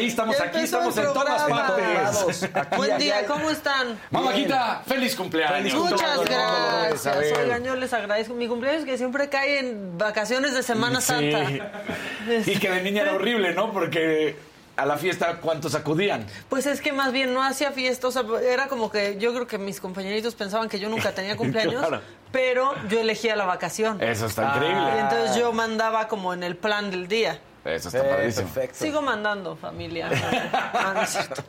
ahí, 0.00 0.08
estamos 0.08 0.40
aquí, 0.40 0.58
estamos 0.60 0.96
en 0.96 1.04
todas 1.12 1.42
partes. 1.42 2.42
Aquí, 2.54 2.76
Buen 2.76 2.90
allá. 2.92 2.98
día, 2.98 3.26
¿cómo 3.26 3.50
están? 3.50 3.98
Mamáquita, 4.10 4.82
feliz 4.86 5.14
cumpleaños. 5.14 5.74
Muchas 5.74 6.20
gracias. 6.24 7.38
Oigan, 7.38 7.64
yo 7.64 7.76
les 7.76 7.92
agradezco. 7.92 8.34
Mi 8.34 8.48
cumpleaños 8.48 8.84
que 8.84 8.96
siempre 8.98 9.28
cae 9.28 9.58
en 9.60 9.98
vacaciones 9.98 10.54
de 10.54 10.62
Semana 10.62 11.00
Sí. 11.00 11.06
Santa. 11.08 11.44
Y 12.46 12.58
que 12.58 12.70
de 12.70 12.82
niña 12.82 13.02
era 13.02 13.14
horrible, 13.14 13.52
¿no? 13.54 13.72
Porque 13.72 14.36
a 14.76 14.86
la 14.86 14.96
fiesta, 14.96 15.36
¿cuántos 15.40 15.74
acudían? 15.74 16.26
Pues 16.48 16.66
es 16.66 16.80
que 16.80 16.92
más 16.92 17.12
bien 17.12 17.34
no 17.34 17.42
hacía 17.42 17.70
fiesta, 17.72 18.08
o 18.08 18.10
sea, 18.10 18.22
era 18.42 18.68
como 18.68 18.90
que 18.90 19.18
yo 19.18 19.32
creo 19.34 19.46
que 19.46 19.58
mis 19.58 19.80
compañeritos 19.80 20.34
pensaban 20.34 20.68
que 20.68 20.78
yo 20.78 20.88
nunca 20.88 21.12
tenía 21.12 21.36
cumpleaños, 21.36 21.86
Claro. 21.86 22.02
pero 22.32 22.72
yo 22.88 23.00
elegía 23.00 23.36
la 23.36 23.44
vacación. 23.44 24.02
Eso 24.02 24.26
está 24.26 24.44
Y 24.44 24.46
increíble. 24.56 25.00
entonces 25.00 25.36
yo 25.36 25.52
mandaba 25.52 26.08
como 26.08 26.32
en 26.32 26.42
el 26.42 26.56
plan 26.56 26.90
del 26.90 27.08
día. 27.08 27.38
Eso 27.64 27.88
está 27.88 28.00
Eh, 28.00 28.10
padrísimo. 28.10 28.48
perfecto. 28.48 28.78
Sigo 28.84 29.02
mandando, 29.02 29.54
familia. 29.56 30.08
No, 30.08 30.92
no 30.94 31.02
es 31.02 31.10
cierto. 31.10 31.42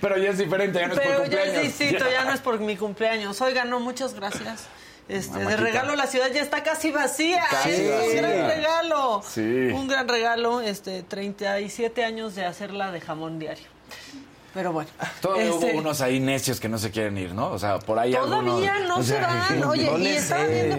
Pero 0.00 0.16
ya 0.18 0.30
es 0.30 0.38
diferente, 0.38 0.78
ya 0.78 0.86
no 0.88 0.94
es 0.94 1.00
por 1.00 1.06
Pero 1.08 1.18
ya 1.18 1.22
cumpleaños. 1.24 1.56
es 1.56 1.62
distinto, 1.78 2.04
ya 2.10 2.24
no 2.24 2.32
es 2.32 2.40
por 2.40 2.60
mi 2.60 2.76
cumpleaños. 2.76 3.40
Oigan, 3.40 3.68
no, 3.70 3.80
muchas 3.80 4.14
gracias. 4.14 4.66
Este, 5.08 5.38
de 5.38 5.44
Mamáquita. 5.44 5.62
regalo 5.64 5.96
la 5.96 6.06
ciudad 6.06 6.30
ya 6.30 6.42
está 6.42 6.62
casi 6.62 6.90
vacía. 6.90 7.42
Casi 7.50 7.70
es 7.70 7.80
un 7.80 7.96
vacía. 7.98 8.20
gran 8.22 8.46
regalo. 8.48 9.22
Sí. 9.26 9.40
Un 9.72 9.88
gran 9.88 10.06
regalo, 10.06 10.60
este, 10.60 11.02
37 11.02 12.04
años 12.04 12.34
de 12.34 12.44
hacerla 12.44 12.92
de 12.92 13.00
jamón 13.00 13.38
diario. 13.38 13.66
Pero 14.54 14.72
bueno. 14.72 14.90
Todavía 15.20 15.46
este, 15.50 15.70
hubo 15.72 15.78
unos 15.78 16.00
ahí 16.02 16.20
necios 16.20 16.60
que 16.60 16.68
no 16.68 16.78
se 16.78 16.90
quieren 16.90 17.16
ir, 17.18 17.32
¿no? 17.34 17.48
O 17.50 17.58
sea, 17.58 17.78
por 17.78 17.98
ahí 17.98 18.12
Todavía 18.12 18.74
algunos- 18.74 18.88
no 18.88 18.96
o 18.98 19.02
se 19.02 19.14
sea, 19.14 19.26
van. 19.26 19.64
Oye, 19.70 19.84
no 19.90 19.98
y 19.98 20.06
estaba 20.08 20.44
viendo. 20.44 20.76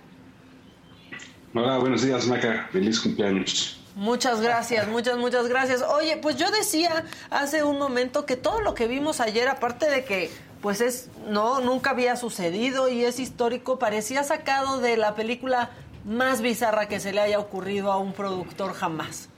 Hola, 1.54 1.78
buenos 1.80 2.04
días, 2.04 2.28
Maca. 2.28 2.70
Feliz 2.72 3.00
cumpleaños. 3.00 3.80
Muchas 3.96 4.40
gracias, 4.40 4.88
muchas, 4.88 5.18
muchas 5.18 5.48
gracias. 5.48 5.82
Oye, 5.82 6.18
pues 6.18 6.38
yo 6.38 6.50
decía 6.52 7.04
hace 7.32 7.64
un 7.64 7.78
momento 7.78 8.26
que 8.26 8.36
todo 8.36 8.62
lo 8.62 8.74
que 8.74 8.88
vimos 8.88 9.20
ayer, 9.20 9.48
aparte 9.48 9.90
de 9.90 10.06
que 10.06 10.30
pues 10.62 10.82
es, 10.82 11.10
no, 11.28 11.62
nunca 11.62 11.92
había 11.92 12.16
sucedido 12.16 12.90
y 12.90 13.04
es 13.06 13.20
histórico, 13.20 13.80
parecía 13.80 14.24
sacado 14.24 14.80
de 14.82 14.98
la 14.98 15.16
película 15.16 15.72
más 16.06 16.42
bizarra 16.42 16.88
que 16.88 17.00
se 17.00 17.14
le 17.14 17.22
haya 17.22 17.40
ocurrido 17.40 17.92
a 17.92 17.98
un 17.98 18.14
productor 18.14 18.74
jamás. 18.74 19.30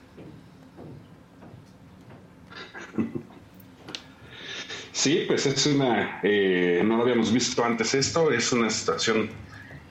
Sí, 4.92 5.24
pues 5.26 5.46
es 5.46 5.66
una, 5.66 6.20
eh, 6.22 6.82
no 6.84 6.96
lo 6.96 7.02
habíamos 7.02 7.32
visto 7.32 7.64
antes 7.64 7.94
esto, 7.94 8.30
es 8.30 8.52
una 8.52 8.70
situación 8.70 9.30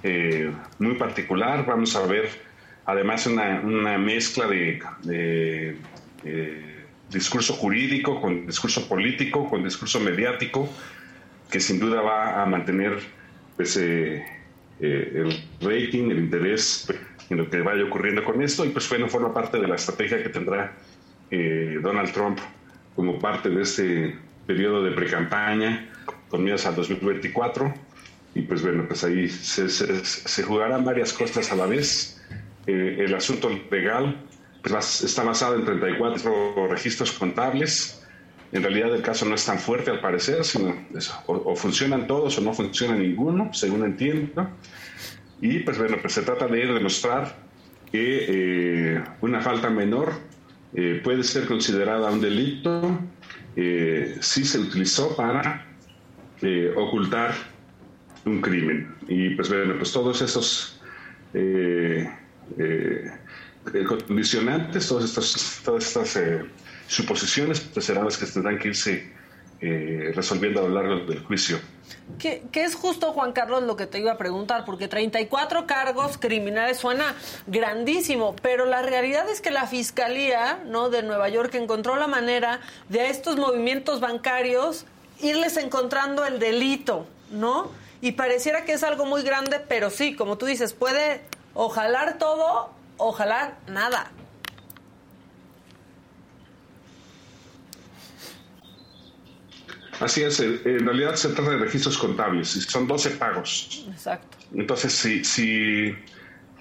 eh, 0.03 0.51
muy 0.79 0.95
particular, 0.95 1.65
vamos 1.65 1.95
a 1.95 2.05
ver 2.05 2.29
además 2.85 3.25
una, 3.25 3.61
una 3.61 3.97
mezcla 3.97 4.47
de, 4.47 4.79
eh, 6.23 6.85
discurso 7.09 7.53
jurídico 7.53 8.21
con 8.21 8.45
discurso 8.47 8.87
político, 8.87 9.49
con 9.49 9.63
discurso 9.63 9.99
mediático, 9.99 10.69
que 11.51 11.59
sin 11.59 11.79
duda 11.79 12.01
va 12.01 12.41
a 12.41 12.45
mantener 12.45 12.97
pues, 13.57 13.75
eh, 13.77 14.25
eh, 14.79 15.11
el 15.13 15.43
rating, 15.59 16.09
el 16.09 16.19
interés 16.19 16.87
en 17.29 17.37
lo 17.37 17.49
que 17.49 17.61
vaya 17.61 17.83
ocurriendo 17.83 18.23
con 18.23 18.41
esto. 18.41 18.65
Y 18.65 18.69
pues 18.69 18.89
bueno, 18.89 19.07
forma 19.07 19.33
parte 19.33 19.59
de 19.59 19.67
la 19.67 19.75
estrategia 19.75 20.23
que 20.23 20.29
tendrá 20.29 20.73
eh, 21.29 21.77
Donald 21.81 22.11
Trump 22.13 22.39
como 22.95 23.19
parte 23.19 23.49
de 23.49 23.61
este 23.61 24.15
periodo 24.47 24.81
de 24.83 24.91
pre-campaña 24.91 25.89
con 26.29 26.43
miras 26.43 26.65
al 26.65 26.75
2024 26.75 27.73
y 28.33 28.41
pues 28.43 28.61
bueno, 28.61 28.85
pues 28.87 29.03
ahí 29.03 29.27
se, 29.27 29.69
se, 29.69 30.43
jugarán 30.43 30.85
varias 30.85 31.11
cosas 31.11 31.51
a 31.51 31.55
la 31.55 31.65
vez. 31.65 32.21
el 32.65 33.13
asunto 33.13 33.49
legal 33.69 34.15
pues, 34.63 35.03
está 35.03 35.23
basado 35.23 35.55
en 35.55 35.65
34 35.65 36.67
registros 36.67 37.11
contables 37.11 38.00
en 38.51 38.63
realidad 38.63 38.93
el 38.93 39.01
caso 39.01 39.25
no 39.25 39.35
es 39.35 39.45
tan 39.45 39.59
fuerte 39.59 39.91
al 39.91 40.01
parecer, 40.01 40.43
sino 40.43 40.75
o, 41.25 41.55
funcionan 41.55 42.05
todos 42.05 42.37
o 42.37 42.41
no 42.41 42.53
funciona 42.53 42.95
ninguno, 42.95 43.53
según 43.53 43.85
entiendo. 43.85 44.49
Y 45.39 45.59
pues 45.59 45.77
bueno, 45.77 45.97
pues 46.01 46.13
se 46.13 46.21
trata 46.21 46.47
de 46.47 46.65
demostrar 46.65 47.35
que 47.91 48.25
eh, 48.27 49.03
una 49.21 49.41
falta 49.41 49.69
menor 49.69 50.13
eh, 50.73 50.99
puede 51.03 51.23
ser 51.23 51.45
considerada 51.45 52.11
un 52.11 52.21
delito 52.21 52.99
eh, 53.55 54.17
si 54.19 54.43
se 54.43 54.59
utilizó 54.59 55.15
para 55.15 55.67
ocultar 56.75 57.33
un 58.25 58.41
crimen. 58.41 58.95
Y 59.07 59.29
pues 59.35 59.49
bueno, 59.49 59.75
pues 59.77 59.91
todos 59.93 60.21
esos 60.21 60.81
condicionantes, 64.07 64.87
todas 64.87 65.05
estas, 65.05 65.61
todas 65.63 65.85
estas 65.85 66.17
suposiciones 66.91 67.61
pues 67.61 67.85
serán 67.85 68.05
las 68.05 68.17
que 68.17 68.25
tendrán 68.25 68.59
que 68.59 68.67
irse 68.67 69.13
eh, 69.61 70.11
resolviendo 70.13 70.59
a 70.59 70.63
lo 70.63 70.69
largo 70.69 71.05
del 71.05 71.23
juicio. 71.23 71.59
¿Qué, 72.19 72.43
es 72.53 72.75
justo, 72.75 73.13
Juan 73.13 73.31
Carlos, 73.31 73.63
lo 73.63 73.75
que 73.75 73.85
te 73.87 73.99
iba 73.99 74.11
a 74.11 74.17
preguntar? 74.17 74.65
Porque 74.65 74.87
34 74.87 75.65
cargos 75.65 76.17
criminales 76.17 76.77
suena 76.77 77.15
grandísimo, 77.47 78.35
pero 78.41 78.65
la 78.65 78.81
realidad 78.81 79.29
es 79.29 79.39
que 79.39 79.51
la 79.51 79.67
Fiscalía 79.67 80.61
¿no? 80.65 80.89
de 80.89 81.03
Nueva 81.03 81.29
York 81.29 81.55
encontró 81.55 81.95
la 81.95 82.07
manera 82.07 82.59
de 82.89 83.01
a 83.01 83.09
estos 83.09 83.37
movimientos 83.37 84.01
bancarios 84.01 84.85
irles 85.21 85.57
encontrando 85.57 86.25
el 86.25 86.39
delito, 86.39 87.05
¿no? 87.31 87.71
Y 88.01 88.13
pareciera 88.13 88.65
que 88.65 88.73
es 88.73 88.83
algo 88.83 89.05
muy 89.05 89.21
grande, 89.21 89.59
pero 89.59 89.89
sí, 89.89 90.15
como 90.15 90.37
tú 90.37 90.45
dices, 90.45 90.73
puede 90.73 91.21
ojalá 91.53 92.17
todo, 92.17 92.71
ojalá 92.97 93.57
nada. 93.67 94.11
Así 100.01 100.23
es, 100.23 100.39
en 100.39 100.83
realidad 100.83 101.13
se 101.13 101.29
trata 101.29 101.51
de 101.51 101.57
registros 101.57 101.95
contables 101.95 102.55
y 102.55 102.61
son 102.61 102.87
12 102.87 103.11
pagos. 103.11 103.85
Exacto. 103.87 104.35
Entonces, 104.55 104.93
si, 104.93 105.23
si 105.23 105.95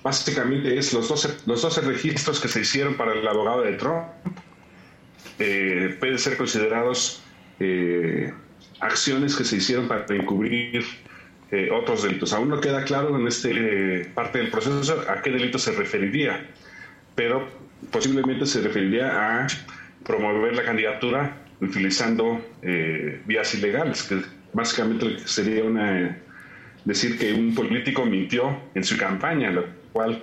básicamente 0.02 0.76
es 0.76 0.92
los 0.92 1.08
12, 1.08 1.38
los 1.46 1.62
12 1.62 1.80
registros 1.80 2.38
que 2.38 2.48
se 2.48 2.60
hicieron 2.60 2.96
para 2.96 3.14
el 3.14 3.26
abogado 3.26 3.62
de 3.62 3.72
Trump, 3.72 4.08
eh, 5.38 5.96
pueden 5.98 6.18
ser 6.18 6.36
considerados 6.36 7.22
eh, 7.60 8.30
acciones 8.80 9.34
que 9.34 9.44
se 9.44 9.56
hicieron 9.56 9.88
para 9.88 10.04
encubrir 10.14 10.84
eh, 11.50 11.70
otros 11.72 12.02
delitos. 12.02 12.34
Aún 12.34 12.50
no 12.50 12.60
queda 12.60 12.84
claro 12.84 13.18
en 13.18 13.26
este 13.26 14.04
parte 14.14 14.38
del 14.38 14.50
proceso 14.50 15.02
a 15.08 15.22
qué 15.22 15.30
delito 15.30 15.58
se 15.58 15.72
referiría, 15.72 16.46
pero 17.14 17.48
posiblemente 17.90 18.44
se 18.44 18.60
referiría 18.60 19.44
a 19.44 19.46
promover 20.04 20.54
la 20.54 20.62
candidatura 20.62 21.39
utilizando 21.60 22.40
eh, 22.62 23.22
vías 23.26 23.54
ilegales, 23.54 24.02
que 24.02 24.22
básicamente 24.52 25.18
sería 25.26 25.64
una 25.64 26.16
decir 26.84 27.18
que 27.18 27.32
un 27.32 27.54
político 27.54 28.04
mintió 28.04 28.58
en 28.74 28.84
su 28.84 28.96
campaña, 28.96 29.50
lo 29.50 29.66
cual 29.92 30.22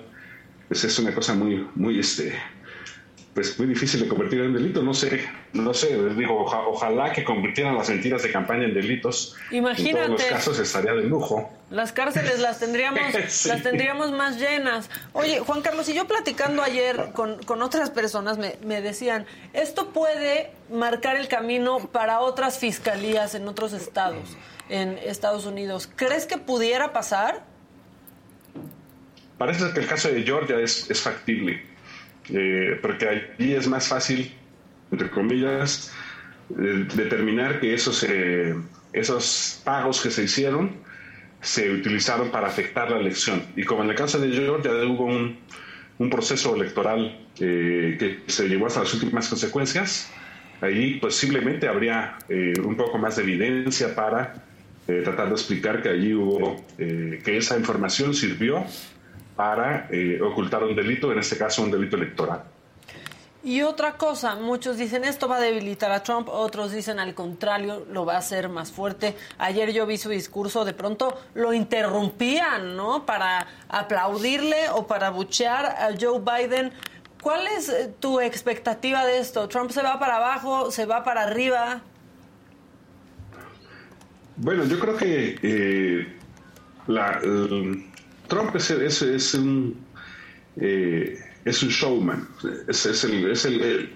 pues, 0.68 0.84
es 0.84 0.98
una 1.00 1.14
cosa 1.14 1.36
muy, 1.36 1.66
muy 1.76 2.00
este, 2.00 2.34
pues 3.38 3.60
muy 3.60 3.68
difícil 3.68 4.00
de 4.00 4.08
convertir 4.08 4.42
en 4.42 4.52
delito. 4.52 4.82
No 4.82 4.96
sé, 4.96 5.24
no 5.54 5.72
sé, 5.72 5.96
digo, 6.16 6.44
ojalá 6.44 7.14
que 7.14 7.24
convirtieran 7.24 7.76
las 7.76 7.88
mentiras 7.88 8.24
de 8.24 8.32
campaña 8.32 8.64
en 8.64 8.74
delitos. 8.74 9.36
Imagínate. 9.52 10.06
En 10.06 10.16
todos 10.16 10.22
los 10.22 10.30
casos 10.32 10.60
estaría 10.60 10.94
de 10.94 11.04
lujo. 11.04 11.48
Las 11.70 11.92
cárceles 11.92 12.40
las 12.40 12.58
tendríamos, 12.58 13.00
las 13.46 13.62
tendríamos 13.62 14.12
más 14.12 14.40
llenas. 14.40 14.90
Oye, 15.14 15.40
Juan 15.40 15.62
Carlos, 15.62 15.88
y 15.88 15.94
yo 15.94 16.08
platicando 16.08 16.64
ayer 16.64 17.12
con, 17.14 17.38
con 17.44 17.62
otras 17.62 17.92
personas 17.92 18.40
me, 18.40 18.56
me 18.66 18.82
decían, 18.82 19.28
esto 19.54 19.90
puede 19.90 20.50
marcar 20.74 21.16
el 21.16 21.28
camino 21.28 21.78
para 21.92 22.22
otras 22.22 22.58
fiscalías 22.58 23.36
en 23.36 23.48
otros 23.48 23.72
estados, 23.74 24.36
en 24.68 24.98
Estados 24.98 25.46
Unidos. 25.46 25.88
¿Crees 25.96 26.26
que 26.26 26.40
pudiera 26.40 26.92
pasar? 26.92 27.44
Parece 29.38 29.72
que 29.76 29.82
el 29.82 29.86
caso 29.86 30.10
de 30.10 30.24
Georgia 30.24 30.58
es, 30.58 30.90
es 30.90 31.00
factible 31.00 31.77
eh, 32.30 32.78
porque 32.82 33.08
allí 33.08 33.54
es 33.54 33.68
más 33.68 33.88
fácil, 33.88 34.34
entre 34.92 35.10
comillas, 35.10 35.94
eh, 36.52 36.86
determinar 36.96 37.60
que 37.60 37.74
esos, 37.74 38.04
eh, 38.04 38.56
esos 38.94 39.62
pagos 39.64 40.02
que 40.02 40.12
se 40.12 40.24
hicieron 40.24 40.72
se 41.42 41.72
utilizaron 41.72 42.30
para 42.32 42.48
afectar 42.48 42.92
la 42.92 42.98
elección. 42.98 43.44
Y 43.56 43.64
como 43.64 43.84
en 43.84 43.90
el 43.90 43.96
caso 43.96 44.20
de 44.20 44.32
Georgia 44.32 44.72
hubo 44.86 45.06
un, 45.06 45.38
un 46.00 46.10
proceso 46.10 46.56
electoral 46.56 47.26
que 47.38 48.22
se 48.26 48.50
llevó 48.50 48.66
hasta 48.66 48.80
las 48.80 48.94
últimas 48.96 49.30
consecuencias, 49.30 50.12
ahí 50.60 50.96
posiblemente 50.96 51.68
habría 51.68 52.18
un 52.64 52.76
poco 52.76 52.98
más 52.98 53.18
de 53.18 53.22
evidencia 53.22 53.94
para 53.94 54.44
tratar 54.88 55.28
de 55.28 55.34
explicar 55.34 55.84
que 55.84 55.90
allí 55.90 56.16
hubo, 56.16 56.66
que 56.76 57.38
esa 57.38 57.56
información 57.56 58.16
sirvió 58.16 58.66
para 59.38 59.88
eh, 59.92 60.20
ocultar 60.22 60.64
un 60.64 60.76
delito, 60.76 61.12
en 61.14 61.20
este 61.20 61.38
caso 61.38 61.62
un 61.62 61.72
delito 61.72 61.96
electoral. 61.96 62.44
Y 63.44 63.62
otra 63.62 63.94
cosa, 63.94 64.36
muchos 64.36 64.78
dicen 64.78 65.06
esto 65.06 65.30
va 65.30 65.38
a 65.38 65.40
debilitar 65.40 65.92
a 65.92 66.04
Trump, 66.04 66.28
otros 66.28 66.72
dicen 66.74 67.00
al 67.00 67.14
contrario, 67.14 67.86
lo 67.90 68.04
va 68.04 68.16
a 68.16 68.18
hacer 68.18 68.50
más 68.50 68.72
fuerte. 68.72 69.16
Ayer 69.38 69.72
yo 69.72 69.86
vi 69.86 69.98
su 69.98 70.10
discurso, 70.10 70.66
de 70.66 70.74
pronto 70.74 71.18
lo 71.36 71.54
interrumpían, 71.54 72.76
¿no? 72.76 73.06
Para 73.06 73.48
aplaudirle 73.70 74.70
o 74.74 74.88
para 74.88 75.12
buchear 75.12 75.66
a 75.66 75.92
Joe 75.98 76.20
Biden. 76.20 76.74
¿Cuál 77.22 77.48
es 77.48 77.70
eh, 77.70 77.94
tu 78.00 78.20
expectativa 78.20 79.06
de 79.06 79.20
esto? 79.20 79.48
¿Trump 79.48 79.70
se 79.70 79.84
va 79.84 80.00
para 80.00 80.18
abajo, 80.18 80.72
se 80.72 80.86
va 80.86 81.04
para 81.04 81.24
arriba? 81.24 81.82
Bueno, 84.36 84.66
yo 84.66 84.80
creo 84.80 84.98
que 84.98 85.40
eh, 85.42 86.18
la, 86.88 87.22
Trump 88.28 88.56
es, 88.56 89.34
un, 89.34 89.78
eh, 90.60 91.18
es 91.46 91.64
un 91.64 91.70
showman, 91.70 92.28
es, 92.68 93.04
el, 93.06 93.90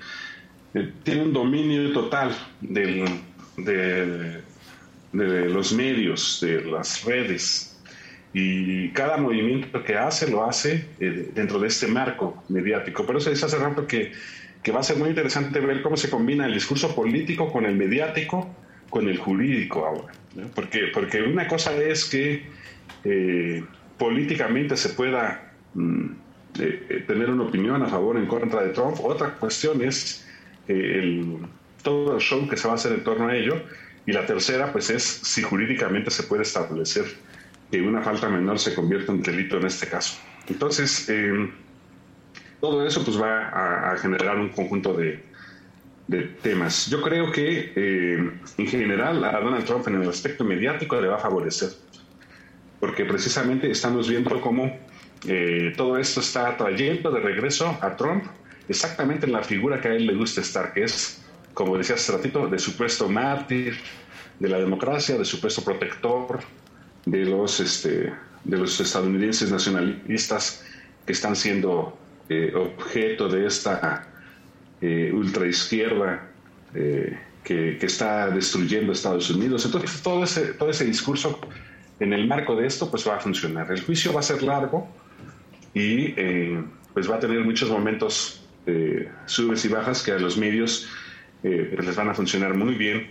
eh, 0.73 0.91
tiene 1.03 1.23
un 1.23 1.33
dominio 1.33 1.91
total 1.91 2.35
de, 2.61 3.05
los 5.13 5.73
medios, 5.73 6.39
de 6.41 6.63
las 6.63 7.03
redes. 7.03 7.67
y 8.33 8.89
cada 8.91 9.17
movimiento 9.17 9.83
que 9.83 9.97
hace 9.97 10.31
lo 10.31 10.45
hace 10.45 10.87
eh, 10.99 11.31
dentro 11.35 11.59
de 11.59 11.67
este 11.67 11.87
marco 11.87 12.41
mediático. 12.47 13.05
Por 13.05 13.17
eso 13.17 13.29
dice 13.29 13.45
hace 13.45 13.57
rato 13.57 13.85
que, 13.85 14.13
que 14.63 14.71
va 14.71 14.79
a 14.79 14.83
ser 14.83 14.95
muy 14.95 15.09
interesante 15.09 15.59
ver 15.59 15.81
cómo 15.81 15.97
se 15.97 16.09
combina 16.09 16.45
el 16.45 16.53
discurso 16.53 16.95
político 16.95 17.51
con 17.51 17.65
el 17.65 17.75
mediático, 17.75 18.55
con 18.89 19.09
el 19.09 19.17
jurídico 19.17 19.85
ahora. 19.85 20.13
Porque, 20.55 20.91
porque 20.93 21.21
una 21.21 21.45
cosa 21.45 21.75
es 21.75 22.05
que 22.05 22.45
políticamente 24.01 24.75
se 24.77 24.89
pueda 24.89 25.53
mm, 25.75 26.05
eh, 26.57 27.03
tener 27.05 27.29
una 27.29 27.43
opinión 27.43 27.83
a 27.83 27.87
favor 27.87 28.15
o 28.15 28.19
en 28.19 28.25
contra 28.25 28.63
de 28.63 28.69
Trump, 28.69 28.97
otra 29.03 29.35
cuestión 29.35 29.79
es 29.83 30.27
el, 30.67 31.37
todo 31.83 32.15
el 32.15 32.19
show 32.19 32.49
que 32.49 32.57
se 32.57 32.67
va 32.67 32.73
a 32.73 32.77
hacer 32.77 32.93
en 32.93 33.03
torno 33.03 33.27
a 33.27 33.35
ello, 33.35 33.61
y 34.07 34.11
la 34.11 34.25
tercera 34.25 34.71
pues 34.71 34.89
es 34.89 35.03
si 35.03 35.43
jurídicamente 35.43 36.09
se 36.09 36.23
puede 36.23 36.41
establecer 36.41 37.05
que 37.69 37.79
una 37.79 38.01
falta 38.01 38.27
menor 38.27 38.57
se 38.57 38.73
convierta 38.73 39.11
en 39.11 39.21
delito 39.21 39.57
en 39.57 39.67
este 39.67 39.85
caso. 39.87 40.17
Entonces, 40.49 41.07
eh, 41.07 41.51
todo 42.59 42.83
eso 42.87 43.05
pues 43.05 43.21
va 43.21 43.91
a, 43.91 43.97
generar 43.97 44.39
un 44.39 44.49
conjunto 44.49 44.95
de, 44.95 45.29
temas. 46.41 46.87
Yo 46.89 47.03
creo 47.03 47.31
que 47.31 47.71
eh, 47.75 48.31
en 48.57 48.67
general 48.67 49.23
a 49.23 49.39
Donald 49.39 49.63
Trump 49.63 49.87
en 49.87 50.01
el 50.01 50.09
aspecto 50.09 50.43
mediático 50.43 50.99
le 50.99 51.07
va 51.07 51.17
a 51.17 51.19
favorecer, 51.19 51.69
porque 52.81 53.05
precisamente 53.05 53.71
estamos 53.71 54.09
viendo 54.09 54.41
cómo 54.41 54.77
eh, 55.27 55.71
todo 55.77 55.97
esto 55.97 56.19
está 56.19 56.57
trayendo 56.57 57.11
de 57.11 57.19
regreso 57.19 57.77
a 57.79 57.95
Trump 57.95 58.25
exactamente 58.67 59.27
en 59.27 59.31
la 59.31 59.43
figura 59.43 59.79
que 59.79 59.87
a 59.87 59.93
él 59.93 60.07
le 60.07 60.15
gusta 60.15 60.41
estar, 60.41 60.73
que 60.73 60.83
es, 60.83 61.21
como 61.53 61.77
decía 61.77 61.95
hace 61.95 62.11
ratito, 62.11 62.47
de 62.47 62.57
supuesto 62.57 63.07
mártir 63.07 63.77
de 64.39 64.49
la 64.49 64.57
democracia, 64.57 65.15
de 65.15 65.23
supuesto 65.23 65.63
protector 65.63 66.39
de 67.05 67.25
los, 67.25 67.59
este, 67.59 68.11
de 68.43 68.57
los 68.57 68.79
estadounidenses 68.79 69.51
nacionalistas 69.51 70.65
que 71.05 71.13
están 71.13 71.35
siendo 71.35 71.97
eh, 72.29 72.51
objeto 72.55 73.29
de 73.29 73.45
esta 73.45 74.07
eh, 74.81 75.11
ultraizquierda 75.13 76.29
eh, 76.73 77.19
que, 77.43 77.77
que, 77.77 77.85
está 77.85 78.29
destruyendo 78.31 78.91
Estados 78.91 79.29
Unidos. 79.29 79.65
Entonces, 79.65 80.01
todo 80.01 80.23
ese, 80.23 80.53
todo 80.53 80.71
ese 80.71 80.85
discurso 80.85 81.39
en 82.01 82.13
el 82.13 82.27
marco 82.27 82.55
de 82.55 82.67
esto 82.67 82.91
pues 82.91 83.07
va 83.07 83.15
a 83.15 83.19
funcionar. 83.19 83.71
El 83.71 83.81
juicio 83.81 84.11
va 84.11 84.19
a 84.19 84.23
ser 84.23 84.43
largo 84.43 84.87
y 85.73 86.13
eh, 86.17 86.61
pues 86.93 87.09
va 87.09 87.15
a 87.15 87.19
tener 87.19 87.39
muchos 87.39 87.69
momentos 87.69 88.37
subes 89.25 89.65
y 89.65 89.69
bajas 89.69 90.03
que 90.03 90.11
a 90.11 90.19
los 90.19 90.37
medios 90.37 90.87
les 91.41 91.95
van 91.95 92.09
a 92.09 92.13
funcionar 92.13 92.53
muy 92.53 92.75
bien 92.75 93.07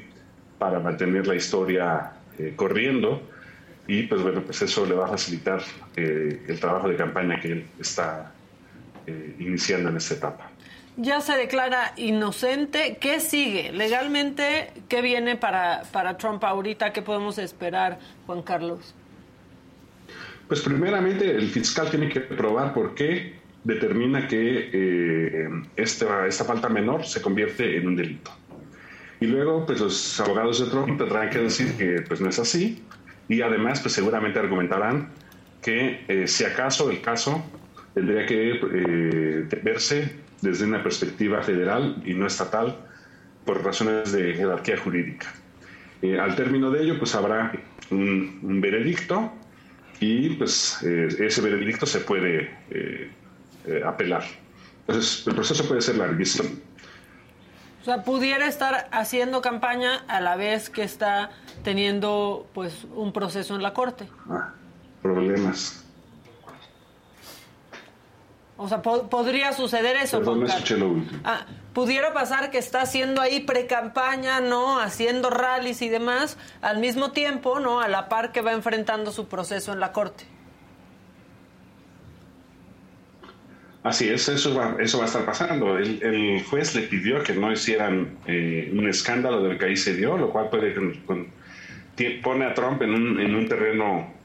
para 0.60 0.78
mantener 0.78 1.26
la 1.26 1.34
historia 1.34 2.12
corriendo 2.54 3.20
y 3.90 4.04
pues 4.04 4.22
bueno, 4.22 4.42
pues 4.42 4.62
eso 4.62 4.86
le 4.86 4.94
va 4.94 5.06
a 5.06 5.08
facilitar 5.08 5.60
eh, 5.96 6.44
el 6.46 6.60
trabajo 6.60 6.88
de 6.88 6.96
campaña 6.96 7.40
que 7.40 7.52
él 7.52 7.66
está 7.80 8.32
eh, 9.04 9.34
iniciando 9.40 9.88
en 9.88 9.96
esta 9.96 10.14
etapa. 10.14 10.49
Ya 11.02 11.22
se 11.22 11.34
declara 11.34 11.94
inocente. 11.96 12.98
¿Qué 13.00 13.20
sigue? 13.20 13.72
Legalmente, 13.72 14.70
¿qué 14.86 15.00
viene 15.00 15.34
para, 15.34 15.84
para 15.92 16.18
Trump 16.18 16.44
ahorita? 16.44 16.92
¿Qué 16.92 17.00
podemos 17.00 17.38
esperar, 17.38 17.98
Juan 18.26 18.42
Carlos? 18.42 18.94
Pues 20.46 20.60
primeramente 20.60 21.30
el 21.30 21.48
fiscal 21.48 21.88
tiene 21.88 22.10
que 22.10 22.20
probar 22.20 22.74
por 22.74 22.94
qué 22.94 23.34
determina 23.64 24.28
que 24.28 24.68
eh, 24.72 25.48
esta, 25.76 26.26
esta 26.26 26.44
falta 26.44 26.68
menor 26.68 27.06
se 27.06 27.22
convierte 27.22 27.78
en 27.78 27.88
un 27.88 27.96
delito. 27.96 28.30
Y 29.20 29.26
luego, 29.26 29.64
pues 29.64 29.80
los 29.80 30.20
abogados 30.20 30.62
de 30.62 30.70
Trump 30.70 30.98
tendrán 30.98 31.30
que 31.30 31.38
decir 31.38 31.78
que 31.78 32.02
pues 32.02 32.20
no 32.20 32.28
es 32.28 32.38
así, 32.38 32.82
y 33.26 33.40
además 33.40 33.80
pues 33.80 33.94
seguramente 33.94 34.38
argumentarán 34.38 35.08
que 35.62 36.04
eh, 36.08 36.26
si 36.26 36.44
acaso 36.44 36.90
el 36.90 37.00
caso 37.00 37.42
tendría 37.94 38.26
que 38.26 38.60
eh, 38.60 39.60
verse 39.62 40.28
desde 40.42 40.64
una 40.64 40.82
perspectiva 40.82 41.42
federal 41.42 42.02
y 42.04 42.14
no 42.14 42.26
estatal 42.26 42.76
por 43.44 43.64
razones 43.64 44.12
de 44.12 44.34
jerarquía 44.34 44.78
jurídica. 44.78 45.26
Eh, 46.02 46.18
al 46.18 46.34
término 46.36 46.70
de 46.70 46.82
ello 46.82 46.98
pues 46.98 47.14
habrá 47.14 47.52
un, 47.90 48.60
veredicto 48.60 49.32
y 50.00 50.30
pues 50.30 50.82
ese 50.82 51.40
veredicto 51.42 51.84
se 51.84 52.00
puede 52.00 52.50
apelar. 53.84 54.24
Entonces 54.86 55.26
el 55.26 55.34
proceso 55.34 55.68
puede 55.68 55.82
ser 55.82 55.96
larguísimo. 55.96 56.50
O 57.80 57.84
sea, 57.84 58.04
pudiera 58.04 58.46
estar 58.46 58.88
haciendo 58.92 59.40
campaña 59.40 60.04
a 60.06 60.20
la 60.20 60.36
vez 60.36 60.68
que 60.68 60.82
está 60.82 61.30
teniendo 61.64 62.46
pues 62.52 62.86
un 62.94 63.12
proceso 63.12 63.54
en 63.54 63.62
la 63.62 63.72
corte. 63.72 64.06
Ah, 64.28 64.52
problemas. 65.00 65.86
O 68.62 68.68
sea, 68.68 68.82
podría 68.82 69.54
suceder 69.54 69.96
eso. 69.96 70.18
Perdón, 70.18 70.44
escuché 70.44 70.76
lo 70.76 70.88
último. 70.88 71.18
Ah, 71.24 71.46
pudiera 71.72 72.12
pasar 72.12 72.50
que 72.50 72.58
está 72.58 72.82
haciendo 72.82 73.22
ahí 73.22 73.40
pre-campaña, 73.40 74.40
¿no? 74.40 74.78
Haciendo 74.78 75.30
rallies 75.30 75.80
y 75.80 75.88
demás, 75.88 76.36
al 76.60 76.78
mismo 76.78 77.10
tiempo, 77.12 77.58
¿no? 77.58 77.80
A 77.80 77.88
la 77.88 78.10
par 78.10 78.32
que 78.32 78.42
va 78.42 78.52
enfrentando 78.52 79.12
su 79.12 79.28
proceso 79.28 79.72
en 79.72 79.80
la 79.80 79.92
corte. 79.92 80.24
Así 83.82 84.10
es, 84.10 84.28
eso 84.28 84.54
va, 84.54 84.76
eso 84.78 84.98
va 84.98 85.04
a 85.04 85.06
estar 85.06 85.24
pasando. 85.24 85.78
El, 85.78 86.44
juez 86.44 86.74
le 86.74 86.82
pidió 86.82 87.22
que 87.22 87.32
no 87.32 87.50
hicieran 87.50 88.18
eh, 88.26 88.70
un 88.76 88.86
escándalo 88.90 89.42
del 89.42 89.56
que 89.56 89.64
ahí 89.64 89.76
se 89.76 89.96
dio, 89.96 90.18
lo 90.18 90.28
cual 90.28 90.50
puede 90.50 90.74
pone 92.22 92.44
a 92.44 92.52
Trump 92.52 92.82
en 92.82 92.92
un, 92.92 93.20
en 93.20 93.34
un 93.34 93.48
terreno 93.48 94.19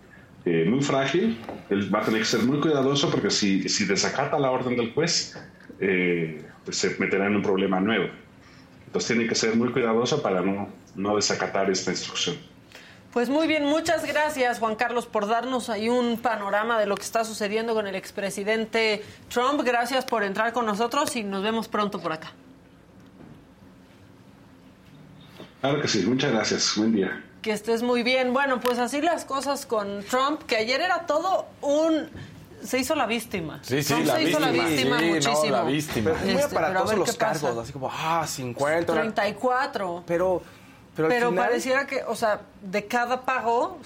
eh, 0.46 0.66
muy 0.68 0.82
frágil. 0.82 1.40
Él 1.70 1.94
va 1.94 2.00
a 2.00 2.04
tener 2.04 2.22
que 2.22 2.25
ser 2.25 2.42
muy 2.42 2.60
cuidadoso 2.60 3.10
porque 3.10 3.32
si, 3.32 3.68
si 3.68 3.86
desacata 3.86 4.40
la 4.40 4.52
orden 4.52 4.78
del 4.78 4.94
juez, 4.94 5.36
eh, 5.80 6.44
pues 6.64 6.78
se 6.78 6.96
meterá 7.00 7.28
en 7.28 7.38
un 7.38 7.42
problema 7.42 7.80
nuevo. 7.80 8.10
Entonces 8.86 9.16
tiene 9.16 9.28
que 9.28 9.36
ser 9.36 9.56
muy 9.56 9.70
cuidadoso 9.72 10.22
para 10.22 10.42
no, 10.42 10.70
no 10.96 11.16
desacatar 11.16 11.70
esta 11.70 11.92
instrucción. 11.92 12.38
Pues 13.12 13.30
muy 13.30 13.48
bien, 13.48 13.64
muchas 13.66 14.06
gracias 14.06 14.60
Juan 14.60 14.75
Carlos 14.75 15.06
por 15.06 15.25
darnos 15.25 15.70
ahí 15.70 15.88
un 15.88 16.20
panorama 16.20 16.78
de 16.78 16.86
lo 16.86 16.96
que 16.96 17.04
está 17.04 17.24
sucediendo 17.24 17.74
con 17.74 17.88
el 17.88 17.96
expresidente 17.96 19.04
Trump. 19.30 19.62
Gracias 19.64 20.06
por 20.06 20.24
entrar 20.24 20.52
con 20.54 20.66
nosotros 20.66 21.16
y 21.16 21.24
nos 21.24 21.42
vemos 21.42 21.70
pronto 21.70 22.02
por 22.02 22.12
acá. 22.12 22.34
Claro 25.62 25.82
que 25.82 25.88
sí, 25.88 26.06
muchas 26.06 26.32
gracias. 26.32 26.74
Buen 26.75 26.92
día. 26.92 27.25
Que 27.46 27.52
estés 27.52 27.84
muy 27.84 28.02
bien. 28.02 28.34
Bueno, 28.34 28.60
pues 28.60 28.80
así 28.80 29.02
las 29.02 29.24
cosas 29.24 29.68
con 29.68 30.04
Trump, 30.06 30.42
que 30.48 30.56
ayer 30.56 30.82
era 30.82 31.06
todo 31.06 31.46
un 31.62 32.10
se 32.64 32.80
hizo 32.80 32.96
la 32.96 33.06
víctima. 33.06 33.60
Sí, 33.62 33.84
sí, 33.84 34.04
la 34.04 34.16
se 34.16 34.24
hizo 34.24 34.40
la 34.40 34.50
víctima 34.50 35.00
muchísimo. 35.00 35.52
la 35.52 35.64
víctima. 35.64 36.12
Pero 36.20 36.34
muy 36.34 36.42
este, 36.42 36.56
para 36.56 36.74
todos 36.74 36.96
los 36.96 37.16
cargos, 37.16 37.56
así 37.56 37.72
como, 37.72 37.92
ah, 37.94 38.25
50. 38.25 38.92
34. 38.92 40.04
Pero 40.08 40.42
pero, 40.96 41.34
pareciera 41.36 41.86
que, 41.86 42.04
o 42.04 42.16
sea, 42.16 42.42
de 42.62 42.86
cada 42.86 43.22
pago, 43.25 43.80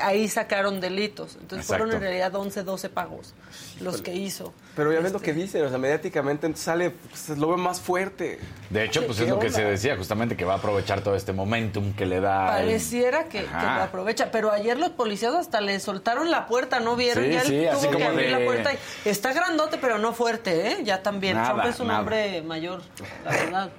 ahí 0.00 0.28
sacaron 0.28 0.80
delitos. 0.80 1.36
Entonces 1.40 1.66
fueron 1.66 1.92
en 1.92 2.00
realidad 2.00 2.34
11, 2.34 2.62
12 2.62 2.88
pagos 2.88 3.34
los 3.80 4.00
que 4.00 4.14
hizo. 4.14 4.52
Pero 4.76 4.92
ya 4.92 5.00
ves 5.00 5.12
lo 5.12 5.20
que 5.20 5.30
este, 5.30 5.42
dice, 5.42 5.62
o 5.62 5.68
sea, 5.68 5.78
mediáticamente 5.78 6.54
sale, 6.56 6.90
pues, 6.90 7.36
lo 7.36 7.50
ve 7.50 7.56
más 7.56 7.80
fuerte. 7.80 8.38
De 8.70 8.84
hecho, 8.84 9.04
pues 9.06 9.20
es 9.20 9.28
lo 9.28 9.38
que 9.38 9.50
se 9.50 9.64
decía, 9.64 9.96
justamente 9.96 10.36
que 10.36 10.44
va 10.44 10.54
a 10.54 10.56
aprovechar 10.56 11.02
todo 11.02 11.14
este 11.14 11.32
momentum 11.32 11.92
que 11.92 12.06
le 12.06 12.20
da. 12.20 12.46
Pareciera 12.46 13.24
que, 13.24 13.42
lo 13.42 13.82
aprovecha, 13.82 14.30
pero 14.30 14.50
ayer 14.50 14.78
los 14.78 14.90
policías 14.90 15.34
hasta 15.34 15.60
le 15.60 15.78
soltaron 15.80 16.30
la 16.30 16.46
puerta, 16.46 16.80
¿no 16.80 16.96
vieron? 16.96 17.28
ya 17.30 17.44
sí, 17.44 17.66
tuvo 17.72 17.96
que 17.96 18.04
abrir 18.04 18.30
la 18.30 18.44
puerta. 18.44 18.70
está 19.04 19.32
grandote, 19.32 19.78
pero 19.78 19.98
no 19.98 20.12
fuerte, 20.12 20.72
¿eh? 20.72 20.78
Ya 20.84 21.02
también. 21.02 21.42
Trump 21.42 21.64
es 21.66 21.80
un 21.80 21.90
hombre 21.90 22.42
mayor, 22.42 22.82
la 23.24 23.30
verdad. 23.30 23.70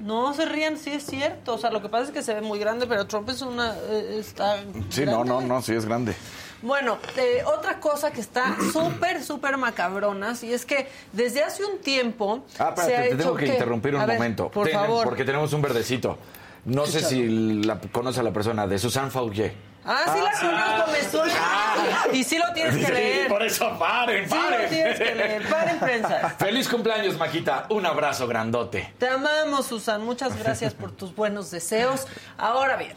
No 0.00 0.32
se 0.34 0.46
rían, 0.46 0.78
sí 0.78 0.90
es 0.90 1.04
cierto. 1.04 1.54
O 1.54 1.58
sea, 1.58 1.70
lo 1.70 1.82
que 1.82 1.88
pasa 1.88 2.04
es 2.04 2.10
que 2.10 2.22
se 2.22 2.34
ve 2.34 2.40
muy 2.40 2.58
grande, 2.58 2.86
pero 2.86 3.06
Trump 3.06 3.28
es 3.28 3.42
una. 3.42 3.76
Eh, 3.88 4.16
está. 4.18 4.56
Sí, 4.88 5.04
no, 5.04 5.24
no, 5.24 5.40
no, 5.40 5.62
sí 5.62 5.74
es 5.74 5.84
grande. 5.84 6.14
Bueno, 6.62 6.98
eh, 7.16 7.42
otra 7.46 7.80
cosa 7.80 8.10
que 8.10 8.20
está 8.20 8.56
súper, 8.72 9.22
súper 9.22 9.56
macabrona, 9.56 10.34
y 10.42 10.52
es 10.52 10.66
que 10.66 10.88
desde 11.12 11.42
hace 11.42 11.64
un 11.64 11.78
tiempo. 11.78 12.44
Ah, 12.58 12.74
se 12.76 12.96
ha 12.96 13.02
te, 13.02 13.16
tengo 13.16 13.34
que, 13.34 13.46
interrumpir 13.46 13.94
un 13.94 14.00
momento. 14.00 14.50
por 14.50 14.68
favor. 14.68 15.04
Porque 15.04 15.24
tenemos 15.24 15.52
un 15.52 15.62
verdecito. 15.62 16.18
No 16.64 16.86
sé 16.86 17.00
si 17.00 17.62
la, 17.62 17.78
conoce 17.92 18.20
a 18.20 18.22
la 18.22 18.32
persona, 18.32 18.66
de 18.66 18.78
Susan 18.78 19.10
Fauquier. 19.10 19.70
Ah, 19.84 20.02
sí 20.14 20.20
la 20.20 20.30
ah, 20.34 20.84
conozco, 20.84 20.92
me 20.92 21.10
suena. 21.10 21.34
Ah. 21.38 22.06
Y 22.12 22.22
sí 22.22 22.38
lo 22.38 22.52
tienes 22.52 22.84
que 22.84 22.92
leer. 22.92 23.28
por 23.28 23.42
eso 23.42 23.78
paren, 23.78 24.28
paren. 24.28 24.58
Sí 24.58 24.62
lo 24.62 24.68
tienes 24.68 24.98
que 24.98 25.14
leer, 25.14 25.48
paren 25.48 25.78
prensa. 25.78 26.30
Feliz 26.38 26.68
cumpleaños, 26.68 27.16
Maquita. 27.16 27.66
Un 27.70 27.86
abrazo 27.86 28.26
grandote. 28.26 28.92
Te 28.98 29.08
amamos, 29.08 29.66
Susan. 29.66 30.04
Muchas 30.04 30.38
gracias 30.38 30.74
por 30.74 30.92
tus 30.92 31.14
buenos 31.14 31.50
deseos. 31.50 32.06
Ahora 32.36 32.76
bien, 32.76 32.94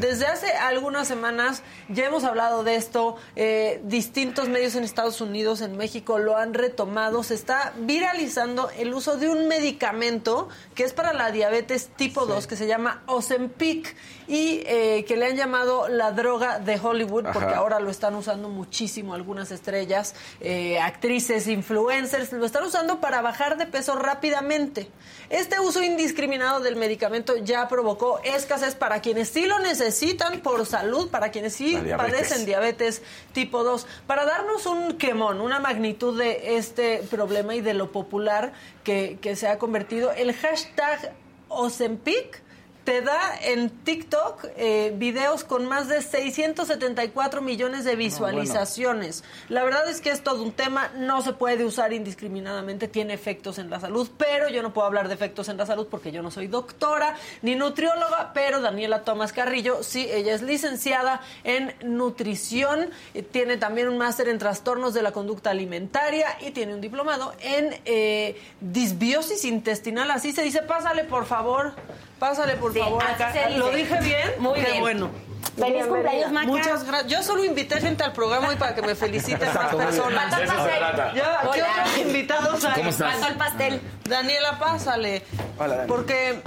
desde 0.00 0.26
hace 0.26 0.50
algunas 0.52 1.08
semanas 1.08 1.62
ya 1.88 2.06
hemos 2.06 2.24
hablado 2.24 2.64
de 2.64 2.76
esto, 2.76 3.16
eh, 3.36 3.80
distintos 3.84 4.48
medios 4.48 4.74
en 4.74 4.84
Estados 4.84 5.20
Unidos, 5.20 5.60
en 5.60 5.76
México 5.76 6.18
lo 6.18 6.36
han 6.36 6.54
retomado, 6.54 7.22
se 7.22 7.34
está 7.34 7.72
viralizando 7.78 8.70
el 8.78 8.94
uso 8.94 9.16
de 9.16 9.28
un 9.28 9.48
medicamento 9.48 10.48
que 10.74 10.84
es 10.84 10.92
para 10.92 11.12
la 11.12 11.30
diabetes 11.30 11.88
tipo 11.96 12.26
2, 12.26 12.46
que 12.46 12.56
se 12.56 12.66
llama 12.66 13.02
Ozempic 13.06 13.96
y 14.28 14.62
eh, 14.66 15.06
que 15.08 15.16
le 15.16 15.26
han 15.26 15.36
llamado 15.36 15.88
la 15.88 16.12
droga 16.12 16.58
de 16.58 16.78
Hollywood, 16.78 17.24
porque 17.32 17.54
ahora 17.54 17.80
lo 17.80 17.90
están 17.90 18.14
usando 18.14 18.50
muchísimo 18.50 19.14
algunas 19.14 19.50
estrellas, 19.50 20.14
eh, 20.40 20.78
actrices, 20.78 21.48
influencers, 21.48 22.32
lo 22.32 22.44
están 22.44 22.64
usando 22.64 23.00
para 23.00 23.22
bajar 23.22 23.56
de 23.56 23.66
peso 23.66 23.96
rápidamente. 23.96 24.90
Este 25.30 25.58
uso 25.60 25.82
indiscriminado 25.82 26.60
del 26.60 26.76
medicamento 26.76 27.36
ya 27.38 27.68
provocó 27.68 28.20
escasez 28.22 28.74
para 28.74 29.00
quienes 29.00 29.30
sí 29.30 29.46
lo 29.46 29.58
necesitan 29.60 30.40
por 30.40 30.66
salud, 30.66 31.08
para 31.08 31.30
quienes 31.30 31.54
sí 31.54 31.78
padecen 31.96 32.44
diabetes 32.44 33.00
tipo 33.32 33.64
2. 33.64 33.86
Para 34.06 34.26
darnos 34.26 34.66
un 34.66 34.98
quemón, 34.98 35.40
una 35.40 35.58
magnitud 35.58 36.18
de 36.18 36.58
este 36.58 36.98
problema 37.10 37.54
y 37.54 37.62
de 37.62 37.72
lo 37.72 37.92
popular 37.92 38.52
que, 38.84 39.18
que 39.22 39.36
se 39.36 39.48
ha 39.48 39.58
convertido, 39.58 40.12
el 40.12 40.34
hashtag 40.34 41.14
Ozempic 41.48 42.42
te 42.88 43.02
da 43.02 43.38
en 43.42 43.68
TikTok 43.68 44.46
eh, 44.56 44.94
videos 44.96 45.44
con 45.44 45.66
más 45.66 45.88
de 45.88 46.00
674 46.00 47.42
millones 47.42 47.84
de 47.84 47.96
visualizaciones. 47.96 49.24
La 49.50 49.62
verdad 49.62 49.90
es 49.90 50.00
que 50.00 50.10
es 50.10 50.22
todo 50.22 50.42
un 50.42 50.52
tema, 50.52 50.90
no 50.96 51.20
se 51.20 51.34
puede 51.34 51.66
usar 51.66 51.92
indiscriminadamente, 51.92 52.88
tiene 52.88 53.12
efectos 53.12 53.58
en 53.58 53.68
la 53.68 53.78
salud, 53.78 54.08
pero 54.16 54.48
yo 54.48 54.62
no 54.62 54.72
puedo 54.72 54.86
hablar 54.86 55.08
de 55.08 55.12
efectos 55.12 55.50
en 55.50 55.58
la 55.58 55.66
salud 55.66 55.86
porque 55.90 56.12
yo 56.12 56.22
no 56.22 56.30
soy 56.30 56.46
doctora 56.46 57.14
ni 57.42 57.56
nutrióloga, 57.56 58.30
pero 58.32 58.62
Daniela 58.62 59.02
Tomás 59.02 59.34
Carrillo, 59.34 59.82
sí, 59.82 60.08
ella 60.10 60.32
es 60.32 60.40
licenciada 60.40 61.20
en 61.44 61.74
nutrición, 61.84 62.88
eh, 63.12 63.20
tiene 63.22 63.58
también 63.58 63.88
un 63.88 63.98
máster 63.98 64.30
en 64.30 64.38
trastornos 64.38 64.94
de 64.94 65.02
la 65.02 65.12
conducta 65.12 65.50
alimentaria 65.50 66.38
y 66.40 66.52
tiene 66.52 66.72
un 66.72 66.80
diplomado 66.80 67.34
en 67.42 67.78
eh, 67.84 68.40
disbiosis 68.62 69.44
intestinal, 69.44 70.10
así 70.10 70.32
se 70.32 70.42
dice, 70.42 70.62
pásale 70.62 71.04
por 71.04 71.26
favor. 71.26 71.74
Pásale, 72.18 72.54
por 72.56 72.76
favor, 72.76 73.02
acá. 73.04 73.32
¿Lo 73.50 73.70
dije 73.70 73.98
bien? 74.00 74.32
Muy 74.38 74.58
Qué 74.60 74.66
bien. 74.70 74.80
bueno. 74.80 75.10
Feliz 75.56 75.86
cumpleaños, 75.86 76.32
Maca. 76.32 76.46
Muchas 76.46 76.84
gracias. 76.84 77.10
Yo 77.12 77.22
solo 77.22 77.44
invité 77.44 77.80
gente 77.80 78.04
al 78.04 78.12
programa 78.12 78.48
hoy 78.48 78.56
para 78.56 78.74
que 78.74 78.82
me 78.82 78.94
feliciten 78.94 79.52
más 79.54 79.74
personas. 79.74 80.30
Faltó 80.30 80.36
el 80.36 80.42
Eso 80.44 80.52
se 80.52 80.56
pastel. 80.58 80.78
trata. 80.78 81.14
Ya, 81.14 81.40
¿qué 81.52 81.62
otros 81.62 81.98
invitados 81.98 82.64
hay? 82.64 82.74
¿Cómo 82.74 82.90
estás? 82.90 83.12
Faltó 83.12 83.28
el 83.28 83.34
pastel. 83.36 83.80
Daniela, 84.04 84.58
pásale. 84.58 85.22
Hola. 85.58 85.84
Porque 85.88 86.40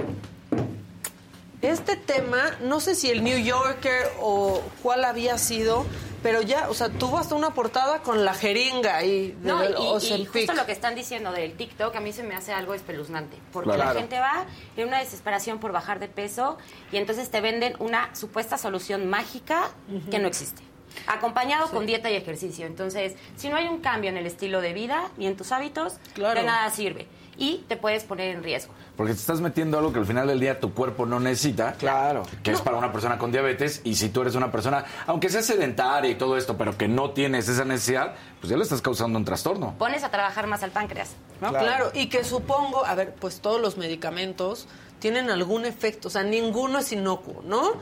este 1.62 1.96
tema, 1.96 2.52
no 2.62 2.80
sé 2.80 2.94
si 2.94 3.10
el 3.10 3.22
New 3.22 3.38
Yorker 3.38 4.10
o 4.20 4.62
cuál 4.82 5.04
había 5.04 5.36
sido, 5.38 5.84
pero 6.22 6.42
ya, 6.42 6.68
o 6.70 6.74
sea, 6.74 6.88
tuvo 6.88 7.18
hasta 7.18 7.34
una 7.34 7.50
portada 7.50 8.00
con 8.02 8.24
la 8.24 8.34
jeringa 8.34 8.96
ahí 8.96 9.32
de 9.40 9.48
No, 9.48 9.62
y, 9.62 9.66
del 9.66 9.72
y 9.72 9.76
Ozempic. 9.78 10.32
justo 10.32 10.54
lo 10.54 10.66
que 10.66 10.72
están 10.72 10.94
diciendo 10.94 11.32
del 11.32 11.54
TikTok 11.54 11.94
a 11.96 12.00
mí 12.00 12.12
se 12.12 12.22
me 12.22 12.34
hace 12.34 12.52
algo 12.52 12.74
espeluznante. 12.74 13.36
Porque 13.52 13.70
Claro. 13.72 13.92
la 13.94 14.00
gente 14.00 14.18
va 14.20 14.44
en 14.76 14.88
una 14.88 14.98
desesperación 15.00 15.58
por 15.58 15.72
bajar 15.72 15.98
de 15.98 16.08
peso 16.08 16.58
y 16.92 16.96
entonces 16.96 17.30
te 17.30 17.40
venden 17.40 17.74
una 17.78 18.14
supuesta 18.14 18.56
solución 18.58 19.08
mágica 19.10 19.70
que 20.10 20.18
no 20.18 20.28
existe. 20.28 20.62
Acompañado 21.06 21.70
con 21.70 21.86
dieta 21.86 22.10
y 22.10 22.14
ejercicio. 22.16 22.66
Entonces, 22.66 23.14
si 23.36 23.48
no 23.48 23.56
hay 23.56 23.66
un 23.66 23.78
cambio 23.80 24.10
en 24.10 24.18
el 24.18 24.26
estilo 24.26 24.60
de 24.60 24.72
vida 24.74 25.10
ni 25.16 25.26
en 25.26 25.36
tus 25.36 25.50
hábitos, 25.50 25.94
Claro. 26.14 26.38
de 26.38 26.46
nada 26.46 26.68
sirve. 26.70 27.06
Y 27.38 27.64
te 27.66 27.78
puedes 27.78 28.04
poner 28.04 28.28
en 28.36 28.42
riesgo. 28.42 28.74
Porque 28.96 29.14
te 29.14 29.20
estás 29.20 29.40
metiendo 29.40 29.78
algo 29.78 29.92
que 29.92 29.98
al 29.98 30.06
final 30.06 30.28
del 30.28 30.38
día 30.38 30.60
tu 30.60 30.74
cuerpo 30.74 31.06
no 31.06 31.18
necesita. 31.18 31.72
Claro. 31.74 32.24
Que 32.42 32.52
es 32.52 32.60
para 32.60 32.76
una 32.76 32.92
persona 32.92 33.18
con 33.18 33.32
diabetes. 33.32 33.80
Y 33.84 33.94
si 33.94 34.10
tú 34.10 34.20
eres 34.20 34.34
una 34.34 34.52
persona, 34.52 34.84
aunque 35.06 35.30
sea 35.30 35.42
sedentaria 35.42 36.10
y 36.10 36.14
todo 36.16 36.36
esto, 36.36 36.58
pero 36.58 36.76
que 36.76 36.88
no 36.88 37.10
tienes 37.10 37.48
esa 37.48 37.64
necesidad, 37.64 38.14
pues 38.40 38.50
ya 38.50 38.56
le 38.56 38.62
estás 38.62 38.82
causando 38.82 39.18
un 39.18 39.24
trastorno. 39.24 39.74
Pones 39.78 40.04
a 40.04 40.10
trabajar 40.10 40.46
más 40.46 40.62
al 40.62 40.70
páncreas. 40.70 41.10
¿no? 41.40 41.48
Claro. 41.50 41.90
y 41.92 42.06
que 42.08 42.22
supongo, 42.22 42.84
a 42.86 42.94
ver, 42.94 43.14
pues 43.14 43.40
todos 43.40 43.60
los 43.60 43.76
medicamentos 43.76 44.68
tienen 45.00 45.28
algún 45.30 45.66
efecto, 45.66 46.06
o 46.06 46.10
sea, 46.10 46.22
ninguno 46.22 46.78
es 46.78 46.92
inocuo, 46.92 47.42
¿no? 47.44 47.72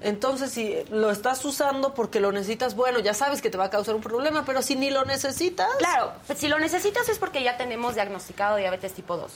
Entonces, 0.00 0.50
si 0.50 0.74
lo 0.90 1.10
estás 1.10 1.44
usando 1.44 1.92
porque 1.92 2.20
lo 2.20 2.32
necesitas, 2.32 2.74
bueno, 2.74 3.00
ya 3.00 3.12
sabes 3.12 3.42
que 3.42 3.50
te 3.50 3.58
va 3.58 3.64
a 3.64 3.70
causar 3.70 3.94
un 3.94 4.00
problema, 4.00 4.44
pero 4.46 4.62
si 4.62 4.74
ni 4.74 4.90
lo 4.90 5.04
necesitas, 5.04 5.68
Claro, 5.78 6.12
pues 6.26 6.38
si 6.38 6.48
lo 6.48 6.58
necesitas 6.58 7.08
es 7.10 7.18
porque 7.18 7.42
ya 7.42 7.58
tenemos 7.58 7.94
diagnosticado 7.94 8.56
diabetes 8.56 8.94
tipo 8.94 9.16
2. 9.18 9.30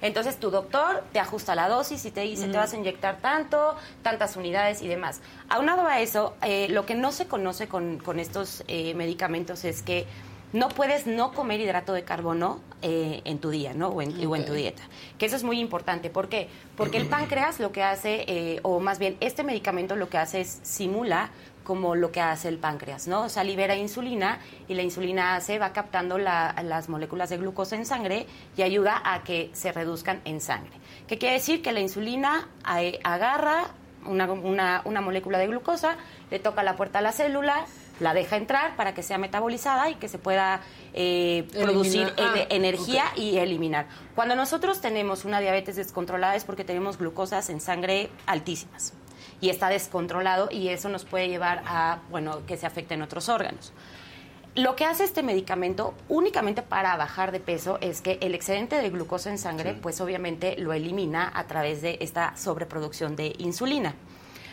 Entonces 0.00 0.38
tu 0.38 0.50
doctor 0.50 1.04
te 1.12 1.20
ajusta 1.20 1.54
la 1.54 1.68
dosis 1.68 2.04
y 2.04 2.10
te 2.10 2.22
dice 2.22 2.48
te 2.48 2.56
vas 2.56 2.72
a 2.72 2.76
inyectar 2.76 3.18
tanto, 3.20 3.76
tantas 4.02 4.36
unidades 4.36 4.82
y 4.82 4.88
demás. 4.88 5.20
Aunado 5.48 5.86
a 5.86 6.00
eso, 6.00 6.34
eh, 6.42 6.68
lo 6.70 6.86
que 6.86 6.94
no 6.94 7.12
se 7.12 7.26
conoce 7.26 7.68
con, 7.68 7.98
con 7.98 8.18
estos 8.18 8.64
eh, 8.68 8.94
medicamentos 8.94 9.64
es 9.64 9.82
que 9.82 10.06
no 10.52 10.68
puedes 10.68 11.06
no 11.06 11.32
comer 11.32 11.60
hidrato 11.60 11.92
de 11.92 12.04
carbono 12.04 12.60
eh, 12.82 13.22
en 13.24 13.38
tu 13.38 13.50
día, 13.50 13.72
¿no? 13.74 13.88
O 13.88 14.02
en, 14.02 14.26
o 14.26 14.36
en 14.36 14.44
tu 14.44 14.52
dieta. 14.52 14.82
Que 15.18 15.26
eso 15.26 15.36
es 15.36 15.44
muy 15.44 15.58
importante. 15.58 16.10
¿Por 16.10 16.28
qué? 16.28 16.48
Porque 16.76 16.98
el 16.98 17.06
páncreas 17.08 17.58
lo 17.58 17.72
que 17.72 17.82
hace, 17.82 18.24
eh, 18.28 18.60
o 18.62 18.80
más 18.80 18.98
bien 18.98 19.16
este 19.20 19.44
medicamento 19.44 19.96
lo 19.96 20.08
que 20.08 20.18
hace 20.18 20.42
es 20.42 20.60
simula 20.62 21.30
como 21.64 21.94
lo 21.94 22.10
que 22.12 22.20
hace 22.20 22.48
el 22.48 22.58
páncreas, 22.58 23.06
¿no? 23.08 23.22
O 23.24 23.28
sea, 23.28 23.44
libera 23.44 23.76
insulina 23.76 24.38
y 24.68 24.74
la 24.74 24.82
insulina 24.82 25.36
hace, 25.36 25.58
va 25.58 25.72
captando 25.72 26.18
la- 26.18 26.54
las 26.64 26.88
moléculas 26.88 27.30
de 27.30 27.38
glucosa 27.38 27.76
en 27.76 27.86
sangre 27.86 28.26
y 28.56 28.62
ayuda 28.62 29.00
a 29.04 29.22
que 29.22 29.50
se 29.52 29.72
reduzcan 29.72 30.20
en 30.24 30.40
sangre. 30.40 30.72
¿Qué 31.06 31.18
quiere 31.18 31.34
decir? 31.34 31.62
Que 31.62 31.72
la 31.72 31.80
insulina 31.80 32.48
eh, 32.78 32.98
agarra 33.04 33.64
una, 34.06 34.30
una- 34.32 34.82
una 34.84 35.00
molécula 35.00 35.38
de 35.38 35.46
glucosa, 35.46 35.96
le 36.30 36.38
toca 36.38 36.62
la 36.62 36.74
puerta 36.76 36.98
a 36.98 37.02
la 37.02 37.12
célula, 37.12 37.64
la 38.00 38.14
deja 38.14 38.36
entrar 38.36 38.74
para 38.74 38.94
que 38.94 39.02
sea 39.04 39.18
metabolizada 39.18 39.88
y 39.90 39.94
que 39.94 40.08
se 40.08 40.18
pueda 40.18 40.60
eh, 40.94 41.46
producir 41.52 42.06
ene- 42.16 42.42
Ah, 42.42 42.46
energía 42.50 43.04
y 43.16 43.36
eliminar. 43.38 43.86
Cuando 44.16 44.34
nosotros 44.34 44.80
tenemos 44.80 45.24
una 45.24 45.38
diabetes 45.40 45.76
descontrolada 45.76 46.34
es 46.34 46.44
porque 46.44 46.64
tenemos 46.64 46.98
glucosas 46.98 47.48
en 47.50 47.60
sangre 47.60 48.10
altísimas 48.26 48.94
y 49.42 49.50
está 49.50 49.68
descontrolado 49.68 50.48
y 50.50 50.68
eso 50.68 50.88
nos 50.88 51.04
puede 51.04 51.28
llevar 51.28 51.62
a, 51.66 51.98
bueno, 52.10 52.46
que 52.46 52.56
se 52.56 52.64
afecten 52.64 53.02
otros 53.02 53.28
órganos. 53.28 53.72
Lo 54.54 54.76
que 54.76 54.84
hace 54.84 55.02
este 55.02 55.22
medicamento 55.22 55.94
únicamente 56.08 56.62
para 56.62 56.96
bajar 56.96 57.32
de 57.32 57.40
peso 57.40 57.78
es 57.80 58.00
que 58.02 58.18
el 58.20 58.34
excedente 58.34 58.76
de 58.80 58.88
glucosa 58.88 59.30
en 59.30 59.38
sangre, 59.38 59.74
pues 59.74 60.00
obviamente 60.00 60.56
lo 60.58 60.72
elimina 60.72 61.30
a 61.34 61.46
través 61.48 61.82
de 61.82 61.98
esta 62.00 62.36
sobreproducción 62.36 63.16
de 63.16 63.34
insulina. 63.38 63.94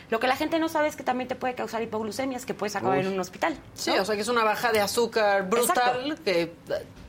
Lo 0.09 0.19
que 0.19 0.25
la 0.25 0.35
gente 0.35 0.57
no 0.57 0.69
sabe 0.69 0.87
es 0.87 0.95
que 0.95 1.03
también 1.03 1.27
te 1.27 1.35
puede 1.35 1.53
causar 1.53 1.83
hipoglucemias, 1.83 2.45
que 2.47 2.55
puedes 2.55 2.75
acabar 2.75 2.97
en 2.97 3.07
un 3.07 3.19
hospital. 3.19 3.55
sí, 3.75 3.91
o 3.91 4.03
sea, 4.03 4.15
que 4.15 4.21
es 4.21 4.27
una 4.27 4.43
baja 4.43 4.71
de 4.71 4.79
azúcar 4.79 5.47
brutal 5.47 5.99
Exacto. 5.99 6.23
que 6.23 6.41
eh, 6.41 6.51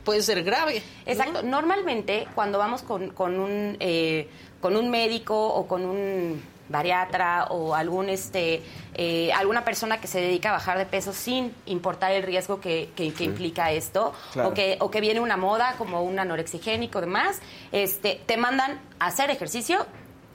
puede 0.03 0.21
ser 0.21 0.43
grave. 0.43 0.83
¿no? 1.05 1.11
Exacto. 1.11 1.41
Normalmente, 1.41 2.27
cuando 2.35 2.59
vamos 2.59 2.83
con, 2.83 3.09
con 3.09 3.39
un, 3.39 3.75
eh, 3.79 4.29
con 4.59 4.75
un 4.75 4.91
médico 4.91 5.35
o 5.35 5.65
con 5.65 5.83
un 5.83 6.50
bariatra 6.71 7.45
o 7.49 7.75
algún 7.75 8.09
este 8.09 8.63
eh, 8.95 9.31
alguna 9.33 9.63
persona 9.63 9.99
que 10.01 10.07
se 10.07 10.19
dedica 10.21 10.49
a 10.49 10.53
bajar 10.53 10.77
de 10.77 10.85
peso 10.85 11.13
sin 11.13 11.53
importar 11.65 12.11
el 12.13 12.23
riesgo 12.23 12.59
que, 12.59 12.89
que- 12.95 13.13
que 13.13 13.23
implica 13.23 13.71
esto 13.71 14.13
Claro. 14.33 14.49
o 14.49 14.53
que 14.53 14.77
o 14.79 14.89
que 14.89 15.01
viene 15.01 15.19
una 15.19 15.37
moda 15.37 15.75
como 15.77 16.01
un 16.01 16.17
anorexigénico 16.19 17.01
demás 17.01 17.39
este 17.71 18.21
te 18.25 18.37
mandan 18.37 18.79
a 18.99 19.07
hacer 19.07 19.29
ejercicio 19.29 19.85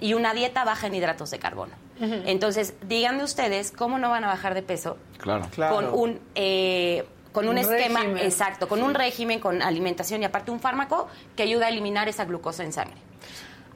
y 0.01 0.14
una 0.14 0.35
dieta 0.35 0.64
baja 0.64 0.87
en 0.87 0.94
hidratos 0.94 1.31
de 1.31 1.38
carbono 1.38 1.72
entonces 1.99 2.75
díganme 2.87 3.25
ustedes 3.25 3.70
cómo 3.72 3.99
no 3.99 4.11
van 4.11 4.22
a 4.25 4.29
bajar 4.29 4.53
de 4.55 4.62
peso 4.62 4.99
Claro. 5.18 5.46
Claro. 5.55 5.75
con 5.75 5.87
un 5.94 6.20
eh, 6.35 7.05
con 7.33 7.44
un, 7.49 7.53
Un 7.53 7.59
esquema 7.59 8.01
régimen. 8.01 8.25
exacto, 8.25 8.66
con 8.66 8.83
un 8.83 8.94
régimen, 8.94 9.40
con 9.40 9.61
alimentación 9.61 10.22
y 10.22 10.25
aparte 10.25 10.51
un 10.51 10.59
fármaco 10.59 11.07
que 11.37 11.42
ayuda 11.42 11.66
a 11.66 11.68
eliminar 11.68 12.09
esa 12.09 12.25
glucosa 12.25 12.64
en 12.64 12.72
sangre. 12.72 12.96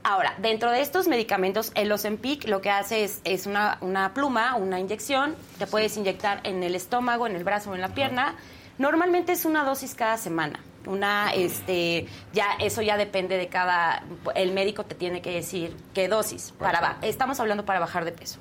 Ahora, 0.02 0.34
dentro 0.38 0.70
de 0.70 0.80
estos 0.80 1.08
medicamentos, 1.08 1.72
el 1.74 1.92
Ozempic 1.92 2.48
lo 2.48 2.60
que 2.62 2.70
hace 2.70 3.04
es, 3.04 3.20
es 3.24 3.46
una, 3.46 3.76
una 3.82 4.14
pluma, 4.14 4.56
una 4.56 4.80
inyección, 4.80 5.36
te 5.58 5.66
puedes 5.66 5.96
inyectar 5.98 6.40
en 6.44 6.62
el 6.62 6.74
estómago, 6.74 7.26
en 7.26 7.36
el 7.36 7.44
brazo 7.44 7.70
o 7.70 7.74
en 7.74 7.82
la 7.82 7.88
pierna. 7.94 8.34
Normalmente 8.78 9.32
es 9.32 9.44
una 9.44 9.62
dosis 9.62 9.94
cada 9.94 10.16
semana. 10.16 10.58
Una, 10.86 11.32
este, 11.34 12.06
ya, 12.32 12.46
eso 12.60 12.80
ya 12.80 12.96
depende 12.96 13.36
de 13.36 13.48
cada, 13.48 14.02
el 14.34 14.52
médico 14.52 14.84
te 14.84 14.94
tiene 14.94 15.20
que 15.20 15.32
decir 15.32 15.76
qué 15.92 16.08
dosis. 16.08 16.54
Para, 16.58 16.96
estamos 17.02 17.38
hablando 17.38 17.66
para 17.66 17.78
bajar 17.78 18.06
de 18.06 18.12
peso. 18.12 18.38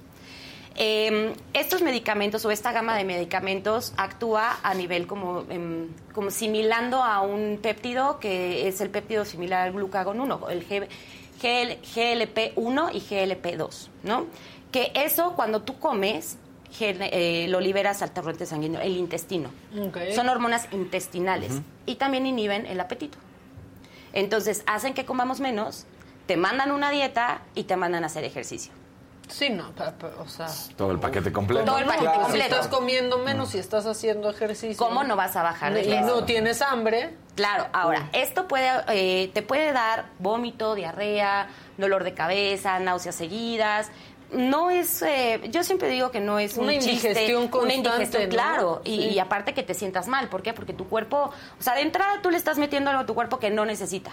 Eh, 0.75 1.33
estos 1.51 1.81
medicamentos 1.81 2.45
o 2.45 2.51
esta 2.51 2.71
gama 2.71 2.95
de 2.95 3.03
medicamentos 3.03 3.91
actúa 3.97 4.59
a 4.63 4.73
nivel 4.75 5.07
como, 5.07 5.43
em, 5.49 5.89
como 6.13 6.31
similando 6.31 7.03
a 7.03 7.19
un 7.19 7.59
péptido 7.61 8.19
que 8.19 8.69
es 8.69 8.79
el 8.79 8.89
péptido 8.89 9.25
similar 9.25 9.67
al 9.67 9.73
glucagón 9.73 10.21
1, 10.21 10.47
el 10.49 10.65
G- 10.65 10.87
GL 11.41 11.81
GLP1 11.95 12.91
y 12.93 12.99
GLP2, 12.99 13.87
¿no? 14.03 14.25
Que 14.71 14.91
eso 14.93 15.33
cuando 15.35 15.61
tú 15.61 15.79
comes 15.79 16.37
eh, 16.79 17.47
lo 17.49 17.59
liberas 17.59 18.01
al 18.01 18.11
torrente 18.11 18.45
sanguíneo, 18.45 18.79
el 18.79 18.95
intestino. 18.95 19.49
Son 20.15 20.29
hormonas 20.29 20.67
intestinales 20.71 21.61
y 21.85 21.95
también 21.95 22.25
inhiben 22.25 22.65
el 22.65 22.79
apetito. 22.79 23.17
Entonces 24.13 24.63
hacen 24.65 24.93
que 24.93 25.05
comamos 25.05 25.39
menos, 25.39 25.85
te 26.25 26.37
mandan 26.37 26.71
una 26.71 26.91
dieta 26.91 27.41
y 27.55 27.63
te 27.63 27.75
mandan 27.75 28.03
a 28.03 28.07
hacer 28.07 28.23
ejercicio. 28.23 28.71
Sí, 29.29 29.49
no, 29.49 29.71
pa- 29.73 29.91
pa- 29.91 30.11
o 30.19 30.27
sea... 30.27 30.47
Todo 30.75 30.91
el 30.91 30.99
paquete 30.99 31.31
completo. 31.31 31.63
Todo 31.65 31.77
el 31.77 31.85
paquete 31.85 32.05
no, 32.05 32.13
si 32.15 32.19
completo. 32.21 32.45
estás 32.55 32.67
comiendo 32.67 33.19
menos 33.19 33.53
y 33.55 33.59
estás 33.59 33.85
haciendo 33.85 34.29
ejercicio. 34.29 34.75
¿Cómo 34.83 35.03
no 35.03 35.15
vas 35.15 35.35
a 35.35 35.43
bajar 35.43 35.73
de 35.73 35.83
peso? 35.83 36.01
no 36.01 36.23
tienes 36.25 36.61
hambre. 36.61 37.15
Claro, 37.35 37.67
ahora, 37.71 38.09
esto 38.11 38.47
puede, 38.47 38.69
eh, 38.89 39.29
te 39.33 39.41
puede 39.43 39.71
dar 39.71 40.07
vómito, 40.19 40.75
diarrea, 40.75 41.47
dolor 41.77 42.03
de 42.03 42.13
cabeza, 42.13 42.79
náuseas 42.79 43.15
seguidas. 43.15 43.89
No 44.31 44.69
es, 44.71 45.01
eh, 45.03 45.39
yo 45.49 45.63
siempre 45.63 45.89
digo 45.89 46.11
que 46.11 46.19
no 46.19 46.37
es 46.37 46.57
Una 46.57 46.73
un 46.73 46.79
chiste, 46.79 46.91
indigestión 47.09 47.41
una 47.43 47.51
constante, 47.51 47.75
indigestión, 47.89 48.23
¿no? 48.23 48.29
claro, 48.29 48.81
y, 48.83 48.95
Sí. 48.97 49.07
y 49.09 49.19
aparte 49.19 49.53
que 49.53 49.63
te 49.63 49.73
sientas 49.73 50.07
mal, 50.07 50.27
¿por 50.29 50.41
qué? 50.43 50.53
Porque 50.53 50.73
tu 50.73 50.87
cuerpo, 50.87 51.31
o 51.59 51.63
sea, 51.63 51.75
de 51.75 51.81
entrada 51.81 52.21
tú 52.21 52.29
le 52.29 52.37
estás 52.37 52.57
metiendo 52.57 52.89
algo 52.89 53.03
a 53.03 53.05
tu 53.05 53.15
cuerpo 53.15 53.39
que 53.39 53.49
no 53.49 53.65
necesita. 53.65 54.11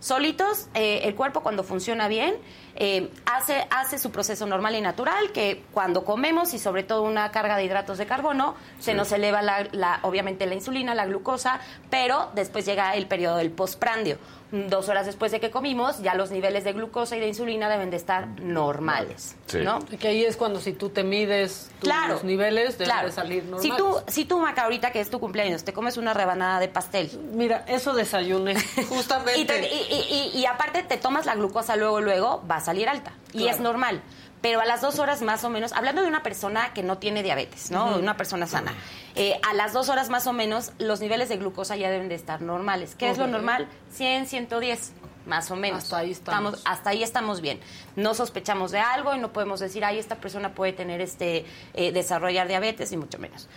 Solitos, 0.00 0.68
eh, 0.74 1.00
el 1.04 1.14
cuerpo 1.16 1.42
cuando 1.42 1.64
funciona 1.64 2.06
bien, 2.08 2.34
eh, 2.80 3.10
hace, 3.26 3.66
hace 3.70 3.98
su 3.98 4.10
proceso 4.12 4.46
normal 4.46 4.76
y 4.76 4.80
natural, 4.80 5.32
que 5.32 5.64
cuando 5.72 6.04
comemos 6.04 6.54
y 6.54 6.58
sobre 6.60 6.84
todo 6.84 7.02
una 7.02 7.30
carga 7.32 7.56
de 7.56 7.64
hidratos 7.64 7.98
de 7.98 8.06
carbono, 8.06 8.54
se 8.78 8.94
nos 8.94 9.10
eleva 9.10 9.42
la, 9.42 9.66
la- 9.72 9.98
obviamente 10.02 10.46
la 10.46 10.54
insulina, 10.54 10.94
la 10.94 11.04
glucosa, 11.06 11.58
pero 11.90 12.30
después 12.34 12.64
llega 12.64 12.94
el 12.94 13.06
periodo 13.08 13.36
del 13.38 13.50
postprandio. 13.50 14.18
Dos 14.50 14.88
horas 14.88 15.04
después 15.04 15.30
de 15.30 15.40
que 15.40 15.50
comimos, 15.50 16.00
ya 16.02 16.14
los 16.14 16.30
niveles 16.30 16.64
de 16.64 16.72
glucosa 16.72 17.16
y 17.16 17.20
de 17.20 17.28
insulina 17.28 17.68
deben 17.68 17.90
de 17.90 17.98
estar 17.98 18.26
normales, 18.40 19.36
Sí. 19.46 19.58
¿no? 19.58 19.80
Que 20.00 20.08
ahí 20.08 20.24
es 20.24 20.36
cuando 20.38 20.58
si 20.60 20.72
tú 20.72 20.88
te 20.88 21.04
mides 21.04 21.70
tus 21.80 21.88
Claro. 21.90 22.20
niveles, 22.22 22.78
deben 22.78 22.86
claro. 22.92 23.08
de 23.08 23.12
salir 23.12 23.44
normales. 23.44 23.70
Si 23.70 23.76
tú, 23.76 23.96
si 24.06 24.24
tú, 24.24 24.38
Maca, 24.40 24.62
ahorita 24.62 24.90
que 24.90 25.00
es 25.00 25.10
tu 25.10 25.20
cumpleaños, 25.20 25.64
te 25.64 25.72
comes 25.74 25.98
una 25.98 26.14
rebanada 26.14 26.60
de 26.60 26.68
pastel, 26.68 27.10
Mira, 27.32 27.64
eso 27.68 27.92
desayuné, 27.92 28.54
justamente. 28.88 29.38
y, 29.38 29.44
te- 29.44 29.68
y- 29.68 29.86
y- 29.90 30.32
y- 30.34 30.38
y 30.40 30.46
aparte 30.46 30.82
te 30.82 30.96
tomas 30.96 31.26
la 31.26 31.34
glucosa 31.34 31.76
luego, 31.76 32.00
luego, 32.00 32.42
va 32.50 32.56
a 32.56 32.60
salir 32.60 32.88
alta. 32.88 33.12
Y 33.34 33.38
Claro. 33.42 33.50
es 33.54 33.60
normal. 33.60 34.02
Pero 34.40 34.60
a 34.60 34.64
las 34.66 34.80
dos 34.80 34.98
horas 35.00 35.20
más 35.22 35.42
o 35.44 35.50
menos, 35.50 35.72
hablando 35.72 36.00
de 36.02 36.08
una 36.08 36.22
persona 36.22 36.72
que 36.72 36.82
no 36.84 36.98
tiene 36.98 37.22
diabetes, 37.24 37.70
¿no? 37.72 37.94
De 37.94 37.98
Una 38.02 38.16
persona 38.16 38.46
sana. 38.46 38.72
eh, 39.16 39.40
a 39.48 39.52
las 39.54 39.72
dos 39.72 39.88
horas 39.88 40.10
más 40.10 40.26
o 40.28 40.32
menos, 40.32 40.72
los 40.78 41.00
niveles 41.00 41.28
de 41.28 41.36
glucosa 41.38 41.76
ya 41.76 41.90
deben 41.90 42.08
de 42.08 42.14
estar 42.14 42.40
normales. 42.40 42.94
¿Qué 42.96 43.10
es 43.10 43.18
lo 43.18 43.26
normal? 43.26 43.66
100, 43.92 44.26
110, 44.28 44.92
más 45.26 45.50
o 45.50 45.56
menos. 45.56 45.82
Hasta 45.84 45.98
ahí 45.98 46.12
estamos. 46.12 46.62
hasta 46.64 46.90
ahí 46.90 47.02
estamos 47.02 47.40
bien. 47.40 47.58
No 47.96 48.14
sospechamos 48.14 48.70
de 48.70 48.78
algo 48.78 49.14
y 49.14 49.18
no 49.18 49.32
podemos 49.32 49.58
decir, 49.58 49.84
ay, 49.84 49.98
esta 49.98 50.14
persona 50.16 50.54
puede 50.54 50.72
tener 50.72 51.00
este, 51.00 51.44
eh, 51.74 51.90
desarrollar 51.90 52.46
diabetes, 52.46 52.92
ni 52.92 52.96
mucho 52.96 53.18
menos. 53.18 53.48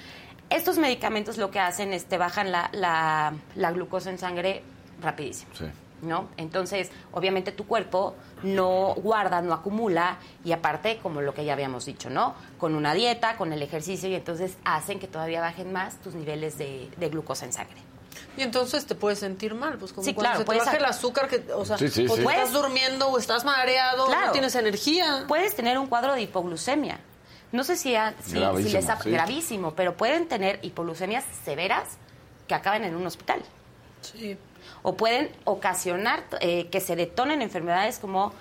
Estos 0.49 0.79
medicamentos 0.79 1.37
lo 1.37 1.51
que 1.51 1.59
hacen 1.59 1.93
es 1.93 2.05
te 2.05 2.17
bajan 2.17 2.51
la, 2.51 2.69
la, 2.73 3.33
la 3.55 3.71
glucosa 3.71 4.09
en 4.09 4.17
sangre 4.17 4.63
rapidísimo. 4.99 5.51
Sí. 5.55 5.65
¿No? 6.01 6.29
Entonces, 6.37 6.89
obviamente 7.11 7.51
tu 7.51 7.65
cuerpo 7.67 8.15
no 8.43 8.93
guarda, 8.95 9.41
no 9.41 9.53
acumula 9.53 10.17
y 10.43 10.51
aparte, 10.51 10.97
como 11.01 11.21
lo 11.21 11.33
que 11.33 11.45
ya 11.45 11.53
habíamos 11.53 11.85
dicho, 11.85 12.09
¿no? 12.09 12.35
Con 12.57 12.75
una 12.75 12.93
dieta, 12.93 13.37
con 13.37 13.53
el 13.53 13.61
ejercicio 13.61 14.09
y 14.09 14.15
entonces 14.15 14.57
hacen 14.65 14.99
que 14.99 15.07
todavía 15.07 15.41
bajen 15.41 15.71
más 15.71 15.97
tus 16.01 16.15
niveles 16.15 16.57
de, 16.57 16.89
de 16.97 17.09
glucosa 17.09 17.45
en 17.45 17.53
sangre. 17.53 17.77
Y 18.37 18.41
entonces 18.43 18.85
te 18.85 18.95
puedes 18.95 19.19
sentir 19.19 19.53
mal, 19.53 19.77
pues 19.77 19.91
como 19.93 20.05
Sí, 20.05 20.13
cuando 20.13 20.21
claro, 20.29 20.37
se 20.39 20.43
te 20.43 20.45
puedes 20.45 20.65
baja 20.65 20.77
el 20.77 20.85
azúcar, 20.85 21.27
que, 21.27 21.43
o 21.53 21.65
sea, 21.65 21.77
Sí, 21.77 21.89
sí, 21.89 22.05
o 22.07 22.15
sí. 22.15 22.21
tú 22.23 22.29
estás 22.29 22.49
Puedes- 22.49 22.51
durmiendo 22.53 23.07
o 23.09 23.17
estás 23.17 23.43
mareado, 23.45 24.05
Claro. 24.07 24.27
no 24.27 24.31
tienes 24.31 24.55
energía. 24.55 25.25
Puedes 25.27 25.55
tener 25.55 25.77
un 25.77 25.87
cuadro 25.87 26.13
de 26.13 26.21
hipoglucemia. 26.21 26.99
No 27.51 27.63
sé 27.65 27.75
si, 27.75 27.93
ha- 27.95 28.13
si- 28.23 28.31
si 28.31 28.39
Gravísimo, 28.39 28.73
les 28.79 28.89
ha- 28.89 29.01
sí. 29.01 29.11
gravísimo, 29.11 29.73
pero 29.75 29.97
pueden 29.97 30.27
tener 30.29 30.59
hipoglucemias 30.61 31.25
severas 31.43 31.83
que 32.47 32.55
acaban 32.55 32.85
en 32.85 32.95
un 32.95 33.05
hospital. 33.05 33.41
Sí. 34.01 34.37
O 34.83 34.95
pueden 34.95 35.31
ocasionar 35.43 36.23
eh, 36.39 36.67
que 36.69 36.79
se 36.79 36.95
detonen 36.95 37.41
enfermedades 37.41 37.99
como 37.99 38.33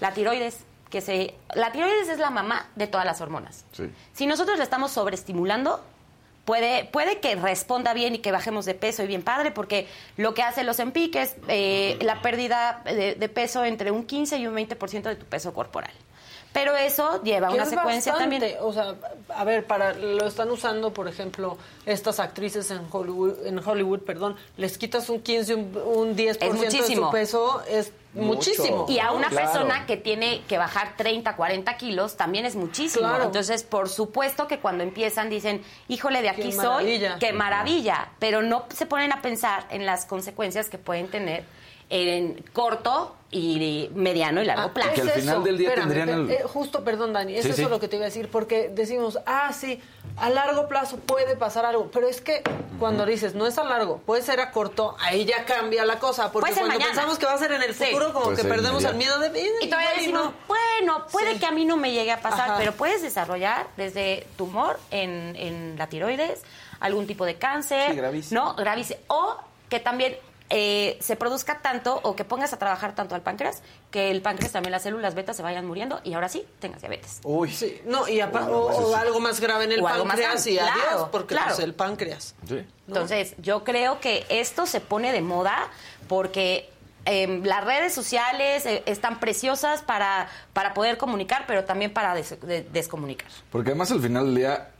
la 0.00 0.12
tiroides, 0.12 0.58
que 0.90 1.00
se 1.00 1.34
la 1.54 1.72
tiroides 1.72 2.08
es 2.08 2.18
la 2.18 2.30
mamá 2.30 2.68
de 2.76 2.86
todas 2.86 3.06
las 3.06 3.20
hormonas. 3.20 3.64
Sí. 3.72 3.90
Si 4.12 4.26
nosotros 4.26 4.58
la 4.58 4.64
estamos 4.64 4.90
sobreestimulando, 4.90 5.82
puede 6.44 6.84
puede 6.84 7.20
que 7.20 7.34
responda 7.36 7.94
bien 7.94 8.14
y 8.14 8.18
que 8.18 8.32
bajemos 8.32 8.64
de 8.64 8.74
peso 8.74 9.02
y 9.02 9.06
bien 9.06 9.22
padre, 9.22 9.50
porque 9.50 9.86
lo 10.16 10.34
que 10.34 10.42
hace 10.42 10.64
los 10.64 10.78
EMPIC 10.78 11.16
es 11.16 11.36
eh, 11.48 11.98
la 12.02 12.22
pérdida 12.22 12.82
de, 12.84 13.14
de 13.14 13.28
peso 13.28 13.64
entre 13.64 13.90
un 13.90 14.04
15 14.04 14.38
y 14.38 14.46
un 14.46 14.54
20% 14.54 15.02
de 15.02 15.16
tu 15.16 15.26
peso 15.26 15.54
corporal. 15.54 15.92
Pero 16.52 16.76
eso 16.76 17.22
lleva 17.22 17.48
Que 17.48 17.54
una 17.54 17.62
es 17.62 17.70
secuencia 17.70 18.12
bastante, 18.12 18.38
también. 18.40 18.58
O 18.62 18.72
sea, 18.72 18.94
a 19.36 19.44
ver, 19.44 19.64
para 19.66 19.92
lo 19.94 20.26
están 20.26 20.50
usando, 20.50 20.92
por 20.92 21.06
ejemplo, 21.06 21.56
estas 21.86 22.18
actrices 22.18 22.70
en 22.72 22.80
Hollywood, 22.90 23.46
en 23.46 23.58
Hollywood 23.66 24.00
perdón, 24.00 24.36
les 24.56 24.76
quitas 24.76 25.08
un 25.10 25.20
15, 25.20 25.54
un, 25.54 25.76
un 25.84 26.16
10% 26.16 26.38
de 26.38 26.52
muchísimo. 26.52 27.06
su 27.06 27.12
peso, 27.12 27.62
es 27.68 27.92
Mucho. 28.14 28.26
muchísimo. 28.26 28.86
Y 28.88 28.98
a 28.98 29.12
una 29.12 29.28
Claro. 29.28 29.46
persona 29.52 29.86
que 29.86 29.96
tiene 29.96 30.42
que 30.48 30.58
bajar 30.58 30.96
30, 30.96 31.36
40 31.36 31.76
kilos 31.76 32.16
también 32.16 32.44
es 32.44 32.56
muchísimo. 32.56 33.06
Claro. 33.06 33.24
Entonces, 33.26 33.62
por 33.62 33.88
supuesto 33.88 34.48
que 34.48 34.58
cuando 34.58 34.82
empiezan 34.82 35.30
dicen, 35.30 35.62
híjole, 35.86 36.20
de 36.20 36.30
aquí 36.30 36.42
Qué 36.42 36.52
soy, 36.52 36.64
maravilla. 36.64 37.18
qué 37.20 37.32
maravilla. 37.32 38.08
Pero 38.18 38.42
no 38.42 38.64
se 38.74 38.86
ponen 38.86 39.12
a 39.12 39.22
pensar 39.22 39.66
en 39.70 39.86
las 39.86 40.04
consecuencias 40.04 40.68
que 40.68 40.78
pueden 40.78 41.06
tener 41.08 41.44
en 41.90 42.42
corto 42.52 43.16
y 43.32 43.90
mediano 43.94 44.42
y 44.42 44.44
largo 44.44 44.62
Ah, 44.64 44.74
plazo. 44.74 44.92
Que 44.94 45.00
al 45.02 45.08
es 45.08 45.14
final 45.14 45.44
del 45.44 45.56
día 45.58 45.74
tendrían 45.74 46.08
el- 46.08 46.30
eh, 46.30 46.42
justo, 46.44 46.82
perdón, 46.82 47.12
Dani, 47.12 47.36
es 47.36 47.44
Sí, 47.44 47.50
eso 47.50 47.62
sí. 47.62 47.68
lo 47.68 47.78
que 47.78 47.86
te 47.86 47.94
iba 47.96 48.04
a 48.04 48.08
decir, 48.08 48.28
porque 48.28 48.68
decimos, 48.72 49.20
ah, 49.26 49.52
sí, 49.52 49.80
a 50.16 50.30
largo 50.30 50.66
plazo 50.68 50.96
puede 50.98 51.36
pasar 51.36 51.64
algo, 51.64 51.90
pero 51.92 52.08
es 52.08 52.20
que 52.20 52.42
cuando 52.80 53.06
dices, 53.06 53.34
no 53.36 53.46
es 53.46 53.56
a 53.58 53.62
largo, 53.64 53.98
puede 53.98 54.22
ser 54.22 54.40
a 54.40 54.50
corto, 54.50 54.96
ahí 54.98 55.24
ya 55.26 55.44
cambia 55.44 55.84
la 55.84 56.00
cosa, 56.00 56.32
porque 56.32 56.50
cuando 56.52 56.72
mañana. 56.72 56.86
pensamos 56.92 57.18
que 57.18 57.26
va 57.26 57.34
a 57.34 57.38
ser 57.38 57.52
en 57.52 57.62
el 57.62 57.72
Sí. 57.74 57.84
futuro, 57.86 58.12
como 58.12 58.34
que 58.34 58.42
perdemos 58.42 58.82
el 58.84 58.94
miedo 58.96 59.18
de... 59.20 59.28
Y 59.60 59.66
todavía 59.68 59.90
igual 59.90 59.94
y 59.94 59.98
decimos, 60.00 60.24
no. 60.24 60.32
bueno, 60.48 61.06
puede 61.12 61.34
Sí. 61.34 61.38
que 61.40 61.46
a 61.46 61.52
mí 61.52 61.64
no 61.64 61.76
me 61.76 61.92
llegue 61.92 62.10
a 62.10 62.20
pasar, 62.20 62.50
Ajá. 62.50 62.58
pero 62.58 62.72
puedes 62.72 63.00
desarrollar 63.02 63.68
desde 63.76 64.26
tumor 64.36 64.80
en, 64.90 65.36
en 65.36 65.76
la 65.78 65.86
tiroides, 65.88 66.42
algún 66.80 67.06
tipo 67.06 67.24
de 67.24 67.36
cáncer, 67.36 67.90
Sí, 67.90 67.96
gravísimo. 67.96 68.40
¿no? 68.44 68.54
Gravísimo. 68.56 68.98
O 69.06 69.36
que 69.68 69.78
también 69.78 70.16
eh, 70.50 70.98
se 71.00 71.14
produzca 71.16 71.60
tanto 71.62 72.00
o 72.02 72.16
que 72.16 72.24
pongas 72.24 72.52
a 72.52 72.58
trabajar 72.58 72.94
tanto 72.94 73.14
al 73.14 73.22
páncreas, 73.22 73.62
que 73.90 74.10
el 74.10 74.20
páncreas 74.20 74.52
también 74.52 74.72
las 74.72 74.82
células 74.82 75.14
beta 75.14 75.32
se 75.32 75.42
vayan 75.42 75.64
muriendo 75.66 76.00
y 76.04 76.14
ahora 76.14 76.28
sí 76.28 76.44
tengas 76.58 76.80
diabetes. 76.80 77.20
Uy. 77.22 77.52
Sí, 77.52 77.80
no, 77.86 78.08
y 78.08 78.20
apa- 78.20 78.46
o, 78.50 78.66
o 78.66 78.96
algo 78.96 79.20
más 79.20 79.38
grave 79.40 79.64
en 79.64 79.72
el 79.72 79.80
páncreas 79.82 80.46
y 80.46 80.56
claro, 80.56 80.80
adiós, 80.90 81.08
porque 81.12 81.34
claro. 81.34 81.48
pues, 81.54 81.60
el 81.60 81.74
páncreas. 81.74 82.34
Sí. 82.48 82.64
Entonces, 82.88 83.34
yo 83.38 83.62
creo 83.64 84.00
que 84.00 84.26
esto 84.28 84.66
se 84.66 84.80
pone 84.80 85.12
de 85.12 85.20
moda 85.22 85.68
porque 86.08 86.68
em, 87.04 87.44
las 87.44 87.64
redes 87.64 87.94
sociales 87.94 88.66
eh, 88.66 88.82
están 88.86 89.20
preciosas 89.20 89.82
para, 89.82 90.28
para 90.52 90.74
poder 90.74 90.98
comunicar, 90.98 91.44
pero 91.46 91.64
también 91.64 91.92
para 91.92 92.14
des- 92.14 92.40
de- 92.40 92.62
descomunicar. 92.64 93.28
Porque 93.52 93.70
además 93.70 93.90
al 93.92 94.00
final 94.02 94.26
del 94.26 94.34
día 94.34 94.70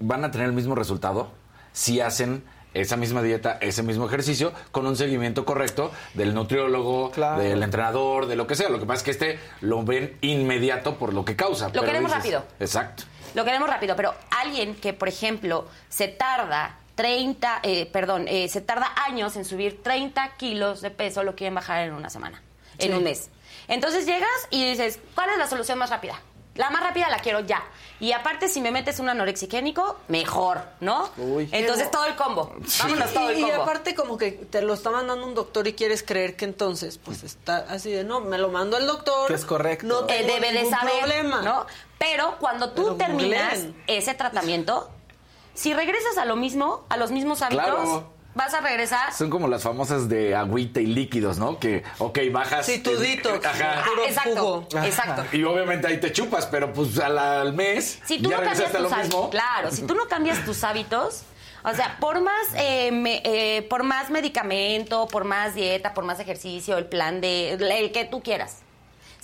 van 0.00 0.24
a 0.24 0.30
tener 0.32 0.48
el 0.48 0.52
mismo 0.52 0.74
resultado 0.74 1.30
si 1.72 2.00
hacen 2.00 2.42
esa 2.74 2.96
misma 2.96 3.22
dieta, 3.22 3.58
ese 3.60 3.82
mismo 3.82 4.06
ejercicio, 4.06 4.52
con 4.72 4.86
un 4.86 4.96
seguimiento 4.96 5.44
correcto 5.44 5.90
del 6.14 6.34
nutriólogo, 6.34 7.10
Claro. 7.12 7.40
del 7.42 7.62
entrenador, 7.62 8.26
de 8.26 8.36
lo 8.36 8.46
que 8.46 8.54
sea. 8.56 8.68
Lo 8.68 8.78
que 8.78 8.86
pasa 8.86 8.98
es 8.98 9.02
que 9.04 9.10
este 9.12 9.38
lo 9.60 9.82
ven 9.84 10.16
inmediato 10.20 10.96
por 10.98 11.12
lo 11.14 11.24
que 11.24 11.36
causa. 11.36 11.70
Pero 11.70 11.84
queremos 11.84 12.10
dices- 12.10 12.16
rápido. 12.18 12.44
Exacto. 12.60 13.04
Lo 13.34 13.44
queremos 13.44 13.68
rápido, 13.68 13.96
pero 13.96 14.14
alguien 14.30 14.74
que, 14.76 14.92
por 14.92 15.08
ejemplo, 15.08 15.66
se 15.88 16.08
tarda 16.08 16.78
30, 16.94 17.58
eh, 17.64 17.86
perdón, 17.86 18.26
eh, 18.28 18.48
se 18.48 18.60
tarda 18.60 18.92
años 19.06 19.34
en 19.36 19.44
subir 19.44 19.82
30 19.82 20.36
kilos 20.36 20.80
de 20.80 20.90
peso, 20.90 21.24
lo 21.24 21.34
quieren 21.34 21.54
bajar 21.54 21.86
en 21.88 21.94
una 21.94 22.10
semana, 22.10 22.40
en 22.78 22.94
un 22.94 23.02
mes. 23.02 23.30
Entonces 23.66 24.06
llegas 24.06 24.28
y 24.50 24.64
dices, 24.68 25.00
¿cuál 25.16 25.30
es 25.30 25.38
la 25.38 25.48
solución 25.48 25.78
más 25.78 25.90
rápida? 25.90 26.20
La 26.54 26.70
más 26.70 26.82
rápida 26.84 27.08
la 27.10 27.18
quiero 27.18 27.40
ya. 27.40 27.62
Y 27.98 28.12
aparte, 28.12 28.48
si 28.48 28.60
me 28.60 28.70
metes 28.70 29.00
un 29.00 29.08
anorexigénico, 29.08 29.96
mejor, 30.08 30.62
¿no? 30.80 31.10
Uy. 31.16 31.48
Entonces 31.50 31.90
todo 31.90 32.04
el 32.06 32.14
combo. 32.14 32.54
Vámonos 32.80 33.12
todo 33.12 33.30
el 33.30 33.38
Y, 33.38 33.40
y 33.40 33.44
combo. 33.50 33.62
aparte 33.62 33.94
como 33.94 34.16
que 34.16 34.30
te 34.32 34.62
lo 34.62 34.74
está 34.74 34.90
mandando 34.90 35.26
un 35.26 35.34
doctor 35.34 35.66
y 35.66 35.72
quieres 35.74 36.02
creer 36.04 36.36
que 36.36 36.44
entonces 36.44 36.98
pues 36.98 37.24
está 37.24 37.66
así 37.68 37.90
de 37.90 38.04
no, 38.04 38.20
me 38.20 38.38
lo 38.38 38.50
mandó 38.50 38.76
el 38.76 38.86
doctor. 38.86 39.26
Que 39.28 39.34
es 39.34 39.44
correcto. 39.44 39.86
No 39.86 40.04
tengo 40.04 40.32
debe 40.32 40.52
de 40.52 40.68
saber, 40.70 40.92
problema. 41.00 41.42
¿no? 41.42 41.66
Pero 41.98 42.36
cuando 42.38 42.70
tú 42.70 42.82
Pero 42.84 42.96
terminas 42.96 43.54
googleen. 43.64 43.82
ese 43.88 44.14
tratamiento, 44.14 44.90
si 45.54 45.72
regresas 45.74 46.18
a 46.18 46.24
lo 46.24 46.36
mismo, 46.36 46.84
a 46.88 46.96
los 46.96 47.10
mismos 47.10 47.42
hábitos, 47.42 47.64
Claro. 47.64 48.13
Vas 48.34 48.52
a 48.54 48.60
regresar 48.60 49.12
Son 49.14 49.30
como 49.30 49.48
las 49.48 49.62
famosas 49.62 50.08
de 50.08 50.34
agüita 50.34 50.80
y 50.80 50.86
líquidos, 50.86 51.38
¿no? 51.38 51.58
Que, 51.58 51.82
ok, 51.98 52.18
bajas... 52.32 52.66
Sí, 52.66 52.78
tu 52.80 52.96
detox. 52.96 53.44
Ajá. 53.46 53.80
Ah, 53.80 53.84
puro 53.88 54.04
exacto, 54.04 54.30
jugo. 54.36 54.68
exacto. 54.84 55.24
Y 55.36 55.42
obviamente 55.44 55.86
ahí 55.86 55.98
te 56.00 56.12
chupas, 56.12 56.46
pero 56.46 56.72
pues 56.72 56.98
al, 56.98 57.18
al 57.18 57.52
mes 57.52 58.00
Si 58.04 58.18
tú 58.20 58.30
ya 58.30 58.38
no 58.38 58.44
cambias 58.44 58.72
tus 58.72 58.80
lo 58.80 58.86
hábitos, 58.88 59.04
mismo. 59.04 59.30
claro, 59.30 59.70
si 59.70 59.82
tú 59.82 59.94
no 59.94 60.06
cambias 60.08 60.44
tus 60.44 60.64
hábitos, 60.64 61.22
o 61.62 61.72
sea, 61.74 61.96
por 61.98 62.20
más, 62.20 62.46
eh, 62.56 62.90
me- 62.92 63.22
eh, 63.24 63.62
por 63.62 63.84
más 63.84 64.10
medicamento, 64.10 65.06
por 65.08 65.24
más 65.24 65.54
dieta, 65.54 65.94
por 65.94 66.04
más 66.04 66.20
ejercicio, 66.20 66.76
el 66.76 66.86
plan 66.86 67.20
de, 67.20 67.52
el 67.52 67.92
que 67.92 68.04
tú 68.04 68.22
quieras. 68.22 68.58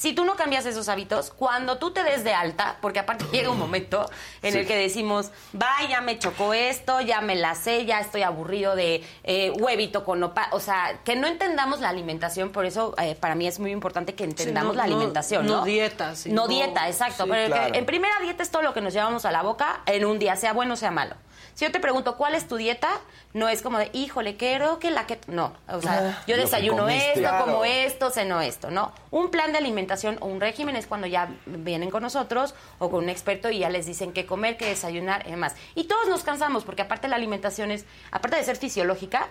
Si 0.00 0.14
tú 0.14 0.24
no 0.24 0.34
cambias 0.34 0.64
esos 0.64 0.88
hábitos, 0.88 1.30
cuando 1.30 1.76
tú 1.76 1.90
te 1.90 2.02
des 2.02 2.24
de 2.24 2.32
alta, 2.32 2.78
porque 2.80 3.00
aparte 3.00 3.26
llega 3.30 3.50
un 3.50 3.58
momento 3.58 4.08
en 4.40 4.56
el 4.56 4.66
que 4.66 4.74
decimos, 4.74 5.30
vaya, 5.52 5.90
ya 5.90 6.00
me 6.00 6.18
chocó 6.18 6.54
esto, 6.54 7.02
ya 7.02 7.20
me 7.20 7.34
la 7.36 7.54
sé, 7.54 7.84
ya 7.84 8.00
estoy 8.00 8.22
aburrido 8.22 8.74
de 8.76 9.04
eh, 9.24 9.50
huevito 9.50 10.02
con 10.06 10.18
nopal. 10.18 10.46
O 10.52 10.60
sea, 10.60 11.00
que 11.04 11.16
no 11.16 11.26
entendamos 11.26 11.80
la 11.80 11.90
alimentación, 11.90 12.48
por 12.48 12.64
eso 12.64 12.94
eh, 12.96 13.14
para 13.14 13.34
mí 13.34 13.46
es 13.46 13.58
muy 13.60 13.72
importante 13.72 14.14
que 14.14 14.24
entendamos 14.24 14.74
no- 14.74 14.82
la 14.82 14.86
no- 14.88 14.94
alimentación, 14.96 15.44
¿no? 15.44 15.56
no 15.58 15.64
dieta, 15.66 16.16
sino- 16.16 16.34
No 16.42 16.48
dieta, 16.48 16.88
exacto. 16.88 17.24
Sí, 17.24 17.30
pero 17.30 17.54
que 17.54 17.78
en 17.78 17.84
primera 17.84 18.14
dieta 18.22 18.42
es 18.42 18.50
todo 18.50 18.62
lo 18.62 18.72
que 18.72 18.80
nos 18.80 18.94
llevamos 18.94 19.26
a 19.26 19.30
la 19.32 19.42
boca 19.42 19.82
en 19.84 20.06
un 20.06 20.18
día, 20.18 20.34
sea 20.34 20.54
bueno 20.54 20.72
o 20.72 20.76
sea 20.78 20.90
malo. 20.90 21.14
Si 21.60 21.66
yo 21.66 21.72
te 21.72 21.78
pregunto, 21.78 22.16
¿cuál 22.16 22.34
es 22.34 22.48
tu 22.48 22.56
dieta? 22.56 22.88
No 23.34 23.46
es 23.50 23.60
como 23.60 23.76
de, 23.76 23.90
híjole, 23.92 24.38
quiero 24.38 24.78
que 24.78 24.90
la 24.90 25.06
que... 25.06 25.20
No, 25.26 25.52
o 25.68 25.82
sea, 25.82 26.24
yo 26.26 26.34
Lo 26.34 26.36
que 26.36 26.46
desayuno 26.46 26.88
esto, 26.88 27.20
Claro. 27.20 27.44
como 27.44 27.66
esto, 27.66 28.08
ceno 28.08 28.40
esto, 28.40 28.70
¿no? 28.70 28.94
Un 29.10 29.30
plan 29.30 29.52
de 29.52 29.58
alimentación 29.58 30.16
o 30.20 30.26
un 30.26 30.40
régimen 30.40 30.74
es 30.74 30.86
cuando 30.86 31.06
ya 31.06 31.28
vienen 31.44 31.90
con 31.90 32.02
nosotros 32.02 32.54
o 32.78 32.90
con 32.90 33.04
un 33.04 33.10
experto 33.10 33.50
y 33.50 33.58
ya 33.58 33.68
les 33.68 33.84
dicen 33.84 34.14
qué 34.14 34.24
comer, 34.24 34.56
qué 34.56 34.68
desayunar 34.68 35.26
y 35.26 35.32
demás. 35.32 35.54
Y 35.74 35.84
todos 35.84 36.08
nos 36.08 36.22
cansamos 36.22 36.64
porque 36.64 36.80
aparte 36.80 37.08
la 37.08 37.16
alimentación 37.16 37.70
es, 37.70 37.84
aparte 38.10 38.38
de 38.38 38.44
ser 38.44 38.56
fisiológica, 38.56 39.28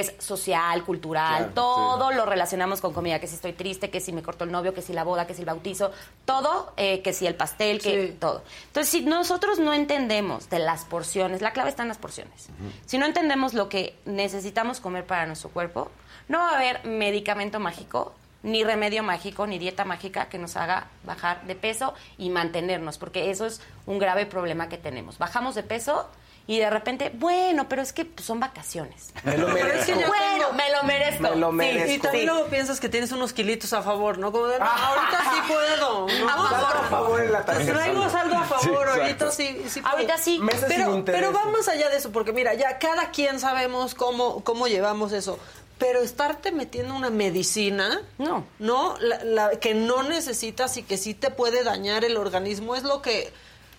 es 0.00 0.14
social, 0.18 0.84
cultural, 0.84 1.36
Claro, 1.36 1.52
todo 1.54 2.12
lo 2.12 2.24
relacionamos 2.24 2.80
con 2.80 2.92
comida, 2.92 3.18
que 3.20 3.26
si 3.26 3.34
estoy 3.34 3.52
triste, 3.52 3.90
que 3.90 4.00
si 4.00 4.12
me 4.12 4.22
corto 4.22 4.44
el 4.44 4.50
novio, 4.50 4.72
que 4.72 4.80
si 4.82 4.92
la 4.92 5.04
boda, 5.04 5.26
que 5.26 5.34
si 5.34 5.40
el 5.42 5.46
bautizo, 5.46 5.90
todo, 6.24 6.72
eh, 6.76 7.02
que 7.02 7.12
si 7.12 7.26
el 7.26 7.34
pastel, 7.34 7.80
que 7.80 8.08
Sí. 8.08 8.16
todo. 8.18 8.42
Entonces, 8.68 8.88
si 8.90 9.02
nosotros 9.02 9.58
no 9.58 9.72
entendemos 9.74 10.48
de 10.48 10.58
las 10.60 10.84
porciones, 10.86 11.42
la 11.42 11.52
clave 11.52 11.68
está 11.70 11.82
en 11.82 11.88
las 11.88 11.98
porciones. 11.98 12.48
Si 12.86 12.96
no 12.96 13.04
entendemos 13.06 13.52
lo 13.54 13.68
que 13.68 13.94
necesitamos 14.06 14.80
comer 14.80 15.04
para 15.06 15.26
nuestro 15.26 15.50
cuerpo, 15.50 15.90
no 16.28 16.38
va 16.38 16.50
a 16.52 16.56
haber 16.56 16.84
medicamento 16.86 17.60
mágico, 17.60 18.14
ni 18.42 18.64
remedio 18.64 19.02
mágico, 19.02 19.46
ni 19.46 19.58
dieta 19.58 19.84
mágica 19.84 20.28
que 20.28 20.38
nos 20.38 20.56
haga 20.56 20.86
bajar 21.04 21.44
de 21.46 21.54
peso 21.54 21.94
y 22.18 22.30
mantenernos, 22.30 22.98
porque 22.98 23.30
eso 23.30 23.46
es 23.46 23.60
un 23.86 23.98
grave 23.98 24.26
problema 24.26 24.68
que 24.68 24.78
tenemos. 24.78 25.18
Bajamos 25.18 25.54
de 25.54 25.62
peso 25.62 26.08
y 26.46 26.58
de 26.58 26.68
repente, 26.70 27.12
bueno, 27.14 27.68
pero 27.68 27.82
es 27.82 27.92
que 27.92 28.04
pues, 28.04 28.26
son 28.26 28.40
vacaciones. 28.40 29.12
Me 29.22 29.38
lo 29.38 29.46
Pero 29.54 29.68
es 29.68 29.86
que 29.86 29.94
merezco. 29.94 30.00
yo 30.00 30.06
bueno, 30.08 30.46
tengo- 30.48 30.52
me 30.54 30.70
lo 30.70 30.82
merezco. 30.82 31.22
Me 31.22 31.36
lo 31.36 31.50
Sí, 31.50 31.56
merezco. 31.56 31.92
Y 31.92 31.98
también 31.98 32.22
sí. 32.22 32.26
luego 32.26 32.46
piensas 32.48 32.80
que 32.80 32.88
tienes 32.88 33.12
unos 33.12 33.32
kilitos 33.32 33.72
a 33.72 33.82
favor, 33.82 34.18
¿no? 34.18 34.32
Como 34.32 34.46
de, 34.48 34.58
no, 34.58 34.64
Ah. 34.68 34.88
ahorita 34.88 35.30
sí 35.32 35.40
puedo. 35.52 36.06
¿no? 36.08 36.28
A 36.28 36.36
favor. 36.36 36.76
A 36.76 36.88
favor 36.88 37.20
en 37.22 37.32
la 37.32 37.44
tarjeta. 37.44 37.72
traigo 37.74 38.10
saldo 38.10 38.36
a 38.36 38.44
favor, 38.44 38.88
Sí, 38.94 39.00
ahorita 39.00 39.30
sí, 39.30 39.62
sí 39.68 39.80
puedo. 39.80 39.94
Ahorita 39.94 40.18
sí. 40.18 40.38
Meses 40.40 40.64
Pero, 40.68 41.04
pero 41.04 41.32
va 41.32 41.44
más 41.46 41.68
allá 41.68 41.88
de 41.90 41.96
eso, 41.98 42.10
porque 42.10 42.32
mira, 42.32 42.54
ya 42.54 42.78
cada 42.78 43.10
quien 43.10 43.38
sabemos 43.40 43.94
cómo, 43.94 44.42
cómo 44.44 44.66
llevamos 44.66 45.12
eso. 45.12 45.38
Pero 45.78 46.00
estarte 46.00 46.52
metiendo 46.52 46.94
una 46.94 47.10
medicina, 47.10 48.00
No. 48.18 48.44
no, 48.60 48.96
la, 49.00 49.24
la 49.24 49.50
que 49.58 49.74
no 49.74 50.02
necesitas 50.04 50.76
y 50.76 50.82
que 50.84 50.96
sí 50.96 51.14
te 51.14 51.30
puede 51.30 51.64
dañar 51.64 52.04
el 52.04 52.16
organismo 52.16 52.76
es 52.76 52.84
lo 52.84 53.02
que, 53.02 53.32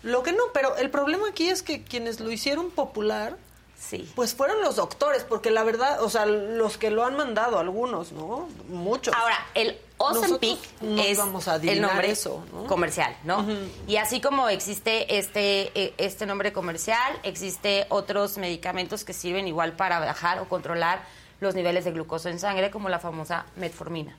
lo 0.03 0.23
que 0.23 0.31
no. 0.31 0.43
Pero 0.53 0.75
el 0.77 0.89
problema 0.89 1.29
aquí 1.29 1.49
es 1.49 1.63
que 1.63 1.83
quienes 1.83 2.19
lo 2.19 2.31
hicieron 2.31 2.69
popular, 2.71 3.37
Sí. 3.77 4.09
pues 4.15 4.33
fueron 4.33 4.61
los 4.61 4.77
doctores, 4.77 5.23
porque 5.25 5.51
la 5.51 5.63
verdad, 5.63 6.01
o 6.03 6.09
sea, 6.09 6.25
los 6.25 6.77
que 6.77 6.89
lo 6.89 7.03
han 7.03 7.17
mandado, 7.17 7.59
algunos, 7.59 8.13
¿no? 8.13 8.47
Muchos. 8.69 9.13
Ahora, 9.13 9.35
el 9.55 9.77
Ozempic 9.97 10.59
es 10.97 11.17
vamos 11.17 11.47
a 11.47 11.55
el 11.57 11.81
nombre 11.81 12.11
eso, 12.11 12.45
¿no? 12.53 12.65
comercial, 12.65 13.15
¿no? 13.25 13.45
Y 13.87 13.97
así 13.97 14.21
como 14.21 14.47
existe 14.49 15.17
este, 15.17 15.71
eh, 15.75 15.93
este 15.97 16.25
nombre 16.25 16.53
comercial, 16.53 17.19
existe 17.23 17.85
otros 17.89 18.37
medicamentos 18.37 19.03
que 19.03 19.11
sirven 19.13 19.47
igual 19.47 19.73
para 19.73 19.99
bajar 19.99 20.39
o 20.39 20.47
controlar 20.47 21.03
los 21.41 21.55
niveles 21.55 21.83
de 21.83 21.91
glucosa 21.91 22.29
en 22.29 22.39
sangre, 22.39 22.71
como 22.71 22.87
la 22.89 22.99
famosa 22.99 23.45
metformina, 23.57 24.15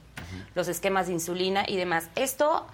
los 0.55 0.69
esquemas 0.69 1.07
de 1.07 1.15
insulina 1.15 1.65
y 1.67 1.77
demás. 1.77 2.09
Esto, 2.17 2.67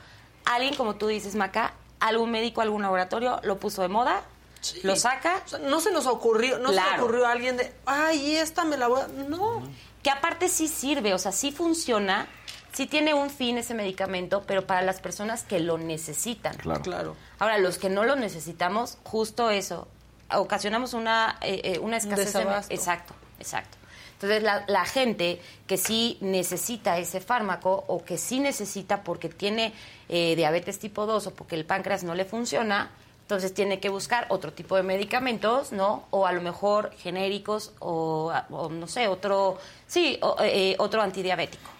alguien 0.45 0.75
como 0.75 0.97
tú 0.97 1.07
dices, 1.07 1.37
Maca, 1.37 1.73
algún 2.01 2.31
médico, 2.31 2.61
algún 2.61 2.83
laboratorio 2.83 3.41
lo 3.45 3.59
puso 3.59 3.83
de 3.83 3.89
moda, 3.89 4.23
Sí. 4.61 4.81
lo 4.83 4.95
saca, 4.95 5.43
O 5.47 5.49
sea, 5.49 5.59
no 5.61 5.81
se 5.81 5.91
nos 5.91 6.07
ocurrió, 6.07 6.59
no 6.59 6.71
se 6.71 6.81
ocurrió 6.99 7.27
a 7.27 7.33
alguien 7.33 7.57
de, 7.57 7.73
ay, 7.87 8.37
esta 8.37 8.65
me 8.65 8.77
la 8.77 8.89
voy 8.89 9.01
a... 9.01 9.07
No. 9.07 9.63
que 10.03 10.11
aparte 10.11 10.49
sí 10.49 10.69
sirve, 10.69 11.15
o 11.15 11.19
sea, 11.19 11.33
sí 11.33 11.51
funciona, 11.53 12.27
sí 12.73 12.87
tiene 12.87 13.15
un 13.15 13.31
fin 13.31 13.57
ese 13.59 13.73
medicamento, 13.75 14.43
pero 14.47 14.67
para 14.67 14.83
las 14.83 15.01
personas 15.01 15.43
que 15.45 15.61
lo 15.61 15.79
necesitan. 15.79 16.57
Claro. 16.57 16.83
Claro. 16.83 17.17
Ahora, 17.39 17.57
los 17.59 17.79
que 17.79 17.89
no 17.89 18.05
lo 18.05 18.17
necesitamos, 18.17 18.99
justo 19.05 19.51
eso, 19.51 19.89
ocasionamos 20.33 20.93
una, 20.95 21.39
eh, 21.41 21.61
eh, 21.65 21.79
una 21.79 21.97
escasez. 21.97 22.33
de- 22.33 22.39
desabasto. 22.41 22.75
exacto, 22.75 23.15
exacto. 23.39 23.79
Entonces, 24.21 24.43
la, 24.43 24.65
la 24.69 24.85
gente 24.85 25.41
que 25.67 25.79
sí 25.79 26.19
necesita 26.21 26.99
ese 26.99 27.23
fármaco 27.23 27.85
o 27.87 28.05
que 28.05 28.19
sí 28.19 28.39
necesita 28.39 29.03
porque 29.03 29.31
tiene 29.31 29.73
eh, 30.11 30.37
diabetes 30.37 30.79
tipo 30.79 31.07
2 31.07 31.29
o 31.29 31.31
porque 31.31 31.55
el 31.55 31.65
páncreas 31.65 32.05
no 32.05 32.15
le 32.15 32.27
funciona, 32.27 32.91
entonces 33.23 33.55
tiene 33.55 33.81
que 33.81 33.89
buscar 33.89 34.27
otro 34.29 34.53
tipo 34.53 34.77
de 34.77 34.83
medicamentos, 34.83 35.73
¿no? 35.73 36.05
O 36.11 36.27
a 36.27 36.33
lo 36.33 36.43
mejor 36.43 36.91
genéricos 36.99 37.73
o, 37.79 38.31
o 38.51 38.69
no 38.69 38.87
sé, 38.87 39.09
otro, 39.09 39.57
sí, 39.87 40.19
o, 40.21 40.37
eh, 40.41 40.77
otro 40.79 41.01
antidiabético. 41.01 41.71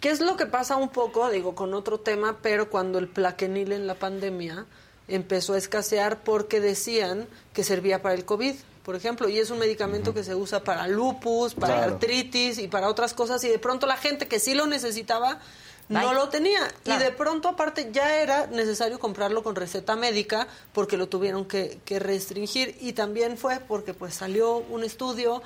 ¿Qué 0.00 0.08
es 0.08 0.20
lo 0.20 0.38
que 0.38 0.46
pasa 0.46 0.76
un 0.76 0.88
poco, 0.88 1.28
digo, 1.28 1.54
con 1.54 1.74
otro 1.74 2.00
tema, 2.00 2.38
pero 2.40 2.70
cuando 2.70 2.98
el 2.98 3.08
plaquenil 3.08 3.72
en 3.72 3.86
la 3.86 3.96
pandemia 3.96 4.64
empezó 5.06 5.52
a 5.52 5.58
escasear 5.58 6.22
porque 6.22 6.60
decían 6.60 7.28
que 7.52 7.62
servía 7.62 8.00
para 8.00 8.14
el 8.14 8.24
COVID, 8.24 8.54
por 8.84 8.96
ejemplo, 8.96 9.28
y 9.28 9.38
es 9.38 9.50
un 9.50 9.58
medicamento 9.58 10.12
que 10.14 10.24
se 10.24 10.34
usa 10.34 10.64
para 10.64 10.86
lupus, 10.88 11.54
para 11.54 11.74
Claro. 11.76 11.92
artritis 11.94 12.58
y 12.58 12.68
para 12.68 12.88
otras 12.88 13.14
cosas, 13.14 13.42
y 13.44 13.48
de 13.48 13.58
pronto 13.58 13.86
la 13.86 13.96
gente 13.96 14.26
que 14.28 14.38
sí 14.38 14.54
lo 14.54 14.66
necesitaba 14.66 15.38
no 15.88 16.06
Bye. 16.06 16.14
lo 16.14 16.28
tenía. 16.28 16.68
Claro. 16.84 17.00
Y 17.00 17.04
de 17.04 17.10
pronto, 17.10 17.48
aparte, 17.48 17.90
ya 17.92 18.14
era 18.22 18.46
necesario 18.46 19.00
comprarlo 19.00 19.42
con 19.42 19.56
receta 19.56 19.96
médica 19.96 20.46
porque 20.72 20.96
lo 20.96 21.08
tuvieron 21.08 21.44
que, 21.46 21.80
que 21.84 21.98
restringir. 21.98 22.76
Y 22.80 22.92
también 22.92 23.36
fue 23.36 23.58
porque 23.58 23.92
pues 23.92 24.14
salió 24.14 24.58
un 24.58 24.84
estudio 24.84 25.42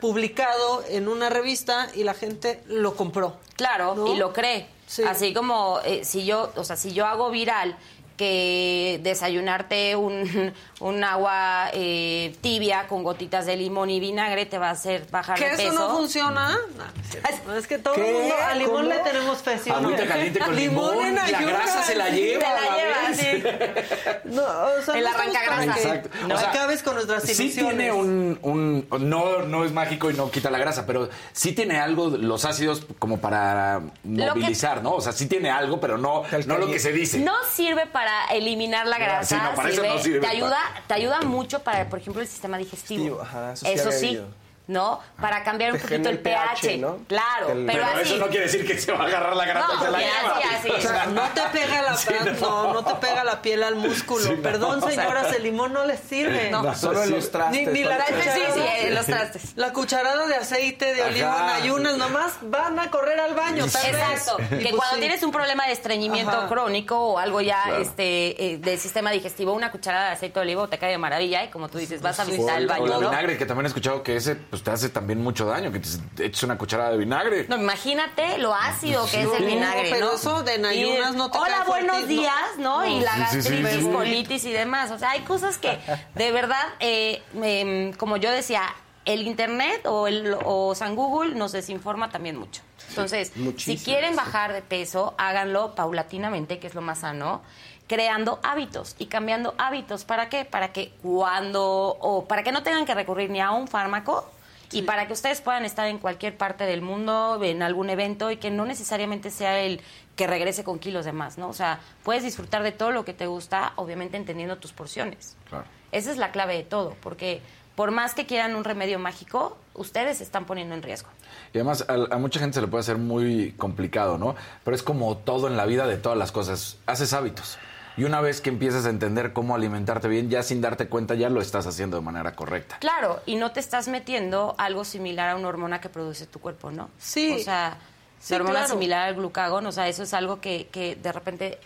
publicado 0.00 0.82
en 0.88 1.08
una 1.08 1.30
revista 1.30 1.88
y 1.94 2.02
la 2.04 2.14
gente 2.14 2.62
lo 2.66 2.96
compró. 2.96 3.36
Claro, 3.56 3.94
¿No? 3.94 4.12
y 4.12 4.16
lo 4.18 4.32
cree. 4.32 4.66
Sí. 4.86 5.02
Así 5.04 5.32
como 5.32 5.78
eh, 5.84 6.04
si 6.04 6.24
yo, 6.24 6.52
o 6.56 6.64
sea, 6.64 6.76
si 6.76 6.92
yo 6.92 7.06
hago 7.06 7.30
viral 7.30 7.76
que 8.16 9.00
desayunarte 9.02 9.96
un, 9.96 10.52
un 10.80 11.04
agua 11.04 11.70
eh, 11.72 12.34
tibia 12.40 12.86
con 12.86 13.02
gotitas 13.02 13.46
de 13.46 13.56
limón 13.56 13.90
y 13.90 14.00
vinagre 14.00 14.46
te 14.46 14.58
va 14.58 14.68
a 14.68 14.72
hacer 14.72 15.06
bajar 15.10 15.38
¿Que 15.38 15.46
de 15.46 15.54
eso 15.54 15.62
peso. 15.70 15.74
no 15.88 15.96
funciona? 15.96 16.50
No, 16.76 17.52
no 17.52 17.56
es 17.58 17.66
que 17.66 17.78
todo 17.78 17.94
¿Qué? 17.94 18.08
el 18.08 18.14
mundo, 18.14 18.34
a 18.44 18.54
limón 18.54 18.74
¿Cómo? 18.84 18.88
le 18.94 18.98
tenemos 19.00 19.38
fe, 19.38 19.58
¿sí 19.58 19.70
o 19.70 19.80
no? 19.80 19.88
Agüita 19.88 20.06
caliente 20.06 20.38
con 20.40 20.54
limón, 20.56 21.04
en 21.04 21.14
la 21.16 21.26
grasa 21.42 21.82
se 21.82 21.94
la 21.96 22.08
lleva. 22.10 22.44
Te 22.44 22.46
la 22.50 22.76
lleva, 22.76 23.08
vez. 23.08 23.18
sí. 23.18 24.28
No, 24.30 24.42
o 24.42 24.82
sea, 24.84 24.94
El 24.94 25.04
no 25.04 25.10
arranca 25.10 25.42
grasa. 25.44 25.74
que 25.74 25.80
Exacto. 25.80 26.08
No 26.28 26.34
O 26.34 26.38
sea, 26.38 26.50
acabes 26.50 26.82
con 26.82 26.94
nuestras 26.94 27.22
Sí 27.24 27.42
ilusiones. 27.44 27.76
tiene 27.76 27.92
un, 27.92 28.38
un- 28.42 28.86
no, 29.10 29.40
no 29.42 29.64
es 29.64 29.72
mágico 29.72 30.10
y 30.10 30.14
no 30.14 30.30
quita 30.30 30.50
la 30.50 30.58
grasa, 30.58 30.86
pero 30.86 31.08
sí 31.32 31.52
tiene 31.52 31.78
algo, 31.78 32.08
los 32.10 32.44
ácidos 32.44 32.86
como 32.98 33.18
para 33.20 33.80
movilizar, 34.04 34.82
¿no? 34.82 34.92
O 34.92 35.00
sea, 35.00 35.12
sí 35.12 35.26
tiene 35.26 35.50
algo, 35.50 35.80
pero 35.80 35.98
no, 35.98 36.22
no 36.46 36.58
lo 36.58 36.66
que 36.66 36.78
se 36.78 36.92
dice. 36.92 37.18
No 37.20 37.32
sirve 37.52 37.86
para 37.86 38.03
eliminar 38.32 38.86
la 38.86 38.98
grasa. 38.98 39.38
Sí, 39.38 39.42
no, 39.42 39.54
para 39.54 39.68
eso 39.68 39.82
no 39.82 39.98
sirve 39.98 40.18
Te 40.20 40.26
para- 40.26 40.32
ayuda, 40.32 40.58
te 40.86 40.94
ayuda 40.94 41.20
mucho 41.22 41.62
para, 41.62 41.88
por 41.88 41.98
ejemplo, 41.98 42.22
el 42.22 42.28
sistema 42.28 42.58
digestivo. 42.58 43.20
Ajá, 43.22 43.52
eso 43.52 43.64
sí 43.64 43.68
había 43.70 43.92
sí. 43.92 44.20
¿No? 44.66 45.00
Para 45.20 45.44
cambiar 45.44 45.72
un 45.72 45.78
poquito 45.78 46.08
el 46.08 46.18
pH. 46.20 46.60
pH, 46.62 46.78
¿no? 46.78 46.98
Claro, 47.06 47.50
El- 47.52 47.66
pero, 47.66 47.82
pero 47.84 48.00
así. 48.00 48.12
eso 48.14 48.16
no 48.16 48.28
quiere 48.28 48.46
decir 48.46 48.66
que 48.66 48.78
se 48.78 48.92
va 48.92 49.04
a 49.04 49.06
agarrar 49.06 49.36
la 49.36 49.44
grasa 49.44 49.66
No, 49.68 49.74
y 49.74 49.78
se 49.78 49.84
la 49.84 49.90
porque 49.90 50.04
lleva. 50.06 50.38
así, 50.38 50.48
así. 50.54 50.70
O 50.70 50.80
sea, 50.80 51.06
no 51.06 51.22
te 51.34 51.40
pega 51.52 51.82
la 51.82 51.96
Sí, 51.96 52.08
no. 52.40 52.72
no, 52.72 52.84
te 52.84 52.94
pega 52.94 53.24
la 53.24 53.42
piel 53.42 53.62
al 53.62 53.76
músculo. 53.76 54.24
Sí, 54.24 54.32
no. 54.36 54.42
Perdón, 54.42 54.80
señoras, 54.82 55.34
el 55.34 55.42
limón 55.42 55.72
no 55.74 55.84
les 55.84 56.00
sirve. 56.00 56.50
No. 56.50 56.74
Solo 56.74 57.02
en 57.02 57.10
los 57.10 57.30
trastes. 57.30 57.66
Ni- 57.66 57.72
ni 57.72 57.84
la- 57.84 57.98
Sí, 58.06 58.12
sí, 58.22 58.40
Sí. 58.54 58.60
eh, 58.60 58.90
los 58.92 59.06
trastes. 59.06 59.52
La 59.56 59.72
cucharada 59.72 60.26
de 60.26 60.36
aceite 60.36 60.94
de 60.94 61.02
Ajá. 61.02 61.10
oliva 61.10 61.36
en 61.56 61.62
ayunas, 61.62 61.96
nomás 61.98 62.32
van 62.42 62.78
a 62.78 62.90
correr 62.90 63.20
al 63.20 63.34
baño. 63.34 63.66
tal 63.66 63.82
vez. 63.82 63.94
Exacto, 63.94 64.36
que 64.38 64.56
pues 64.56 64.74
cuando 64.76 64.94
sí. 64.94 65.00
tienes 65.00 65.22
un 65.22 65.30
problema 65.32 65.66
de 65.66 65.72
estreñimiento 65.72 66.32
Ajá. 66.32 66.48
crónico 66.48 66.98
o 66.98 67.18
algo 67.18 67.40
ya 67.40 67.62
Claro. 67.64 67.82
este 67.82 68.52
eh, 68.52 68.58
del 68.58 68.78
sistema 68.78 69.10
digestivo, 69.10 69.52
una 69.52 69.70
cucharada 69.70 70.06
de 70.06 70.12
aceite 70.12 70.34
de 70.34 70.40
oliva 70.40 70.66
te 70.68 70.78
cae 70.78 70.90
de 70.92 70.98
maravilla 70.98 71.44
y 71.44 71.48
como 71.50 71.68
tú 71.68 71.78
dices, 71.78 72.00
vas 72.00 72.18
a 72.18 72.24
visitar 72.24 72.56
el 72.58 72.64
O 72.64 72.68
baño, 72.68 72.86
¿no? 72.86 72.98
vinagre, 73.10 73.36
que 73.36 73.44
también 73.46 73.66
he 73.66 73.68
escuchado 73.68 74.02
que 74.02 74.16
ese 74.16 74.36
pues, 74.54 74.62
te 74.62 74.70
hace 74.70 74.88
también 74.88 75.22
mucho 75.22 75.46
daño, 75.46 75.72
que 75.72 75.80
te 76.14 76.26
eches 76.26 76.42
una 76.44 76.56
cucharada 76.56 76.90
de 76.92 76.98
vinagre. 76.98 77.46
No, 77.48 77.56
imagínate 77.56 78.38
lo 78.38 78.54
ácido 78.54 79.04
que 79.10 79.22
es 79.22 79.32
el 79.32 79.42
No, 79.42 79.46
vinagre, 79.54 79.88
pero 79.90 80.06
¿no? 80.06 80.12
eso 80.14 80.42
de 80.44 80.54
en 80.54 80.66
ayunas 80.66 81.14
Y- 81.14 81.16
no 81.16 81.30
te 81.30 81.38
Hola, 81.38 81.56
cae 81.58 81.66
buenos 81.66 82.06
días, 82.06 82.34
¿no? 82.58 82.86
Y 82.86 83.00
la 83.00 83.12
Sí, 83.30 83.42
sí, 83.42 83.48
sí, 83.48 83.62
gastritis, 83.62 83.84
sí. 83.86 83.92
colitis 83.92 84.44
y 84.44 84.52
demás. 84.52 84.90
O 84.92 84.98
sea, 84.98 85.10
hay 85.10 85.20
cosas 85.22 85.58
que, 85.58 85.78
de 86.14 86.30
verdad, 86.30 86.62
eh, 86.80 87.22
em, 87.42 87.92
como 87.94 88.16
yo 88.16 88.30
decía, 88.30 88.62
el 89.04 89.26
internet 89.26 89.84
o, 89.86 90.06
el, 90.06 90.36
o 90.44 90.74
San 90.74 90.94
Google 90.94 91.34
nos 91.34 91.52
desinforma 91.52 92.10
también 92.10 92.36
mucho. 92.36 92.62
Entonces, 92.90 93.32
si 93.34 93.40
muchísimo, 93.40 93.84
quieren 93.84 94.10
sí. 94.12 94.16
bajar 94.16 94.52
de 94.52 94.62
peso, 94.62 95.14
háganlo 95.18 95.74
paulatinamente, 95.74 96.58
que 96.60 96.68
es 96.68 96.74
lo 96.74 96.80
más 96.80 97.00
sano, 97.00 97.42
creando 97.86 98.40
hábitos 98.42 98.94
y 98.98 99.06
cambiando 99.06 99.54
hábitos. 99.58 100.04
¿Para 100.04 100.28
qué? 100.30 100.44
Para 100.46 100.72
que 100.72 100.92
cuando, 101.02 101.62
o 102.00 102.24
para 102.26 102.42
que 102.42 102.52
no 102.52 102.62
tengan 102.62 102.86
que 102.86 102.94
recurrir 102.94 103.28
ni 103.30 103.40
a 103.40 103.50
un 103.50 103.68
fármaco, 103.68 104.30
Y 104.74 104.82
para 104.82 105.06
que 105.06 105.12
ustedes 105.12 105.40
puedan 105.40 105.64
estar 105.64 105.86
en 105.88 105.98
cualquier 105.98 106.36
parte 106.36 106.64
del 106.64 106.82
mundo, 106.82 107.38
en 107.42 107.62
algún 107.62 107.90
evento, 107.90 108.30
y 108.30 108.36
que 108.36 108.50
no 108.50 108.66
necesariamente 108.66 109.30
sea 109.30 109.60
el 109.60 109.80
que 110.16 110.26
regrese 110.26 110.64
con 110.64 110.78
kilos 110.78 111.04
de 111.04 111.12
más, 111.12 111.38
¿no? 111.38 111.48
O 111.48 111.52
sea, 111.52 111.80
puedes 112.02 112.22
disfrutar 112.22 112.62
de 112.62 112.72
todo 112.72 112.90
lo 112.90 113.04
que 113.04 113.14
te 113.14 113.26
gusta, 113.26 113.72
obviamente 113.76 114.16
entendiendo 114.16 114.56
tus 114.58 114.72
porciones. 114.72 115.36
Claro. 115.48 115.64
Esa 115.92 116.10
es 116.10 116.16
la 116.16 116.30
clave 116.30 116.56
de 116.56 116.62
todo, 116.64 116.96
porque 117.00 117.40
por 117.74 117.90
más 117.90 118.14
que 118.14 118.26
quieran 118.26 118.54
un 118.54 118.64
remedio 118.64 118.98
mágico, 118.98 119.56
ustedes 119.74 120.18
se 120.18 120.24
están 120.24 120.44
poniendo 120.44 120.74
en 120.74 120.82
riesgo. 120.82 121.08
Y 121.52 121.58
además 121.58 121.84
a, 121.88 122.14
a 122.14 122.18
mucha 122.18 122.38
gente 122.38 122.54
se 122.54 122.60
le 122.60 122.68
puede 122.68 122.80
hacer 122.80 122.98
muy 122.98 123.52
complicado, 123.52 124.18
¿no? 124.18 124.36
Pero 124.64 124.74
es 124.76 124.82
como 124.82 125.16
todo 125.16 125.48
en 125.48 125.56
la 125.56 125.66
vida 125.66 125.86
de 125.86 125.96
todas 125.96 126.18
las 126.18 126.30
cosas. 126.30 126.78
Haces 126.86 127.12
hábitos. 127.12 127.58
Y 127.96 128.04
una 128.04 128.20
vez 128.20 128.40
que 128.40 128.50
empiezas 128.50 128.86
a 128.86 128.90
entender 128.90 129.32
cómo 129.32 129.54
alimentarte 129.54 130.08
bien, 130.08 130.28
ya 130.28 130.42
sin 130.42 130.60
darte 130.60 130.88
cuenta 130.88 131.14
ya 131.14 131.28
lo 131.28 131.40
estás 131.40 131.66
haciendo 131.66 131.96
de 131.96 132.02
manera 132.02 132.34
correcta. 132.34 132.78
Claro, 132.80 133.20
y 133.26 133.36
no 133.36 133.52
te 133.52 133.60
estás 133.60 133.88
metiendo 133.88 134.54
algo 134.58 134.84
similar 134.84 135.30
a 135.30 135.36
una 135.36 135.48
hormona 135.48 135.80
que 135.80 135.88
produce 135.88 136.26
tu 136.26 136.40
cuerpo, 136.40 136.70
¿no? 136.70 136.90
Sí. 136.98 137.36
O 137.40 137.44
sea, 137.44 137.78
Sí, 138.24 138.32
la 138.32 138.36
hormona 138.38 138.60
claro. 138.60 138.72
similar 138.72 139.08
al 139.08 139.14
glucagón, 139.16 139.66
o 139.66 139.72
sea, 139.72 139.86
eso 139.86 140.02
es 140.02 140.14
algo 140.14 140.40
que, 140.40 140.66
que 140.72 140.96
de 140.96 141.12
repente 141.12 141.58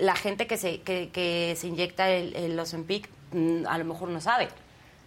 la 0.00 0.14
gente 0.14 0.46
que 0.46 0.56
se, 0.56 0.80
que, 0.82 1.10
que 1.10 1.56
se 1.58 1.66
inyecta 1.66 2.08
el, 2.10 2.34
el 2.36 2.58
Ozempic 2.60 3.08
mm, 3.32 3.66
a 3.66 3.76
lo 3.76 3.84
mejor 3.84 4.10
no 4.10 4.20
sabe, 4.20 4.48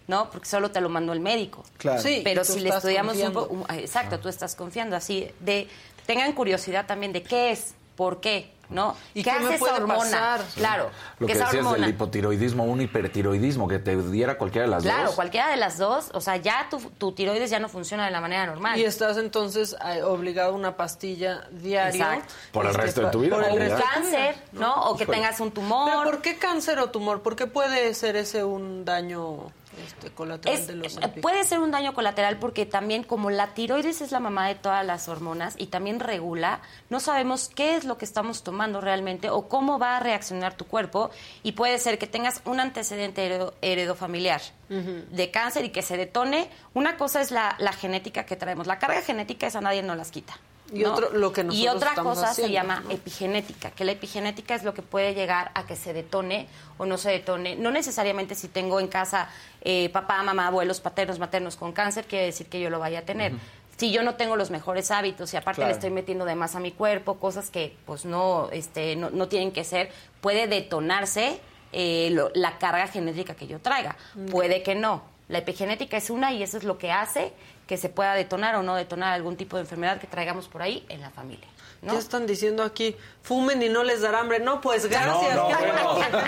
¿no? 0.08 0.28
Porque 0.30 0.46
solo 0.46 0.70
te 0.70 0.82
lo 0.82 0.90
mandó 0.90 1.14
el 1.14 1.20
médico. 1.20 1.64
Claro. 1.78 2.02
Sí, 2.02 2.20
Pero 2.22 2.44
si 2.44 2.60
le 2.60 2.68
estudiamos 2.68 3.16
un 3.16 3.32
poco, 3.32 3.66
exacto, 3.72 4.20
tú 4.20 4.28
estás 4.28 4.54
confiando 4.54 4.94
así, 4.94 5.26
de 5.40 5.68
tengan 6.04 6.34
curiosidad 6.34 6.84
también 6.84 7.14
de 7.14 7.22
qué 7.22 7.50
es, 7.50 7.74
por 7.96 8.20
qué, 8.20 8.50
¿no? 8.70 8.96
¿Y 9.14 9.22
qué 9.22 9.30
qué 9.30 9.38
me 9.40 9.46
hace 9.54 9.64
esa 9.64 9.74
hormona? 9.74 9.98
pasar? 9.98 10.40
Claro, 10.54 10.90
Lo 11.18 11.26
que 11.26 11.32
esa 11.34 11.44
decías 11.46 11.64
hormona. 11.66 11.84
del 11.86 11.94
hipotiroidismo, 11.94 12.64
un 12.64 12.80
hipertiroidismo, 12.80 13.68
que 13.68 13.78
te 13.78 13.96
diera 14.10 14.38
cualquiera 14.38 14.66
de 14.66 14.70
las 14.70 14.82
Claro, 14.82 15.06
dos. 15.06 15.14
cualquiera 15.14 15.48
de 15.50 15.56
las 15.56 15.76
dos, 15.78 16.10
o 16.14 16.20
sea, 16.20 16.36
ya 16.36 16.66
tu, 16.70 16.78
tu 16.98 17.12
tiroides 17.12 17.50
ya 17.50 17.58
no 17.58 17.68
funciona 17.68 18.04
de 18.06 18.10
la 18.10 18.20
manera 18.20 18.46
normal. 18.46 18.78
Y 18.78 18.84
estás 18.84 19.16
entonces 19.18 19.76
eh, 19.86 20.02
obligado 20.02 20.52
a 20.52 20.54
una 20.54 20.76
pastilla 20.76 21.42
diaria. 21.50 22.14
Exacto. 22.14 22.34
Por 22.52 22.64
el 22.66 22.70
Este, 22.70 22.82
resto 22.82 23.00
de 23.02 23.10
tu 23.10 23.20
vida, 23.20 23.36
Por 23.36 23.44
el 23.44 23.56
resto 23.56 23.76
de 23.76 23.82
tu 23.82 23.88
cáncer, 23.88 24.34
vida, 24.52 24.66
¿no? 24.66 24.74
O 24.90 24.96
que 24.96 25.02
Híjole. 25.04 25.18
tengas 25.18 25.40
un 25.40 25.50
tumor. 25.50 25.90
Pero 25.90 26.02
¿por 26.10 26.22
qué 26.22 26.36
cáncer 26.38 26.78
o 26.78 26.90
tumor? 26.90 27.22
¿Por 27.22 27.36
qué 27.36 27.46
puede 27.46 27.92
ser 27.94 28.16
ese 28.16 28.44
un 28.44 28.84
daño 28.84 29.52
este, 29.86 30.10
colateral 30.10 30.58
Es- 30.58 30.66
de 30.66 30.74
los 30.74 30.96
eh, 30.96 31.08
puede 31.20 31.44
ser 31.44 31.58
un 31.60 31.70
daño 31.70 31.94
colateral 31.94 32.38
porque 32.38 32.66
también 32.66 33.02
como 33.04 33.30
la 33.30 33.54
tiroides 33.54 34.00
es 34.00 34.12
la 34.12 34.20
mamá 34.20 34.48
de 34.48 34.54
todas 34.54 34.84
las 34.86 35.08
hormonas 35.08 35.54
y 35.58 35.66
también 35.66 36.00
regula, 36.00 36.60
no 36.88 37.00
sabemos 37.00 37.48
qué 37.54 37.76
es 37.76 37.84
lo 37.84 37.98
que 37.98 38.04
estamos 38.04 38.42
tomando 38.42 38.80
realmente 38.80 39.30
o 39.30 39.48
cómo 39.48 39.78
va 39.78 39.96
a 39.96 40.00
reaccionar 40.00 40.54
tu 40.54 40.66
cuerpo 40.66 41.10
y 41.42 41.52
puede 41.52 41.78
ser 41.78 41.98
que 41.98 42.06
tengas 42.06 42.42
un 42.44 42.60
antecedente 42.60 43.24
heredo, 43.24 43.54
heredofamiliar 43.62 44.40
de 44.68 45.30
cáncer 45.32 45.64
y 45.64 45.70
que 45.70 45.82
se 45.82 45.96
detone. 45.96 46.48
Una 46.74 46.96
cosa 46.96 47.20
es 47.20 47.32
la, 47.32 47.56
la 47.58 47.72
genética 47.72 48.24
que 48.24 48.36
traemos, 48.36 48.68
la 48.68 48.78
carga 48.78 49.02
genética 49.02 49.48
esa 49.48 49.60
nadie 49.60 49.82
nos 49.82 49.96
las 49.96 50.10
quita. 50.12 50.38
Y 50.72 50.80
¿no? 50.80 50.92
otro- 50.94 51.10
lo 51.12 51.32
que 51.32 51.40
y 51.40 51.44
nosotros 51.44 51.74
otra 51.76 51.94
cosa 52.02 52.32
se 52.34 52.50
llama 52.50 52.80
¿no? 52.80 52.90
epigenética, 52.90 53.70
que 53.70 53.84
la 53.84 53.92
epigenética 53.92 54.54
es 54.54 54.62
lo 54.62 54.72
que 54.74 54.82
puede 54.82 55.14
llegar 55.14 55.50
a 55.54 55.66
que 55.66 55.74
se 55.76 55.92
detone 55.92 56.46
o 56.78 56.86
no 56.86 56.96
se 56.98 57.10
detone. 57.10 57.56
No 57.56 57.70
necesariamente 57.70 58.34
si 58.34 58.48
tengo 58.48 58.78
en 58.80 58.88
casa 58.88 59.28
eh, 59.62 59.88
papá, 59.90 60.22
mamá, 60.22 60.46
abuelos 60.46 60.80
paternos, 60.80 61.18
maternos 61.18 61.56
con 61.56 61.72
cáncer, 61.72 62.04
quiere 62.06 62.26
decir 62.26 62.46
que 62.46 62.60
yo 62.60 62.70
lo 62.70 62.78
vaya 62.78 63.00
a 63.00 63.02
tener. 63.02 63.32
Si 63.76 63.90
yo 63.90 64.02
no 64.02 64.14
tengo 64.14 64.36
los 64.36 64.50
mejores 64.50 64.90
hábitos 64.90 65.32
y 65.32 65.38
aparte 65.38 65.56
Claro. 65.60 65.70
le 65.70 65.74
estoy 65.74 65.90
metiendo 65.90 66.24
de 66.26 66.34
más 66.34 66.54
a 66.54 66.60
mi 66.60 66.70
cuerpo, 66.70 67.14
cosas 67.18 67.50
que 67.50 67.74
pues 67.86 68.04
no, 68.04 68.48
este, 68.52 68.94
no, 68.94 69.08
no 69.10 69.26
tienen 69.28 69.52
que 69.52 69.64
ser, 69.64 69.90
puede 70.20 70.46
detonarse 70.46 71.40
eh, 71.72 72.10
lo- 72.12 72.30
la 72.34 72.58
carga 72.58 72.88
genética 72.88 73.34
que 73.34 73.46
yo 73.46 73.58
traiga. 73.60 73.96
Puede 74.30 74.62
que 74.62 74.74
no. 74.74 75.02
La 75.30 75.38
epigenética 75.38 75.96
es 75.96 76.10
una 76.10 76.32
y 76.32 76.42
eso 76.42 76.56
es 76.58 76.64
lo 76.64 76.76
que 76.76 76.90
hace 76.90 77.32
que 77.68 77.76
se 77.76 77.88
pueda 77.88 78.14
detonar 78.14 78.56
o 78.56 78.64
no 78.64 78.74
detonar 78.74 79.14
algún 79.14 79.36
tipo 79.36 79.56
de 79.56 79.62
enfermedad 79.62 80.00
que 80.00 80.08
traigamos 80.08 80.48
por 80.48 80.60
ahí 80.60 80.84
en 80.88 81.00
la 81.00 81.10
familia. 81.10 81.46
¿no? 81.82 81.92
Ya 81.92 82.00
están 82.00 82.26
diciendo 82.26 82.64
aquí, 82.64 82.96
fumen 83.22 83.62
y 83.62 83.68
no 83.68 83.84
les 83.84 84.00
dará 84.00 84.18
hambre. 84.20 84.40
No, 84.40 84.60
pues 84.60 84.86
gracias. 84.86 85.36
no, 85.36 85.46
qué 85.46 85.54
bueno. 85.58 85.94
bueno. 85.94 86.18
No, 86.18 86.24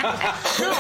pero 0.58 0.72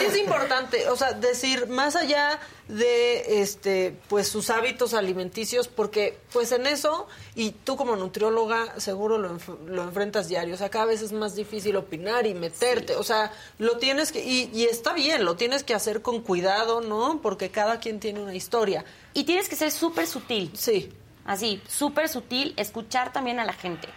sí 0.00 0.06
es 0.06 0.16
importante, 0.18 0.88
o 0.88 0.96
sea, 0.96 1.12
decir 1.12 1.66
más 1.68 1.96
allá 1.96 2.38
de 2.68 3.42
este 3.42 3.96
pues 4.08 4.28
sus 4.28 4.48
hábitos 4.50 4.94
alimenticios 4.94 5.66
porque 5.68 6.18
pues 6.32 6.52
en 6.52 6.66
eso 6.66 7.08
y 7.34 7.50
tú 7.50 7.76
como 7.76 7.96
nutrióloga 7.96 8.78
seguro 8.80 9.18
lo, 9.18 9.30
enf- 9.36 9.58
lo 9.66 9.82
enfrentas 9.82 10.28
diario, 10.28 10.54
o 10.54 10.58
sea, 10.58 10.68
cada 10.70 10.84
vez 10.86 11.02
es 11.02 11.12
más 11.12 11.34
difícil 11.34 11.76
opinar 11.76 12.26
y 12.26 12.34
meterte, 12.34 12.94
o 12.96 13.02
sea, 13.02 13.32
lo 13.58 13.78
tienes 13.78 14.12
que 14.12 14.24
y, 14.24 14.50
y 14.54 14.64
está 14.64 14.92
bien, 14.92 15.24
lo 15.24 15.36
tienes 15.36 15.64
que 15.64 15.74
hacer 15.74 16.02
con 16.02 16.20
cuidado, 16.22 16.80
¿no? 16.80 17.20
Porque 17.22 17.50
cada 17.50 17.80
quien 17.80 17.98
tiene 18.00 18.20
una 18.20 18.34
historia. 18.34 18.84
Y 19.14 19.24
tienes 19.24 19.48
que 19.48 19.56
ser 19.56 19.70
súper 19.72 20.06
sutil. 20.06 20.50
Sí. 20.54 20.92
Así, 21.24 21.60
súper 21.68 22.08
sutil, 22.08 22.54
escuchar 22.56 23.12
también 23.12 23.40
a 23.40 23.44
la 23.44 23.52
gente. 23.52 23.88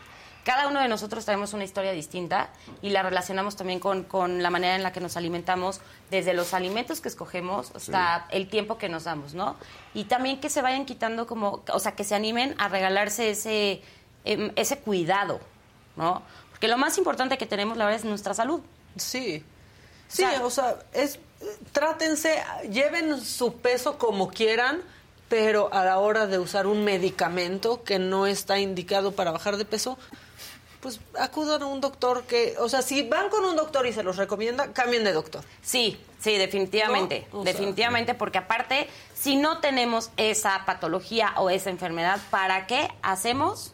Cada 0.43 0.67
uno 0.67 0.81
de 0.81 0.87
nosotros 0.89 1.23
tenemos 1.25 1.53
una 1.53 1.63
historia 1.63 1.91
distinta 1.93 2.49
y 2.81 2.89
la 2.89 3.01
relacionamos 3.01 3.55
también 3.55 3.79
con, 3.79 4.03
con 4.03 4.43
la 4.43 4.49
manera 4.49 4.75
en 4.75 4.83
la 4.83 4.91
que 4.91 4.99
nos 4.99 5.15
alimentamos, 5.15 5.79
desde 6.11 6.33
los 6.33 6.53
alimentos 6.53 6.99
que 6.99 7.07
escogemos 7.07 7.71
hasta 7.75 8.27
el 8.29 8.49
tiempo 8.49 8.77
que 8.77 8.89
nos 8.89 9.05
damos, 9.05 9.33
¿no? 9.33 9.55
Y 9.93 10.03
también 10.05 10.41
que 10.41 10.49
se 10.49 10.61
vayan 10.61 10.85
quitando 10.85 11.27
como, 11.27 11.63
o 11.71 11.79
sea, 11.79 11.93
que 11.95 12.03
se 12.03 12.13
animen 12.15 12.55
a 12.57 12.67
regalarse 12.67 13.29
ese, 13.29 13.81
em, 14.25 14.51
ese 14.57 14.79
cuidado, 14.79 15.39
¿no? 15.95 16.23
Porque 16.51 16.67
lo 16.67 16.77
más 16.77 16.97
importante 16.97 17.37
que 17.37 17.45
tenemos, 17.45 17.77
la 17.77 17.85
verdad, 17.85 17.99
es 18.01 18.05
nuestra 18.05 18.33
salud. 18.33 18.59
Sí. 18.97 19.43
Sí, 20.09 20.23
sea- 20.23 20.45
o 20.45 20.49
sea, 20.49 20.77
es 20.91 21.19
trátense, 21.71 22.43
lleven 22.69 23.19
su 23.21 23.55
peso 23.57 23.97
como 23.97 24.29
quieran, 24.29 24.81
pero 25.29 25.73
a 25.73 25.83
la 25.85 25.97
hora 25.99 26.27
de 26.27 26.37
usar 26.37 26.67
un 26.67 26.83
medicamento 26.83 27.83
que 27.83 27.97
no 27.99 28.27
está 28.27 28.59
indicado 28.59 29.13
para 29.13 29.31
bajar 29.31 29.57
de 29.57 29.65
peso, 29.65 29.97
pues 30.83 30.99
acudan 31.17 31.63
a 31.63 31.65
un 31.65 31.79
doctor 31.79 32.23
que, 32.23 32.55
o 32.59 32.67
sea, 32.67 32.81
si 32.81 33.07
van 33.07 33.29
con 33.29 33.45
un 33.45 33.55
doctor 33.55 33.87
y 33.87 33.93
se 33.93 34.03
los 34.03 34.17
recomienda, 34.17 34.73
cambien 34.73 35.05
de 35.05 35.13
doctor. 35.13 35.41
Sí, 35.61 35.97
sí, 36.19 36.37
definitivamente. 36.37 37.25
¿No? 37.31 37.39
O 37.39 37.43
sea, 37.43 37.53
definitivamente, 37.53 38.13
porque 38.13 38.39
aparte, 38.39 38.89
si 39.15 39.37
no 39.37 39.59
tenemos 39.59 40.11
esa 40.17 40.63
patología 40.65 41.33
o 41.37 41.49
esa 41.49 41.69
enfermedad, 41.69 42.19
¿para 42.29 42.67
qué 42.67 42.89
hacemos 43.01 43.71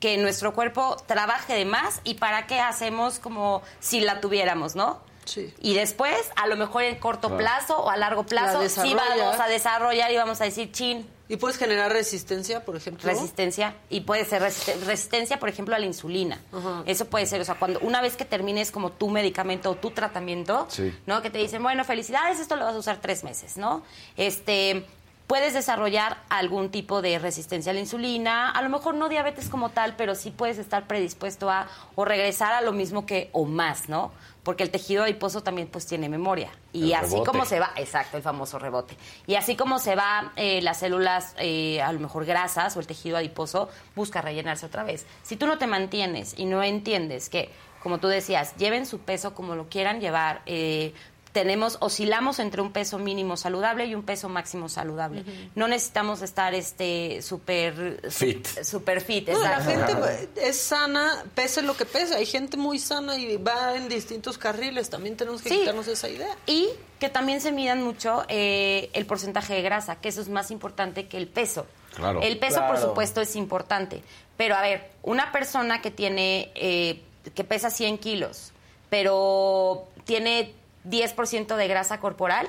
que 0.00 0.16
nuestro 0.16 0.52
cuerpo 0.52 0.96
trabaje 1.06 1.54
de 1.54 1.64
más 1.66 2.00
y 2.02 2.14
para 2.14 2.48
qué 2.48 2.58
hacemos 2.58 3.20
como 3.20 3.62
si 3.78 4.00
la 4.00 4.20
tuviéramos, 4.20 4.74
¿no? 4.74 4.98
Sí. 5.26 5.54
Y 5.60 5.74
después, 5.74 6.18
a 6.34 6.48
lo 6.48 6.56
mejor 6.56 6.82
en 6.82 6.96
corto 6.96 7.28
Claro. 7.28 7.38
plazo 7.38 7.78
o 7.78 7.90
a 7.90 7.96
largo 7.96 8.24
plazo, 8.24 8.58
sí 8.58 8.64
desarrollas. 8.64 9.18
vamos 9.18 9.40
a 9.40 9.46
desarrollar 9.46 10.10
y 10.10 10.16
vamos 10.16 10.40
a 10.40 10.44
decir, 10.44 10.72
chin, 10.72 11.08
Y 11.30 11.36
puedes 11.36 11.56
generar 11.56 11.90
resistencia, 11.92 12.64
por 12.64 12.76
ejemplo. 12.76 13.08
resistencia 13.08 13.74
y 13.88 14.00
puede 14.00 14.24
ser 14.24 14.42
resiste- 14.42 14.78
resistencia 14.84 15.38
por 15.38 15.48
ejemplo 15.48 15.74
a 15.76 15.78
la 15.78 15.86
insulina. 15.86 16.40
Eso 16.86 17.04
puede 17.06 17.24
ser 17.24 17.40
o 17.40 17.44
sea 17.44 17.54
cuando 17.54 17.78
una 17.80 18.02
vez 18.02 18.16
que 18.16 18.24
termines 18.24 18.70
como 18.72 18.90
tu 18.90 19.08
medicamento 19.08 19.70
o 19.70 19.76
tu 19.76 19.90
tratamiento 19.92 20.66
Sí. 20.68 20.92
no 21.06 21.22
que 21.22 21.30
te 21.30 21.38
dicen 21.38 21.62
bueno 21.62 21.84
felicidades 21.84 22.40
esto 22.40 22.56
lo 22.56 22.64
vas 22.64 22.74
a 22.74 22.78
usar 22.78 22.98
tres 23.00 23.22
meses 23.24 23.56
no 23.56 23.82
este 24.16 24.84
puedes 25.26 25.54
desarrollar 25.54 26.18
algún 26.28 26.70
tipo 26.70 27.00
de 27.02 27.18
resistencia 27.20 27.70
a 27.70 27.74
la 27.74 27.78
insulina 27.80 28.50
a 28.50 28.60
lo 28.62 28.68
mejor 28.68 28.94
no 28.94 29.08
diabetes 29.08 29.48
como 29.48 29.68
tal 29.70 29.94
pero 29.96 30.16
sí 30.16 30.30
puedes 30.32 30.58
estar 30.58 30.88
predispuesto 30.88 31.48
a 31.48 31.68
o 31.94 32.04
regresar 32.04 32.52
a 32.52 32.60
lo 32.60 32.72
mismo 32.72 33.06
que 33.06 33.30
o 33.32 33.44
más 33.44 33.88
no 33.88 34.10
porque 34.42 34.62
el 34.62 34.70
tejido 34.70 35.02
adiposo 35.04 35.42
también 35.42 35.68
pues 35.68 35.86
tiene 35.86 36.08
memoria 36.08 36.50
y 36.72 36.92
El 36.92 36.94
así 36.94 37.10
rebote. 37.12 37.30
como 37.30 37.44
se 37.44 37.60
va, 37.60 37.72
exacto, 37.76 38.16
el 38.16 38.22
famoso 38.22 38.58
rebote. 38.58 38.96
Y 39.26 39.34
así 39.34 39.54
como 39.56 39.78
se 39.78 39.94
va 39.96 40.32
eh, 40.36 40.62
las 40.62 40.78
células, 40.78 41.34
eh, 41.38 41.82
a 41.82 41.92
lo 41.92 42.00
mejor 42.00 42.24
grasas 42.24 42.76
o 42.76 42.80
el 42.80 42.86
tejido 42.86 43.16
adiposo, 43.16 43.68
busca 43.94 44.22
rellenarse 44.22 44.66
otra 44.66 44.82
vez. 44.84 45.04
Si 45.22 45.36
tú 45.36 45.46
no 45.46 45.58
te 45.58 45.66
mantienes 45.66 46.34
y 46.38 46.46
no 46.46 46.62
entiendes 46.62 47.28
que, 47.28 47.50
como 47.82 47.98
tú 47.98 48.08
decías, 48.08 48.56
lleven 48.56 48.86
su 48.86 49.00
peso 49.00 49.34
como 49.34 49.54
lo 49.56 49.68
quieran 49.68 50.00
llevar, 50.00 50.42
eh, 50.46 50.94
tenemos, 51.32 51.76
oscilamos 51.80 52.38
entre 52.40 52.60
un 52.60 52.72
peso 52.72 52.98
mínimo 52.98 53.36
saludable 53.36 53.86
y 53.86 53.94
un 53.94 54.02
peso 54.02 54.28
máximo 54.28 54.68
saludable. 54.68 55.24
No 55.54 55.68
necesitamos 55.68 56.22
estar 56.22 56.54
este 56.54 57.22
súper 57.22 58.00
Fit. 58.10 58.46
Super 58.64 59.00
fit, 59.00 59.28
No, 59.28 59.38
la 59.38 59.60
gente 59.60 59.92
es 60.36 60.58
sana, 60.60 61.24
pese 61.34 61.62
lo 61.62 61.76
que 61.76 61.84
pese. 61.86 62.16
Hay 62.16 62.26
gente 62.26 62.56
muy 62.56 62.78
sana 62.80 63.16
y 63.16 63.36
va 63.36 63.76
en 63.76 63.88
distintos 63.88 64.38
carriles. 64.38 64.90
También 64.90 65.16
tenemos 65.16 65.40
que 65.42 65.50
Sí. 65.50 65.58
quitarnos 65.60 65.86
esa 65.86 66.08
idea. 66.08 66.36
Y 66.46 66.68
que 66.98 67.08
también 67.08 67.40
se 67.40 67.52
midan 67.52 67.82
mucho 67.82 68.24
eh, 68.28 68.90
el 68.92 69.06
porcentaje 69.06 69.54
de 69.54 69.62
grasa, 69.62 69.96
que 70.00 70.08
eso 70.08 70.20
es 70.20 70.28
más 70.28 70.50
importante 70.50 71.06
que 71.06 71.16
el 71.16 71.28
peso. 71.28 71.66
Claro. 71.94 72.20
El 72.22 72.38
peso, 72.38 72.60
por 72.66 72.78
supuesto, 72.78 73.20
es 73.20 73.36
importante. 73.36 74.02
Pero 74.36 74.56
a 74.56 74.62
ver, 74.62 74.90
una 75.02 75.30
persona 75.32 75.80
que 75.80 75.90
tiene, 75.90 76.50
eh, 76.54 77.02
que 77.34 77.44
pesa 77.44 77.70
100 77.70 77.98
kilos, 77.98 78.52
pero 78.88 79.88
tiene 80.04 80.54
10% 80.88 81.56
de 81.56 81.68
grasa 81.68 82.00
corporal, 82.00 82.48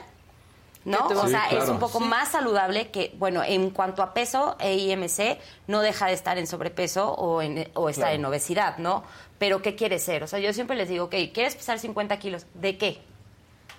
¿no? 0.86 1.00
¿Qué 1.04 1.08
te 1.10 1.14
va 1.16 1.24
O 1.24 1.28
sea, 1.28 1.48
Sí, 1.50 1.56
es 1.58 1.70
un 1.70 1.80
poco 1.80 2.00
más 2.00 2.30
saludable 2.30 2.90
que, 2.90 3.14
bueno, 3.18 3.44
en 3.44 3.70
cuanto 3.70 4.02
a 4.04 4.14
peso 4.14 4.56
e 4.60 4.76
IMC, 4.76 5.38
no 5.68 5.82
deja 5.82 6.08
de 6.08 6.14
estar 6.14 6.38
en 6.38 6.48
sobrepeso 6.48 7.12
o, 7.12 7.42
en, 7.42 7.70
o 7.76 7.90
estar 7.90 8.06
Claro. 8.06 8.16
en 8.16 8.26
obesidad, 8.26 8.78
¿no? 8.78 9.04
Pero 9.38 9.62
¿qué 9.62 9.76
quieres 9.76 10.04
ser? 10.04 10.24
O 10.24 10.28
sea, 10.28 10.40
yo 10.40 10.54
siempre 10.54 10.76
les 10.76 10.90
digo, 10.90 11.06
ok, 11.06 11.16
¿quieres 11.34 11.56
pesar 11.56 11.80
50 11.80 12.18
kilos? 12.20 12.46
¿De 12.54 12.78
qué? 12.78 13.02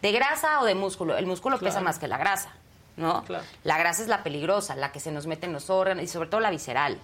¿De 0.01 0.13
grasa 0.13 0.61
o 0.61 0.65
de 0.65 0.75
músculo? 0.75 1.17
El 1.17 1.27
músculo 1.27 1.59
pesa 1.59 1.81
más 1.81 1.99
que 1.99 2.09
la 2.09 2.19
grasa. 2.19 2.51
¿no? 2.97 3.25
Claro. 3.25 3.45
La 3.65 3.79
grasa 3.79 4.03
es 4.03 4.09
la 4.09 4.23
peligrosa, 4.23 4.77
la 4.77 4.93
que 4.93 5.01
se 5.01 5.11
nos 5.13 5.27
mete 5.27 5.47
en 5.47 5.53
los 5.55 5.71
órganos 5.71 6.05
y 6.05 6.09
sobre 6.09 6.29
todo 6.29 6.41
la 6.41 6.51
visceral. 6.51 6.99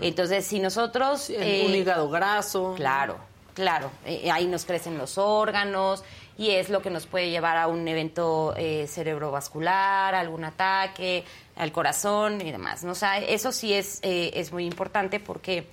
Entonces, 0.00 0.46
si 0.46 0.60
nosotros... 0.60 1.28
Eh, 1.30 1.64
un 1.66 1.74
hígado 1.74 2.08
graso. 2.08 2.74
Claro, 2.76 3.16
claro. 3.54 3.90
Eh, 4.04 4.30
ahí 4.30 4.46
nos 4.46 4.64
crecen 4.64 4.96
los 4.98 5.18
órganos 5.18 6.04
y 6.36 6.50
es 6.50 6.68
lo 6.70 6.82
que 6.82 6.90
nos 6.90 7.06
puede 7.06 7.30
llevar 7.30 7.56
a 7.56 7.66
un 7.68 7.86
evento 7.86 8.54
eh, 8.56 8.86
cerebrovascular, 8.88 10.14
algún 10.14 10.44
ataque 10.44 11.24
al 11.56 11.72
corazón 11.72 12.40
y 12.40 12.50
demás. 12.50 12.82
¿no? 12.84 12.92
O 12.92 12.96
sea, 12.96 13.18
eso 13.18 13.52
sí 13.52 13.72
es, 13.74 14.00
eh, 14.02 14.32
es 14.34 14.52
muy 14.52 14.64
importante 14.66 15.20
porque 15.20 15.66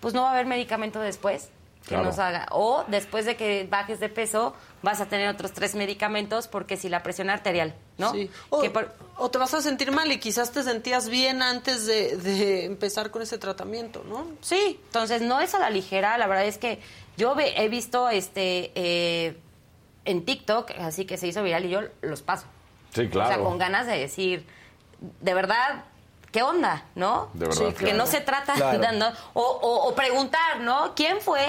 pues 0.00 0.14
no 0.14 0.22
va 0.22 0.28
a 0.28 0.32
haber 0.32 0.46
medicamento 0.46 1.00
después 1.00 1.50
que 1.82 1.90
Claro. 1.90 2.04
nos 2.04 2.18
haga. 2.18 2.46
O 2.50 2.84
después 2.88 3.24
de 3.24 3.36
que 3.36 3.66
bajes 3.70 4.00
de 4.00 4.08
peso 4.08 4.54
vas 4.82 5.00
a 5.00 5.06
tener 5.06 5.28
otros 5.28 5.52
tres 5.52 5.74
medicamentos 5.74 6.46
porque 6.48 6.76
si 6.76 6.88
la 6.88 7.02
presión 7.02 7.30
arterial, 7.30 7.74
¿no? 7.96 8.12
Sí. 8.12 8.30
O, 8.50 8.60
Que 8.60 8.70
por- 8.70 8.94
o 9.16 9.30
te 9.30 9.38
vas 9.38 9.54
a 9.54 9.62
sentir 9.62 9.90
mal 9.92 10.10
y 10.12 10.18
quizás 10.18 10.52
te 10.52 10.62
sentías 10.62 11.08
bien 11.08 11.42
antes 11.42 11.86
de, 11.86 12.16
de 12.16 12.64
empezar 12.66 13.10
con 13.10 13.22
ese 13.22 13.38
tratamiento, 13.38 14.04
¿no? 14.08 14.26
Sí, 14.42 14.78
entonces 14.86 15.22
no 15.22 15.40
es 15.40 15.54
a 15.54 15.58
la 15.58 15.70
ligera, 15.70 16.16
la 16.18 16.26
verdad 16.26 16.44
es 16.46 16.58
que 16.58 16.80
yo 17.16 17.34
ve- 17.34 17.54
he 17.56 17.68
visto 17.68 18.08
este 18.10 18.72
eh, 18.74 19.36
en 20.04 20.24
TikTok, 20.24 20.70
así 20.80 21.04
que 21.04 21.16
se 21.18 21.26
hizo 21.28 21.42
viral 21.42 21.64
y 21.64 21.70
yo 21.70 21.80
los 22.02 22.22
paso. 22.22 22.46
Sí, 22.94 23.08
claro. 23.08 23.30
O 23.30 23.32
sea, 23.34 23.42
con 23.44 23.58
ganas 23.58 23.86
de 23.86 23.98
decir, 23.98 24.46
de 25.20 25.34
verdad, 25.34 25.84
¿qué 26.32 26.42
onda? 26.42 26.84
¿No? 26.94 27.30
De 27.34 27.46
verdad. 27.46 27.56
Sí, 27.68 27.72
Que 27.74 27.84
claro. 27.84 27.96
no 27.98 28.06
se 28.06 28.20
trata 28.20 28.54
Claro. 28.54 28.78
de 28.78 28.92
¿no? 28.98 29.08
o, 29.34 29.42
o- 29.42 29.88
o 29.88 29.94
preguntar, 29.94 30.60
¿no? 30.60 30.94
¿Quién 30.94 31.20
fue? 31.20 31.44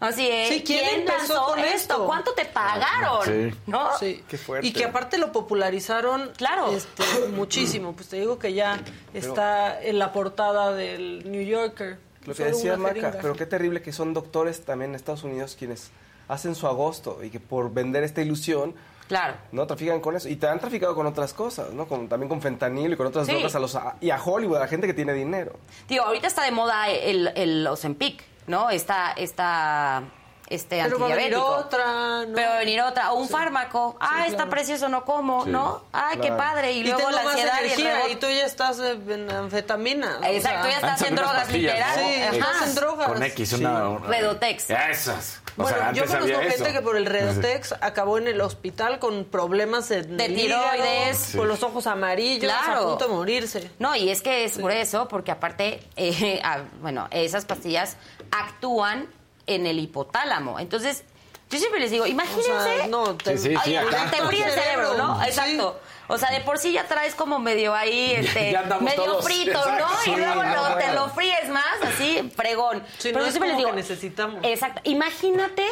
Así, 0.00 0.26
eh, 0.26 0.46
Sí, 0.48 0.62
¿quién 0.64 1.00
empezó 1.00 1.34
lanzó 1.34 1.46
con 1.48 1.58
esto? 1.58 2.06
¿Cuánto 2.06 2.32
te 2.32 2.46
pagaron? 2.46 3.22
Sí. 3.26 3.54
¿No? 3.66 3.90
Sí. 3.98 4.24
Qué 4.26 4.38
fuerte. 4.38 4.66
Y 4.66 4.72
que 4.72 4.86
aparte 4.86 5.18
lo 5.18 5.30
popularizaron 5.30 6.32
Claro. 6.38 6.72
este, 6.72 7.04
muchísimo. 7.32 7.92
Pues 7.92 8.08
te 8.08 8.16
digo 8.16 8.38
que 8.38 8.54
ya 8.54 8.80
está 9.12 9.78
en 9.82 9.98
la 9.98 10.10
portada 10.12 10.72
del 10.72 11.30
New 11.30 11.42
Yorker. 11.42 11.98
Lo 12.24 12.34
que 12.34 12.44
decía 12.44 12.76
Maca, 12.78 13.12
pero 13.20 13.34
qué 13.34 13.44
terrible 13.46 13.82
que 13.82 13.92
son 13.92 14.14
doctores 14.14 14.64
también 14.64 14.90
en 14.92 14.94
Estados 14.96 15.22
Unidos 15.22 15.54
quienes 15.58 15.90
hacen 16.30 16.54
su 16.54 16.66
agosto 16.66 17.18
y 17.22 17.30
que 17.30 17.40
por 17.40 17.72
vender 17.72 18.04
esta 18.04 18.22
ilusión 18.22 18.74
Claro. 19.08 19.34
no 19.50 19.66
trafican 19.66 20.00
con 20.00 20.14
eso 20.14 20.28
y 20.28 20.36
te 20.36 20.46
han 20.46 20.60
traficado 20.60 20.94
con 20.94 21.04
otras 21.06 21.34
cosas, 21.34 21.72
¿no? 21.72 21.86
Con, 21.86 22.08
también 22.08 22.28
con 22.28 22.40
fentanilo 22.40 22.94
y 22.94 22.96
con 22.96 23.08
otras 23.08 23.26
Sí. 23.26 23.32
drogas 23.32 23.54
a 23.56 23.58
los 23.58 23.74
a- 23.74 23.96
y 24.00 24.10
a 24.10 24.22
Hollywood, 24.22 24.56
a 24.58 24.60
la 24.60 24.68
gente 24.68 24.86
que 24.86 24.94
tiene 24.94 25.12
dinero. 25.12 25.52
Digo, 25.88 26.04
ahorita 26.04 26.28
está 26.28 26.44
de 26.44 26.52
moda 26.52 26.88
el, 26.88 27.32
el 27.34 27.66
Ozempic, 27.66 28.22
¿no? 28.46 28.70
Está, 28.70 29.10
está 29.12 30.04
este 30.50 30.82
Pero 30.82 30.98
va 30.98 31.06
a 31.06 31.08
venir 31.14 31.34
antidiabético. 31.34 31.66
otra, 31.66 32.26
¿no? 32.26 32.34
Pero 32.34 32.48
va 32.48 32.54
a 32.56 32.58
venir 32.58 32.80
otra, 32.82 33.12
o 33.12 33.14
un 33.20 33.28
fármaco. 33.28 33.96
ah, 34.00 34.24
está 34.24 34.36
claro. 34.36 34.50
precioso, 34.50 34.88
no 34.88 35.04
como, 35.04 35.44
Sí, 35.44 35.50
¿no? 35.50 35.82
Ay, 35.92 36.18
qué 36.18 36.32
padre. 36.32 36.72
Y 36.72 36.80
Y 36.80 36.84
luego 36.84 37.08
la 37.10 37.22
más 37.22 37.34
ansiedad 37.34 37.58
y 37.62 37.66
el 38.06 38.12
y, 38.12 38.16
tú 38.16 38.26
ya 38.26 38.44
estás 38.44 38.78
en 38.80 39.30
anfetamina. 39.30 40.18
o 40.20 40.24
Exacto, 40.24 40.62
sea, 40.62 40.70
ya 40.70 40.76
estás 40.76 40.90
Antes 40.90 41.08
en 41.08 41.14
drogas 41.16 41.52
literal. 41.52 41.96
¿no? 42.00 42.08
Sí, 42.08 42.14
Ajá. 42.22 42.30
estás 42.36 42.68
en 42.68 42.74
drogas. 42.74 43.08
Con 43.08 43.22
X, 43.22 43.52
una... 43.54 43.88
una- 43.88 44.06
Redotex. 44.08 44.70
Esas. 44.70 45.40
O 45.56 45.62
Bueno, 45.62 45.78
sea, 45.78 45.92
yo 45.92 46.06
conozco 46.06 46.26
gente 46.40 46.54
eso. 46.54 46.64
que 46.72 46.80
por 46.80 46.96
el 46.96 47.06
Redotex 47.06 47.74
acabó 47.80 48.18
en 48.18 48.28
el 48.28 48.40
hospital 48.40 48.98
con 48.98 49.24
problemas 49.24 49.90
en 49.90 50.16
De 50.16 50.28
tiroides. 50.28 51.32
con 51.36 51.48
los 51.48 51.62
ojos 51.62 51.86
amarillos, 51.86 52.44
Claro. 52.52 52.80
a 52.82 52.88
punto 52.90 53.08
de 53.08 53.14
morirse. 53.14 53.70
No, 53.78 53.94
y 53.96 54.10
es 54.10 54.22
que 54.22 54.44
es 54.44 54.58
por 54.58 54.70
eso, 54.72 55.06
porque 55.08 55.30
aparte, 55.32 55.80
eh, 55.96 56.40
ah, 56.44 56.60
bueno, 56.80 57.08
esas 57.10 57.44
pastillas 57.44 57.96
actúan 58.30 59.08
en 59.54 59.66
el 59.66 59.78
hipotálamo. 59.78 60.58
Entonces, 60.58 61.04
yo 61.50 61.58
siempre 61.58 61.80
les 61.80 61.90
digo, 61.90 62.06
imagínense. 62.06 62.52
O 62.52 62.62
sea, 62.62 62.86
no, 62.86 63.16
te, 63.16 63.36
Sí, 63.36 63.48
sí, 63.50 63.56
sí, 63.64 63.70
Oye, 63.70 63.78
acá. 63.78 64.10
te 64.10 64.22
fríe 64.22 64.44
el 64.44 64.50
cerebro, 64.52 64.94
¿no? 64.94 65.20
Sí. 65.22 65.28
Exacto. 65.28 65.80
O 66.08 66.18
sea, 66.18 66.30
de 66.30 66.40
por 66.40 66.58
sí 66.58 66.72
ya 66.72 66.86
traes 66.88 67.14
como 67.14 67.38
medio 67.38 67.72
ahí, 67.74 68.12
este, 68.16 68.50
Ya 68.52 68.60
andamos 68.60 68.82
medio 68.84 69.04
todos. 69.04 69.24
frito, 69.24 69.50
Exacto. 69.58 69.84
¿no? 69.86 70.00
Sí, 70.02 70.10
y 70.10 70.16
luego 70.16 70.42
no, 70.42 70.74
te 70.76 70.92
lo 70.92 71.08
fríes 71.10 71.48
más, 71.50 71.64
así, 71.84 72.32
fregón. 72.36 72.82
Sí, 72.98 73.10
Pero 73.12 73.20
no 73.20 73.24
yo 73.26 73.30
siempre 73.30 73.48
les 73.50 73.58
digo, 73.58 73.70
que 73.70 73.76
necesitamos. 73.76 74.40
Exacto. 74.42 74.80
Imagínate 74.84 75.64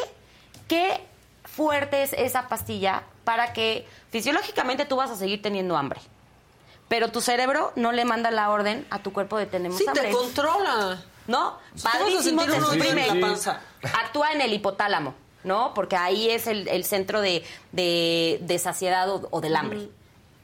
qué 0.69 1.01
fuerte 1.43 2.03
es 2.03 2.13
esa 2.13 2.47
pastilla 2.47 3.03
para 3.25 3.51
que 3.53 3.85
fisiológicamente 4.11 4.85
tú 4.85 4.95
vas 4.95 5.11
a 5.11 5.15
seguir 5.17 5.41
teniendo 5.41 5.75
hambre. 5.77 5.99
Pero 6.87 7.11
tu 7.11 7.21
cerebro 7.21 7.71
no 7.75 7.91
le 7.91 8.05
manda 8.05 8.31
la 8.31 8.49
orden 8.49 8.87
a 8.89 8.99
tu 8.99 9.11
cuerpo 9.13 9.37
de 9.37 9.45
tenemos 9.45 9.77
Sí, 9.77 9.85
hambre. 9.87 10.03
te 10.07 10.11
controla. 10.11 11.03
¿No? 11.29 11.49
A 11.49 11.59
Padrísimo, 11.83 12.43
te 12.43 12.55
exprime. 12.57 12.93
días 13.03 13.09
en 13.09 13.21
la 13.21 13.27
panza. 13.27 13.61
Actúa 14.01 14.31
en 14.31 14.41
el 14.41 14.51
hipotálamo, 14.51 15.13
¿no? 15.43 15.75
Porque 15.75 15.95
ahí 15.95 16.27
es 16.31 16.47
el, 16.47 16.67
el 16.67 16.83
centro 16.85 17.21
de, 17.21 17.45
de, 17.71 18.39
de 18.41 18.57
saciedad 18.57 19.07
o, 19.11 19.27
o 19.29 19.39
del 19.39 19.55
hambre. 19.55 19.89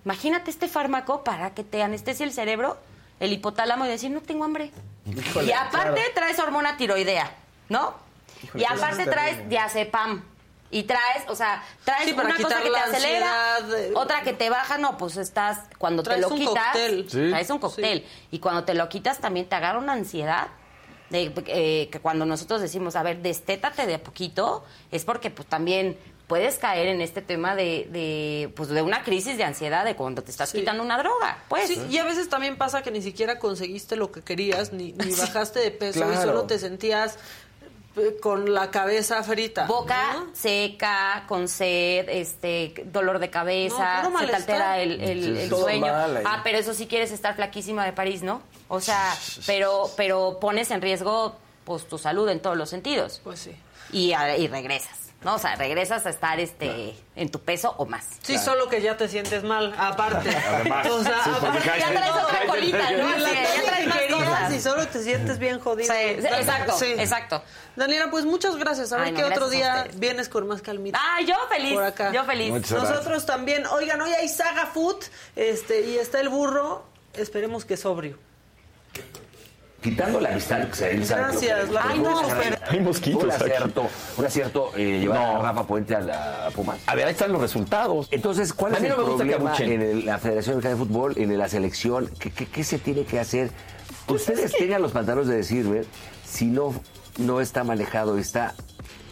Imagínate 0.05 0.51
este 0.51 0.67
fármaco 0.67 1.23
para 1.23 1.55
que 1.55 1.63
te 1.63 1.81
anestesie 1.81 2.23
el 2.23 2.33
cerebro, 2.33 2.77
el 3.19 3.33
hipotálamo 3.33 3.87
y 3.87 3.89
decir, 3.89 4.11
no 4.11 4.21
tengo 4.21 4.43
hambre. 4.43 4.71
Híjole, 5.07 5.47
y 5.47 5.53
aparte 5.53 5.95
claro. 6.01 6.11
traes 6.13 6.37
hormona 6.37 6.77
tiroidea, 6.77 7.31
¿no? 7.69 7.95
Híjole, 8.43 8.63
y 8.63 8.65
aparte 8.67 9.01
es 9.01 9.09
traes 9.09 9.49
diazepam. 9.49 10.23
Y 10.69 10.83
traes, 10.83 11.23
o 11.29 11.35
sea, 11.35 11.63
traes 11.83 12.05
Sí, 12.05 12.11
una 12.13 12.35
cosa 12.35 12.61
que 12.61 12.69
te 12.69 12.77
acelera, 12.77 13.55
ansiedad, 13.55 13.79
eh. 13.85 13.91
otra 13.95 14.21
que 14.21 14.33
te 14.33 14.51
baja, 14.51 14.77
no, 14.77 14.97
pues 14.97 15.17
estás, 15.17 15.61
cuando 15.79 16.03
te 16.03 16.17
lo 16.17 16.29
quitas, 16.29 16.73
cóctel. 16.73 17.07
Traes 17.07 17.49
un 17.49 17.57
cóctel. 17.57 18.05
Y 18.29 18.37
cuando 18.37 18.65
te 18.65 18.75
lo 18.75 18.87
quitas 18.87 19.17
también 19.17 19.47
te 19.49 19.55
agarra 19.55 19.79
una 19.79 19.93
ansiedad. 19.93 20.47
De, 21.09 21.31
eh, 21.47 21.89
que 21.91 21.99
cuando 21.99 22.25
nosotros 22.25 22.61
decimos, 22.61 22.95
a 22.95 23.03
ver, 23.03 23.21
destétate 23.21 23.85
de 23.85 23.95
a 23.95 24.03
poquito, 24.03 24.63
es 24.91 25.05
porque 25.05 25.29
pues 25.29 25.47
también 25.47 25.97
puedes 26.27 26.55
caer 26.57 26.87
en 26.87 27.01
este 27.01 27.21
tema 27.21 27.55
de, 27.55 27.87
de, 27.91 28.51
pues, 28.55 28.69
de 28.69 28.81
una 28.81 29.03
crisis 29.03 29.37
de 29.37 29.43
ansiedad 29.43 29.85
de 29.85 29.95
cuando 29.95 30.23
te 30.23 30.31
estás 30.31 30.49
Sí. 30.49 30.59
quitando 30.59 30.81
una 30.81 30.97
droga. 30.97 31.43
Pues, 31.47 31.67
Sí, 31.67 31.79
y 31.91 31.99
a 31.99 32.03
veces 32.03 32.29
también 32.29 32.57
pasa 32.57 32.81
que 32.81 32.89
ni 32.89 33.03
siquiera 33.03 33.37
conseguiste 33.37 33.95
lo 33.95 34.11
que 34.11 34.23
querías, 34.23 34.73
ni, 34.73 34.93
ni 34.93 35.11
bajaste 35.15 35.59
de 35.59 35.69
peso 35.69 36.11
y 36.11 36.15
solo 36.15 36.45
te 36.45 36.57
sentías 36.57 37.19
con 38.21 38.53
la 38.53 38.71
cabeza 38.71 39.23
frita. 39.23 39.65
boca 39.65 40.13
¿no? 40.13 40.27
seca, 40.33 41.23
con 41.27 41.47
sed, 41.47 42.07
este, 42.09 42.73
dolor 42.85 43.19
de 43.19 43.29
cabeza, 43.29 44.03
No, 44.03 44.19
se 44.19 44.27
te 44.27 44.35
altera 44.35 44.79
el, 44.79 44.99
el- 45.01 45.37
el 45.37 45.49
sueño. 45.49 45.87
Ah, 46.25 46.41
pero 46.43 46.57
eso 46.57 46.73
sí 46.73 46.87
quieres 46.87 47.11
estar 47.11 47.35
flaquísima 47.35 47.85
de 47.85 47.93
París, 47.93 48.21
¿no? 48.23 48.41
O 48.67 48.79
sea, 48.81 49.15
pero, 49.45 49.89
pero 49.95 50.39
pones 50.39 50.71
en 50.71 50.81
riesgo 50.81 51.35
pues 51.63 51.87
tu 51.87 51.97
salud 51.97 52.27
en 52.29 52.39
todos 52.39 52.57
los 52.57 52.69
sentidos. 52.69 53.21
Pues 53.23 53.39
sí. 53.39 53.55
Y, 53.91 54.13
a- 54.13 54.37
y 54.37 54.47
regresas, 54.47 55.04
¿no? 55.25 55.33
O 55.33 55.39
sea, 55.39 55.55
regresas 55.55 56.05
a 56.05 56.11
estar 56.11 56.39
este 56.39 56.95
en 57.15 57.29
tu 57.29 57.39
peso 57.39 57.73
o 57.79 57.87
más. 57.87 58.05
Sí, 58.21 58.37
solo 58.37 58.69
que 58.69 58.79
ya 58.79 58.95
te 58.95 59.07
sientes 59.07 59.43
mal, 59.43 59.73
aparte. 59.75 60.29
Además, 60.29 60.87
O 60.87 61.03
sea, 61.03 61.23
sí, 61.23 61.31
aparte 61.35 61.67
Ya 61.79 61.91
traes 61.91 62.11
otra 62.11 62.45
colita, 62.45 62.91
¿no? 62.91 63.15
Que 63.15 63.21
ya 63.21 63.63
traes 63.65 63.87
más 63.87 64.01
cosas. 64.03 64.53
y 64.53 64.61
solo 64.61 64.87
te 64.87 65.01
sientes 65.01 65.39
bien 65.39 65.59
jodido. 65.59 65.91
Sí, 65.91 66.21
sí, 66.21 66.27
exacto, 66.27 66.77
exacto. 66.85 67.43
Daniela, 67.75 68.11
pues 68.11 68.23
muchas 68.23 68.55
gracias. 68.55 68.93
A 68.93 68.97
ver 68.97 69.07
Ay, 69.07 69.11
no, 69.13 69.17
qué 69.17 69.23
otro 69.25 69.49
día 69.49 69.87
vienes 69.95 70.29
con 70.29 70.47
más 70.47 70.61
calmita. 70.61 70.99
Ah, 71.01 71.19
yo 71.21 71.35
feliz. 71.49 71.73
Por 71.73 71.83
acá. 71.83 72.11
Yo 72.13 72.23
feliz. 72.23 72.51
Muchas 72.51 72.71
gracias. 72.71 72.91
Nosotros 72.91 73.25
también. 73.25 73.65
Oigan, 73.65 73.99
hoy 74.01 74.13
hay 74.13 74.29
Saga 74.29 74.67
Food 74.67 75.05
este, 75.35 75.81
y 75.81 75.97
está 75.97 76.21
el 76.21 76.29
burro. 76.29 76.85
Esperemos 77.15 77.65
que 77.65 77.77
sobrio. 77.77 78.19
Quitando 79.85 80.19
la 80.19 80.29
amistad 80.29 80.67
que 80.67 80.75
se 80.75 80.95
Gracias, 80.95 81.69
la 81.69 81.81
Ay, 81.87 81.99
no, 81.99 82.19
pero- 82.39 82.57
Hay 82.71 82.79
mosquitos 82.79 83.23
Un 83.25 83.31
aquí. 83.31 83.43
acierto, 83.43 83.87
un 84.17 84.25
acierto 84.25 84.71
eh, 84.75 84.99
llevar 84.99 85.19
No. 85.19 85.35
a 85.37 85.41
Rafa 85.43 85.67
Puente 85.67 85.95
a 85.95 85.99
la 85.99 86.49
Pumas. 86.55 86.79
A 86.87 86.95
ver, 86.95 87.05
ahí 87.05 87.11
están 87.11 87.31
los 87.31 87.39
resultados. 87.39 88.07
Entonces, 88.09 88.51
¿cuál 88.51 88.73
A 88.73 88.77
es 88.77 88.81
mí 88.81 88.87
el 88.87 88.93
no 88.95 89.03
me 89.03 89.09
gusta 89.09 89.23
que 89.25 89.29
problema 89.35 89.57
en 89.59 89.81
el- 89.83 90.05
la 90.07 90.17
Federación 90.17 90.55
Mexicana 90.55 90.73
de 90.79 90.83
Fútbol, 90.83 91.13
en 91.17 91.37
la 91.37 91.47
selección? 91.49 92.09
¿Qué, 92.19 92.31
qué- 92.31 92.47
qué 92.47 92.63
se 92.63 92.79
tiene 92.79 93.05
que 93.05 93.19
hacer? 93.19 93.51
Ustedes 94.07 94.53
tengan 94.53 94.81
los 94.81 94.91
pantalones 94.91 95.27
de 95.27 95.35
decirme 95.35 95.83
si 96.25 96.45
no, 96.47 96.73
no 97.19 97.39
está 97.39 97.63
manejado, 97.63 98.17
está 98.17 98.55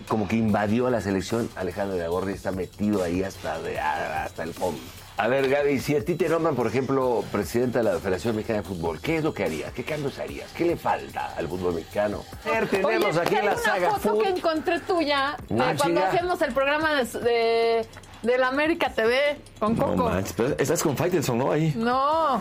como 0.07 0.27
que 0.27 0.37
invadió 0.37 0.87
a 0.87 0.89
la 0.89 1.01
selección 1.01 1.49
Alejandro 1.55 1.97
de 1.97 2.31
y 2.31 2.33
está 2.33 2.51
metido 2.51 3.03
ahí 3.03 3.21
hasta, 3.23 3.59
de- 3.61 3.79
hasta 3.79 4.41
el 4.41 4.55
fondo. 4.55 4.81
A 5.23 5.29
ver, 5.29 5.47
Gaby, 5.47 5.79
si 5.79 5.95
a 5.95 6.03
ti 6.03 6.15
te 6.15 6.27
nombran, 6.27 6.53
por 6.53 6.67
ejemplo, 6.67 7.23
presidenta 7.31 7.79
de 7.79 7.85
la 7.85 7.97
Federación 7.97 8.35
Mexicana 8.35 8.61
de 8.61 8.67
Fútbol, 8.67 8.99
¿qué 8.99 9.15
es 9.19 9.23
lo 9.23 9.33
que 9.33 9.45
harías? 9.45 9.71
¿Qué 9.71 9.85
cambios 9.85 10.19
harías? 10.19 10.51
¿Qué 10.51 10.65
le 10.65 10.75
falta 10.75 11.33
al 11.37 11.47
fútbol 11.47 11.75
mexicano? 11.75 12.25
A 12.45 12.49
ver, 12.49 12.67
tenemos 12.67 13.15
aquí 13.15 13.35
la 13.35 13.41
una 13.43 13.57
saga 13.57 13.91
foto 13.91 14.15
Food. 14.15 14.23
que 14.23 14.29
encontré 14.31 14.79
tuya 14.81 15.37
de 15.47 15.61
Ah, 15.63 15.75
cuando 15.77 15.85
chinga. 16.01 16.07
hacíamos 16.09 16.41
el 16.41 16.53
programa 16.53 16.93
de, 16.95 17.19
de, 17.21 17.85
de 18.21 18.37
la 18.37 18.49
América 18.49 18.89
TV 18.93 19.37
con 19.59 19.77
No 19.77 19.85
Coco. 19.85 20.09
manches, 20.09 20.33
pero 20.35 20.55
estás 20.57 20.83
con 20.83 20.97
Faitelson, 20.97 21.37
¿no? 21.37 21.53
Ahí. 21.53 21.73
No, 21.77 22.39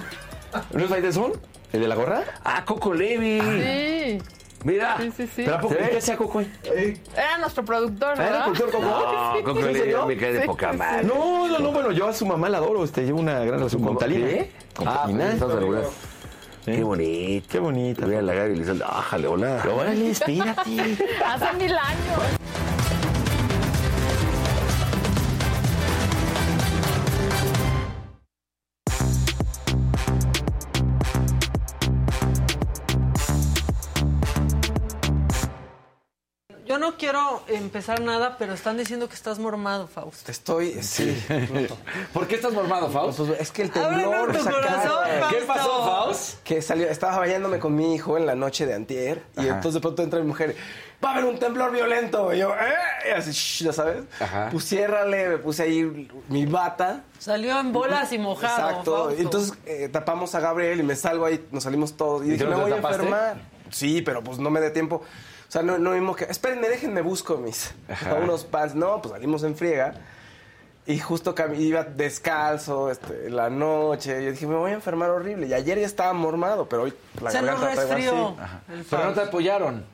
¿No 0.73 0.85
es 0.85 0.87
Faitelson? 0.91 1.35
¿El 1.73 1.83
de 1.83 1.87
la 1.87 1.95
gorra? 1.95 2.25
Ah, 2.43 2.65
Coco 2.65 2.93
Levi. 2.93 3.41
sí, 3.41 4.19
Mira. 4.65 4.97
sí, 5.01 5.11
sí, 5.17 5.27
sí. 5.27 5.43
¿Pero 5.45 5.55
a 5.57 5.61
poco 5.61 5.75
qué 5.77 5.97
hacía 5.99 6.17
Coco 6.17 6.39
ahí? 6.39 6.53
Era 7.15 7.39
nuestro 7.39 7.65
productor, 7.65 8.15
¿Ah, 8.19 8.27
¿Era 8.27 8.37
el 8.39 8.43
productor 8.53 8.71
Coco? 8.71 8.85
No, 8.85 9.45
Coco 9.45 9.59
¿En 9.61 9.67
Levi 9.67 9.79
serio? 9.81 10.07
me 10.07 10.17
cae 10.17 10.33
de 10.33 10.41
Sí, 10.43 10.47
poca 10.47 10.73
sí. 10.73 10.79
madre. 10.79 11.05
No, 11.05 11.49
no, 11.49 11.59
no, 11.59 11.73
bueno, 11.73 11.91
yo 11.93 12.07
a 12.09 12.13
su 12.13 12.27
mamá 12.27 12.49
la 12.49 12.59
adoro, 12.59 12.85
este, 12.85 13.05
llevo 13.05 13.21
una 13.21 13.41
gran 13.45 13.59
relación 13.59 13.83
con 13.83 13.99
Talina. 13.99 14.27
¿Qué? 14.27 14.51
Con 14.75 14.89
Ah, 14.89 15.03
Talina. 15.03 15.31
¿Eh? 16.65 16.77
Qué 16.77 16.83
bonito. 16.85 17.47
Qué 17.51 17.59
bonita. 17.59 18.07
Mira 18.07 18.23
la 18.23 18.35
Gaby 18.35 18.53
y 18.53 18.57
le 18.57 18.73
dice, 18.73 18.85
ájale, 18.85 19.27
hola. 19.27 19.63
Órale, 19.75 20.11
espérate. 20.11 20.61
Hace 21.25 21.53
mil 21.57 21.73
años. 21.77 22.39
Quiero 37.03 37.43
empezar 37.49 38.01
nada, 38.01 38.37
pero 38.39 38.55
están 38.55 38.77
diciendo 38.77 39.09
que 39.09 39.17
estás 39.17 39.41
mormado, 39.41 39.89
Fausto. 39.89 40.31
Estoy, 40.31 40.81
sí. 40.85 41.21
¿Por 42.13 42.29
qué 42.29 42.37
estás 42.37 42.53
mormado, 42.53 42.89
Faust? 42.91 43.19
Pues 43.19 43.41
es 43.41 43.51
que 43.51 43.63
el 43.63 43.73
temblor 43.73 44.31
tu 44.31 44.45
corazón, 44.45 45.05
¿Qué 45.29 45.39
Fausto. 45.39 45.47
pasó, 45.49 45.85
Faust? 45.85 46.43
Que 46.45 46.63
salió, 46.63 46.89
estaba 46.89 47.19
bañándome 47.19 47.59
con 47.59 47.75
mi 47.75 47.93
hijo 47.97 48.17
en 48.17 48.25
la 48.25 48.37
noche 48.37 48.67
de 48.67 48.75
antier 48.75 49.25
y 49.37 49.49
entonces 49.49 49.75
de 49.75 49.81
pronto 49.81 50.05
entra 50.05 50.21
mi 50.21 50.29
mujer, 50.29 50.55
va 51.05 51.09
a 51.09 51.13
haber 51.15 51.25
un 51.25 51.41
temblor 51.41 51.73
violento. 51.73 52.33
Y 52.33 52.39
yo, 52.39 52.53
¿eh? 52.55 53.09
Y 53.09 53.11
así, 53.19 53.33
shh, 53.33 53.65
ya 53.65 53.73
sabes. 53.73 54.05
Ajá. 54.21 54.51
Pues 54.53 54.65
ciérrale, 54.65 55.29
me 55.31 55.39
puse 55.39 55.65
ahí 55.65 56.09
mi 56.29 56.47
bata. 56.47 57.03
Salió 57.19 57.59
en 57.59 57.73
bolas 57.73 58.13
y 58.13 58.19
mojado. 58.19 58.69
Exacto. 58.69 58.95
Fausto. 59.07 59.19
Y 59.19 59.25
entonces 59.25 59.55
eh, 59.67 59.89
tapamos 59.93 60.37
a 60.37 60.41
Gabriel 60.41 60.79
y 60.79 60.83
me 60.85 60.95
salgo 60.95 61.27
ahí, 61.27 61.45
nos 61.51 61.65
salimos 61.65 61.97
todos. 61.97 62.23
Y, 62.25 62.29
¿Y 62.29 62.31
dije, 62.35 62.45
me 62.47 62.55
voy 62.55 62.71
a 62.71 62.77
tapaste? 62.77 62.99
enfermar. 63.03 63.41
Sí, 63.73 64.03
pero 64.03 64.23
pues 64.23 64.39
no 64.39 64.51
me 64.51 64.61
dé 64.61 64.71
tiempo. 64.71 65.03
O 65.53 65.57
sea, 65.57 65.63
no, 65.63 65.77
no 65.77 65.93
vimos 65.93 66.17
que. 66.17 66.25
Espérenme, 66.25 66.67
déjenme 66.67 67.03
busco 67.03 67.37
mis 67.37 67.75
Ajá. 67.87 68.15
unos 68.23 68.43
pants. 68.43 68.75
No, 68.75 69.03
pues 69.03 69.13
salimos 69.13 69.43
en 69.43 69.55
friega. 69.55 69.93
Y 70.87 70.99
justo 70.99 71.35
iba 71.59 71.85
descalzo 71.85 72.91
este, 72.91 73.27
en 73.27 73.37
la 73.37 73.51
noche. 73.51 74.25
Yo 74.25 74.31
dije, 74.31 74.47
me 74.47 74.55
voy 74.55 74.71
a 74.71 74.75
enfermar 74.75 75.11
horrible. 75.11 75.47
Y 75.47 75.53
ayer 75.53 75.79
ya 75.79 75.85
estaba 75.85 76.15
mormado, 76.15 76.67
pero 76.71 76.85
hoy 76.85 76.95
la 77.21 77.31
Se 77.31 77.43
garganta 77.43 77.71
traigo 77.71 77.95
resfrió. 77.95 78.37
así. 78.41 78.87
Pero 78.89 79.05
no 79.05 79.13
te 79.13 79.21
apoyaron. 79.21 79.85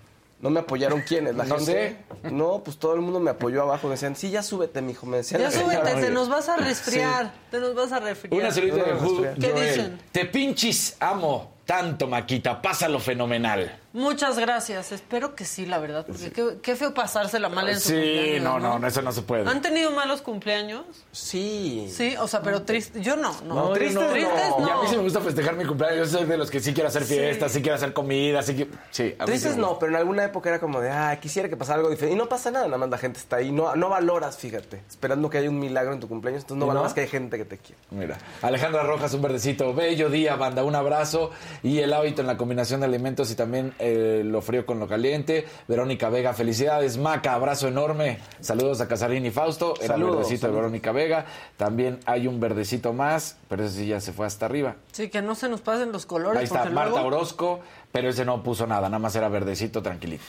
No 0.40 0.50
me 0.50 0.60
apoyaron 0.60 1.00
quiénes, 1.00 1.34
la 1.34 1.42
No 1.46 1.56
gente. 1.56 1.96
No, 2.30 2.62
pues 2.62 2.78
todo 2.78 2.94
el 2.94 3.00
mundo 3.00 3.18
me 3.18 3.30
apoyó 3.32 3.62
abajo. 3.62 3.88
Me 3.88 3.94
decían, 3.94 4.14
sí, 4.14 4.30
ya 4.30 4.44
súbete, 4.44 4.80
mijo. 4.80 5.06
Me 5.06 5.16
decían. 5.16 5.40
Ya 5.40 5.50
súbete, 5.50 5.92
te 5.92 6.10
nos 6.10 6.28
vas 6.28 6.48
a 6.48 6.56
resfriar. 6.56 7.32
Te 7.50 7.58
nos 7.58 7.74
vas 7.74 7.90
a 7.90 7.98
resfriar. 7.98 8.40
Una 8.40 8.52
solita 8.52 8.76
de 8.76 8.94
No, 8.94 9.00
Who, 9.00 9.20
no, 9.22 9.34
¿Qué 9.34 9.50
Joel. 9.50 9.68
dicen? 9.68 9.98
Te 10.12 10.24
pinchis, 10.24 10.96
amo 11.00 11.58
tanto, 11.68 12.06
Maquita. 12.06 12.62
Pásalo 12.62 12.98
fenomenal. 12.98 13.78
Muchas 13.98 14.38
gracias. 14.38 14.92
Espero 14.92 15.34
que 15.34 15.44
sí, 15.44 15.66
la 15.66 15.78
verdad. 15.78 16.06
Porque 16.06 16.30
qué, 16.30 16.58
qué 16.62 16.76
feo 16.76 16.94
pasársela 16.94 17.48
mal 17.48 17.68
en 17.68 17.80
su 17.80 17.88
Sí, 17.88 17.94
cumpleaños, 17.94 18.42
no, 18.44 18.58
no, 18.60 18.78
no, 18.78 18.86
eso 18.86 19.02
no 19.02 19.10
se 19.10 19.22
puede. 19.22 19.50
¿Han 19.50 19.60
tenido 19.60 19.90
malos 19.90 20.22
cumpleaños? 20.22 20.84
Sí. 21.10 21.90
Sí, 21.92 22.14
o 22.16 22.28
sea, 22.28 22.40
pero 22.40 22.62
triste. 22.62 23.00
Yo 23.02 23.16
no, 23.16 23.32
no. 23.44 23.54
No, 23.54 23.72
tristes 23.72 23.94
no, 24.00 24.08
Tristes 24.12 24.50
no. 24.50 24.58
no. 24.60 24.66
Y 24.68 24.70
a 24.70 24.76
mí 24.76 24.88
sí 24.88 24.96
me 24.96 25.02
gusta 25.02 25.20
festejar 25.20 25.56
mi 25.56 25.64
cumpleaños. 25.64 26.12
Yo 26.12 26.18
soy 26.18 26.28
de 26.28 26.36
los 26.36 26.48
que 26.48 26.60
sí 26.60 26.72
quiero 26.72 26.88
hacer 26.88 27.02
fiestas, 27.02 27.50
sí, 27.50 27.60
quiero 27.60 27.74
hacer 27.74 27.92
comida, 27.92 28.40
sí 28.42 28.54
que... 28.54 28.68
Sí, 28.92 29.16
a 29.18 29.24
mí 29.24 29.30
Tristes 29.32 29.54
sí 29.54 29.60
no, 29.60 29.80
pero 29.80 29.90
en 29.90 29.96
alguna 29.98 30.22
época 30.24 30.48
era 30.48 30.60
como 30.60 30.80
de, 30.80 30.90
ah, 30.90 31.18
quisiera 31.20 31.48
que 31.48 31.56
pasara 31.56 31.78
algo 31.78 31.90
diferente. 31.90 32.14
Y 32.14 32.18
no 32.18 32.28
pasa 32.28 32.52
nada, 32.52 32.66
nada 32.66 32.78
más 32.78 32.90
la 32.90 32.98
gente 32.98 33.18
está 33.18 33.36
ahí. 33.36 33.50
No, 33.50 33.74
no 33.74 33.88
valoras, 33.88 34.38
fíjate, 34.38 34.80
esperando 34.88 35.28
que 35.28 35.38
haya 35.38 35.50
un 35.50 35.58
milagro 35.58 35.92
en 35.92 35.98
tu 35.98 36.06
cumpleaños. 36.06 36.42
Entonces 36.44 36.60
no 36.60 36.66
¿Y 36.66 36.68
no? 36.68 36.74
valoras 36.74 36.94
que 36.94 37.00
hay 37.00 37.08
gente 37.08 37.36
que 37.36 37.44
te 37.44 37.58
quiere. 37.58 37.80
Mira, 37.90 38.16
Alejandra 38.42 38.84
Rojas, 38.84 39.12
un 39.14 39.22
verdecito. 39.22 39.74
Bello 39.74 40.08
día, 40.08 40.36
banda. 40.36 40.62
Un 40.62 40.76
abrazo. 40.76 41.32
Y 41.64 41.80
el 41.80 41.92
hábito 41.92 42.20
en 42.20 42.28
la 42.28 42.36
combinación 42.36 42.78
de 42.78 42.86
alimentos 42.86 43.30
y 43.32 43.34
también 43.34 43.74
eh, 43.80 43.87
lo 44.24 44.40
frío 44.42 44.64
con 44.66 44.78
lo 44.80 44.88
caliente. 44.88 45.46
Verónica 45.66 46.08
Vega, 46.08 46.32
felicidades. 46.34 46.96
Maca, 46.98 47.34
abrazo 47.34 47.68
enorme. 47.68 48.18
Saludos 48.40 48.80
a 48.80 48.88
Casarín 48.88 49.24
y 49.26 49.30
Fausto. 49.30 49.74
Era 49.76 49.84
el 49.84 49.88
Saludos, 50.00 50.16
verdecito 50.18 50.46
de. 50.48 50.52
Verónica 50.54 50.92
Vega. 50.92 51.26
También 51.56 52.00
hay 52.06 52.26
un 52.26 52.40
verdecito 52.40 52.92
más, 52.92 53.36
pero 53.48 53.64
ese 53.64 53.78
sí 53.78 53.86
ya 53.88 54.00
se 54.00 54.12
fue 54.12 54.26
hasta 54.26 54.46
arriba. 54.46 54.76
Sí, 54.92 55.08
que 55.08 55.22
no 55.22 55.34
se 55.34 55.48
nos 55.48 55.60
pasen 55.60 55.92
los 55.92 56.06
colores. 56.06 56.38
Ahí 56.38 56.44
está, 56.44 56.64
Marta 56.70 56.90
luego- 57.00 57.06
Orozco, 57.06 57.60
pero 57.92 58.08
ese 58.08 58.24
no 58.24 58.42
puso 58.42 58.66
nada, 58.66 58.88
nada 58.88 58.98
más 58.98 59.14
era 59.16 59.28
verdecito, 59.28 59.82
tranquilito. 59.82 60.24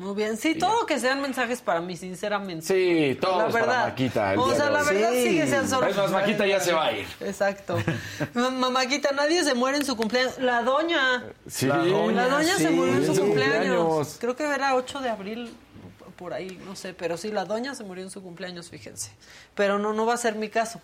Muy 0.00 0.14
bien. 0.14 0.38
Sí, 0.38 0.54
todo 0.54 0.86
que 0.86 0.98
sean 0.98 1.20
mensajes 1.20 1.60
para 1.60 1.82
mí, 1.82 1.94
sinceramente. 1.94 2.64
Sí, 2.64 3.18
todos 3.20 3.36
la 3.36 3.48
para 3.50 3.66
verdad. 3.66 3.84
Maquita. 3.88 4.32
el 4.32 4.38
o 4.38 4.54
sea, 4.54 4.70
la 4.70 4.82
verdad 4.82 5.10
Sí. 5.12 5.28
sí 5.28 5.36
que 5.36 5.46
sean 5.46 5.68
solo. 5.68 5.86
Es 5.88 5.96
más, 5.96 6.10
Maquita 6.10 6.46
ya 6.46 6.58
se 6.58 6.72
va 6.72 6.86
a 6.86 6.92
ir. 6.92 7.06
Exacto. 7.20 7.76
Ma- 8.34 8.48
Mamáquita, 8.48 9.10
nadie 9.12 9.44
se 9.44 9.54
muere 9.54 9.76
en 9.76 9.84
su 9.84 9.96
cumpleaños. 9.98 10.38
La 10.38 10.62
doña. 10.62 11.24
Sí, 11.46 11.66
La 11.66 11.76
doña. 11.76 12.12
La 12.22 12.28
doña 12.28 12.56
se 12.56 12.68
sí, 12.68 12.74
murió 12.74 12.94
en 12.94 13.06
su 13.14 13.20
cumpleaños. 13.20 13.76
cumpleaños. 13.76 14.16
Creo 14.20 14.34
que 14.36 14.44
era 14.44 14.74
8 14.74 15.00
de 15.00 15.10
abril, 15.10 15.54
por 16.20 16.34
ahí, 16.34 16.60
no 16.66 16.76
sé, 16.76 16.92
pero 16.92 17.16
sí, 17.16 17.32
la 17.32 17.46
doña 17.46 17.74
se 17.74 17.82
murió 17.82 18.04
en 18.04 18.10
su 18.10 18.22
cumpleaños, 18.22 18.68
fíjense. 18.68 19.10
Pero 19.54 19.78
no, 19.78 19.94
no 19.94 20.04
va 20.04 20.12
a 20.12 20.16
ser 20.18 20.34
mi 20.34 20.50
caso. 20.50 20.78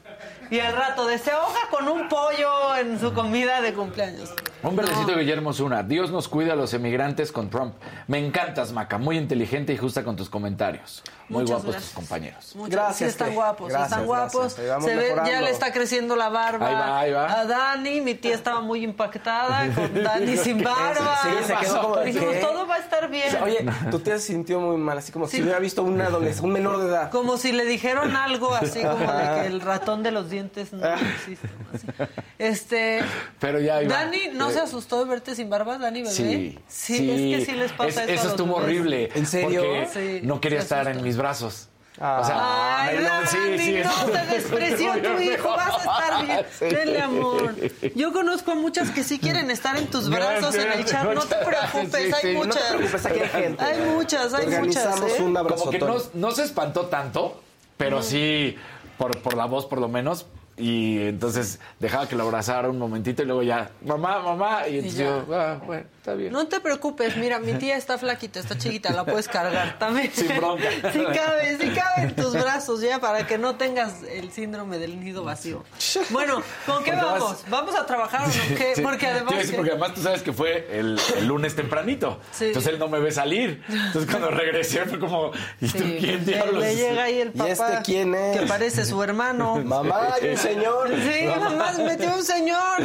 Y 0.51 0.61
al 0.61 0.75
rato, 0.75 1.07
de 1.07 1.19
se 1.19 1.31
ahoga 1.31 1.61
con 1.71 1.87
un 1.89 2.09
pollo 2.09 2.75
en 2.77 2.99
su 2.99 3.13
comida 3.13 3.61
de 3.61 3.75
cumpleaños. 3.75 4.33
Un 4.63 4.75
verdecito 4.75 5.13
de 5.13 5.19
Guillermo 5.21 5.53
Zuna. 5.53 5.83
Dios 5.83 6.11
nos 6.11 6.27
cuida 6.27 6.55
a 6.55 6.57
los 6.57 6.73
emigrantes 6.73 7.31
con 7.33 7.51
Trump. 7.51 7.75
Me 8.09 8.19
encantas, 8.19 8.73
Maca. 8.73 8.97
Muy 8.97 9.19
inteligente 9.19 9.75
y 9.75 9.77
justa 9.77 10.03
con 10.03 10.17
tus 10.17 10.31
comentarios. 10.31 11.03
Muy 11.29 11.43
Muchas 11.43 11.57
guapos 11.57 11.71
gracias. 11.73 11.85
tus 11.85 11.93
compañeros. 11.95 12.57
Muchas- 12.57 12.71
Gracias, 12.71 12.97
sí 12.99 13.05
están 13.05 13.35
guapos, 13.35 13.69
gracias, 13.69 13.91
están 13.93 14.07
guapos. 14.07 14.53
Se 14.55 14.97
ve, 14.97 15.15
ya 15.27 15.43
le 15.43 15.51
está 15.51 15.73
creciendo 15.73 16.17
la 16.17 16.29
barba. 16.31 16.67
Ahí 16.69 16.75
va, 16.75 16.99
ahí 17.01 17.13
va. 17.13 17.41
A 17.41 17.45
Dani, 17.45 18.01
mi 18.01 18.15
tía 18.15 18.35
estaba 18.35 18.61
muy 18.61 18.83
impactada 18.85 19.69
con 19.75 20.03
Dani 20.03 20.37
sin 20.37 20.63
barba. 20.63 21.19
Sí, 21.23 21.29
se 21.45 21.55
quedó 21.57 21.83
como 21.83 21.97
de, 21.97 22.05
Dijimos, 22.07 22.41
todo 22.41 22.67
va 22.67 22.77
a 22.77 22.79
estar 22.79 23.11
bien. 23.11 23.37
Oye, 23.43 23.67
tu 23.91 23.99
tía 24.01 24.15
se 24.19 24.27
sintió 24.27 24.61
muy 24.61 24.77
mal, 24.77 24.99
así 24.99 25.11
como 25.13 25.26
Sí. 25.27 25.37
si 25.39 25.43
hubiera 25.43 25.59
visto 25.59 25.83
un 25.83 26.01
adolescente, 26.01 26.47
un 26.47 26.53
menor 26.53 26.79
de 26.79 26.89
edad. 26.89 27.11
Como 27.11 27.37
si 27.37 27.53
le 27.53 27.65
dijeron 27.65 28.17
algo 28.17 28.55
así 28.55 28.81
como 28.83 28.99
de 29.13 29.41
que 29.43 29.47
el 29.47 29.61
ratón 29.63 30.03
de 30.03 30.11
los 30.11 30.31
dientes 30.31 30.73
no 30.73 30.87
existe. 30.95 31.49
así. 31.75 32.13
Este, 32.39 33.01
Pero 33.41 33.61
ya 33.61 33.83
iba. 33.83 33.95
Dani, 33.95 34.29
¿no 34.35 34.51
Eh, 34.51 34.53
se 34.55 34.61
asustó 34.61 34.99
de 35.05 35.11
verte 35.11 35.35
sin 35.35 35.49
barba, 35.51 35.79
Dani 35.79 36.03
bebé? 36.03 36.13
Sí, 36.15 36.59
sí, 36.69 37.11
es 37.33 37.39
que 37.41 37.47
sí 37.53 37.59
les 37.59 37.73
pasa 37.73 38.05
Es- 38.05 38.21
eso. 38.21 38.29
estuvo 38.31 38.57
horrible. 38.57 39.11
¿En 39.15 39.27
serio? 39.27 39.63
Porque 39.63 39.89
Sí, 39.93 40.21
no 40.27 40.41
quería 40.41 40.59
estar 40.61 40.87
en 40.89 41.03
mis 41.03 41.17
brazos. 41.17 41.69
Ah. 42.01 42.21
o 42.21 42.25
sea, 42.27 42.83
Ay, 42.83 42.97
no, 42.99 43.03
Dani, 43.05 43.27
sí, 43.27 43.59
sí, 43.59 43.77
no 43.83 44.13
te 44.13 44.27
despreció 44.27 44.93
tu 45.03 45.21
hijo, 45.21 45.49
vas 45.49 45.75
a 45.75 45.79
estar 45.79 46.23
bien. 46.27 46.47
Sí. 46.59 46.65
Denle 46.67 47.01
amor. 47.01 47.55
Yo 47.95 48.13
conozco 48.13 48.53
a 48.53 48.55
muchas 48.55 48.91
que 48.91 49.03
sí 49.03 49.19
quieren 49.19 49.51
estar 49.51 49.77
en 49.77 49.87
tus 49.87 50.11
brazos 50.11 50.55
en 50.57 50.73
el 50.73 50.85
chat. 50.85 51.05
No 51.05 51.23
te 51.23 51.37
preocupes, 51.45 52.15
Sí, 52.21 52.27
hay 52.27 52.35
muchas. 52.37 52.55
No 52.57 52.61
te 52.61 52.77
preocupes, 52.77 53.07
aquí 53.07 53.21
hay 53.21 53.29
gente. 53.29 53.65
Hay 53.65 53.81
muchas, 53.95 54.35
hay 54.35 54.47
Organizamos 54.47 55.01
muchas. 55.01 55.19
¿eh? 55.19 55.23
un 55.23 55.35
Como 55.35 55.71
que 55.71 55.85
no, 56.15 56.31
se 56.33 56.43
espantó 56.45 56.87
tanto, 56.87 57.41
pero 57.77 58.03
sí, 58.03 58.57
por, 58.99 59.19
por 59.23 59.35
la 59.35 59.47
voz 59.47 59.67
por 59.67 59.81
lo 59.81 59.89
menos. 59.89 60.27
Y 60.59 61.01
entonces 61.03 61.61
dejaba 61.81 62.09
que 62.09 62.17
lo 62.17 62.25
abrazara 62.25 62.71
un 62.71 62.79
momentito 62.79 63.23
y 63.23 63.27
luego 63.27 63.43
ya, 63.43 63.71
mamá, 63.85 64.21
mamá. 64.21 64.67
Y 64.69 64.77
entonces 64.79 65.01
yo, 65.01 65.25
ah, 65.35 65.59
bueno, 65.67 65.85
está 66.07 66.15
bien. 66.15 66.33
No 66.33 66.47
te 66.47 66.61
preocupes, 66.61 67.17
mira, 67.17 67.41
mi 67.41 67.55
tía 67.55 67.77
está 67.77 67.99
flaquita, 67.99 68.39
está 68.39 68.57
chiquita, 68.57 68.93
la 68.93 69.05
puedes 69.05 69.27
cargar 69.27 69.77
también. 69.79 70.11
Sin 70.13 70.29
bronca. 70.37 70.69
Sí 70.93 71.05
cabe, 71.05 71.59
sí 71.61 71.69
cabe 71.71 72.03
en 72.09 72.15
tus 72.15 72.33
brazos 72.33 72.81
ya 72.81 73.01
para 73.01 73.27
que 73.27 73.39
no 73.39 73.57
tengas 73.57 74.03
el 74.09 74.31
síndrome 74.31 74.79
del 74.79 75.01
nido 75.01 75.25
vacío. 75.25 75.65
Bueno, 76.11 76.43
¿con 76.65 76.85
qué 76.85 76.93
Porque 76.93 77.05
vamos? 77.05 77.31
vas- 77.31 77.51
¿Vamos 77.51 77.75
a 77.75 77.85
trabajar 77.87 78.23
o 78.23 78.27
no? 78.29 78.57
¿Qué? 78.57 78.75
Sí. 78.77 78.83
Porque 78.83 79.07
además... 79.09 79.37
Decir, 79.37 79.57
porque 79.57 79.71
además 79.73 79.95
tú 79.95 80.03
sabes 80.03 80.23
que 80.23 80.33
fue 80.33 80.69
el, 80.79 80.99
el 81.19 81.27
lunes 81.27 81.57
tempranito. 81.57 82.21
Sí. 82.33 82.47
Entonces 82.47 82.73
él 82.75 82.79
no 82.79 82.89
me 82.89 83.01
ve 83.01 83.11
salir. 83.11 83.63
Entonces 83.69 84.09
cuando 84.09 84.31
regresé 84.31 84.85
fue 84.87 84.99
como, 85.01 85.33
¿y 85.61 85.69
tú 85.69 85.79
Sí, 85.79 85.97
quién 86.01 86.25
diablos? 86.25 86.63
Le 86.63 86.77
llega 86.77 87.03
ahí 87.05 87.21
el 87.21 87.29
¿Y 87.29 87.39
papá. 87.39 87.51
este 87.51 87.79
quién 87.85 88.15
es? 88.15 88.39
Que 88.41 88.47
parece 88.47 88.85
su 88.85 89.03
hermano. 89.03 89.57
Mamá, 89.65 90.15
hay 90.15 90.31
un 90.31 90.37
señor. 90.37 90.89
Sí, 90.89 91.27
mamá, 91.27 91.73
metió 91.79 92.15
un 92.15 92.23
señor. 92.23 92.83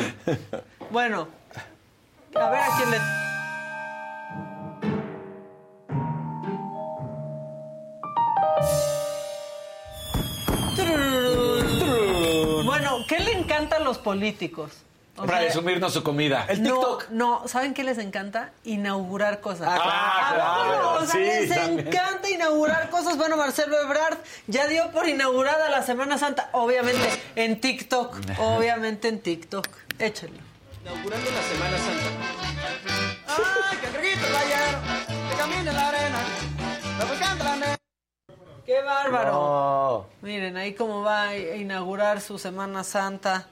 Bueno, 0.89 1.27
a 2.35 2.49
ver 2.49 2.59
a 2.59 2.67
quién 2.77 2.91
le. 2.91 2.97
Bueno, 12.63 12.97
¿qué 13.07 13.19
le 13.19 13.33
encanta 13.33 13.77
a 13.77 13.79
los 13.79 13.97
políticos? 13.97 14.71
Para 15.15 15.39
sea, 15.39 15.47
resumirnos 15.47 15.93
su 15.93 16.03
comida. 16.03 16.45
El 16.47 16.63
TikTok. 16.63 17.09
No, 17.09 17.47
¿saben 17.47 17.73
qué 17.73 17.83
les 17.83 17.97
encanta? 17.97 18.51
Inaugurar 18.63 19.41
cosas. 19.41 19.67
Claro, 19.79 20.93
o 20.93 21.05
sea, 21.05 21.11
sí, 21.11 21.19
les 21.19 21.51
encanta 21.51 22.29
inaugurar 22.29 22.89
cosas. 22.89 23.17
Bueno, 23.17 23.35
Marcelo 23.37 23.79
Ebrard 23.81 24.17
ya 24.47 24.67
dio 24.67 24.89
por 24.91 25.07
inaugurada 25.07 25.69
la 25.69 25.83
Semana 25.83 26.17
Santa, 26.17 26.49
obviamente 26.53 27.07
en 27.35 27.59
TikTok, 27.59 28.17
obviamente 28.39 29.09
en 29.09 29.19
TikTok. 29.21 29.67
Échenlo. 29.99 30.50
Inaugurando 30.83 31.29
la 31.31 31.41
Semana 31.43 31.77
Santa. 31.77 32.09
Ay, 33.27 33.77
que 33.77 33.87
el 33.87 34.35
ayer, 34.35 34.75
que 35.29 35.37
camina 35.37 35.59
en 35.71 35.75
la 35.75 35.87
arena, 35.89 36.19
refrescando 36.99 37.43
la 37.43 37.55
nena. 37.55 37.77
¡Qué 38.65 38.81
bárbaro! 38.81 39.31
No. 39.31 40.05
Miren, 40.21 40.57
ahí 40.57 40.73
cómo 40.73 41.01
va 41.03 41.29
a 41.29 41.37
inaugurar 41.37 42.19
su 42.21 42.39
Semana 42.39 42.83
Santa 42.83 43.47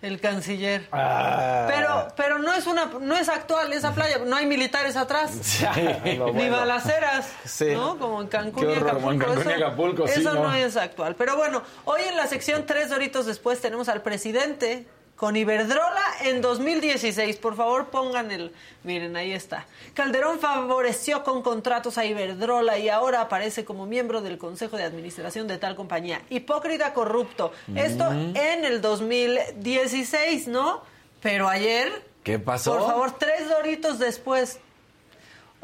el 0.00 0.20
canciller. 0.20 0.88
Ah. 0.90 1.66
Pero, 1.68 2.08
pero 2.16 2.38
no 2.40 2.52
es 2.52 2.66
una, 2.66 2.86
no 3.00 3.16
es 3.16 3.28
actual 3.28 3.72
esa 3.72 3.92
playa, 3.94 4.18
no 4.26 4.34
hay 4.34 4.46
militares 4.46 4.96
atrás. 4.96 5.30
Ni 6.34 6.48
balaceras, 6.48 7.30
Sí. 7.44 7.66
¿no? 7.72 7.96
Como 7.98 8.20
en 8.22 8.26
Cancún 8.26 8.68
y 8.68 8.72
Acapulco. 8.72 8.94
como 8.96 9.12
en 9.12 9.18
Cancún 9.20 9.38
y 9.38 9.40
eso, 9.52 9.64
Acapulco, 9.66 10.08
sí, 10.08 10.20
eso 10.20 10.34
¿no? 10.34 10.42
no 10.44 10.52
es 10.54 10.76
actual. 10.76 11.14
Pero 11.14 11.36
bueno, 11.36 11.62
hoy 11.84 12.00
en 12.08 12.16
la 12.16 12.26
sección 12.26 12.66
Tres 12.66 12.90
Doritos 12.90 13.26
Después 13.26 13.60
tenemos 13.60 13.88
al 13.88 14.02
presidente 14.02 14.88
con 15.22 15.36
Iberdrola 15.36 16.02
en 16.22 16.40
2016. 16.40 17.36
Por 17.36 17.54
favor, 17.54 17.90
pongan 17.90 18.32
el... 18.32 18.50
Miren, 18.82 19.14
ahí 19.14 19.30
está. 19.30 19.66
Calderón 19.94 20.40
favoreció 20.40 21.22
con 21.22 21.42
contratos 21.42 21.96
a 21.96 22.04
Iberdrola 22.04 22.76
y 22.80 22.88
ahora 22.88 23.20
aparece 23.20 23.64
como 23.64 23.86
miembro 23.86 24.20
del 24.20 24.36
Consejo 24.36 24.76
de 24.76 24.82
Administración 24.82 25.46
de 25.46 25.58
tal 25.58 25.76
compañía. 25.76 26.22
Hipócrita 26.28 26.92
corrupto. 26.92 27.52
Esto 27.76 28.10
en 28.10 28.64
el 28.64 28.80
2016, 28.80 30.48
¿no? 30.48 30.82
Pero 31.20 31.48
ayer... 31.48 32.04
¿Qué 32.24 32.40
pasó? 32.40 32.76
Por 32.76 32.88
favor, 32.88 33.16
tres 33.16 33.48
Doritos 33.48 34.00
después. 34.00 34.58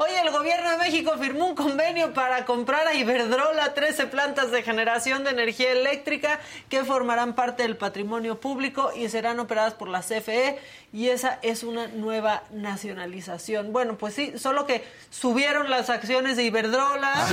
Hoy 0.01 0.11
el 0.25 0.31
gobierno 0.31 0.71
de 0.71 0.77
México 0.77 1.11
firmó 1.19 1.49
un 1.49 1.57
convenio 1.57 2.15
para 2.15 2.45
comprar 2.45 2.87
a 2.87 2.95
Iberdrola 2.95 3.75
13 3.75 4.07
plantas 4.07 4.53
de 4.53 4.63
generación 4.63 5.25
de 5.25 5.31
energía 5.31 5.73
eléctrica 5.73 6.39
que 6.69 6.85
formarán 6.85 7.35
parte 7.35 7.65
del 7.65 7.77
patrimonio 7.77 8.39
público 8.39 8.93
y 8.95 9.09
serán 9.09 9.41
operadas 9.41 9.75
por 9.75 9.89
la 9.89 10.03
CFE 10.03 10.61
y 10.93 11.09
esa 11.09 11.39
es 11.43 11.65
una 11.65 11.87
nueva 11.89 12.45
nacionalización. 12.51 13.73
Bueno, 13.73 13.99
pues 13.99 14.15
sí, 14.15 14.33
solo 14.39 14.67
que 14.67 14.85
subieron 15.11 15.69
las 15.69 15.91
acciones 15.91 16.37
de 16.37 16.45
Iberdrola. 16.45 17.27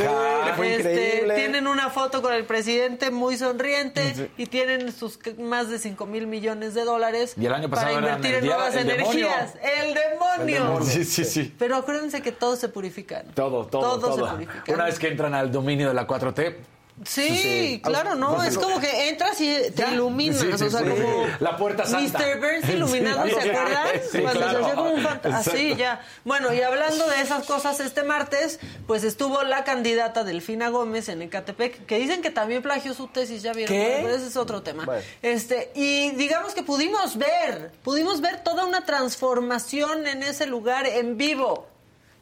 Este, 0.62 1.26
tienen 1.36 1.68
una 1.68 1.90
foto 1.90 2.22
con 2.22 2.34
el 2.34 2.46
presidente 2.46 3.12
muy 3.12 3.38
sonriente 3.38 4.30
y 4.38 4.46
tienen 4.48 4.92
sus 4.92 5.20
más 5.38 5.70
de 5.70 5.80
5 5.80 6.06
mil 6.06 6.28
millones 6.28 6.74
de 6.74 6.84
dólares 6.84 7.36
Y 7.38 7.46
el 7.46 7.54
año 7.54 7.70
pasado 7.70 7.94
para 7.94 8.08
invertir 8.08 8.36
el 8.36 8.44
en 8.44 8.46
nuevas 8.50 8.76
el 8.76 8.88
demonio. 8.88 9.28
energías. 9.28 9.54
El 9.80 9.94
demonio. 9.94 10.86
Sí, 10.86 11.06
sí, 11.06 11.24
sí. 11.24 11.56
Pero 11.58 11.78
acuérdense 11.78 12.22
que 12.22 12.32
todos 12.32 12.60
se 12.60 12.70
purifican. 12.70 13.26
Todo, 13.34 13.66
todo, 13.66 14.00
todo. 14.00 14.28
se 14.28 14.34
purifican. 14.34 14.76
Una 14.76 14.86
vez 14.86 15.00
que 15.00 15.08
entran 15.08 15.34
al 15.34 15.52
dominio 15.52 15.88
de 15.88 15.94
la 15.94 16.08
4T, 16.08 16.56
Sí, 17.04 17.82
claro, 17.84 18.16
no, 18.16 18.42
es 18.42 18.58
como 18.58 18.80
que 18.80 19.10
entras 19.10 19.40
y 19.42 19.54
te 19.72 19.82
Ya. 19.82 19.92
iluminas, 19.92 20.40
Sí, 20.40 20.48
sí, 20.58 20.64
o 20.64 20.70
sea, 20.70 20.80
sí. 20.80 20.86
como 20.90 21.28
La 21.42 21.58
puerta 21.58 21.86
santa. 21.86 22.20
Mr. 22.20 22.40
Burns 22.40 22.70
iluminado, 22.70 23.28
¿se 23.28 23.50
acuerdan? 23.52 23.88
sí, 24.10 24.20
Cuando 24.22 24.40
claro. 24.40 24.58
se 24.60 24.64
hacía 24.64 24.76
como 24.76 24.90
un 24.92 25.04
fantasma. 25.04 25.38
Así, 25.40 25.76
ya. 25.76 26.02
Bueno, 26.24 26.54
y 26.54 26.62
hablando 26.62 27.06
de 27.10 27.20
esas 27.20 27.46
cosas, 27.46 27.82
este 27.82 28.04
martes, 28.04 28.62
pues 28.88 29.04
estuvo 29.04 29.44
la 29.44 29.66
candidata 29.66 30.24
Delfina 30.24 30.70
Gómez 30.70 31.10
en 31.10 31.22
Ecatepec, 31.22 31.86
que 31.86 31.98
dicen 31.98 32.22
que 32.22 32.30
también 32.32 32.62
plagió 32.62 32.94
su 32.94 33.08
tesis, 33.08 33.44
ya 33.44 33.52
vieron, 33.52 33.76
¿Qué? 33.76 34.00
pero 34.02 34.16
ese 34.16 34.28
es 34.28 34.38
otro 34.38 34.62
tema. 34.62 34.86
Bueno. 34.86 35.02
Este, 35.22 35.72
y 35.76 36.12
digamos 36.12 36.54
que 36.54 36.64
pudimos 36.64 37.18
ver, 37.18 37.72
pudimos 37.84 38.22
ver 38.22 38.42
toda 38.42 38.64
una 38.66 38.86
transformación 38.86 40.08
en 40.08 40.24
ese 40.24 40.46
lugar 40.46 40.88
en 40.88 41.18
vivo. 41.18 41.68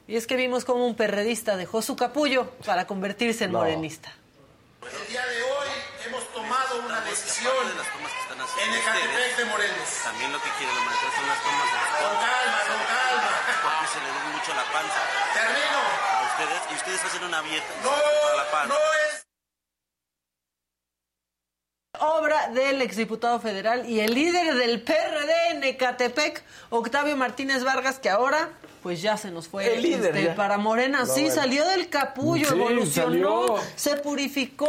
Y 0.08 0.16
es 0.16 0.26
que 0.26 0.36
vimos 0.36 0.66
como 0.66 0.88
un 0.88 0.96
perredista 0.96 1.56
dejó 1.58 1.84
su 1.84 1.96
capullo 1.96 2.50
para 2.66 2.88
convertirse 2.88 3.44
en 3.44 3.52
No. 3.52 3.60
morenista. 3.60 4.12
El 4.84 5.08
día 5.14 5.22
de 5.26 5.42
hoy 5.44 5.70
hemos 6.08 6.24
tomado 6.74 6.88
una 6.90 7.02
decisión 7.02 7.54
de 7.68 7.76
las 7.76 7.88
tomas 7.94 8.12
que 8.12 8.20
están 8.22 8.38
en 8.38 8.44
haciendo 8.44 8.78
Ecatepec 8.78 9.10
ustedes. 9.10 9.38
de 9.38 9.46
Morelos. 9.46 9.90
También 10.04 10.32
lo 10.32 10.42
que 10.42 10.50
quieren 10.58 10.86
maestro 10.86 11.10
son 11.14 11.28
las 11.28 11.40
tomas 11.44 11.68
de 11.70 11.78
los 11.78 11.90
Con 11.94 12.14
calma, 12.24 12.60
con 12.68 12.82
calma. 12.90 13.32
porque 13.64 13.88
se 13.94 14.00
le 14.02 14.10
ve 14.12 14.20
mucho 14.34 14.52
la 14.54 14.66
panza 14.74 15.02
Termino. 15.34 15.82
a 16.14 16.22
ustedes 16.34 16.62
y 16.72 16.74
ustedes 16.76 17.06
hacen 17.06 17.24
una 17.24 17.42
dieta 17.42 17.68
No, 17.84 17.90
para 17.92 18.36
la 18.38 18.52
panza. 18.52 18.74
no 18.74 18.80
es 19.06 19.24
obra 22.00 22.48
del 22.50 22.82
exdiputado 22.82 23.40
federal 23.40 23.88
y 23.88 24.00
el 24.02 24.14
líder 24.14 24.56
del 24.56 24.82
PRD 24.82 25.50
en 25.52 25.64
Ecatepec, 25.64 26.44
Octavio 26.70 27.16
Martínez 27.16 27.64
Vargas, 27.64 28.00
que 28.00 28.10
ahora 28.10 28.50
pues 28.84 29.02
ya 29.02 29.16
se 29.18 29.32
nos 29.32 29.48
fue 29.48 29.76
El 29.76 29.82
líder, 29.82 30.16
este, 30.16 30.34
para 30.34 30.58
Morena. 30.58 31.06
Sí, 31.06 31.22
bueno. 31.24 31.36
salió 31.36 31.66
del 31.68 31.90
capullo, 31.90 32.50
Sí, 32.50 32.54
evolucionó, 32.54 33.48
salió. 33.48 33.56
se 33.76 33.96
purificó, 33.98 34.68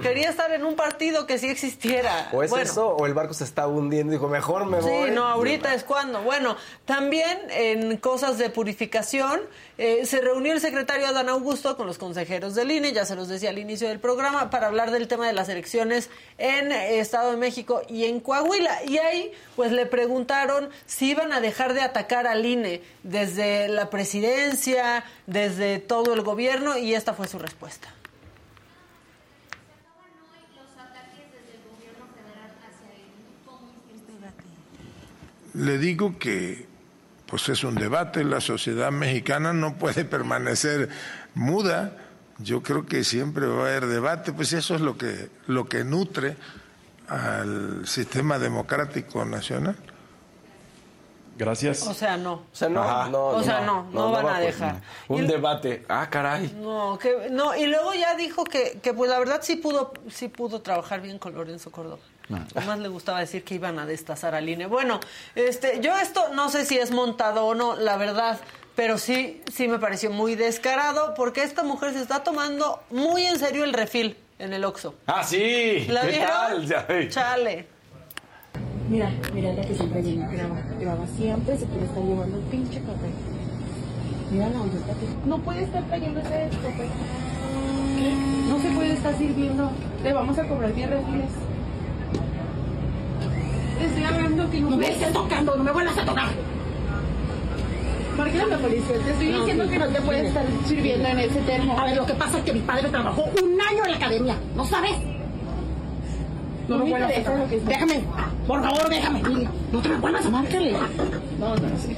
quería 0.00 0.30
estar 0.30 0.50
en 0.52 0.64
un 0.64 0.74
partido 0.74 1.26
que 1.26 1.38
sí 1.38 1.48
existiera. 1.48 2.30
O 2.32 2.42
es 2.42 2.50
Bueno. 2.50 2.64
eso, 2.64 2.88
o 2.88 3.06
el 3.06 3.14
barco 3.14 3.34
se 3.34 3.44
está 3.44 3.66
hundiendo. 3.66 4.12
Dijo, 4.12 4.28
mejor 4.28 4.64
me 4.66 4.80
voy. 4.80 5.08
Sí, 5.08 5.10
no, 5.12 5.26
ahorita 5.26 5.74
es 5.74 5.84
cuando. 5.84 6.22
Bueno, 6.22 6.56
también 6.86 7.38
en 7.50 7.96
cosas 7.98 8.38
de 8.38 8.48
purificación, 8.50 9.40
eh, 9.78 10.06
se 10.06 10.20
reunió 10.20 10.52
el 10.52 10.60
secretario 10.60 11.06
Adán 11.06 11.28
Augusto 11.28 11.76
con 11.76 11.86
los 11.86 11.98
consejeros 11.98 12.54
del 12.54 12.70
INE, 12.70 12.92
ya 12.92 13.04
se 13.04 13.14
los 13.16 13.28
decía 13.28 13.50
al 13.50 13.58
inicio 13.58 13.88
del 13.88 14.00
programa, 14.00 14.48
para 14.50 14.68
hablar 14.68 14.90
del 14.90 15.08
tema 15.08 15.26
de 15.26 15.32
las 15.32 15.48
elecciones 15.48 16.08
en 16.38 16.72
eh, 16.72 17.00
Estado 17.00 17.32
de 17.32 17.36
México 17.36 17.82
y 17.88 18.04
en 18.04 18.20
Coahuila. 18.20 18.84
Y 18.86 18.98
ahí, 18.98 19.32
pues 19.56 19.72
le 19.72 19.84
preguntaron 19.86 20.70
si 20.86 21.10
iban 21.10 21.32
a 21.32 21.40
dejar 21.40 21.74
de 21.74 21.82
atacar 21.82 22.26
al 22.26 22.46
INE 22.46 22.82
desde 23.02 23.41
la 23.68 23.90
presidencia, 23.90 25.04
desde 25.26 25.78
todo 25.78 26.14
el 26.14 26.22
gobierno, 26.22 26.76
y 26.78 26.94
esta 26.94 27.14
fue 27.14 27.28
su 27.28 27.38
respuesta. 27.38 27.88
Le 35.54 35.76
digo 35.78 36.18
que 36.18 36.66
pues 37.26 37.48
es 37.48 37.64
un 37.64 37.76
debate, 37.76 38.24
la 38.24 38.42
sociedad 38.42 38.90
mexicana 38.90 39.54
no 39.54 39.76
puede 39.78 40.04
permanecer 40.04 40.90
muda. 41.34 41.96
Yo 42.38 42.62
creo 42.62 42.84
que 42.84 43.04
siempre 43.04 43.46
va 43.46 43.64
a 43.64 43.68
haber 43.68 43.86
debate, 43.86 44.32
pues 44.32 44.52
eso 44.52 44.74
es 44.74 44.82
lo 44.82 44.98
que 44.98 45.30
lo 45.46 45.66
que 45.66 45.82
nutre 45.82 46.36
al 47.08 47.86
sistema 47.86 48.38
democrático 48.38 49.24
nacional. 49.24 49.76
Gracias. 51.44 51.86
O 51.86 51.94
sea, 51.94 52.16
no. 52.16 52.34
O 52.52 52.54
sea, 52.56 52.68
no, 52.68 52.82
Ajá. 52.82 53.08
no, 53.10 53.26
O 53.26 53.42
sea, 53.42 53.60
no, 53.60 53.86
no, 53.92 54.10
van 54.12 54.24
va 54.26 54.30
a 54.30 54.34
por- 54.36 54.44
dejar. 54.46 54.76
un 55.08 55.24
Y- 55.24 55.26
debate. 55.26 55.84
Ah, 55.88 56.08
caray. 56.10 56.52
No, 56.60 56.98
que 57.00 57.28
no, 57.30 57.54
y 57.56 57.66
luego 57.66 57.92
ya 57.94 58.14
dijo 58.16 58.44
que, 58.44 58.78
que 58.82 58.94
pues 58.94 59.10
la 59.10 59.18
verdad 59.18 59.40
sí 59.42 59.56
pudo, 59.56 59.92
sí 60.10 60.28
pudo 60.28 60.60
trabajar 60.62 61.00
bien 61.00 61.18
con 61.18 61.34
Lorenzo 61.34 61.70
Córdoba. 61.70 61.98
Además 62.54 62.78
le 62.78 62.88
gustaba 62.88 63.18
decir 63.20 63.44
que 63.44 63.56
iban 63.56 63.78
a 63.78 63.84
destazar 63.84 64.34
al 64.34 64.48
INE. 64.48 64.66
Bueno, 64.66 65.00
este, 65.34 65.80
yo 65.80 65.94
esto 65.98 66.28
no 66.32 66.48
sé 66.48 66.64
si 66.64 66.78
es 66.78 66.90
montado 66.90 67.44
o 67.44 67.54
no, 67.54 67.76
la 67.76 67.96
verdad, 67.98 68.38
pero 68.74 68.96
sí, 68.96 69.42
sí 69.52 69.68
me 69.68 69.78
pareció 69.78 70.10
muy 70.10 70.34
descarado 70.34 71.12
porque 71.14 71.42
esta 71.42 71.62
mujer 71.62 71.92
se 71.92 72.00
está 72.00 72.22
tomando 72.24 72.80
muy 72.90 73.26
en 73.26 73.38
serio 73.38 73.64
el 73.64 73.74
refil 73.74 74.16
en 74.38 74.54
el 74.54 74.64
Oxxo. 74.64 74.94
Ah, 75.06 75.22
sí. 75.24 75.84
¿La 75.88 76.02
¿Qué 76.02 76.06
vieron? 76.08 76.28
tal? 76.28 76.66
Ya 76.66 76.82
ve. 76.88 77.08
Chale. 77.10 77.68
Mira, 78.88 79.10
mira 79.32 79.52
la 79.52 79.62
que 79.62 79.74
siempre 79.74 80.02
viene, 80.02 80.26
graba, 80.32 80.56
graba 80.78 81.06
siempre 81.16 81.56
se 81.56 81.66
quiere 81.66 81.86
estar 81.86 82.02
llevando 82.02 82.36
el 82.36 82.42
pinche 82.44 82.80
café. 82.80 83.10
Mira 84.30 84.48
la 84.48 84.60
olleta 84.60 84.92
que... 84.94 85.28
No 85.28 85.38
puede 85.38 85.62
estar 85.62 85.82
trayéndose 85.84 86.44
esto, 86.44 86.68
pues. 86.76 86.88
¿Qué? 87.98 88.14
No 88.48 88.58
se 88.58 88.68
puede 88.70 88.92
estar 88.94 89.16
sirviendo. 89.16 89.70
Le 90.02 90.12
vamos 90.12 90.38
a 90.38 90.48
cobrar 90.48 90.74
10 90.74 90.90
refiles. 90.90 91.30
Te 93.78 93.84
estoy 93.86 94.04
hablando 94.04 94.50
que 94.50 94.60
no... 94.60 94.70
No 94.70 94.76
me 94.76 94.90
estés 94.90 95.12
tocando, 95.12 95.56
no 95.56 95.64
me 95.64 95.72
vuelvas 95.72 95.98
a 95.98 96.04
tocar. 96.04 96.28
Marca 98.16 98.46
la 98.46 98.58
policía, 98.58 98.96
te 99.04 99.10
estoy 99.10 99.26
diciendo 99.32 99.68
que 99.68 99.78
no 99.78 99.88
te 99.88 100.00
puedes 100.02 100.26
estar 100.26 100.44
sirviendo 100.66 101.08
en 101.08 101.18
ese 101.18 101.40
termo. 101.40 101.78
A 101.78 101.84
ver, 101.86 101.96
lo 101.96 102.06
que 102.06 102.14
pasa 102.14 102.38
es 102.38 102.44
que 102.44 102.52
mi 102.52 102.60
padre 102.60 102.88
trabajó 102.88 103.24
un 103.42 103.60
año 103.60 103.84
en 103.84 103.90
la 103.90 103.96
academia, 103.96 104.36
¿no 104.54 104.66
sabes? 104.66 104.92
No 106.78 106.84
me 106.84 106.90
vuelvas 106.90 107.12
a 107.12 107.22
tocar. 107.22 107.48
Déjame, 107.48 108.04
por 108.46 108.62
favor, 108.62 108.88
déjame. 108.88 109.22
No 109.72 109.80
te 109.82 109.88
me 109.88 109.96
vuelvas 109.96 110.26
a 110.26 110.30
márcale. 110.30 110.72
No, 111.38 111.56
no, 111.56 111.78
sí. 111.78 111.96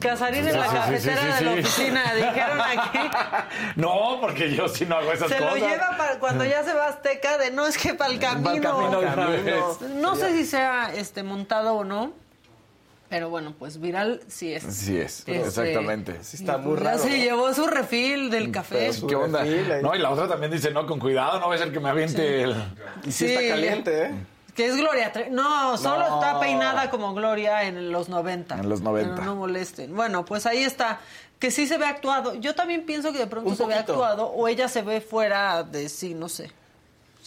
Casarín 0.00 0.46
en 0.46 0.52
la 0.58 0.62
Sí, 0.64 0.68
sí, 0.70 0.76
cafetera 0.76 1.20
sí, 1.22 1.28
sí, 1.38 1.44
de 1.44 1.50
la 1.50 1.52
oficina, 1.52 2.14
dijeron 2.14 2.60
aquí. 2.60 2.98
No, 3.76 4.18
porque 4.20 4.54
yo 4.54 4.68
sí 4.68 4.86
no 4.86 4.96
hago 4.96 5.12
esas 5.12 5.28
Se 5.28 5.40
lo 5.40 5.48
cosas. 5.50 5.62
lleva 5.62 5.96
para 5.96 6.18
cuando 6.18 6.44
ya 6.44 6.62
se 6.64 6.72
va 6.74 6.86
a 6.86 6.88
Azteca 6.88 7.38
de 7.38 7.50
no 7.50 7.66
es 7.66 7.76
que 7.78 7.94
para 7.94 8.10
el 8.12 8.18
camino. 8.18 8.90
Camino. 9.02 9.78
No 9.96 10.16
sé 10.16 10.32
si 10.32 10.44
sea 10.44 10.92
este 10.94 11.22
montado 11.22 11.74
o 11.74 11.84
no. 11.84 12.12
Pero 13.08 13.30
bueno, 13.30 13.54
pues 13.58 13.80
viral 13.80 14.20
sí 14.26 14.52
es. 14.52 14.64
Sí 14.64 14.96
es, 14.98 15.20
Este, 15.20 15.40
exactamente. 15.40 16.18
Sí 16.24 16.38
está 16.38 16.58
muy 16.58 16.70
pues 16.72 16.82
raro. 16.82 16.96
Ya 16.98 17.02
se 17.04 17.18
llevó 17.18 17.54
su 17.54 17.66
refil 17.66 18.30
del 18.30 18.50
café. 18.50 18.92
su 18.92 19.06
¿Qué 19.06 19.14
onda? 19.14 19.42
refil. 19.44 19.80
No, 19.82 19.94
y 19.94 19.98
la 19.98 20.10
otra 20.10 20.26
también 20.26 20.50
dice, 20.50 20.70
no, 20.72 20.86
con 20.86 20.98
cuidado, 20.98 21.38
no 21.38 21.48
va 21.48 21.54
a 21.54 21.58
ser 21.58 21.72
que 21.72 21.78
me 21.80 21.88
aviente 21.88 22.42
el... 22.42 22.50
Y 23.04 23.12
sí, 23.12 23.26
Sí. 23.28 23.34
está 23.34 23.48
caliente, 23.54 24.02
¿eh? 24.06 24.10
Que 24.56 24.66
es 24.66 24.76
Gloria 24.76 25.12
No, 25.30 25.76
solo 25.76 26.08
No. 26.08 26.14
está 26.20 26.40
peinada 26.40 26.90
como 26.90 27.12
Gloria 27.14 27.64
en 27.64 27.92
los 27.92 28.08
90. 28.08 28.58
En 28.58 28.68
los 28.68 28.80
90. 28.80 29.14
Pero 29.14 29.24
no 29.26 29.36
molesten. 29.36 29.94
Bueno, 29.94 30.24
pues 30.24 30.46
ahí 30.46 30.62
está. 30.64 30.98
Que 31.38 31.50
sí 31.50 31.66
se 31.66 31.76
ve 31.76 31.84
actuado. 31.84 32.34
Yo 32.36 32.54
también 32.54 32.86
pienso 32.86 33.12
que 33.12 33.18
de 33.18 33.26
pronto 33.26 33.50
Un 33.50 33.56
se 33.56 33.66
ve 33.66 33.74
poquito. 33.74 33.92
actuado 33.92 34.26
o 34.28 34.48
ella 34.48 34.68
se 34.68 34.80
ve 34.80 35.02
fuera 35.02 35.62
de 35.62 35.90
sí, 35.90 36.14
no 36.14 36.28
sé. 36.30 36.50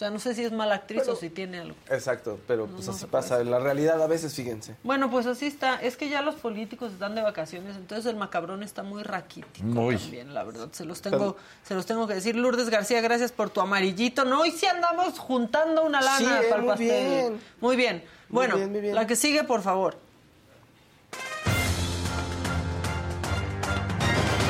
O 0.00 0.02
sea, 0.02 0.08
no 0.10 0.18
sé 0.18 0.34
si 0.34 0.42
es 0.42 0.50
mala 0.50 0.76
actriz 0.76 1.02
Pero- 1.02 1.12
o 1.12 1.16
si 1.16 1.28
tiene 1.28 1.58
algo. 1.58 1.76
Exacto, 1.90 2.38
pero 2.48 2.64
pues 2.66 2.86
no 2.86 2.92
así 2.94 3.04
pasa. 3.04 3.38
En 3.42 3.50
la 3.50 3.58
realidad 3.58 4.02
a 4.02 4.06
veces, 4.06 4.34
fíjense. 4.34 4.74
Bueno, 4.82 5.10
pues 5.10 5.26
así 5.26 5.44
está. 5.46 5.74
Es 5.74 5.98
que 5.98 6.08
ya 6.08 6.22
los 6.22 6.36
políticos 6.36 6.92
están 6.94 7.14
de 7.14 7.20
vacaciones, 7.20 7.76
entonces 7.76 8.06
el 8.06 8.16
macabrón 8.16 8.62
está 8.62 8.82
muy 8.82 9.02
raquítico 9.02 9.66
Muy. 9.66 9.98
también, 9.98 10.32
la 10.32 10.42
verdad. 10.44 10.68
Se 10.72 10.86
los 10.86 11.02
tengo, 11.02 11.36
se 11.64 11.74
los 11.74 11.84
tengo 11.84 12.06
que 12.06 12.14
decir. 12.14 12.34
Lourdes 12.34 12.70
García, 12.70 13.02
gracias 13.02 13.30
por 13.30 13.50
tu 13.50 13.60
amarillito. 13.60 14.24
No, 14.24 14.40
hoy 14.40 14.52
sí 14.52 14.64
andamos 14.64 15.18
juntando 15.18 15.82
una 15.84 16.00
lana 16.00 16.16
Sí, 16.18 16.24
eh, 16.24 16.46
para 16.48 16.56
el 16.56 16.60
muy 16.62 16.68
pastel. 16.70 16.88
bien. 17.10 17.40
Muy 17.60 17.76
bien. 17.76 17.96
Muy 17.98 18.06
Bueno, 18.30 18.56
bien, 18.56 18.70
muy 18.72 18.80
bien. 18.80 18.94
la 18.94 19.06
que 19.06 19.16
sigue, 19.16 19.44
por 19.44 19.60
favor. 19.60 19.98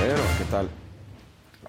Pero, 0.00 0.14
¿qué 0.38 0.44
tal? 0.48 0.68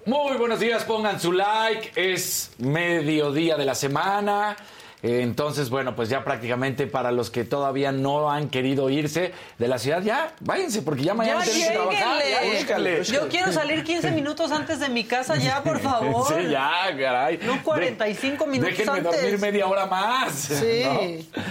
Muy 0.06 0.36
buenos 0.38 0.60
días, 0.60 0.84
pongan 0.84 1.20
su 1.20 1.32
like. 1.32 1.92
Es 1.96 2.52
mediodía 2.58 3.56
de 3.56 3.66
la 3.66 3.76
semana. 3.76 4.56
Eh, 5.04 5.22
Entonces, 5.22 5.70
bueno, 5.70 5.96
pues 5.96 6.10
ya 6.10 6.24
prácticamente 6.24 6.86
para 6.88 7.12
los 7.12 7.30
que 7.32 7.44
todavía 7.44 7.92
no 7.92 8.30
han 8.32 8.50
querido 8.50 8.90
irse 8.90 9.32
de 9.58 9.68
la 9.68 9.78
ciudad, 9.80 10.02
ya 10.04 10.34
váyanse, 10.42 10.82
porque 10.84 11.04
ya 11.04 11.14
mañana 11.16 11.44
tienen 11.44 11.68
que 11.70 11.74
trabajar. 11.74 12.22
Ya, 12.30 12.52
búscale. 12.58 13.04
Yo 13.04 13.28
quiero 13.28 13.52
salir 13.52 13.84
15 13.84 14.12
minutos 14.22 14.52
antes 14.52 14.80
de 14.80 14.90
mi 14.90 15.04
casa 15.04 15.36
ya, 15.38 15.64
por 15.64 15.80
favor. 15.80 16.28
Sí, 16.28 16.48
ya, 16.52 16.70
caray. 17.00 17.40
No 17.44 17.64
45 17.64 18.46
minutos 18.48 18.78
Déjenme 18.78 19.00
antes. 19.00 19.22
dormir 19.22 19.40
media 19.40 19.68
hora 19.68 19.86
más. 19.86 20.32
Sí. 20.62 20.84
¿no? 20.84 21.42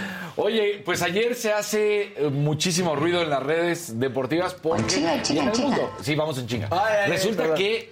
Oye, 0.43 0.81
pues 0.85 1.01
ayer 1.01 1.35
se 1.35 1.51
hace 1.51 2.13
eh, 2.15 2.29
muchísimo 2.31 2.95
ruido 2.95 3.21
en 3.21 3.29
las 3.29 3.43
redes 3.43 3.99
deportivas 3.99 4.53
porque 4.53 4.87
Chinga, 4.87 5.21
chinga, 5.21 5.39
y 5.41 5.43
en 5.43 5.49
el 5.49 5.53
chinga. 5.55 5.67
mundo. 5.69 5.91
Sí, 6.01 6.15
vamos 6.15 6.37
en 6.37 6.47
chinga. 6.47 6.67
Ay, 6.71 6.79
ay, 6.89 6.97
ay, 7.05 7.11
Resulta 7.11 7.41
perdón. 7.43 7.57
que 7.57 7.91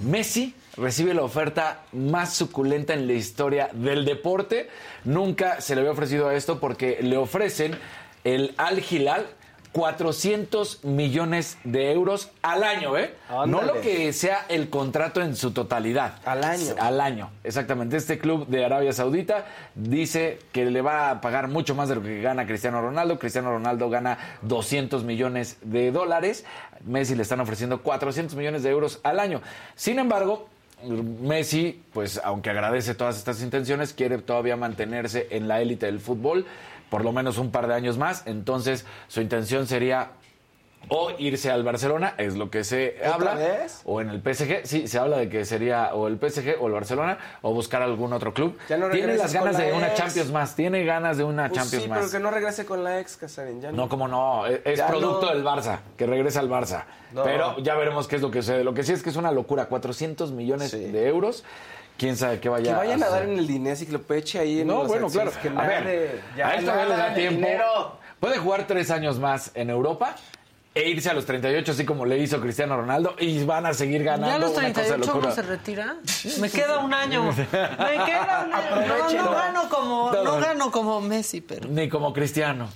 Messi 0.00 0.54
recibe 0.76 1.12
la 1.12 1.22
oferta 1.22 1.82
más 1.92 2.34
suculenta 2.34 2.94
en 2.94 3.06
la 3.06 3.12
historia 3.12 3.70
del 3.72 4.04
deporte. 4.04 4.68
Nunca 5.04 5.60
se 5.60 5.74
le 5.74 5.82
había 5.82 5.92
ofrecido 5.92 6.30
esto 6.30 6.58
porque 6.58 6.98
le 7.02 7.16
ofrecen 7.16 7.78
el 8.24 8.54
Al 8.56 8.82
Hilal 8.82 9.26
400 9.72 10.84
millones 10.84 11.58
de 11.64 11.92
euros 11.92 12.30
al 12.42 12.64
año, 12.64 12.96
¿eh? 12.96 13.14
No 13.46 13.62
lo 13.62 13.80
que 13.80 14.12
sea 14.12 14.46
el 14.48 14.68
contrato 14.68 15.20
en 15.20 15.36
su 15.36 15.52
totalidad. 15.52 16.14
Al 16.24 16.42
año. 16.42 16.74
Al 16.78 17.00
año, 17.00 17.30
exactamente. 17.44 17.96
Este 17.96 18.18
club 18.18 18.46
de 18.48 18.64
Arabia 18.64 18.92
Saudita 18.92 19.46
dice 19.74 20.40
que 20.52 20.64
le 20.64 20.82
va 20.82 21.10
a 21.10 21.20
pagar 21.20 21.48
mucho 21.48 21.74
más 21.74 21.88
de 21.88 21.94
lo 21.94 22.02
que 22.02 22.20
gana 22.20 22.46
Cristiano 22.46 22.80
Ronaldo. 22.80 23.18
Cristiano 23.18 23.50
Ronaldo 23.50 23.88
gana 23.90 24.18
200 24.42 25.04
millones 25.04 25.58
de 25.62 25.92
dólares. 25.92 26.44
Messi 26.84 27.14
le 27.14 27.22
están 27.22 27.40
ofreciendo 27.40 27.82
400 27.82 28.36
millones 28.36 28.62
de 28.62 28.70
euros 28.70 29.00
al 29.04 29.20
año. 29.20 29.40
Sin 29.76 29.98
embargo, 29.98 30.48
Messi, 30.82 31.82
pues 31.92 32.20
aunque 32.24 32.50
agradece 32.50 32.94
todas 32.94 33.18
estas 33.18 33.42
intenciones, 33.42 33.92
quiere 33.92 34.18
todavía 34.18 34.56
mantenerse 34.56 35.28
en 35.30 35.46
la 35.46 35.60
élite 35.60 35.86
del 35.86 36.00
fútbol 36.00 36.46
por 36.90 37.04
lo 37.04 37.12
menos 37.12 37.38
un 37.38 37.50
par 37.50 37.66
de 37.68 37.74
años 37.74 37.96
más. 37.96 38.22
Entonces, 38.26 38.84
su 39.08 39.20
intención 39.22 39.66
sería 39.66 40.10
o 40.88 41.10
irse 41.18 41.50
al 41.50 41.62
Barcelona, 41.62 42.14
es 42.16 42.36
lo 42.38 42.50
que 42.50 42.64
se 42.64 42.96
¿Otra 43.00 43.14
habla, 43.14 43.34
vez? 43.34 43.82
o 43.84 44.00
en 44.00 44.08
el 44.08 44.22
PSG, 44.22 44.62
sí, 44.64 44.88
se 44.88 44.98
habla 44.98 45.18
de 45.18 45.28
que 45.28 45.44
sería 45.44 45.94
o 45.94 46.08
el 46.08 46.16
PSG 46.18 46.56
o 46.58 46.68
el 46.68 46.72
Barcelona, 46.72 47.18
o 47.42 47.52
buscar 47.52 47.82
algún 47.82 48.14
otro 48.14 48.32
club. 48.32 48.56
Ya 48.66 48.78
no 48.78 48.88
tiene 48.88 49.14
las 49.18 49.32
ganas 49.34 49.58
la 49.58 49.64
de 49.66 49.72
una. 49.74 49.92
Champions 49.92 50.32
más, 50.32 50.56
tiene 50.56 50.82
ganas 50.86 51.18
de 51.18 51.24
una 51.24 51.48
Pues 51.50 51.60
Champions 51.60 51.84
sí, 51.84 51.88
más. 51.90 51.98
pero 51.98 52.10
que 52.10 52.18
no 52.20 52.30
regrese 52.30 52.64
con 52.64 52.82
la 52.82 52.98
ex, 52.98 53.18
Casarín. 53.18 53.60
Ya 53.60 53.72
No, 53.72 53.90
como 53.90 54.08
no, 54.08 54.46
es, 54.46 54.60
es 54.64 54.80
producto 54.80 55.26
no. 55.26 55.32
del 55.34 55.44
Barça, 55.44 55.80
que 55.98 56.06
regresa 56.06 56.40
al 56.40 56.48
Barça. 56.48 56.84
No. 57.12 57.24
Pero 57.24 57.58
ya 57.58 57.74
veremos 57.74 58.08
qué 58.08 58.16
es 58.16 58.22
lo 58.22 58.30
que 58.30 58.40
sucede. 58.40 58.64
Lo 58.64 58.72
que 58.72 58.82
sí 58.82 58.92
es 58.94 59.02
que 59.02 59.10
es 59.10 59.16
una 59.16 59.32
locura, 59.32 59.66
400 59.66 60.32
millones 60.32 60.70
Sí. 60.70 60.78
de 60.90 61.06
euros. 61.08 61.44
Quién 62.00 62.16
sabe 62.16 62.40
qué 62.40 62.48
vaya 62.48 62.70
Que 62.72 62.76
vayan 62.78 63.02
a 63.02 63.06
hacer. 63.08 63.20
dar 63.20 63.28
en 63.28 63.38
el 63.38 63.46
dinero 63.46 63.76
y 63.78 63.84
que 63.84 63.92
lo 63.92 64.00
eche 64.16 64.38
ahí 64.38 64.60
en 64.62 64.68
No, 64.68 64.84
bueno, 64.86 65.10
claro. 65.10 65.30
Que 65.42 65.48
a 65.50 65.66
ver, 65.66 66.22
ya 66.34 66.48
a 66.48 66.54
él 66.54 66.64
todavía 66.64 66.86
le 66.86 66.96
da 66.96 67.14
tiempo. 67.14 67.36
dinero. 67.46 67.98
Puede 68.18 68.38
jugar 68.38 68.66
tres 68.66 68.90
años 68.90 69.18
más 69.18 69.50
en 69.54 69.68
Europa 69.68 70.14
e 70.74 70.88
irse 70.88 71.10
a 71.10 71.12
los 71.12 71.26
38, 71.26 71.72
así 71.72 71.84
como 71.84 72.06
le 72.06 72.16
hizo 72.16 72.40
Cristiano 72.40 72.74
Ronaldo, 72.76 73.16
y 73.18 73.44
van 73.44 73.66
a 73.66 73.74
seguir 73.74 74.02
ganando. 74.02 74.28
¿Ya 74.28 74.34
a 74.36 74.38
los 74.38 74.50
una 74.56 74.68
cosa 74.68 74.80
de 74.82 74.88
38 74.96 75.06
locura. 75.12 75.26
uno 75.26 75.34
se 75.34 75.42
retira? 75.42 75.96
Me 76.40 76.48
queda 76.48 76.78
un 76.78 76.94
año. 76.94 77.24
Me 77.32 77.34
queda 77.36 78.46
un 78.46 78.54
año. 78.54 78.86
No, 78.86 79.24
no 79.24 79.30
gano 79.32 79.68
como, 79.68 80.12
No, 80.12 80.24
no 80.24 80.38
no. 80.38 80.40
gano 80.46 80.70
como 80.70 81.00
Messi, 81.02 81.42
pero 81.42 81.68
Ni 81.68 81.88
como 81.90 82.12
Cristiano. 82.14 82.68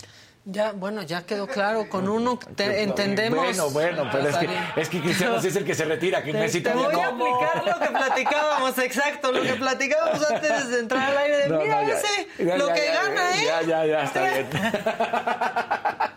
Ya, 0.46 0.72
bueno, 0.72 1.02
ya 1.02 1.24
quedó 1.26 1.46
claro. 1.46 1.88
Con 1.88 2.08
uno 2.08 2.38
te- 2.56 2.82
entendemos. 2.82 3.44
Bueno, 3.44 3.70
bueno, 3.70 4.08
pero 4.12 4.28
es 4.28 4.36
que, 4.36 4.48
es 4.80 4.88
que 4.88 5.00
Cristiano 5.00 5.40
sí 5.40 5.48
es 5.48 5.56
el 5.56 5.64
que 5.64 5.74
se 5.74 5.84
retira, 5.84 6.22
que 6.22 6.32
Te, 6.32 6.60
te 6.60 6.70
voy 6.72 6.94
a 7.00 7.08
aplicar 7.08 7.64
lo 7.66 7.78
que 7.80 7.88
platicábamos, 7.92 8.78
exacto, 8.78 9.32
lo 9.32 9.42
que 9.42 9.54
platicábamos 9.54 10.30
antes 10.30 10.68
de 10.68 10.80
entrar 10.80 11.10
al 11.10 11.18
aire. 11.18 11.36
De, 11.38 11.48
No, 11.48 11.58
mira 11.60 11.82
no, 11.82 11.88
ya. 11.88 11.94
ese, 11.98 12.28
Ya, 12.44 12.56
lo 12.56 12.68
ya, 12.68 12.74
que 12.74 12.86
gana, 12.86 13.36
¿eh? 13.36 13.44
Ya, 13.46 13.62
ya, 13.62 13.86
ya, 13.86 14.02
está 14.04 14.22
bien. 14.24 14.46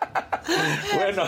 bueno. 0.94 1.24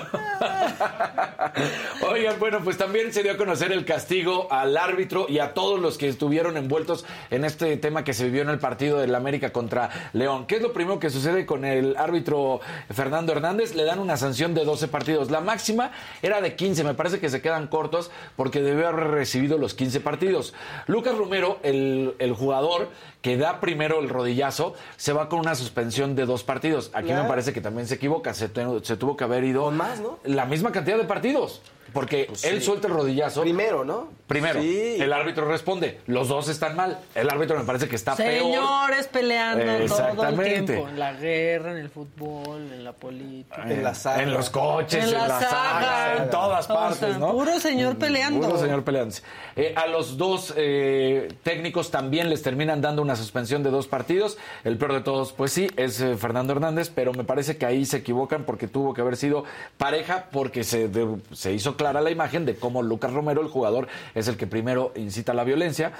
Oigan, 2.10 2.38
bueno, 2.38 2.60
pues 2.62 2.76
también 2.76 3.12
se 3.12 3.22
dio 3.22 3.32
a 3.32 3.36
conocer 3.36 3.72
el 3.72 3.84
castigo 3.84 4.48
al 4.50 4.76
árbitro 4.76 5.26
y 5.28 5.38
a 5.38 5.54
todos 5.54 5.80
los 5.80 5.98
que 5.98 6.08
estuvieron 6.08 6.56
envueltos 6.56 7.04
en 7.30 7.44
este 7.44 7.76
tema 7.76 8.04
que 8.04 8.14
se 8.14 8.24
vivió 8.24 8.42
en 8.42 8.48
el 8.48 8.58
partido 8.58 8.98
del 8.98 9.14
América 9.14 9.50
contra 9.50 10.10
León. 10.12 10.46
¿Qué 10.46 10.56
es 10.56 10.62
lo 10.62 10.72
primero 10.72 10.98
que 10.98 11.10
sucede 11.10 11.46
con 11.46 11.64
el 11.64 11.96
árbitro 11.96 12.60
Fernando 12.90 13.32
Hernández? 13.32 13.74
Le 13.74 13.84
dan 13.84 13.98
una 13.98 14.16
sanción 14.16 14.54
de 14.54 14.64
12 14.64 14.88
partidos. 14.88 15.30
La 15.30 15.40
máxima 15.40 15.92
era 16.22 16.40
de 16.40 16.56
15. 16.56 16.84
Me 16.84 16.94
parece 16.94 17.20
que 17.20 17.28
se 17.28 17.40
quedan 17.40 17.66
cortos 17.68 18.10
porque 18.36 18.62
debió 18.62 18.88
haber 18.88 19.08
recibido 19.08 19.58
los 19.58 19.74
15 19.74 20.00
partidos. 20.00 20.54
Lucas 20.86 21.16
Romero, 21.16 21.58
el, 21.62 22.14
el 22.18 22.32
jugador 22.32 22.88
que 23.22 23.36
da 23.36 23.60
primero 23.60 24.00
el 24.00 24.08
rodillazo, 24.08 24.74
se 24.96 25.12
va 25.12 25.28
con 25.28 25.40
una 25.40 25.54
suspensión 25.54 26.14
de 26.16 26.26
dos 26.26 26.42
partidos. 26.42 26.90
Aquí 26.94 27.12
me 27.12 27.24
parece 27.24 27.52
que 27.52 27.60
también 27.60 27.86
se 27.86 27.96
equivoca. 27.96 28.32
Se, 28.34 28.48
se 28.82 28.96
tuvo 28.96 29.16
que 29.16 29.24
haber 29.24 29.44
ido 29.44 29.64
Con 29.64 29.76
más, 29.76 30.00
¿no? 30.00 30.18
la 30.24 30.46
misma 30.46 30.72
cantidad 30.72 30.96
de 30.96 31.04
partidos. 31.04 31.60
Porque 31.92 32.28
él 32.44 32.62
suelta 32.62 32.88
el 32.88 32.94
rodillazo. 32.94 33.42
Primero, 33.42 33.84
¿no? 33.84 34.08
Primero, 34.26 34.60
Sí. 34.62 34.96
el 35.00 35.12
árbitro 35.12 35.48
responde, 35.48 36.00
los 36.06 36.28
dos 36.28 36.48
están 36.48 36.76
mal. 36.76 36.98
El 37.16 37.28
árbitro 37.28 37.58
me 37.58 37.64
parece 37.64 37.88
que 37.88 37.96
está 37.96 38.14
peor. 38.14 38.30
Señores 38.44 39.08
peleando 39.08 39.64
todo 39.64 39.74
el 39.76 39.82
Exactamente. 39.82 40.62
tiempo. 40.64 40.88
En 40.88 40.98
la 41.00 41.12
guerra, 41.14 41.72
en 41.72 41.78
el 41.78 41.90
fútbol, 41.90 42.72
en 42.72 42.84
la 42.84 42.92
política. 42.92 43.64
En 43.68 43.82
la 43.82 43.92
saga. 43.94 44.22
En 44.22 44.32
los 44.32 44.48
coches, 44.50 45.02
en, 45.02 45.08
En 45.10 45.14
la 45.18 45.26
las 45.28 45.42
saga. 45.50 46.16
en 46.22 46.30
todas 46.30 46.66
partes, 46.68 47.18
¿no? 47.18 47.32
puro 47.32 47.58
señor 47.58 47.96
peleando. 47.96 48.46
Puro 48.46 48.58
señor 48.60 48.84
peleándose. 48.84 49.22
Eh, 49.56 49.74
a 49.76 49.86
los 49.88 50.16
dos 50.16 50.54
eh, 50.56 51.28
técnicos 51.42 51.90
también 51.90 52.30
les 52.30 52.42
terminan 52.42 52.80
dando 52.80 53.02
una 53.02 53.16
suspensión 53.16 53.64
de 53.64 53.70
dos 53.70 53.88
partidos. 53.88 54.38
El 54.62 54.78
peor 54.78 54.92
de 54.92 55.00
todos, 55.00 55.32
pues 55.32 55.52
sí, 55.52 55.68
es 55.76 56.00
eh, 56.00 56.16
Fernando 56.16 56.52
Hernández, 56.52 56.90
pero 56.94 57.12
me 57.12 57.24
parece 57.24 57.56
que 57.56 57.66
ahí 57.66 57.84
se 57.84 57.96
equivocan 57.96 58.44
porque 58.44 58.68
tuvo 58.68 58.94
que 58.94 59.00
haber 59.00 59.16
sido 59.16 59.44
pareja 59.76 60.26
porque 60.30 60.62
se, 60.62 60.88
de- 60.88 61.16
se 61.32 61.52
hizo 61.52 61.76
clara 61.80 62.02
la 62.02 62.10
imagen 62.10 62.44
de 62.44 62.56
cómo 62.56 62.82
Lucas 62.82 63.10
Romero, 63.10 63.40
el 63.40 63.48
jugador, 63.48 63.88
es 64.14 64.28
el 64.28 64.36
que 64.36 64.46
primero 64.46 64.92
incita 64.96 65.32
a 65.32 65.34
la 65.34 65.44
violencia. 65.44 65.92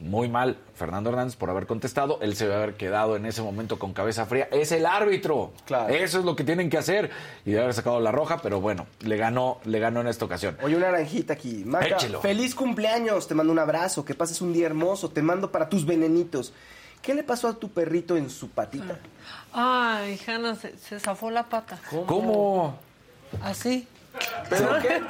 Muy 0.00 0.28
mal 0.28 0.56
Fernando 0.74 1.10
Hernández 1.10 1.36
por 1.36 1.48
haber 1.48 1.66
contestado. 1.68 2.18
Él 2.22 2.34
se 2.34 2.44
debe 2.46 2.56
haber 2.56 2.74
quedado 2.74 3.14
en 3.14 3.24
ese 3.24 3.40
momento 3.40 3.78
con 3.78 3.92
cabeza 3.92 4.26
fría. 4.26 4.48
Es 4.50 4.72
el 4.72 4.84
árbitro. 4.84 5.52
Claro. 5.64 5.94
Eso 5.94 6.18
es 6.18 6.24
lo 6.24 6.34
que 6.34 6.42
tienen 6.42 6.70
que 6.70 6.76
hacer. 6.78 7.10
Y 7.44 7.50
debe 7.50 7.62
haber 7.62 7.74
sacado 7.74 8.00
la 8.00 8.10
roja, 8.10 8.38
pero 8.42 8.60
bueno, 8.60 8.86
le 9.00 9.16
ganó, 9.16 9.58
le 9.64 9.78
ganó 9.78 10.00
en 10.00 10.08
esta 10.08 10.24
ocasión. 10.24 10.56
Oye, 10.62 10.76
una 10.76 10.90
naranjita 10.90 11.34
aquí. 11.34 11.62
Maca, 11.64 11.86
Échelo. 11.86 12.20
feliz 12.20 12.56
cumpleaños. 12.56 13.28
Te 13.28 13.34
mando 13.36 13.52
un 13.52 13.60
abrazo. 13.60 14.04
Que 14.04 14.14
pases 14.14 14.40
un 14.40 14.52
día 14.52 14.66
hermoso. 14.66 15.10
Te 15.10 15.22
mando 15.22 15.52
para 15.52 15.68
tus 15.68 15.86
venenitos. 15.86 16.52
¿Qué 17.00 17.14
le 17.14 17.22
pasó 17.22 17.46
a 17.46 17.54
tu 17.54 17.68
perrito 17.70 18.16
en 18.16 18.28
su 18.28 18.48
patita? 18.50 18.98
Ay, 19.52 20.18
Hanna, 20.26 20.56
se, 20.56 20.76
se 20.78 20.98
zafó 20.98 21.30
la 21.30 21.44
pata. 21.48 21.78
¿Cómo? 22.06 22.76
Así. 23.42 23.86
¿Pero 24.48 24.78
qué? 24.80 25.00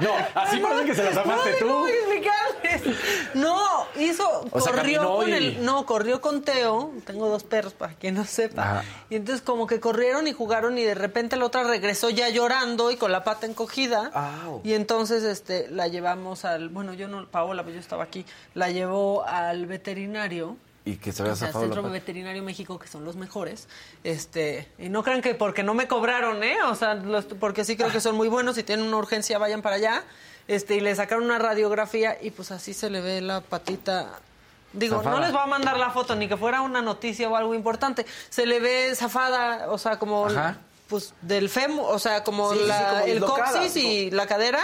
No, 0.00 0.10
así 0.34 0.58
parece 0.58 0.84
que 0.86 0.94
se 0.94 1.04
la 1.04 1.12
zafaste 1.12 1.50
no, 1.52 1.56
tú. 1.58 1.66
No, 1.66 1.78
voy 1.80 1.90
a 1.90 1.94
explicarles. 1.94 2.96
No, 3.34 3.58
hizo, 3.98 4.44
O 4.50 4.60
sea, 4.60 4.72
corrió 4.72 5.16
con 5.16 5.28
y- 5.28 5.32
el, 5.32 5.64
no, 5.64 5.86
corrió 5.86 6.20
con 6.20 6.42
Teo, 6.42 6.92
tengo 7.06 7.28
dos 7.28 7.44
perros 7.44 7.74
para 7.74 7.94
quien 7.94 8.14
no 8.14 8.24
sepa. 8.24 8.62
Ajá. 8.62 8.84
Y 9.10 9.16
entonces 9.16 9.42
como 9.42 9.66
que 9.66 9.80
corrieron 9.80 10.26
y 10.26 10.32
jugaron 10.32 10.78
y 10.78 10.82
de 10.82 10.94
repente 10.94 11.36
la 11.36 11.46
otra 11.46 11.64
regresó 11.64 12.10
ya 12.10 12.28
llorando 12.28 12.90
y 12.90 12.96
con 12.96 13.12
la 13.12 13.24
pata 13.24 13.46
encogida. 13.46 14.10
Y 14.64 14.74
entonces 14.74 15.22
este 15.22 15.68
la 15.70 15.88
llevamos 15.88 16.44
al, 16.44 16.68
bueno, 16.68 16.92
yo 16.94 17.08
no, 17.08 17.26
Paola, 17.26 17.62
pues 17.62 17.74
yo 17.74 17.80
estaba 17.80 18.04
aquí, 18.04 18.24
la 18.54 18.70
llevó 18.70 19.24
al 19.26 19.66
veterinario. 19.66 20.56
Y 20.84 20.96
que 20.96 21.12
se 21.12 21.22
había 21.22 21.34
O 21.34 21.36
sea, 21.36 21.46
zafado 21.48 21.66
Centro. 21.66 21.88
Veterinario 21.90 22.42
México, 22.42 22.78
que 22.78 22.88
son 22.88 23.04
los 23.04 23.14
mejores. 23.16 23.68
Este, 24.02 24.68
y 24.78 24.88
no 24.88 25.02
crean 25.04 25.22
que 25.22 25.34
porque 25.34 25.62
no 25.62 25.74
me 25.74 25.86
cobraron, 25.86 26.42
¿eh? 26.42 26.56
O 26.66 26.74
sea, 26.74 26.94
los- 26.94 27.24
porque 27.26 27.64
sí 27.64 27.76
creo 27.76 27.90
que 27.90 28.00
son 28.00 28.16
muy 28.16 28.26
buenos. 28.28 28.56
Si 28.56 28.64
tienen 28.64 28.86
una 28.86 28.96
urgencia, 28.96 29.38
vayan 29.38 29.62
para 29.62 29.76
allá. 29.76 30.02
Este, 30.48 30.74
y 30.74 30.80
le 30.80 30.94
sacaron 30.96 31.24
una 31.24 31.38
radiografía 31.38 32.18
y 32.20 32.32
pues 32.32 32.50
así 32.50 32.74
se 32.74 32.90
le 32.90 33.00
ve 33.00 33.20
la 33.20 33.40
patita. 33.42 34.08
Digo, 34.72 34.96
Zafada. 34.96 35.16
no 35.16 35.22
les 35.22 35.32
voy 35.32 35.40
a 35.42 35.46
mandar 35.46 35.78
la 35.78 35.90
foto, 35.90 36.16
ni 36.16 36.26
que 36.26 36.36
fuera 36.36 36.62
una 36.62 36.82
noticia 36.82 37.28
o 37.28 37.36
algo 37.36 37.54
importante. 37.54 38.04
Se 38.30 38.44
le 38.46 38.58
ve 38.58 38.92
zafada, 38.96 39.70
o 39.70 39.78
sea, 39.78 39.98
como 40.00 40.26
Ajá. 40.26 40.56
pues 40.88 41.14
del 41.22 41.48
fémur, 41.48 41.84
o 41.88 41.98
sea, 42.00 42.24
como, 42.24 42.50
Sí, 42.52 42.56
sí, 42.58 42.62
sí, 42.64 42.68
la- 42.68 42.88
como 42.88 43.04
el 43.04 43.20
coxis 43.20 43.72
como- 43.74 43.86
y 43.86 44.10
la 44.10 44.26
cadera 44.26 44.60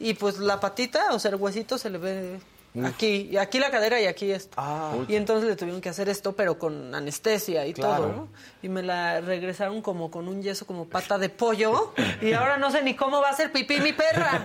y 0.00 0.14
pues 0.14 0.38
la 0.38 0.58
patita, 0.58 1.12
o 1.12 1.18
sea, 1.20 1.30
el 1.30 1.36
huesito 1.36 1.78
se 1.78 1.90
le 1.90 1.98
ve 1.98 2.40
aquí, 2.84 3.28
y 3.30 3.36
aquí 3.36 3.58
la 3.58 3.70
cadera 3.70 4.00
y 4.00 4.06
aquí 4.06 4.30
esto. 4.30 4.54
Ah. 4.56 4.92
y 5.08 5.16
entonces 5.16 5.48
le 5.48 5.56
tuvieron 5.56 5.80
que 5.80 5.88
hacer 5.88 6.08
esto, 6.08 6.32
pero 6.32 6.58
con 6.58 6.94
anestesia 6.94 7.66
y 7.66 7.72
Claro. 7.74 8.02
todo, 8.04 8.12
¿no? 8.12 8.28
Y 8.62 8.68
me 8.68 8.82
la 8.82 9.20
regresaron 9.20 9.82
como 9.82 10.10
con 10.10 10.28
un 10.28 10.42
yeso 10.42 10.66
como 10.66 10.86
pata 10.86 11.18
de 11.18 11.28
pollo 11.28 11.92
y 12.20 12.32
ahora 12.32 12.56
no 12.58 12.70
sé 12.70 12.82
ni 12.82 12.94
cómo 12.94 13.20
va 13.20 13.30
a 13.30 13.34
ser 13.36 13.50
pipí 13.52 13.80
mi 13.80 13.92
perra. 13.92 14.44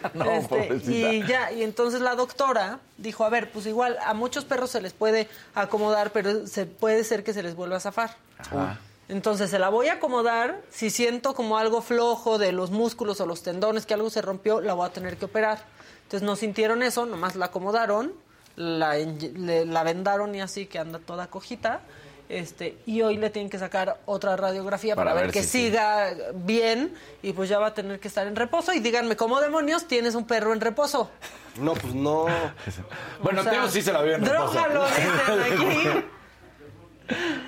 No, 0.14 0.24
Este, 0.30 0.80
y 0.90 1.22
ya, 1.26 1.52
y 1.52 1.62
entonces 1.62 2.00
la 2.00 2.16
doctora 2.16 2.80
dijo, 2.96 3.24
a 3.24 3.28
ver, 3.28 3.52
pues 3.52 3.66
igual 3.66 3.96
a 4.04 4.12
muchos 4.14 4.44
perros 4.44 4.70
se 4.70 4.80
les 4.80 4.92
puede 4.92 5.28
acomodar, 5.54 6.10
pero 6.10 6.46
se 6.48 6.66
puede 6.66 7.04
ser 7.04 7.22
que 7.22 7.32
se 7.32 7.42
les 7.44 7.54
vuelva 7.54 7.76
a 7.76 7.80
zafar. 7.80 8.16
Ajá. 8.38 8.78
Entonces 9.08 9.50
se 9.50 9.58
la 9.58 9.68
voy 9.68 9.88
a 9.88 9.94
acomodar. 9.94 10.60
Si 10.70 10.90
siento 10.90 11.34
como 11.34 11.58
algo 11.58 11.82
flojo 11.82 12.38
de 12.38 12.52
los 12.52 12.70
músculos 12.70 13.20
o 13.20 13.26
los 13.26 13.42
tendones, 13.42 13.84
que 13.86 13.94
algo 13.94 14.08
se 14.10 14.22
rompió, 14.22 14.60
la 14.60 14.72
voy 14.74 14.86
a 14.86 14.92
tener 14.92 15.16
que 15.16 15.24
operar. 15.26 15.58
Entonces 16.10 16.26
no 16.26 16.34
sintieron 16.34 16.82
eso, 16.82 17.06
nomás 17.06 17.36
la 17.36 17.46
acomodaron, 17.46 18.12
la, 18.56 18.98
enye- 18.98 19.32
le- 19.36 19.64
la 19.64 19.84
vendaron 19.84 20.34
y 20.34 20.40
así, 20.40 20.66
que 20.66 20.80
anda 20.80 20.98
toda 20.98 21.28
cojita. 21.28 21.82
Este, 22.28 22.76
y 22.84 23.00
hoy 23.02 23.16
le 23.16 23.30
tienen 23.30 23.48
que 23.48 23.60
sacar 23.60 23.98
otra 24.06 24.34
radiografía 24.36 24.96
para, 24.96 25.10
Para 25.10 25.14
ver, 25.20 25.26
ver 25.26 25.32
que 25.34 25.42
si 25.44 25.48
sí. 25.48 25.66
siga 25.66 26.12
bien 26.34 26.94
y 27.22 27.32
pues 27.32 27.48
ya 27.48 27.60
va 27.60 27.68
a 27.68 27.74
tener 27.74 28.00
que 28.00 28.08
estar 28.08 28.26
en 28.26 28.34
reposo. 28.34 28.72
Y 28.72 28.80
díganme, 28.80 29.14
¿cómo 29.16 29.40
demonios 29.40 29.86
tienes 29.86 30.16
un 30.16 30.26
perro 30.26 30.52
en 30.52 30.60
reposo? 30.60 31.10
No, 31.60 31.74
pues 31.74 31.94
no. 31.94 32.26
Bueno, 33.22 33.40
O 33.40 33.44
sea, 33.44 33.52
Teo 33.52 33.68
sí 33.68 33.80
se 33.80 33.92
la 33.92 34.02
vio 34.02 34.16
en 34.16 34.24
reposo. 34.24 34.52
Drójalo, 34.52 34.84
dicen 34.88 35.42
aquí. 35.52 36.04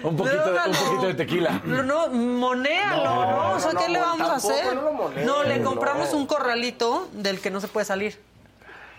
Un 0.05 0.17
poquito, 0.17 0.37
de, 0.37 0.39
un 0.39 0.45
Drógalo. 0.55 0.73
poquito 0.75 1.07
de 1.09 1.15
tequila. 1.15 1.61
No, 1.65 1.83
no, 1.83 2.09
monéalo, 2.09 3.05
No, 3.05 3.31
¿no? 3.51 3.57
O 3.57 3.61
sea, 3.61 3.73
no, 3.73 3.79
¿qué 3.81 3.87
no, 3.87 3.93
le 3.93 3.99
vamos 4.01 4.29
a 4.29 4.35
hacer? 4.37 4.75
no 4.75 4.83
lo 4.83 4.93
monees, 4.93 5.27
No, 5.27 5.43
le 5.45 5.59
no. 5.59 5.69
compramos 5.71 6.13
un 6.13 6.27
corralito 6.27 7.09
del 7.13 7.41
que 7.41 7.51
no 7.51 7.61
se 7.61 7.67
puede 7.69 7.85
salir. 7.87 8.19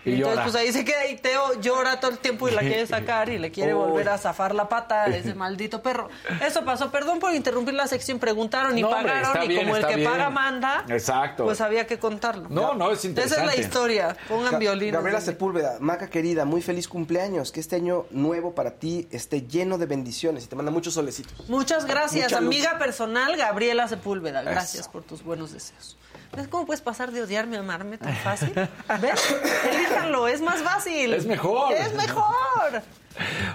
Y 0.04 0.14
Entonces, 0.16 0.34
llora. 0.34 0.42
pues 0.44 0.54
ahí 0.56 0.72
se 0.72 0.84
queda 0.84 1.06
y 1.06 1.16
Teo 1.16 1.60
llora 1.60 1.98
todo 2.00 2.10
el 2.10 2.18
tiempo 2.18 2.48
y 2.48 2.52
la 2.52 2.60
quiere 2.60 2.86
sacar 2.88 3.28
y 3.30 3.38
le 3.38 3.50
quiere 3.50 3.74
Uy. 3.74 3.88
volver 3.88 4.08
a 4.10 4.18
zafar 4.18 4.54
la 4.54 4.68
pata 4.68 5.04
a 5.04 5.06
ese 5.06 5.34
maldito 5.34 5.82
perro. 5.82 6.08
Eso 6.46 6.64
pasó. 6.64 6.90
Perdón 6.90 7.18
por 7.20 7.34
interrumpir 7.34 7.74
la 7.74 7.86
sección. 7.86 8.18
Preguntaron 8.18 8.76
y 8.78 8.82
No, 8.82 8.90
pagaron 8.90 9.42
y 9.44 9.48
bien, 9.48 9.62
como 9.64 9.76
el 9.76 9.86
que 9.86 9.96
bien. 9.96 10.10
paga 10.10 10.28
manda. 10.30 10.84
Exacto. 10.88 11.44
Pues 11.44 11.60
había 11.60 11.86
que 11.86 11.98
contarlo. 11.98 12.48
No, 12.50 12.74
no, 12.74 12.90
es 12.90 12.98
Esa 12.98 13.00
es 13.00 13.04
interesante. 13.06 13.46
la 13.46 13.56
historia. 13.56 14.16
Pongan 14.28 14.54
Ga- 14.54 14.58
violín. 14.58 14.92
Gabriela 14.92 15.20
Sepúlveda, 15.20 15.76
Maca 15.80 16.08
querida, 16.10 16.44
muy 16.44 16.60
feliz 16.62 16.86
cumpleaños. 16.88 17.50
Que 17.52 17.60
este 17.60 17.76
año 17.76 18.06
nuevo 18.10 18.54
para 18.54 18.72
ti 18.72 19.08
esté 19.10 19.42
lleno 19.42 19.78
de 19.78 19.86
bendiciones 19.86 20.44
y 20.44 20.46
te 20.48 20.56
manda 20.56 20.70
muchos 20.70 20.94
solecitos. 20.94 21.48
Muchas 21.48 21.86
gracias, 21.86 22.24
Mucha 22.24 22.40
luz. 22.40 22.46
amiga 22.54 22.78
personal 22.78 23.36
Gabriela 23.36 23.88
Sepúlveda. 23.88 24.42
Gracias 24.42 24.82
Eso. 24.82 24.90
por 24.92 25.02
tus 25.02 25.22
buenos 25.24 25.52
deseos. 25.52 25.96
¿Ves 26.36 26.48
cómo 26.48 26.66
puedes 26.66 26.80
pasar 26.80 27.12
de 27.12 27.22
odiarme 27.22 27.56
a 27.56 27.60
amarme 27.60 27.98
tan 27.98 28.14
fácil? 28.16 28.52
¿Ves? 29.00 29.36
Elíjanlo, 29.70 30.28
es 30.28 30.40
más 30.40 30.62
fácil. 30.62 31.14
Es 31.14 31.26
mejor. 31.26 31.72
Es 31.74 31.94
mejor. 31.94 32.82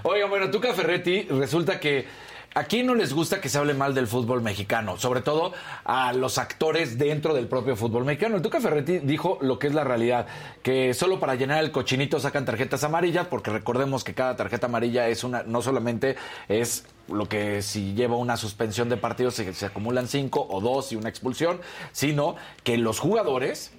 Oigan, 0.04 0.30
bueno, 0.30 0.50
Tuca 0.50 0.74
Ferretti, 0.74 1.24
resulta 1.24 1.80
que 1.80 2.08
aquí 2.56 2.84
no 2.84 2.96
les 2.96 3.14
gusta 3.14 3.42
que 3.42 3.50
se 3.50 3.58
hable 3.58 3.74
mal 3.74 3.94
del 3.94 4.08
fútbol 4.08 4.42
mexicano, 4.42 4.98
sobre 4.98 5.22
todo 5.22 5.54
a 5.84 6.14
los 6.14 6.38
actores 6.38 6.98
dentro 6.98 7.34
del 7.34 7.48
propio 7.48 7.76
fútbol 7.76 8.06
mexicano. 8.06 8.38
El 8.38 8.42
Tuca 8.42 8.62
Ferretti 8.62 9.00
dijo 9.00 9.38
lo 9.42 9.60
que 9.60 9.68
es 9.68 9.74
la 9.74 9.84
realidad, 9.84 10.28
que 10.64 10.94
solo 10.94 11.20
para 11.20 11.36
llenar 11.36 11.64
el 11.64 11.72
cochinito 11.72 12.20
sacan 12.20 12.46
tarjetas 12.46 12.84
amarillas, 12.84 13.28
porque 13.28 13.52
recordemos 13.52 14.04
que 14.04 14.14
cada 14.14 14.36
tarjeta 14.36 14.68
amarilla 14.68 15.08
es 15.08 15.24
una, 15.24 15.44
no 15.44 15.62
solamente 15.62 16.16
es 16.48 16.86
lo 17.12 17.28
que 17.28 17.62
si 17.62 17.94
lleva 17.94 18.16
una 18.16 18.38
suspensión 18.38 18.90
de 18.90 18.98
partidos 18.98 19.36
se, 19.36 19.54
se 19.54 19.66
acumulan 19.66 20.08
cinco 20.08 20.48
o 20.50 20.62
dos 20.62 20.92
y 20.92 20.96
una 20.96 21.10
expulsión, 21.10 21.60
sino 21.92 22.36
que 22.64 22.78
los 22.78 23.00
jugadores 23.00 23.72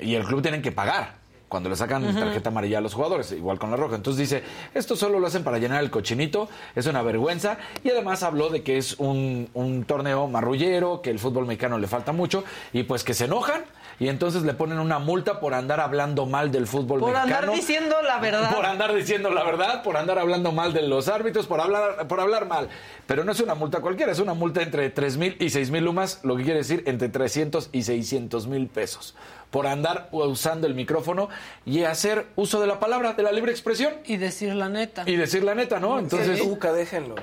y 0.00 0.14
el 0.14 0.24
club 0.24 0.42
tienen 0.42 0.62
que 0.62 0.72
pagar 0.72 1.18
cuando 1.48 1.70
le 1.70 1.76
sacan 1.76 2.14
tarjeta 2.14 2.50
amarilla 2.50 2.78
a 2.78 2.80
los 2.80 2.94
jugadores, 2.94 3.32
igual 3.32 3.58
con 3.58 3.70
la 3.70 3.76
roja. 3.76 3.96
Entonces 3.96 4.28
dice, 4.28 4.42
esto 4.74 4.96
solo 4.96 5.18
lo 5.18 5.26
hacen 5.26 5.44
para 5.44 5.58
llenar 5.58 5.82
el 5.82 5.90
cochinito, 5.90 6.48
es 6.76 6.86
una 6.86 7.02
vergüenza. 7.02 7.58
Y 7.82 7.90
además 7.90 8.22
habló 8.22 8.50
de 8.50 8.62
que 8.62 8.76
es 8.76 8.96
un, 8.98 9.48
un 9.54 9.84
torneo 9.84 10.26
marrullero, 10.26 11.00
que 11.00 11.10
el 11.10 11.18
fútbol 11.18 11.46
mexicano 11.46 11.78
le 11.78 11.86
falta 11.86 12.12
mucho, 12.12 12.44
y 12.72 12.82
pues 12.82 13.02
que 13.02 13.14
se 13.14 13.24
enojan 13.24 13.62
y 14.00 14.08
entonces 14.08 14.42
le 14.42 14.54
ponen 14.54 14.78
una 14.78 14.98
multa 14.98 15.40
por 15.40 15.54
andar 15.54 15.80
hablando 15.80 16.24
mal 16.26 16.52
del 16.52 16.66
fútbol 16.66 17.00
Por 17.00 17.12
mexicano. 17.12 17.36
andar 17.36 17.54
diciendo 17.54 17.96
la 18.02 18.18
verdad. 18.18 18.54
Por 18.54 18.64
andar 18.66 18.94
diciendo 18.94 19.30
la 19.30 19.42
verdad, 19.42 19.82
por 19.82 19.96
andar 19.96 20.18
hablando 20.18 20.52
mal 20.52 20.72
de 20.72 20.82
los 20.82 21.08
árbitros, 21.08 21.46
por 21.46 21.60
hablar, 21.60 22.06
por 22.06 22.20
hablar 22.20 22.46
mal. 22.46 22.68
Pero 23.06 23.24
no 23.24 23.32
es 23.32 23.40
una 23.40 23.54
multa 23.54 23.80
cualquiera, 23.80 24.12
es 24.12 24.20
una 24.20 24.34
multa 24.34 24.62
entre 24.62 24.90
3 24.90 25.16
mil 25.16 25.36
y 25.40 25.50
6 25.50 25.70
mil 25.70 25.84
lumas, 25.84 26.20
lo 26.22 26.36
que 26.36 26.44
quiere 26.44 26.58
decir 26.58 26.84
entre 26.86 27.08
300 27.08 27.70
y 27.72 27.82
600 27.82 28.46
mil 28.46 28.68
pesos. 28.68 29.16
Por 29.50 29.66
andar 29.66 30.08
usando 30.12 30.66
el 30.66 30.74
micrófono 30.74 31.28
y 31.64 31.82
hacer 31.84 32.26
uso 32.36 32.60
de 32.60 32.66
la 32.66 32.78
palabra, 32.78 33.14
de 33.14 33.22
la 33.22 33.32
libre 33.32 33.50
expresión. 33.50 33.94
Y 34.04 34.18
decir 34.18 34.54
la 34.54 34.68
neta. 34.68 35.04
Y 35.06 35.16
decir 35.16 35.42
la 35.42 35.54
neta, 35.54 35.80
¿no? 35.80 35.98
Entonces. 35.98 36.40
Tuca, 36.40 36.72
déjenlo. 36.72 37.16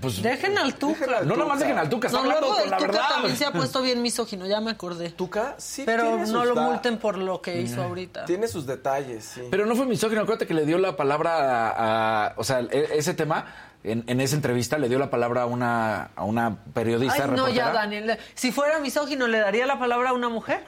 Pues, 0.00 0.22
Dejen 0.22 0.56
al 0.56 0.74
Tuca. 0.76 1.22
No 1.22 1.36
nomás 1.36 1.58
dejen 1.58 1.76
al 1.76 1.88
Tuca, 1.90 2.06
está 2.06 2.18
No, 2.18 2.24
hablando 2.24 2.46
luego 2.46 2.54
con 2.56 2.64
el 2.64 2.70
la 2.70 2.76
Tuca 2.78 2.92
verdad. 2.92 3.08
también 3.10 3.36
se 3.36 3.44
ha 3.44 3.52
puesto 3.52 3.82
bien 3.82 4.00
misógino, 4.00 4.46
ya 4.46 4.60
me 4.60 4.70
acordé. 4.70 5.10
¿Tuca? 5.10 5.54
Sí, 5.58 5.82
Pero 5.84 6.04
tiene 6.04 6.18
no 6.20 6.26
sus 6.40 6.48
lo 6.48 6.54
da- 6.54 6.62
multen 6.68 6.98
por 6.98 7.18
lo 7.18 7.42
que 7.42 7.60
hizo 7.60 7.82
ahorita. 7.82 8.24
Tiene 8.24 8.48
sus 8.48 8.64
detalles, 8.66 9.24
sí. 9.24 9.42
Pero 9.50 9.66
no 9.66 9.74
fue 9.76 9.84
misógino, 9.86 10.22
acuérdate 10.22 10.46
que 10.46 10.54
le 10.54 10.64
dio 10.64 10.78
la 10.78 10.96
palabra 10.96 11.70
a. 11.70 12.26
a- 12.28 12.34
o 12.36 12.44
sea, 12.44 12.60
e- 12.60 12.88
ese 12.96 13.12
tema, 13.12 13.44
en, 13.84 14.04
en 14.06 14.20
esa 14.20 14.36
entrevista, 14.36 14.78
le 14.78 14.88
dio 14.88 14.98
la 14.98 15.10
palabra 15.10 15.42
a 15.42 15.46
una, 15.46 16.10
a 16.16 16.24
una 16.24 16.56
periodista. 16.72 17.24
Ay, 17.24 17.30
no, 17.36 17.48
ya. 17.50 17.72
Daniel. 17.72 18.18
Si 18.34 18.50
fuera 18.52 18.78
misógino, 18.78 19.26
¿le 19.26 19.40
daría 19.40 19.66
la 19.66 19.78
palabra 19.78 20.10
a 20.10 20.12
una 20.14 20.28
mujer? 20.30 20.64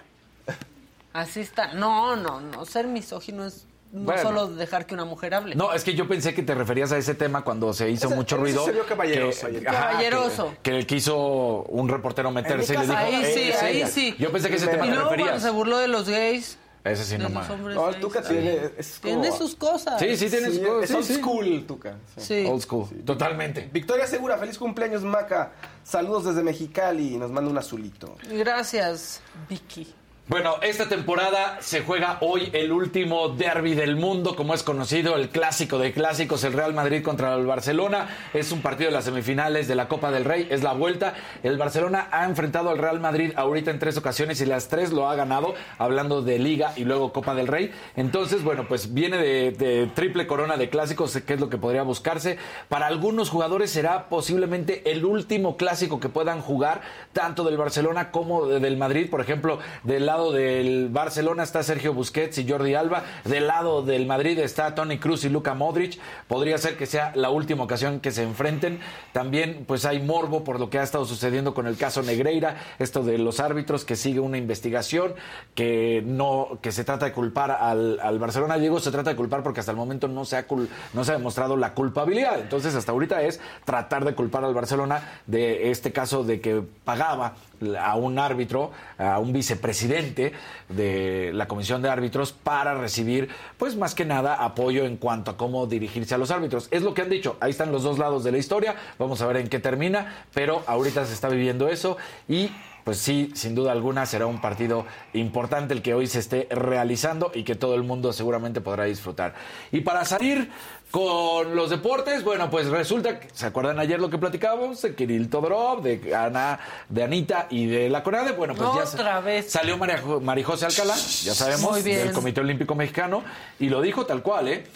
Así 1.15 1.41
está. 1.41 1.73
No, 1.75 2.17
no, 2.17 2.41
no. 2.41 2.65
Ser 2.67 2.89
misógino 2.89 3.47
es 3.47 3.67
no 3.95 4.01
Bueno. 4.07 4.23
solo 4.23 4.47
dejar 4.49 4.87
que 4.87 4.95
una 4.95 5.05
mujer 5.05 5.35
hable. 5.35 5.55
No, 5.55 5.73
es 5.73 5.85
que 5.85 5.95
yo 5.95 6.09
pensé 6.09 6.35
que 6.35 6.43
te 6.43 6.55
referías 6.55 6.91
a 6.93 6.99
ese 6.99 7.15
tema 7.15 7.43
cuando 7.45 7.73
se 7.73 7.89
hizo 7.91 8.09
Ese- 8.09 8.17
mucho 8.17 8.37
ruido. 8.37 8.65
se 8.65 8.73
vio 8.73 8.85
caballeroso 8.85 9.43
que- 9.49 9.57
ayer. 9.59 9.69
ajá, 9.69 9.89
Caballeroso. 9.91 10.55
Que, 10.63 10.71
que 10.81 10.87
quiso 10.87 11.63
un 11.69 11.89
reportero 11.89 12.31
meterse 12.33 12.75
y 12.75 12.77
le 12.79 12.83
dijo. 12.87 12.97
ahí 12.97 13.25
sí, 13.25 13.41
"Eh, 13.41 13.49
es 13.51 13.63
ahí 13.63 13.77
ella". 13.79 13.87
sí. 13.87 14.15
Yo 14.19 14.33
pensé 14.33 14.49
que 14.51 14.57
ese 14.57 14.67
tema 14.67 14.85
Y 14.87 14.89
te 14.89 14.95
luego 14.97 15.09
cuando 15.11 15.25
referías. 15.27 15.43
se 15.45 15.51
burló 15.51 15.79
de 15.79 15.89
los 15.89 16.09
gays. 16.09 16.59
Ese 16.83 17.03
sí, 17.05 17.17
no 17.17 17.31
más. 17.31 17.49
No, 17.49 17.89
el. 17.89 17.99
Tuca 17.99 18.21
tiene. 18.21 18.71
Es 18.77 18.99
como- 19.01 19.23
Tiene 19.23 19.35
sus 19.39 19.55
cosas. 19.55 19.99
Sí, 19.99 20.17
sí, 20.19 20.29
tiene 20.29 20.49
sus 20.51 20.59
cosas. 20.59 20.83
Es 20.83 20.89
sí, 20.91 20.95
old 20.97 21.05
sí. 21.07 21.15
school, 21.15 21.65
Tuca. 21.67 21.95
Sí. 22.19 22.45
Old 22.47 22.61
school. 22.63 22.89
Totalmente. 23.07 23.71
Victoria 23.73 24.07
Segura, 24.07 24.37
feliz 24.37 24.59
cumpleaños, 24.59 25.03
Maca. 25.03 25.53
Saludos 25.83 26.27
desde 26.27 26.43
Mexicali. 26.43 27.17
Nos 27.17 27.31
manda 27.31 27.51
un 27.51 27.57
azulito. 27.57 28.17
Gracias, 28.31 29.23
Vicky. 29.49 29.95
Bueno, 30.27 30.55
esta 30.63 30.89
temporada 30.89 31.59
se 31.61 31.83
juega 31.83 32.17
hoy 32.23 32.49
el 32.55 32.73
último 32.73 33.29
derby 33.29 33.75
del 33.75 33.95
mundo, 33.97 34.35
como 34.35 34.55
es 34.55 34.63
conocido, 34.63 35.17
el 35.17 35.29
clásico 35.29 35.77
de 35.79 35.93
clásicos, 35.93 36.45
el 36.45 36.55
Real 36.55 36.73
Madrid 36.73 37.03
contra 37.03 37.35
el 37.35 37.45
Barcelona. 37.45 38.09
Es 38.33 38.51
un 38.51 38.63
partido 38.63 38.89
de 38.89 38.95
las 38.97 39.05
semifinales 39.05 39.69
de 39.69 39.75
la 39.75 39.87
Copa 39.87 40.11
del 40.11 40.25
Rey, 40.25 40.49
es 40.51 40.63
la 40.63 40.73
vuelta. 40.73 41.13
El 41.43 41.59
Barcelona 41.59 42.09
ha 42.11 42.25
enfrentado 42.25 42.71
al 42.71 42.79
Real 42.79 43.01
Madrid 43.01 43.33
ahorita 43.37 43.71
en 43.71 43.79
tres 43.79 43.99
ocasiones 43.99 44.41
y 44.41 44.47
las 44.47 44.69
tres 44.69 44.93
lo 44.93 45.11
ha 45.11 45.15
ganado, 45.15 45.55
hablando 45.77 46.23
de 46.23 46.39
Liga 46.39 46.73
y 46.75 46.85
luego 46.87 47.13
Copa 47.13 47.35
del 47.35 47.47
Rey. 47.47 47.71
Entonces, 47.95 48.43
bueno, 48.43 48.65
pues 48.67 48.95
viene 48.95 49.19
de, 49.19 49.91
triple 49.95 50.27
corona 50.27 50.57
de 50.57 50.71
clásicos, 50.71 51.15
que 51.19 51.35
es 51.35 51.41
lo 51.41 51.51
que 51.51 51.59
podría 51.59 51.83
buscarse. 51.83 52.39
Para 52.71 52.87
algunos 52.87 53.29
jugadores 53.29 53.71
será 53.71 54.09
posiblemente 54.09 54.91
el 54.91 55.05
último 55.05 55.59
clásico 55.59 56.01
que 56.01 56.09
puedan 56.09 56.41
jugar, 56.41 56.81
tanto 57.13 57.45
del 57.45 57.59
Barcelona 57.59 58.11
como 58.11 58.47
de- 58.47 58.59
del 58.59 58.79
Madrid. 58.79 59.11
Por 59.11 59.21
ejemplo, 59.21 59.59
del 59.83 60.14
lado 60.15 60.31
del 60.31 60.91
Barcelona 60.91 61.43
está 61.43 61.65
Sergio 61.65 61.93
Busquets 61.93 62.39
y 62.39 62.49
Jordi 62.49 62.77
Alba. 62.77 63.03
Del 63.25 63.49
lado 63.49 63.83
del 63.83 64.07
Madrid 64.07 64.39
está 64.39 64.73
Tony 64.77 64.99
Cruz 64.99 65.25
y 65.25 65.29
Luka 65.29 65.55
Modric. 65.55 65.99
Podría 66.29 66.57
ser 66.57 66.77
que 66.77 66.87
sea 66.87 67.11
la 67.17 67.31
última 67.31 67.65
ocasión 67.65 67.99
que 67.99 68.13
se 68.13 68.23
enfrenten. 68.23 68.79
También, 69.13 69.65
pues 69.67 69.85
hay 69.85 70.01
morbo 70.01 70.45
por 70.45 70.61
lo 70.61 70.71
que 70.71 70.79
ha 70.79 70.85
estado 70.85 71.05
sucediendo 71.05 71.53
con 71.53 71.67
el 71.67 71.77
caso 71.77 72.01
Negreira, 72.05 72.59
esto 72.79 73.03
de 73.03 73.19
los 73.19 73.41
árbitros, 73.41 73.85
que 73.85 73.97
sigue 73.97 74.21
una 74.21 74.39
investigación, 74.39 75.15
que 75.57 76.01
no, 76.07 76.61
que 76.63 76.71
se 76.71 76.85
trata 76.85 77.07
de 77.07 77.13
culpar 77.13 77.51
al, 77.51 77.99
al 77.99 78.21
Barcelona. 78.21 78.57
Digo, 78.57 78.79
se 78.79 78.93
trata 78.93 79.11
de 79.11 79.17
culpar 79.17 79.43
porque 79.43 79.59
hasta 79.59 79.73
el 79.73 79.77
momento 79.77 80.07
no 80.07 80.25
se 80.25 80.37
ha 80.37 80.47
cul- 80.47 80.69
no 80.93 81.03
se 81.03 81.11
ha 81.11 81.17
demostrado 81.17 81.57
la 81.57 81.75
culpabilidad. 81.75 82.39
Entonces, 82.39 82.77
hasta 82.77 82.93
ahorita 82.93 83.21
es 83.23 83.41
tratar 83.65 84.05
de 84.05 84.15
culpar 84.15 84.45
al 84.45 84.55
Barcelona 84.55 85.21
de 85.27 85.73
este 85.73 85.91
caso 85.91 86.23
de 86.23 86.41
que 86.41 86.63
pagaba 86.85 87.35
a 87.81 87.97
un 87.97 88.19
árbitro, 88.19 88.71
a 88.99 89.19
un 89.19 89.33
vicepresidente 89.33 90.04
de 90.05 91.31
la 91.33 91.49
comisión 91.49 91.83
de 91.83 91.89
árbitros 91.89 92.33
para 92.33 92.75
recibir, 92.75 93.29
pues 93.57 93.77
más 93.77 93.95
que 93.95 94.05
nada, 94.05 94.35
apoyo 94.35 94.85
en 94.85 94.97
cuanto 94.97 95.31
a 95.31 95.37
cómo 95.37 95.67
dirigirse 95.67 96.15
a 96.15 96.19
los 96.19 96.31
árbitros. 96.31 96.69
Es 96.71 96.83
lo 96.83 96.95
que 96.95 97.03
han 97.03 97.11
dicho, 97.11 97.37
ahí 97.41 97.51
están 97.51 97.73
los 97.73 97.83
dos 97.83 97.99
lados 97.99 98.25
de 98.25 98.33
la 98.33 98.39
historia, 98.39 98.77
vamos 98.99 99.23
a 99.23 99.27
ver 99.27 99.39
en 99.39 99.49
qué 99.49 99.59
termina, 99.59 100.27
pero 100.35 100.63
ahorita 100.67 101.05
se 101.07 101.15
está 101.15 101.29
viviendo 101.29 101.69
eso 101.69 101.97
y 102.29 102.51
pues 102.85 102.99
sí, 102.99 103.33
sin 103.35 103.55
duda 103.55 103.73
alguna 103.73 104.05
será 104.05 104.27
un 104.27 104.43
partido 104.43 104.85
importante 105.15 105.73
el 105.73 105.81
que 105.81 105.95
hoy 105.95 106.07
se 106.07 106.19
esté 106.19 106.47
realizando 106.51 107.33
y 107.35 107.43
que 107.43 107.55
todo 107.55 107.75
el 107.75 107.83
mundo 107.83 108.13
seguramente 108.13 108.61
podrá 108.61 108.85
disfrutar. 108.85 109.35
Y 109.73 109.81
para 109.81 110.05
salir 110.05 110.51
con 110.95 111.57
los 111.57 111.71
deportes, 111.71 112.23
bueno, 112.23 112.49
pues 112.49 112.69
resulta 112.69 113.19
que, 113.19 113.29
¿se 113.33 113.47
acuerdan 113.47 113.81
ayer 113.81 113.99
lo 113.99 114.11
que 114.11 114.17
platicábamos? 114.17 114.81
De 114.81 114.95
Kirill 114.95 115.29
Todorov, 115.29 115.83
de 115.83 116.15
Ana, 116.15 116.61
de 116.89 117.03
Anita 117.03 117.49
y 117.51 117.67
de 117.67 117.91
la 117.91 118.05
Conade. 118.05 118.31
Bueno, 118.31 118.55
pues 118.55 118.69
ya 118.77 118.85
Otra 118.85 119.21
vez. 119.21 119.51
salió 119.51 119.77
María, 119.77 120.01
María 120.23 120.45
José 120.45 120.67
Alcalá, 120.67 120.95
ya 120.95 121.35
sabemos, 121.35 121.83
del 121.83 122.13
Comité 122.13 122.43
Olímpico 122.43 122.77
Mexicano, 122.77 123.25
y 123.59 123.71
lo 123.71 123.83
dijo 123.83 124.07
tal 124.07 124.23
cual, 124.23 124.47
¿eh? 124.47 124.67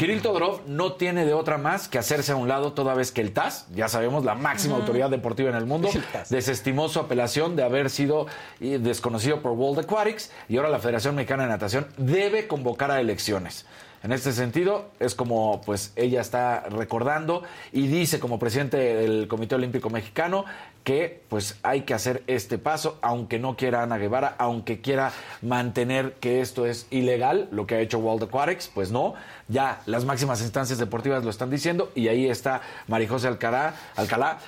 Kirill 0.00 0.20
Todorov 0.22 0.62
no 0.66 0.94
tiene 0.94 1.24
de 1.24 1.34
otra 1.34 1.56
más 1.56 1.86
que 1.86 1.98
hacerse 1.98 2.32
a 2.32 2.34
un 2.34 2.48
lado 2.48 2.72
toda 2.72 2.92
vez 2.94 3.12
que 3.12 3.20
el 3.20 3.30
TAS, 3.30 3.68
ya 3.72 3.86
sabemos, 3.88 4.24
la 4.24 4.34
máxima 4.34 4.74
autoridad 4.74 5.08
deportiva 5.08 5.50
en 5.50 5.54
el 5.54 5.66
mundo, 5.66 5.88
desestimó 6.30 6.88
su 6.88 6.98
apelación 6.98 7.54
de 7.54 7.62
haber 7.62 7.90
sido 7.90 8.26
eh, 8.60 8.80
desconocido 8.82 9.40
por 9.40 9.52
World 9.52 9.84
Aquatics 9.84 10.32
y 10.48 10.56
ahora 10.56 10.68
la 10.68 10.80
Federación 10.80 11.14
Mexicana 11.14 11.44
de 11.44 11.50
Natación 11.50 11.86
debe 11.96 12.48
convocar 12.48 12.90
a 12.90 13.00
elecciones. 13.00 13.66
En 14.02 14.12
este 14.12 14.32
sentido, 14.32 14.86
es 14.98 15.14
como 15.14 15.60
pues 15.60 15.92
ella 15.94 16.22
está 16.22 16.60
recordando 16.70 17.42
y 17.70 17.86
dice 17.86 18.18
como 18.18 18.38
presidente 18.38 18.78
del 18.78 19.28
Comité 19.28 19.56
Olímpico 19.56 19.90
Mexicano 19.90 20.46
que 20.84 21.22
pues 21.28 21.58
hay 21.62 21.82
que 21.82 21.92
hacer 21.92 22.22
este 22.26 22.56
paso, 22.56 22.98
aunque 23.02 23.38
no 23.38 23.56
quiera 23.56 23.82
Ana 23.82 23.98
Guevara, 23.98 24.36
aunque 24.38 24.80
quiera 24.80 25.12
mantener 25.42 26.14
que 26.14 26.40
esto 26.40 26.64
es 26.64 26.86
ilegal, 26.90 27.48
lo 27.52 27.66
que 27.66 27.74
ha 27.74 27.80
hecho 27.80 27.98
World 27.98 28.22
Aquatics, 28.24 28.70
pues 28.72 28.90
no, 28.90 29.14
ya 29.48 29.82
las 29.84 30.06
máximas 30.06 30.40
instancias 30.40 30.78
deportivas 30.78 31.22
lo 31.22 31.28
están 31.28 31.50
diciendo 31.50 31.92
y 31.94 32.08
ahí 32.08 32.26
está 32.26 32.62
Marijose 32.88 33.28
Alcalá, 33.28 33.74
Alcalá 33.96 34.38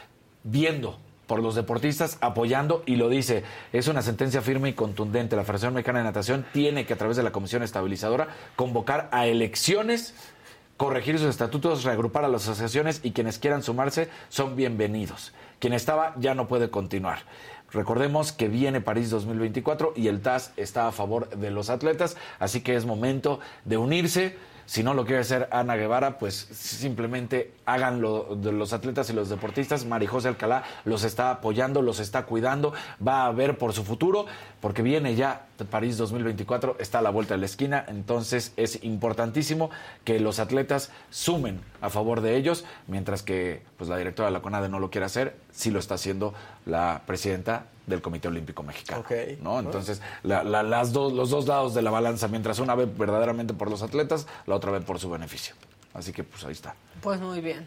viendo 0.45 0.99
por 1.33 1.43
los 1.43 1.55
deportistas, 1.55 2.19
apoyando 2.21 2.83
y 2.85 2.97
lo 2.97 3.09
dice, 3.09 3.43
es 3.73 3.89
una 3.89 4.03
sentencia 4.03 4.43
firme 4.43 4.69
y 4.69 4.73
contundente. 4.75 5.35
La 5.35 5.45
Federación 5.45 5.73
Mexicana 5.73 6.01
de 6.01 6.05
Natación 6.05 6.45
tiene 6.53 6.85
que 6.85 6.93
a 6.93 6.99
través 6.99 7.17
de 7.17 7.23
la 7.23 7.33
Comisión 7.33 7.63
Estabilizadora 7.63 8.29
convocar 8.55 9.09
a 9.13 9.27
elecciones 9.27 10.13
corregir 10.77 11.19
sus 11.19 11.29
estatutos, 11.29 11.85
reagrupar 11.85 12.27
a 12.27 12.29
las 12.29 12.43
asociaciones 12.43 13.01
y 13.03 13.13
quienes 13.13 13.39
quieran 13.39 13.63
sumarse 13.63 14.11
son 14.29 14.57
bienvenidos. 14.57 15.33
Quien 15.59 15.73
estaba 15.73 16.13
ya 16.19 16.35
no 16.35 16.49
puede 16.49 16.69
continuar. 16.69 17.21
Recordemos 17.71 18.33
que 18.33 18.49
viene 18.49 18.83
París 18.83 19.09
2024 19.09 19.95
y 19.97 20.09
el 20.09 20.21
TAS 20.21 20.53
está 20.59 20.87
a 20.87 20.93
favor 20.93 21.31
de 21.31 21.51
los 21.51 21.71
atletas, 21.71 22.19
así 22.41 22.61
que 22.61 22.77
es 22.77 22.85
momento 22.85 23.41
de 23.65 23.79
unirse. 23.79 24.37
Si 24.73 24.83
no 24.83 24.95
lo 24.95 25.05
quiere 25.05 25.21
hacer 25.21 25.51
Ana 25.53 25.77
Guevara, 25.77 26.17
pues 26.17 26.49
simplemente 26.51 27.53
háganlo 27.67 28.37
de 28.37 28.53
los 28.53 28.73
atletas 28.73 29.11
y 29.11 29.13
los 29.13 29.29
deportistas. 29.29 29.85
Marijose 29.85 30.29
Alcalá 30.29 30.65
los 30.87 31.05
está 31.05 31.31
apoyando, 31.31 31.83
los 31.83 32.01
está 32.01 32.25
cuidando, 32.25 32.73
va 33.07 33.27
a 33.27 33.33
ver 33.33 33.59
por 33.59 33.75
su 33.75 33.85
futuro, 33.85 34.25
porque 34.63 34.81
viene 34.81 35.15
ya 35.15 35.45
París 35.65 35.97
2024, 35.97 36.77
está 36.79 36.99
a 36.99 37.03
la 37.03 37.11
vuelta 37.11 37.35
de 37.35 37.41
la 37.41 37.47
esquina, 37.47 37.85
entonces 37.89 38.53
es 38.57 38.83
importantísimo 38.83 39.71
que 40.05 40.21
los 40.21 40.39
atletas 40.39 40.91
sumen 41.11 41.61
a 41.81 41.91
favor 41.91 42.21
de 42.21 42.37
ellos, 42.37 42.65
mientras 42.87 43.23
que 43.23 43.63
pues 43.77 43.91
la 43.91 43.97
directora 43.97 44.29
de 44.29 44.33
la 44.33 44.43
CONADE 44.43 44.69
no 44.69 44.79
lo 44.79 44.91
quiere 44.91 45.07
hacer, 45.07 45.37
sí 45.53 45.71
lo 45.71 45.79
está 45.79 45.95
haciendo 45.95 46.35
la 46.67 47.03
presidenta 47.07 47.67
del 47.87 48.01
Comité 48.01 48.29
Olímpico 48.29 48.63
Mexicano. 48.63 49.05
¿no? 49.41 49.59
Entonces, 49.61 50.01
la- 50.23 50.43
la- 50.45 50.63
las 50.63 50.93
dos, 50.93 51.13
los 51.13 51.31
dos 51.31 51.47
lados 51.47 51.75
de 51.75 51.83
la 51.83 51.91
balanza, 51.91 52.29
mientras 52.29 52.59
una 52.59 52.75
ve 52.75 52.87
verdaderamente 52.87 53.55
por 53.55 53.71
los 53.71 53.83
atletas, 53.83 54.27
la 54.47 54.55
otra 54.55 54.71
ve 54.71 54.81
por 54.81 54.99
su 54.99 55.11
beneficio. 55.11 55.55
Así 55.95 56.13
que 56.13 56.25
pues 56.25 56.45
ahí 56.45 56.53
está. 56.53 56.75
Pues 57.03 57.21
muy 57.21 57.41
bien. 57.41 57.67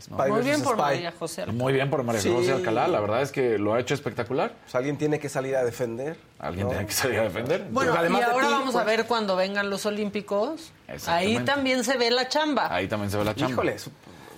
Spy 0.00 0.30
muy 0.30 0.42
bien 0.42 0.62
por 0.62 0.74
Spy. 0.74 0.80
María 0.82 1.12
José. 1.18 1.40
Alcalá. 1.40 1.58
Muy 1.58 1.72
bien 1.72 1.90
por 1.90 2.04
María 2.04 2.20
Sí. 2.20 2.30
José 2.32 2.52
Alcalá, 2.52 2.86
la 2.86 3.00
verdad 3.00 3.20
es 3.20 3.32
que 3.32 3.58
lo 3.58 3.74
ha 3.74 3.80
hecho 3.80 3.94
espectacular. 3.94 4.54
Pues 4.62 4.74
alguien 4.76 4.96
tiene 4.96 5.18
que 5.18 5.28
salir 5.28 5.56
a 5.56 5.64
defender. 5.64 6.16
Alguien 6.38 6.66
¿no? 6.66 6.70
tiene 6.70 6.86
que 6.86 6.92
salir 6.92 7.18
a 7.18 7.22
defender. 7.24 7.66
Bueno, 7.72 7.94
además 7.98 8.20
y 8.20 8.24
de 8.26 8.30
ahora 8.30 8.46
ti, 8.46 8.52
vamos 8.52 8.76
a 8.76 8.84
pues- 8.84 8.96
ver 8.96 9.06
cuando 9.06 9.34
vengan 9.34 9.68
los 9.70 9.86
Olímpicos. 9.86 10.70
Ahí 11.08 11.40
también 11.40 11.82
se 11.82 11.96
ve 11.98 12.12
la 12.12 12.28
chamba. 12.28 12.72
Ahí 12.72 12.86
también 12.86 13.10
se 13.10 13.16
ve 13.16 13.24
la 13.24 13.34
chamba. 13.34 13.52
Híjole, 13.54 13.74
es 13.74 13.90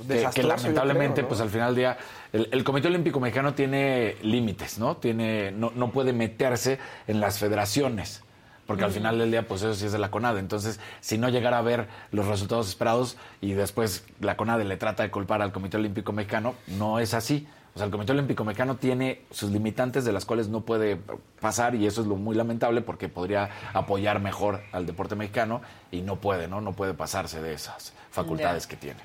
que, 0.09 0.31
que 0.35 0.43
lamentablemente, 0.45 1.13
creo, 1.17 1.23
¿no? 1.25 1.29
pues 1.29 1.41
al 1.43 1.51
final 1.51 1.67
del 1.75 1.77
día, 1.77 1.99
el, 2.33 2.49
el 2.53 2.65
Comité 2.65 2.89
Olímpico 2.89 3.21
Mexicano 3.21 3.55
tiene 3.55 4.17
límites, 4.23 4.79
¿no? 4.79 4.97
Tiene, 4.97 5.53
no, 5.53 5.73
no 5.75 5.91
puede 5.91 6.13
meterse 6.13 6.79
en 7.07 7.21
las 7.21 7.39
federaciones. 7.39 8.23
Porque 8.71 8.85
al 8.85 8.93
final 8.93 9.19
del 9.19 9.33
día, 9.33 9.49
pues 9.49 9.63
eso 9.63 9.75
sí 9.75 9.87
es 9.87 9.91
de 9.91 9.99
la 9.99 10.13
CONADE. 10.13 10.39
Entonces, 10.39 10.79
si 11.01 11.19
no 11.19 11.29
llegara 11.29 11.59
a 11.59 11.63
ver 11.63 11.89
los 12.13 12.29
resultados 12.29 12.69
esperados 12.69 13.17
y 13.41 13.51
después 13.55 14.05
la 14.21 14.37
CONADE 14.37 14.65
le 14.65 14.77
trata 14.77 15.03
de 15.03 15.11
culpar 15.11 15.43
al 15.43 15.51
Comité 15.51 15.77
Olímpico 15.77 16.13
Mexicano, 16.13 16.55
no 16.69 17.01
es 17.01 17.13
así. 17.13 17.49
O 17.75 17.79
sea, 17.79 17.87
el 17.87 17.91
Comité 17.91 18.13
Olímpico 18.13 18.45
Mexicano 18.45 18.77
tiene 18.77 19.23
sus 19.33 19.51
limitantes 19.51 20.05
de 20.05 20.13
las 20.13 20.25
cuales 20.25 20.47
no 20.47 20.61
puede 20.61 21.01
pasar 21.41 21.75
y 21.75 21.85
eso 21.85 22.01
es 22.01 22.07
lo 22.07 22.15
muy 22.15 22.37
lamentable 22.37 22.81
porque 22.81 23.09
podría 23.09 23.51
apoyar 23.73 24.21
mejor 24.21 24.61
al 24.71 24.87
deporte 24.87 25.17
mexicano 25.17 25.63
y 25.91 26.03
no 26.03 26.21
puede, 26.21 26.47
¿no? 26.47 26.61
No 26.61 26.73
puede 26.73 26.95
pasarse 26.95 27.43
de 27.43 27.55
esas 27.55 27.93
facultades 28.13 28.69
que 28.69 28.77
tiene. 28.77 29.01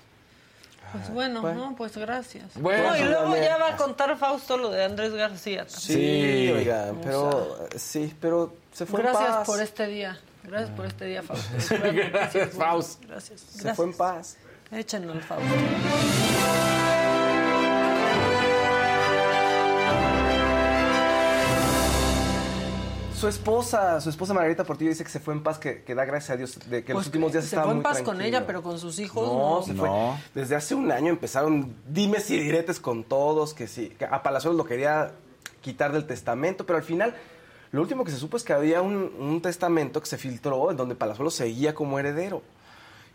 Pues 0.92 1.10
bueno, 1.10 1.42
no, 1.54 1.76
pues 1.76 1.98
gracias. 1.98 2.46
Bueno. 2.56 2.90
No, 2.92 2.98
y 2.98 3.02
luego 3.04 3.30
Dale. 3.34 3.46
ya 3.46 3.58
va 3.58 3.70
a 3.74 3.76
contar 3.78 4.16
Fausto 4.18 4.58
lo 4.58 4.70
de 4.70 4.84
Andrés 4.86 5.14
García. 5.14 5.66
también. 5.66 5.80
Sí, 5.82 5.94
Sí. 5.94 6.52
oiga, 6.54 6.92
O 6.92 7.02
pero 7.02 7.60
sí, 7.76 8.16
pero 8.22 8.54
se 8.74 8.86
fue 8.86 9.02
en 9.02 9.08
Gracias 9.08 9.30
paz. 9.38 9.46
por 9.48 9.62
este 9.62 9.88
día. 9.88 10.18
Gracias 10.44 10.70
por 10.72 10.86
este 10.86 11.06
día, 11.06 11.22
Fausto. 11.24 11.50
Gracias, 12.12 12.50
Faust. 12.54 13.04
Gracias. 13.06 13.42
Se 13.42 13.54
Gracias. 13.58 13.76
fue 13.76 13.86
en 13.86 13.94
paz. 13.98 14.38
Échenlo 14.72 15.12
al 15.14 15.22
Fausto. 15.22 15.54
Su 23.16 23.28
esposa, 23.30 24.02
su 24.02 24.10
esposa 24.10 24.34
Margarita 24.34 24.64
Portillo 24.66 24.90
dice 24.90 25.04
que 25.04 25.10
se 25.10 25.20
fue 25.20 25.34
en 25.34 25.42
paz, 25.42 25.58
que, 25.58 25.84
que 25.84 25.96
da 25.96 26.04
gracias 26.06 26.32
a 26.32 26.38
Dios, 26.38 26.60
de 26.70 26.84
que 26.84 26.94
los 26.94 27.00
Pues 27.00 27.08
últimos 27.08 27.32
días 27.32 27.46
se 27.46 27.50
estaba 27.50 27.64
fue 27.66 27.72
en 27.72 27.78
muy 27.78 27.84
paz 27.84 28.02
con 28.02 28.22
ella, 28.22 28.46
pero 28.46 28.62
con 28.62 28.78
sus 28.78 29.00
hijos 29.00 29.26
No, 29.28 29.56
no. 29.60 29.64
se 29.64 29.74
fue. 29.74 29.88
No. 29.88 30.20
Desde 30.34 30.56
hace 30.56 30.76
un 30.76 30.92
año 30.92 31.10
empezaron 31.10 31.74
dimes 31.88 32.30
y 32.30 32.38
diretes 32.40 32.80
con 32.80 33.04
todos, 33.06 33.54
que 33.54 33.68
sí, 33.68 33.90
que 33.98 34.06
a 34.06 34.22
Palazuelos 34.22 34.58
lo 34.58 34.66
quería 34.66 35.12
quitar 35.62 35.94
del 35.94 36.06
testamento, 36.06 36.66
pero 36.66 36.78
al 36.78 36.84
final 36.84 37.16
lo 37.72 37.82
último 37.82 38.04
que 38.04 38.12
se 38.12 38.18
supo 38.18 38.36
es 38.38 38.44
que 38.44 38.54
había 38.54 38.82
un, 38.82 39.12
un 39.18 39.42
testamento 39.42 40.02
que 40.02 40.08
se 40.08 40.18
filtró 40.18 40.70
en 40.72 40.78
donde 40.78 40.96
Palazuelos 40.96 41.34
seguía 41.36 41.74
como 41.74 41.98
heredero. 42.00 42.42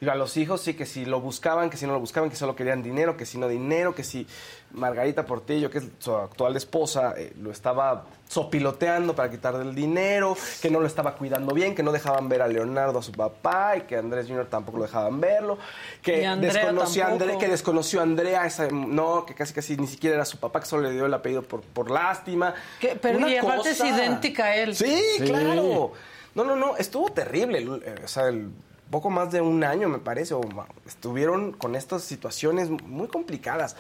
Y 0.03 0.09
a 0.09 0.15
los 0.15 0.37
hijos 0.39 0.63
sí 0.63 0.73
que 0.75 0.87
si 0.87 1.05
lo 1.05 1.21
buscaban, 1.21 1.69
que 1.69 1.77
si 1.77 1.87
no 1.87 1.93
lo 1.93 2.01
buscaban, 2.01 2.31
que 2.31 2.37
solo 2.37 2.57
querían 2.57 2.83
dinero, 2.83 3.19
que 3.19 3.27
si 3.27 3.37
no 3.37 3.49
dinero, 3.49 3.95
que 3.95 4.03
si 4.03 4.27
Margarita 4.73 5.27
Portillo, 5.27 5.69
que 5.71 5.77
es 5.79 5.85
su 5.99 6.15
actual 6.17 6.57
esposa, 6.57 7.13
eh, 7.19 7.35
lo 7.43 7.51
estaba 7.51 8.05
sopiloteando 8.27 9.15
para 9.15 9.31
quitarle 9.31 9.63
el 9.63 9.75
dinero, 9.75 10.37
que 10.63 10.71
no 10.71 10.81
lo 10.81 10.87
estaba 10.87 11.15
cuidando 11.17 11.53
bien, 11.53 11.75
que 11.75 11.83
no 11.83 11.93
dejaban 11.93 12.31
ver 12.31 12.41
a 12.41 12.49
Leonardo 12.49 13.01
a 13.01 13.03
su 13.03 13.13
papá 13.13 13.77
y 13.77 13.83
que 13.83 13.97
Andrés 13.97 14.27
Jr. 14.27 14.47
tampoco 14.47 14.79
lo 14.79 14.85
dejaban 14.85 15.21
verlo, 15.21 15.59
que 16.03 16.27
desconoció 16.41 17.03
a 17.03 17.07
tampoco. 17.09 17.25
Andrea, 17.25 17.39
que 17.39 17.49
desconoció 17.49 18.01
a 18.01 18.03
Andrea, 18.05 18.47
esa- 18.47 18.69
no, 18.71 19.27
que 19.27 19.35
casi 19.35 19.53
casi 19.53 19.77
ni 19.77 19.87
siquiera 19.87 20.17
era 20.17 20.25
su 20.25 20.39
papá, 20.39 20.61
que 20.61 20.67
solo 20.67 20.85
le 20.85 20.93
dio 20.93 21.05
el 21.05 21.13
apellido 21.13 21.43
por, 21.43 21.61
por 21.61 21.91
lástima. 21.91 22.55
Que- 22.81 22.97
pero 22.97 23.19
Una 23.19 23.29
y 23.29 23.37
aparte 23.37 23.71
es 23.73 23.79
cosa. 23.79 23.95
idéntica 23.95 24.45
a 24.47 24.57
él. 24.57 24.75
Sí, 24.75 25.03
claro. 25.27 25.93
No, 26.35 26.45
no, 26.45 26.57
no, 26.57 26.77
estuvo 26.79 27.11
terrible. 27.11 27.59
eh, 27.85 27.97
O 28.05 28.09
sea, 28.09 28.29
el 28.29 28.51
poco 28.91 29.11
más 29.11 29.31
de 29.33 29.41
un 29.41 29.63
año, 29.65 29.89
me 29.89 29.99
parece, 29.99 30.35
o 30.35 30.41
estuvieron 30.87 31.53
con 31.53 31.77
estas 31.77 32.03
situaciones 32.03 32.71
muy 32.71 33.09
complicadas. 33.09 33.77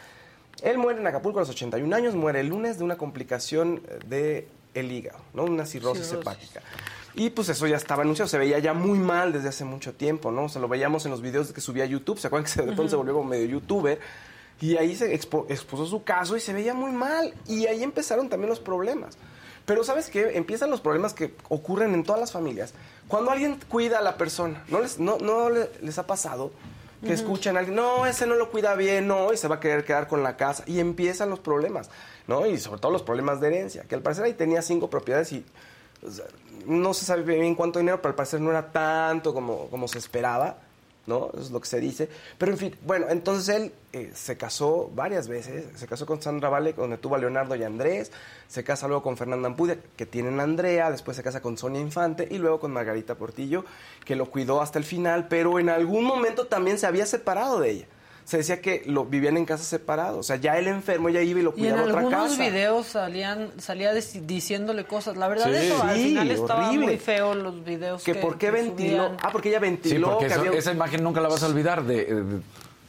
Él 0.62 0.78
muere 0.78 1.00
en 1.00 1.06
Acapulco 1.06 1.38
a 1.38 1.42
los 1.42 1.50
81 1.50 1.94
años, 1.96 2.14
muere 2.14 2.40
el 2.40 2.48
lunes 2.48 2.78
de 2.78 2.84
una 2.84 2.96
complicación 2.96 3.82
de 4.06 4.46
el 4.74 4.92
hígado, 4.92 5.18
¿no? 5.34 5.44
Una 5.44 5.66
cirrosis, 5.66 6.06
Cirrosis. 6.06 6.26
hepática. 6.26 6.60
Y 7.14 7.30
pues 7.30 7.48
eso 7.48 7.66
ya 7.66 7.76
estaba 7.76 8.02
anunciado, 8.02 8.28
se 8.28 8.38
veía 8.38 8.58
ya 8.60 8.72
muy 8.72 8.98
mal 8.98 9.32
desde 9.32 9.48
hace 9.48 9.64
mucho 9.64 9.94
tiempo, 9.94 10.30
¿no? 10.30 10.44
O 10.44 10.48
sea, 10.48 10.60
lo 10.60 10.68
veíamos 10.68 11.04
en 11.06 11.10
los 11.10 11.20
videos 11.22 11.52
que 11.52 11.60
subía 11.60 11.82
a 11.84 11.86
YouTube, 11.86 12.18
¿se 12.20 12.28
acuerdan 12.28 12.50
que 12.52 12.62
de 12.62 12.88
se 12.88 12.96
volvió 12.96 13.14
como 13.14 13.28
medio 13.28 13.46
youtuber? 13.46 13.98
Y 14.60 14.76
ahí 14.76 14.94
se 14.94 15.12
expo- 15.18 15.46
expuso 15.48 15.86
su 15.86 16.04
caso 16.04 16.36
y 16.36 16.40
se 16.40 16.52
veía 16.52 16.74
muy 16.74 16.92
mal. 16.92 17.34
Y 17.48 17.66
ahí 17.66 17.82
empezaron 17.82 18.28
también 18.28 18.50
los 18.50 18.60
problemas. 18.60 19.16
Pero 19.70 19.84
¿sabes 19.84 20.10
qué? 20.10 20.36
Empiezan 20.36 20.68
los 20.68 20.80
problemas 20.80 21.14
que 21.14 21.32
ocurren 21.48 21.94
en 21.94 22.02
todas 22.02 22.20
las 22.20 22.32
familias. 22.32 22.74
Cuando 23.06 23.30
alguien 23.30 23.56
cuida 23.68 24.00
a 24.00 24.02
la 24.02 24.16
persona, 24.16 24.64
¿no 24.66 24.80
les, 24.80 24.98
no, 24.98 25.18
no 25.18 25.48
le- 25.48 25.70
les 25.80 25.96
ha 25.96 26.08
pasado 26.08 26.50
que 27.06 27.12
escuchan 27.12 27.54
a 27.56 27.60
alguien, 27.60 27.76
no, 27.76 28.04
ese 28.04 28.26
no 28.26 28.34
lo 28.34 28.50
cuida 28.50 28.74
bien, 28.74 29.06
no, 29.06 29.32
y 29.32 29.36
se 29.36 29.46
va 29.46 29.54
a 29.54 29.60
querer 29.60 29.84
quedar 29.84 30.08
con 30.08 30.24
la 30.24 30.36
casa? 30.36 30.64
Y 30.66 30.80
empiezan 30.80 31.30
los 31.30 31.38
problemas, 31.38 31.88
¿no? 32.26 32.46
Y 32.46 32.58
sobre 32.58 32.80
todo 32.80 32.90
los 32.90 33.04
problemas 33.04 33.40
de 33.40 33.46
herencia, 33.46 33.84
que 33.84 33.94
al 33.94 34.02
parecer 34.02 34.24
ahí 34.24 34.34
tenía 34.34 34.60
cinco 34.60 34.90
propiedades 34.90 35.30
y 35.30 35.46
o 36.04 36.10
sea, 36.10 36.24
no 36.66 36.92
se 36.92 37.04
sabe 37.04 37.22
bien 37.22 37.54
cuánto 37.54 37.78
dinero, 37.78 37.98
pero 38.02 38.08
al 38.08 38.16
parecer 38.16 38.40
no 38.40 38.50
era 38.50 38.72
tanto 38.72 39.32
como, 39.32 39.68
como 39.68 39.86
se 39.86 39.98
esperaba, 39.98 40.56
¿no? 41.10 41.30
Es 41.38 41.50
lo 41.50 41.60
que 41.60 41.68
se 41.68 41.80
dice. 41.80 42.08
Pero 42.38 42.52
en 42.52 42.58
fin, 42.58 42.76
bueno, 42.86 43.06
entonces 43.10 43.54
él 43.54 43.72
eh, 43.92 44.12
se 44.14 44.38
casó 44.38 44.90
varias 44.94 45.28
veces. 45.28 45.66
Se 45.78 45.86
casó 45.86 46.06
con 46.06 46.22
Sandra 46.22 46.48
Vale, 46.48 46.72
donde 46.72 46.96
tuvo 46.96 47.16
a 47.16 47.18
Leonardo 47.18 47.54
y 47.56 47.64
Andrés. 47.64 48.12
Se 48.48 48.64
casa 48.64 48.86
luego 48.86 49.02
con 49.02 49.16
Fernanda 49.16 49.48
Ampudia, 49.48 49.78
que 49.96 50.06
tienen 50.06 50.40
a 50.40 50.44
Andrea. 50.44 50.90
Después 50.90 51.16
se 51.16 51.22
casa 51.22 51.42
con 51.42 51.58
Sonia 51.58 51.80
Infante. 51.80 52.26
Y 52.30 52.38
luego 52.38 52.60
con 52.60 52.72
Margarita 52.72 53.16
Portillo, 53.16 53.64
que 54.04 54.16
lo 54.16 54.30
cuidó 54.30 54.62
hasta 54.62 54.78
el 54.78 54.84
final. 54.84 55.28
Pero 55.28 55.58
en 55.58 55.68
algún 55.68 56.04
momento 56.04 56.46
también 56.46 56.78
se 56.78 56.86
había 56.86 57.04
separado 57.04 57.60
de 57.60 57.70
ella. 57.70 57.86
Se 58.24 58.36
decía 58.36 58.60
que 58.60 58.82
lo 58.86 59.06
vivían 59.06 59.36
en 59.36 59.44
casas 59.44 59.66
separados. 59.66 60.18
O 60.18 60.22
sea, 60.22 60.36
ya 60.36 60.56
él 60.58 60.68
enfermo, 60.68 61.08
ella 61.08 61.20
iba 61.22 61.40
y 61.40 61.42
lo 61.42 61.50
Y 61.50 61.52
en 61.54 61.58
cuidaba 61.72 61.80
a 61.80 61.84
otra 61.84 61.98
algunos 62.00 62.28
casa. 62.30 62.42
videos 62.42 62.86
salían, 62.86 63.50
salía 63.58 63.92
diciéndole 63.92 64.84
cosas. 64.84 65.16
La 65.16 65.26
verdad, 65.28 65.46
Sí, 65.46 65.66
eso 65.66 65.82
al 65.82 65.96
sí, 65.96 66.04
final 66.04 66.30
estaba 66.30 66.68
horrible. 66.68 66.86
muy 66.86 66.96
feo 66.98 67.34
los 67.34 67.64
videos. 67.64 68.04
Que 68.04 68.14
por 68.14 68.38
qué 68.38 68.50
ventiló. 68.50 69.04
subían. 69.06 69.16
Ah, 69.22 69.30
porque 69.32 69.48
ella 69.48 69.58
Sí, 69.58 69.62
ventiló 69.62 70.10
porque 70.10 70.26
que 70.26 70.32
eso- 70.32 70.40
había 70.42 70.58
esa 70.58 70.72
imagen 70.72 71.02
nunca 71.02 71.20
la 71.20 71.28
vas 71.28 71.42
a 71.42 71.46
olvidar 71.48 71.82
de, 71.84 72.04
de- 72.04 72.14
de 72.24 72.34
él. 72.34 72.42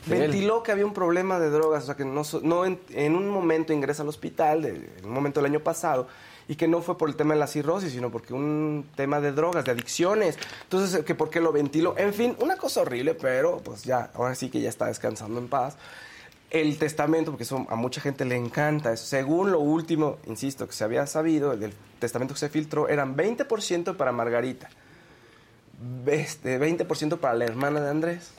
ventiló 0.05 0.61
que 0.63 0.71
había 0.71 0.85
un 0.85 0.93
problema 0.93 1.39
de 1.39 1.49
drogas, 1.49 1.83
o 1.83 1.85
sea 1.87 1.95
que 1.95 2.05
no, 2.05 2.23
so- 2.23 2.41
no 2.43 2.65
en, 2.65 2.79
en 2.89 3.15
un 3.15 3.27
momento 3.29 3.73
ingresa 3.73 4.03
al 4.03 4.09
hospital, 4.09 4.61
de- 4.61 4.89
en 4.99 5.05
un 5.05 5.11
momento 5.11 5.39
del 5.39 5.49
año 5.51 5.59
pasado, 5.61 6.07
y 6.47 6.55
que 6.55 6.67
no 6.67 6.81
fue 6.81 6.97
por 6.97 7.09
el 7.09 7.15
tema 7.15 7.33
de 7.33 7.39
la 7.39 7.47
cirrosis, 7.47 7.93
sino 7.93 8.11
porque 8.11 8.33
un 8.33 8.87
tema 8.95 9.19
de 9.21 9.31
drogas, 9.31 9.65
de 9.65 9.71
adicciones. 9.71 10.37
Entonces, 10.63 11.03
que 11.03 11.15
por 11.15 11.29
qué 11.29 11.39
lo 11.39 11.51
ventiló. 11.51 11.95
En 11.97 12.13
fin, 12.13 12.35
una 12.39 12.57
cosa 12.57 12.81
horrible, 12.81 13.13
pero 13.13 13.57
pues 13.59 13.83
ya, 13.83 14.11
ahora 14.13 14.35
sí 14.35 14.49
que 14.49 14.61
ya 14.61 14.69
está 14.69 14.87
descansando 14.87 15.39
en 15.39 15.47
paz. 15.47 15.77
El 16.49 16.77
testamento, 16.77 17.31
porque 17.31 17.43
eso 17.43 17.65
a 17.69 17.75
mucha 17.75 18.01
gente 18.01 18.25
le 18.25 18.35
encanta, 18.35 18.91
eso. 18.91 19.05
según 19.05 19.51
lo 19.51 19.59
último, 19.59 20.17
insisto, 20.27 20.67
que 20.67 20.73
se 20.73 20.83
había 20.83 21.07
sabido, 21.07 21.53
el 21.53 21.61
del 21.61 21.73
testamento 21.99 22.33
que 22.33 22.41
se 22.41 22.49
filtró, 22.49 22.89
eran 22.89 23.15
20% 23.15 23.95
para 23.95 24.11
Margarita, 24.11 24.69
este, 26.07 26.59
20% 26.59 27.19
para 27.19 27.35
la 27.35 27.45
hermana 27.45 27.79
de 27.79 27.89
Andrés, 27.89 28.31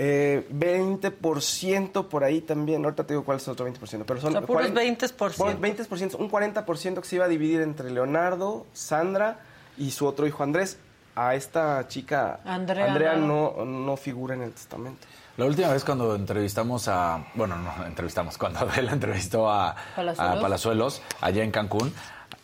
eh, 0.00 0.46
20% 0.52 2.06
por 2.06 2.22
ahí 2.22 2.40
también, 2.40 2.84
ahorita 2.84 3.04
te 3.04 3.14
digo 3.14 3.24
cuál 3.24 3.38
es 3.38 3.46
el 3.48 3.52
otro 3.52 3.66
20%, 3.68 4.04
pero 4.06 4.20
son 4.20 4.30
O 4.30 4.32
sea, 4.32 4.40
puros 4.42 4.70
40 4.70 5.06
20%. 5.06 5.36
bueno, 5.38 5.60
20%, 5.60 6.14
un 6.20 6.30
40% 6.30 7.00
que 7.00 7.08
se 7.08 7.16
iba 7.16 7.24
a 7.24 7.28
dividir 7.28 7.60
entre 7.62 7.90
Leonardo, 7.90 8.64
Sandra 8.72 9.40
y 9.76 9.90
su 9.90 10.06
otro 10.06 10.26
hijo 10.26 10.42
Andrés. 10.44 10.78
A 11.16 11.34
esta 11.34 11.88
chica 11.88 12.38
Andrea, 12.44 13.16
no, 13.16 13.64
no 13.64 13.96
figura 13.96 14.36
en 14.36 14.42
el 14.42 14.52
testamento. 14.52 15.04
La 15.36 15.46
última 15.46 15.68
vez 15.72 15.82
cuando 15.84 16.14
entrevistamos 16.14 16.86
a, 16.86 17.26
bueno, 17.34 17.56
no 17.56 17.86
entrevistamos, 17.86 18.38
cuando 18.38 18.58
Adela 18.68 18.92
entrevistó 18.92 19.50
a 19.50 19.74
Palazuelos. 19.96 20.38
a 20.38 20.40
Palazuelos 20.40 21.02
allá 21.20 21.42
en 21.42 21.50
Cancún, 21.50 21.92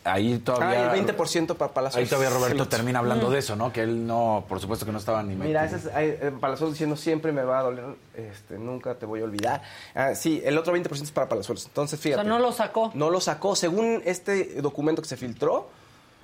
ahí 0.05 0.37
todavía... 0.39 0.91
Ah, 0.91 0.95
y 0.95 0.99
el 0.99 1.05
20% 1.07 1.55
para 1.57 1.73
Palazuelos. 1.73 2.07
Ahí 2.07 2.09
todavía 2.09 2.29
Roberto 2.37 2.63
Sí. 2.63 2.69
termina 2.69 2.99
hablando 2.99 3.29
de 3.29 3.39
eso, 3.39 3.55
¿no? 3.55 3.73
Que 3.73 3.81
él 3.81 4.07
no, 4.07 4.45
por 4.47 4.59
supuesto 4.61 4.85
que 4.85 4.91
no 4.93 4.97
estaba 4.99 5.21
ni 5.23 5.35
Mira, 5.35 5.65
ese 5.65 5.75
es, 5.77 5.89
eh, 5.93 6.31
Palazuelos 6.39 6.73
diciendo 6.75 6.95
siempre 6.95 7.31
me 7.31 7.43
va 7.43 7.59
a 7.59 7.63
doler, 7.63 7.85
este, 8.15 8.57
nunca 8.57 8.95
te 8.95 9.05
voy 9.05 9.19
a 9.21 9.23
olvidar. 9.25 9.61
Ah, 9.93 10.15
sí, 10.15 10.41
el 10.45 10.57
otro 10.57 10.73
20% 10.73 11.03
es 11.03 11.11
para 11.11 11.27
Palazuelos. 11.27 11.65
Entonces, 11.65 11.99
O 11.99 12.01
fíjate. 12.01 12.21
sea, 12.23 12.29
no 12.29 12.39
lo 12.39 12.51
sacó. 12.51 12.91
No 12.93 13.09
lo 13.09 13.19
sacó. 13.19 13.55
Según 13.55 14.01
este 14.05 14.61
documento 14.61 15.01
que 15.01 15.07
se 15.07 15.17
filtró, 15.17 15.67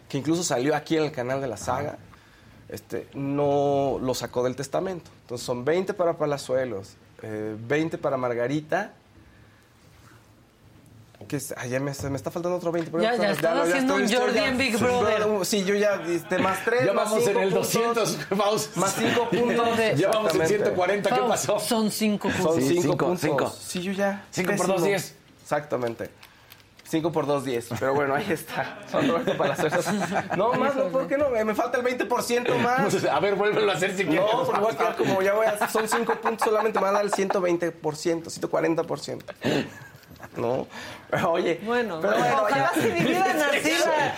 que 0.08 0.18
incluso 0.18 0.44
salió 0.44 0.76
aquí 0.76 0.96
en 0.98 1.04
el 1.04 1.12
canal 1.12 1.42
de 1.42 1.48
la 1.48 1.58
saga, 1.58 1.98
este, 2.70 3.08
no 3.14 3.98
lo 4.02 4.14
sacó 4.14 4.44
del 4.44 4.56
testamento. 4.56 5.10
Entonces 5.22 5.46
son 5.46 5.66
20 5.66 5.94
para 5.94 6.18
Palazuelos, 6.18 6.96
eh, 7.22 7.56
20 7.68 7.98
para 7.98 8.16
Margarita. 8.18 8.94
Que 11.32 11.40
ay, 11.56 11.70
ya 11.70 11.80
me, 11.80 11.94
se 11.94 12.10
me 12.10 12.18
está 12.18 12.30
faltando 12.30 12.58
otro 12.58 12.74
20. 12.74 12.92
pero 12.92 13.02
Ya- 13.04 13.16
ya 13.16 13.32
estás 13.32 13.58
haciendo 13.70 13.96
un 13.96 14.14
Jordi 14.14 14.40
en 14.40 14.58
Big 14.58 14.78
Brother. 14.78 15.46
Sí, 15.46 15.64
yo 15.64 15.76
ya, 15.76 16.02
este, 16.06 16.40
más 16.40 16.66
3. 16.66 16.82
Ya 16.88 16.92
vamos 16.92 17.26
en 17.26 17.38
el 17.38 17.52
200, 17.52 18.18
vamos. 18.32 18.70
Más 18.76 18.96
5 18.96 19.30
puntos. 19.30 19.78
Ya 19.96 20.10
vamos 20.10 20.36
en 20.36 20.42
Exactamente. 20.42 20.48
140, 20.48 21.10
¿qué 21.10 21.22
pasó? 21.22 21.58
Son 21.62 21.90
cinco 21.90 22.28
puntos. 22.28 22.54
Son 22.56 22.62
Sí, 22.62 22.68
5 22.68 22.82
cinco, 22.82 23.06
puntos. 23.06 23.22
cinco. 23.22 23.50
Sí, 23.66 23.82
yo 23.82 23.94
ya. 23.94 24.26
Cinco 24.30 24.48
por 24.50 24.58
pésimo. 24.58 24.74
dos, 24.74 24.84
diez. 24.84 25.16
Exactamente. 25.42 26.10
5 26.90 27.12
por 27.14 27.26
2, 27.26 27.46
10. 27.46 27.70
Pero 27.80 27.94
bueno, 27.96 28.14
ahí 28.16 28.26
está. 28.30 28.80
Son 28.92 29.08
Roberto 29.08 29.38
Palazuelos. 29.38 29.86
No, 30.36 30.52
más, 30.56 30.76
no, 30.76 30.90
¿por 30.90 31.08
qué 31.08 31.18
no? 31.18 31.30
Me 31.30 31.56
falta 31.56 31.78
el 31.78 31.86
20% 31.86 32.58
más. 32.58 33.06
A 33.06 33.20
ver, 33.22 33.36
vuélvelo 33.36 33.72
a 33.72 33.76
hacer 33.76 33.96
si 33.96 34.04
quieres. 34.04 34.30
No, 34.30 34.44
porque 34.44 34.60
voy 34.60 34.74
a 34.74 34.78
quedar 34.78 34.96
como 34.98 35.22
ya 35.22 35.34
voy 35.34 35.46
a. 35.46 35.70
Son 35.70 35.88
5 35.88 36.14
puntos, 36.16 36.46
solamente 36.50 36.78
me 36.80 36.84
van 36.88 36.96
a 36.96 36.98
dar 36.98 37.06
el 37.06 37.12
120%, 37.14 38.30
140%. 38.30 39.22
No. 40.38 40.68
Oye. 41.30 41.60
Bueno, 41.64 42.00
pero 42.02 42.18
bueno, 42.18 42.42
ojalá 42.44 42.72
ya. 42.74 42.82
se 42.82 42.90
dividan 42.92 43.42
así 43.42 43.74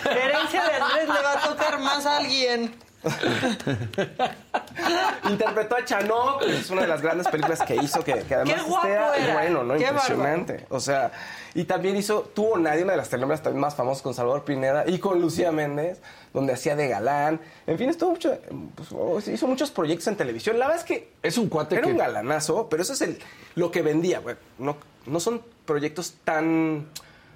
la 0.06 0.12
herencia 0.12 0.64
de 0.64 0.74
Andrés, 0.76 1.08
le 1.08 1.22
va 1.22 1.34
a 1.34 1.50
tocar 1.50 1.80
más 1.80 2.06
a 2.06 2.18
alguien. 2.18 2.76
Interpretó 5.30 5.76
a 5.76 5.84
Chanok, 5.84 6.46
que 6.46 6.58
es 6.58 6.70
una 6.70 6.84
de 6.84 6.88
las 6.88 7.02
grandes 7.02 7.28
películas 7.28 7.62
que 7.62 7.76
hizo, 7.76 8.04
que, 8.04 8.14
que 8.22 8.36
además 8.36 8.62
era. 8.86 9.34
bueno, 9.34 9.64
¿no? 9.64 9.76
Qué 9.76 9.84
Impresionante. 9.84 10.66
O 10.70 10.80
sea, 10.80 11.12
y 11.54 11.66
también 11.66 11.98
hizo 11.98 12.22
Tuvo 12.34 12.58
Nadie, 12.58 12.84
una 12.84 12.94
de 12.94 12.98
las 12.98 13.10
telenovelas 13.10 13.44
también 13.44 13.62
más 13.62 13.76
famosas 13.76 14.02
con 14.02 14.14
Salvador 14.14 14.46
Pineda 14.46 14.86
y 14.88 15.00
con 15.00 15.20
Lucía 15.20 15.52
Méndez, 15.52 16.02
donde 16.34 16.54
hacía 16.54 16.76
de 16.76 16.88
galán. 16.88 17.42
En 17.68 17.78
fin, 17.78 17.90
estuvo 17.90 18.12
mucho, 18.12 18.38
pues, 18.76 18.90
oh, 18.94 19.20
hizo 19.20 19.48
muchos 19.48 19.72
proyectos 19.72 20.08
en 20.08 20.16
televisión. 20.16 20.58
La 20.58 20.68
verdad 20.68 20.82
es 20.82 20.88
que 20.88 21.10
Es 21.22 21.38
un 21.38 21.50
cuate 21.50 21.76
era 21.76 21.86
que... 21.86 21.92
un 21.92 21.98
galanazo, 21.98 22.70
pero 22.70 22.82
eso 22.82 22.94
es 22.94 23.02
el, 23.02 23.20
lo 23.56 23.72
que 23.72 23.82
vendía. 23.82 24.20
güey. 24.20 24.36
No, 24.60 24.78
no 25.06 25.20
son 25.20 25.42
proyectos 25.66 26.16
tan, 26.24 26.88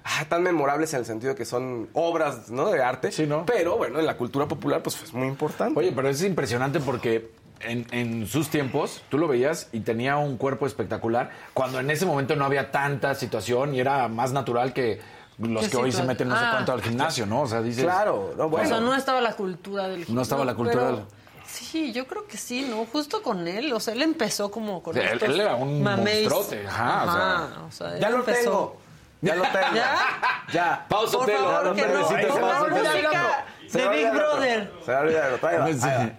ah, 0.04 0.24
tan 0.28 0.42
memorables 0.42 0.92
en 0.94 1.00
el 1.00 1.06
sentido 1.06 1.32
de 1.32 1.36
que 1.38 1.44
son 1.44 1.88
obras 1.92 2.50
¿no? 2.50 2.70
de 2.70 2.82
arte. 2.82 3.12
Sí, 3.12 3.26
¿no? 3.26 3.46
Pero 3.46 3.76
bueno, 3.76 3.98
en 3.98 4.06
la 4.06 4.16
cultura 4.16 4.46
popular 4.46 4.82
pues 4.82 5.02
es 5.02 5.12
muy 5.12 5.28
importante. 5.28 5.78
Oye, 5.78 5.92
pero 5.94 6.08
es 6.08 6.22
impresionante 6.22 6.80
porque 6.80 7.30
en, 7.60 7.86
en 7.90 8.26
sus 8.26 8.48
tiempos 8.50 9.02
tú 9.08 9.18
lo 9.18 9.26
veías 9.28 9.68
y 9.72 9.80
tenía 9.80 10.16
un 10.16 10.36
cuerpo 10.36 10.66
espectacular, 10.66 11.30
cuando 11.54 11.80
en 11.80 11.90
ese 11.90 12.06
momento 12.06 12.36
no 12.36 12.44
había 12.44 12.70
tanta 12.70 13.14
situación 13.14 13.74
y 13.74 13.80
era 13.80 14.08
más 14.08 14.32
natural 14.32 14.72
que 14.72 15.00
los 15.38 15.64
¿Qué 15.64 15.70
que 15.70 15.76
hoy 15.76 15.92
se 15.92 16.02
meten 16.02 16.28
no 16.28 16.36
sé 16.36 16.42
Ah. 16.44 16.50
cuánto 16.52 16.72
al 16.72 16.82
gimnasio, 16.82 17.24
¿no? 17.24 17.42
O 17.42 17.46
sea, 17.46 17.62
dices... 17.62 17.84
Claro, 17.84 18.34
no, 18.36 18.48
bueno. 18.48 18.66
O 18.66 18.68
sea, 18.68 18.80
no 18.80 18.92
estaba 18.94 19.20
la 19.20 19.34
cultura 19.36 19.86
del 19.86 20.04
No 20.12 20.22
estaba 20.22 20.44
la 20.44 20.54
cultura 20.54 20.84
pero- 20.84 20.96
del- 20.96 21.04
Sí, 21.50 21.92
yo 21.92 22.06
creo 22.06 22.26
que 22.26 22.36
sí, 22.36 22.66
¿no? 22.68 22.84
Justo 22.86 23.22
con 23.22 23.48
él. 23.48 23.72
O 23.72 23.80
sea, 23.80 23.94
él 23.94 24.02
empezó 24.02 24.50
como 24.50 24.82
con 24.82 24.96
Él- 24.96 25.04
estos 25.06 25.28
él 25.30 25.40
era 25.40 25.54
un 25.54 25.82
mameis. 25.82 26.28
ajá, 26.30 27.04
o 27.04 27.12
sea. 27.12 27.64
o 27.66 27.72
sea, 27.72 27.94
él 27.94 28.00
Ya 28.00 28.10
lo 28.10 28.16
empezó- 28.18 28.40
tengo. 28.42 28.76
Ya 29.20 29.34
lo 29.34 29.42
tengo. 29.42 29.74
¿Ya? 29.74 29.96
Ya. 30.52 30.86
Pausa, 30.88 31.16
Por 31.18 31.26
Telo. 31.26 31.38
favor, 31.50 31.74
que 31.74 31.86
no, 31.86 32.00
música 32.00 32.16
de 32.18 32.26
Big. 33.88 34.10
Brother. 34.12 34.72
Se 34.84 34.92
va 34.92 34.98
a 34.98 35.00
olvidar. 35.02 35.38
Ahí 35.42 35.58
va, 35.58 35.66
Sí. 35.72 35.78
ahí 35.88 36.06
va. 36.06 36.12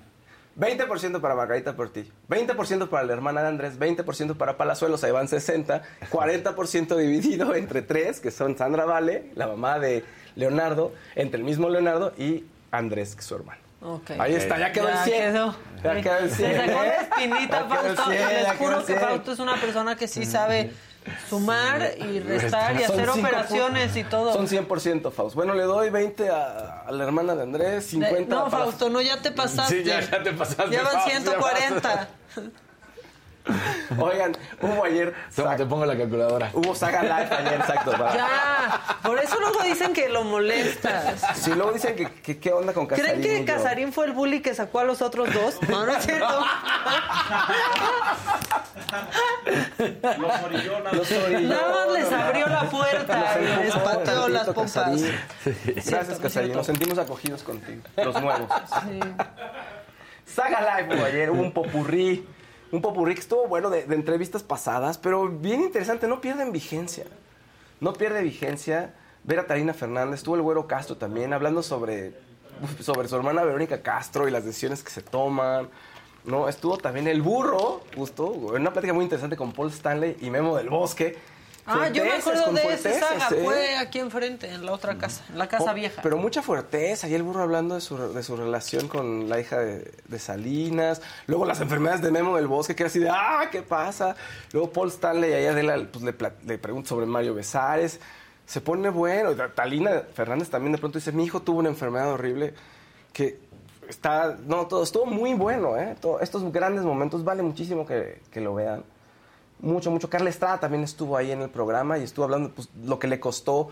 20% 0.56 1.22
para 1.22 1.36
Margarita 1.36 1.74
Portillo, 1.74 2.12
20% 2.28 2.90
para 2.90 3.04
la 3.06 3.14
hermana 3.14 3.42
de 3.42 3.48
Andrés, 3.48 3.80
20% 3.80 4.36
para 4.36 4.58
Palazuelos, 4.58 5.02
ahí 5.06 5.12
van 5.12 5.30
60, 5.30 5.84
40% 6.10 6.98
dividido 6.98 7.56
entre 7.56 7.82
tres, 7.82 8.20
que 8.20 8.30
son 8.30 8.58
Sandra 8.58 8.84
Vale, 8.84 9.32
la 9.36 9.48
mamá 9.48 9.80
de 9.80 10.04
Leonardo, 10.36 10.92
entre 11.16 11.38
el 11.38 11.46
mismo 11.46 11.70
Leonardo 11.70 12.12
y 12.18 12.44
Andrés, 12.72 13.16
que 13.16 13.22
es 13.22 13.26
su 13.28 13.36
hermano. 13.36 13.62
Ok. 13.82 14.12
Ahí 14.20 14.36
está, 14.36 14.58
ya 14.60 14.72
quedó 14.72 14.90
el 14.90 14.98
100. 14.98 15.22
quedó. 15.22 15.56
Ya 15.84 16.02
quedó 16.02 16.18
el 16.18 16.32
100. 16.32 16.52
Se 16.52 16.58
sacó 16.68 16.84
la 16.84 16.96
espinita, 16.96 17.68
Ya 17.70 17.76
Fausto. 17.76 18.04
100, 18.12 18.28
Les 18.30 18.44
ya 18.44 18.56
juro 18.56 18.80
que 18.80 18.86
100. 18.86 19.00
Fausto 19.00 19.32
es 19.32 19.40
una 19.40 19.56
persona 19.56 19.96
que 19.96 20.08
sí 20.08 20.26
sabe 20.26 20.74
sumar 21.30 21.94
y 21.98 22.20
restar 22.20 22.76
y 22.80 22.84
hacer 22.84 23.06
cinco 23.06 23.20
operaciones 23.20 23.96
y 23.96 24.04
todo. 24.04 24.34
Son 24.34 24.48
100%, 24.48 25.12
Fausto. 25.12 25.36
Bueno, 25.36 25.54
le 25.54 25.64
doy 25.64 25.90
20 25.90 26.30
a, 26.30 26.82
a 26.88 26.92
la 26.92 27.04
hermana 27.04 27.36
de 27.36 27.44
Andrés, 27.44 27.86
50 27.86 28.36
no, 28.36 28.42
a 28.42 28.50
Palazuelos. 28.50 28.70
Fausto, 28.70 28.90
no, 28.90 29.02
ya 29.02 29.22
te 29.22 29.32
pasaste. 29.32 29.78
Sí, 29.78 29.84
ya, 29.84 30.02
ya 30.02 30.24
te 30.24 30.34
pasaste. 30.34 30.72
Ya 30.72 30.84
van 30.84 30.92
Fausto, 30.92 31.10
ya 31.10 31.20
140. 31.22 32.08
Oigan, 34.00 34.38
hubo 34.62 34.84
ayer... 34.84 35.14
Toma, 35.36 35.56
te 35.56 35.66
pongo 35.66 35.86
la 35.86 35.98
calculadora. 35.98 36.52
Hubo 36.54 36.76
Saga 36.76 37.02
Live 37.02 37.36
ayer, 37.36 37.54
exacto. 37.60 37.92
Ya, 38.14 38.82
por 39.02 39.18
eso 39.20 39.40
luego 39.40 39.64
dicen 39.64 39.94
que 39.94 40.10
lo 40.10 40.24
molestas. 40.24 41.22
Sí, 41.36 41.52
luego 41.54 41.72
dicen 41.72 41.96
que, 41.96 42.12
que 42.22 42.40
qué 42.40 42.52
onda 42.54 42.74
con 42.74 42.86
Casarín. 42.86 43.22
¿Creen 43.22 43.46
que 43.46 43.46
yo. 43.46 43.54
Casarín 43.54 43.94
fue 43.94 44.06
el 44.06 44.12
bully 44.14 44.42
que 44.42 44.54
sacó 44.54 44.80
a 44.80 44.84
los 44.84 45.02
otros 45.02 45.34
dos? 45.34 45.58
No, 45.68 45.86
no 45.86 45.96
es 45.96 46.06
cierto. 46.06 46.46
Los 50.20 50.44
orilló, 50.44 50.80
nada. 50.80 50.92
Los 50.96 51.12
orilló. 51.12 51.50
Nada 51.50 51.72
más 51.72 51.94
les 51.94 52.12
abrió 52.12 52.48
la 52.48 52.70
puerta 52.70 53.38
y 53.42 53.64
les 53.64 53.76
pateó 53.76 54.30
las 54.30 54.46
pompas. 54.48 54.74
Casarín. 54.74 55.16
Gracias, 55.46 55.86
Cierto, 55.86 56.22
Casarín. 56.22 56.54
Nos 56.54 56.66
sentimos 56.66 56.98
acogidos 56.98 57.44
contigo, 57.44 57.82
los 57.98 58.22
nuevos. 58.22 58.50
Sí. 58.84 59.00
Saga 60.26 60.82
Live 60.82 60.96
hubo 60.96 61.06
ayer, 61.06 61.30
hubo 61.32 61.42
un 61.42 61.52
popurrí. 61.52 62.28
Un 62.72 62.82
popurrí 62.82 63.16
que 63.16 63.22
estuvo 63.22 63.48
bueno 63.48 63.70
de, 63.70 63.82
entrevistas 63.82 64.44
pasadas, 64.44 64.98
pero 64.98 65.28
bien 65.28 65.62
interesante, 65.62 66.08
no 66.08 66.22
pierden 66.22 66.52
vigencia. 66.52 67.06
No 67.80 67.94
pierde 67.94 68.22
vigencia. 68.22 68.94
Ver 69.24 69.40
a 69.40 69.48
Tarina 69.48 69.74
Fernández, 69.74 70.20
estuvo 70.20 70.36
el 70.36 70.42
Güero 70.42 70.68
Castro 70.68 70.96
también, 70.96 71.34
hablando 71.34 71.62
sobre, 71.62 72.14
sobre 72.80 73.08
su 73.08 73.16
hermana 73.16 73.44
Verónica 73.44 73.82
Castro 73.82 74.28
y 74.28 74.32
las 74.32 74.46
decisiones 74.46 74.84
que 74.84 74.92
se 74.92 75.02
toman. 75.02 75.70
No, 76.26 76.48
estuvo 76.48 76.78
también 76.78 77.08
el 77.08 77.22
burro, 77.22 77.82
justo, 77.96 78.28
una 78.28 78.72
plática 78.72 78.94
muy 78.94 79.04
interesante 79.04 79.36
con 79.36 79.52
Paul 79.52 79.70
Stanley 79.70 80.18
y 80.22 80.30
Memo 80.30 80.56
del 80.56 80.70
Bosque. 80.70 81.18
Ah, 81.70 81.90
yo 81.90 82.04
me 82.04 82.12
acuerdo 82.14 82.52
de 82.54 82.74
esa 82.74 82.94
saga. 82.94 83.28
¿eh? 83.38 83.42
Fue 83.44 83.78
aquí 83.78 84.00
enfrente, 84.00 84.50
en 84.52 84.66
la 84.66 84.72
otra 84.74 84.98
casa, 84.98 85.24
en 85.30 85.38
la 85.38 85.48
casa 85.48 85.72
Oh, 85.72 85.74
vieja. 85.74 86.02
Pero 86.02 86.18
mucha 86.18 86.42
fuerteza. 86.42 87.08
Y 87.08 87.14
el 87.16 87.24
burro 87.24 87.44
hablando 87.44 87.76
de 87.76 87.82
su, 87.82 87.98
de 88.14 88.24
su 88.24 88.36
relación 88.36 88.88
con 88.88 89.30
la 89.30 89.40
hija 89.40 89.60
de, 89.60 89.92
de 90.08 90.20
Salinas. 90.20 91.02
Luego 91.28 91.46
las 91.46 91.62
enfermedades 91.62 92.02
de 92.02 92.12
Memo 92.12 92.36
del 92.36 92.48
Bosque, 92.48 92.76
que 92.76 92.84
era 92.84 92.88
así 92.90 93.00
de, 93.00 93.10
ah, 93.10 93.48
¿qué 93.52 93.62
pasa? 93.62 94.16
Luego 94.52 94.72
Paul 94.72 94.90
Stanley, 94.90 95.34
ahí 95.34 95.46
Adela 95.46 95.78
pues, 95.92 96.04
le, 96.04 96.16
le 96.46 96.58
pregunta 96.58 96.90
sobre 96.90 97.06
Mario 97.06 97.34
Besares. 97.36 98.00
Se 98.46 98.62
pone 98.62 98.90
bueno. 98.90 99.36
Talina 99.54 100.02
Fernández 100.14 100.50
también 100.50 100.72
de 100.72 100.80
pronto 100.80 100.98
dice, 100.98 101.12
mi 101.12 101.24
hijo 101.26 101.42
tuvo 101.42 101.60
una 101.60 101.70
enfermedad 101.70 102.12
horrible 102.12 102.54
que 103.14 103.38
está... 103.88 104.38
No, 104.46 104.66
todo 104.68 104.84
estuvo 104.84 105.06
muy 105.06 105.34
bueno, 105.36 105.78
¿eh? 105.78 105.96
Todo- 106.02 106.20
estos 106.20 106.52
grandes 106.52 106.84
momentos 106.84 107.24
vale 107.24 107.44
muchísimo 107.44 107.86
que, 107.86 108.22
que 108.32 108.42
lo 108.42 108.56
vean. 108.56 108.84
Mucho, 109.62 109.92
mucho. 109.92 110.10
Carla 110.10 110.30
Estrada 110.30 110.60
también 110.60 110.84
estuvo 110.84 111.18
ahí 111.18 111.32
en 111.32 111.42
el 111.42 111.50
programa 111.50 111.98
y 111.98 112.04
estuvo 112.04 112.26
hablando 112.26 112.50
pues, 112.52 112.70
lo 112.84 112.98
que 113.00 113.08
le 113.08 113.20
costó 113.20 113.70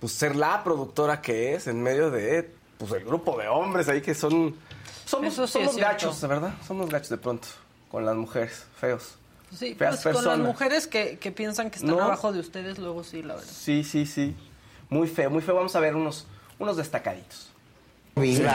pues, 0.00 0.12
ser 0.12 0.36
la 0.36 0.62
productora 0.62 1.20
que 1.20 1.54
es 1.54 1.66
en 1.66 1.82
medio 1.82 2.10
de 2.10 2.54
pues, 2.78 2.92
el 2.92 3.04
grupo 3.04 3.36
de 3.38 3.48
hombres 3.48 3.88
ahí 3.88 4.00
que 4.02 4.14
son... 4.14 4.54
Somos, 5.04 5.34
sí 5.34 5.46
somos 5.46 5.76
gachos, 5.76 6.20
de 6.20 6.26
verdad. 6.28 6.54
Somos 6.66 6.88
gachos 6.90 7.10
de 7.10 7.18
pronto 7.18 7.48
con 7.90 8.04
las 8.04 8.16
mujeres, 8.16 8.66
feos. 8.80 9.16
Sí, 9.56 9.74
Feas 9.74 10.02
pues 10.02 10.16
con 10.16 10.24
las 10.24 10.38
mujeres 10.38 10.88
que, 10.88 11.18
que 11.18 11.30
piensan 11.30 11.70
que 11.70 11.76
están 11.76 11.96
No. 11.96 12.02
abajo 12.02 12.32
de 12.32 12.40
ustedes, 12.40 12.78
luego 12.78 13.04
sí, 13.04 13.22
la 13.22 13.34
verdad. 13.36 13.48
Sí, 13.50 13.84
sí, 13.84 14.04
sí. 14.04 14.36
Muy 14.90 15.06
feo, 15.06 15.30
muy 15.30 15.40
feo. 15.40 15.54
Vamos 15.54 15.74
a 15.76 15.80
ver 15.80 15.94
unos, 15.94 16.26
unos 16.58 16.76
destacaditos. 16.76 17.52
¿Quién, 18.14 18.48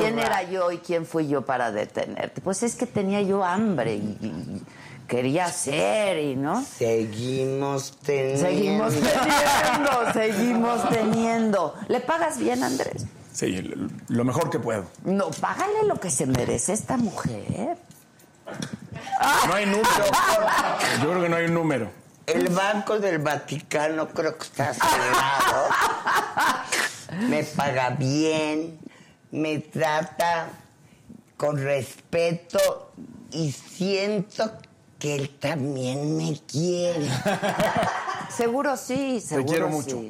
quién 0.00 0.18
era 0.18 0.42
yo 0.42 0.70
y 0.72 0.78
quién 0.78 1.06
fui 1.06 1.28
yo 1.28 1.42
para 1.42 1.70
detenerte? 1.72 2.40
Pues 2.40 2.62
es 2.62 2.74
que 2.74 2.84
tenía 2.86 3.22
yo 3.22 3.44
hambre 3.44 3.94
y, 3.94 4.18
y 4.20 4.62
quería 5.08 5.48
ser 5.52 6.18
y 6.18 6.36
no. 6.36 6.64
Seguimos 6.64 7.92
teniendo. 8.02 8.40
Seguimos 8.46 8.94
teniendo, 8.94 10.12
seguimos 10.12 10.88
teniendo. 10.88 11.74
¿Le 11.88 12.00
pagas 12.00 12.38
bien, 12.38 12.62
Andrés? 12.64 13.04
Sí, 13.32 13.60
lo- 13.62 13.88
lo 14.08 14.24
mejor 14.24 14.50
que 14.50 14.58
puedo. 14.58 14.84
No, 15.04 15.30
págale 15.30 15.84
lo 15.86 15.98
que 15.98 16.10
se 16.10 16.26
merece 16.26 16.72
esta 16.72 16.96
mujer. 16.96 17.76
No 19.48 19.54
hay 19.54 19.66
número. 19.66 19.88
Yo 21.02 21.10
creo 21.10 21.22
que 21.22 21.28
no 21.28 21.36
hay 21.36 21.46
un 21.46 21.54
número. 21.54 21.90
El 22.26 22.48
Banco 22.48 22.98
del 22.98 23.18
Vaticano 23.18 24.08
creo 24.08 24.36
que 24.38 24.44
está 24.44 24.72
cerrado. 24.72 25.68
Me 27.28 27.44
paga 27.44 27.90
bien, 27.90 28.78
me 29.30 29.58
trata 29.58 30.48
con 31.36 31.56
respeto 31.62 32.92
y 33.30 33.52
siento 33.52 34.52
que 35.04 35.14
él 35.16 35.28
también 35.38 36.16
me 36.16 36.40
quiere. 36.50 37.06
Seguro 38.34 38.74
sí, 38.78 39.20
seguro 39.20 39.46
quiero 39.46 39.66
sí. 39.66 39.72
mucho. 39.74 40.02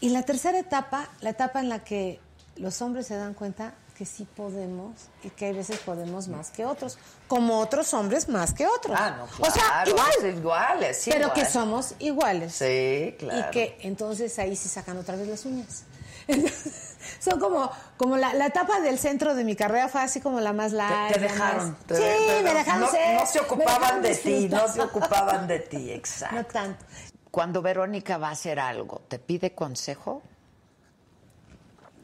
Y 0.00 0.08
la 0.08 0.22
tercera 0.22 0.58
etapa, 0.58 1.10
la 1.20 1.28
etapa 1.28 1.60
en 1.60 1.68
la 1.68 1.84
que 1.84 2.18
los 2.56 2.80
hombres 2.80 3.06
se 3.06 3.16
dan 3.16 3.34
cuenta 3.34 3.74
que 3.98 4.06
sí 4.06 4.26
podemos 4.34 4.92
y 5.22 5.28
que 5.28 5.44
hay 5.44 5.52
veces 5.52 5.78
podemos 5.80 6.28
más 6.28 6.50
que 6.50 6.64
otros, 6.64 6.98
como 7.28 7.58
otros 7.58 7.92
hombres 7.92 8.30
más 8.30 8.54
que 8.54 8.66
otros. 8.66 8.96
Ah, 8.98 9.10
no, 9.18 9.46
o 9.46 9.50
sea, 9.50 9.84
igual. 9.86 10.10
es 10.18 10.34
iguales, 10.34 10.96
sí, 10.96 11.10
pero 11.10 11.26
igual. 11.26 11.38
que 11.38 11.44
somos 11.44 11.94
iguales. 11.98 12.54
Sí, 12.54 13.14
claro. 13.18 13.46
Y 13.46 13.50
que 13.50 13.78
entonces 13.82 14.38
ahí 14.38 14.56
sí 14.56 14.70
sacan 14.70 14.96
otra 14.96 15.16
vez 15.16 15.28
las 15.28 15.44
uñas. 15.44 15.84
Son 17.18 17.38
como, 17.40 17.70
como 17.96 18.16
la, 18.16 18.34
la 18.34 18.46
etapa 18.46 18.80
del 18.80 18.98
centro 18.98 19.34
de 19.34 19.44
mi 19.44 19.56
carrera 19.56 19.88
fue 19.88 20.00
así 20.02 20.20
como 20.20 20.40
la 20.40 20.52
más 20.52 20.72
larga. 20.72 21.08
Te, 21.08 21.14
te 21.14 21.20
dejaron. 21.20 21.70
más- 21.70 21.86
te- 21.86 21.96
sí, 21.96 22.02
te- 22.26 22.42
me 22.42 22.54
dejaron 22.54 22.80
no, 22.82 22.90
ser. 22.90 23.20
no 23.20 23.26
se 23.26 23.40
ocupaban 23.40 24.02
de 24.02 24.14
ti, 24.16 24.48
no 24.48 24.68
se 24.68 24.80
ocupaban 24.82 25.46
de 25.48 25.58
ti, 25.60 25.90
exacto. 25.92 26.36
No 26.36 26.44
tanto. 26.44 26.84
Cuando 27.30 27.62
Verónica 27.62 28.18
va 28.18 28.28
a 28.28 28.32
hacer 28.32 28.58
algo, 28.58 29.02
¿te 29.08 29.18
pide 29.18 29.54
consejo? 29.54 30.22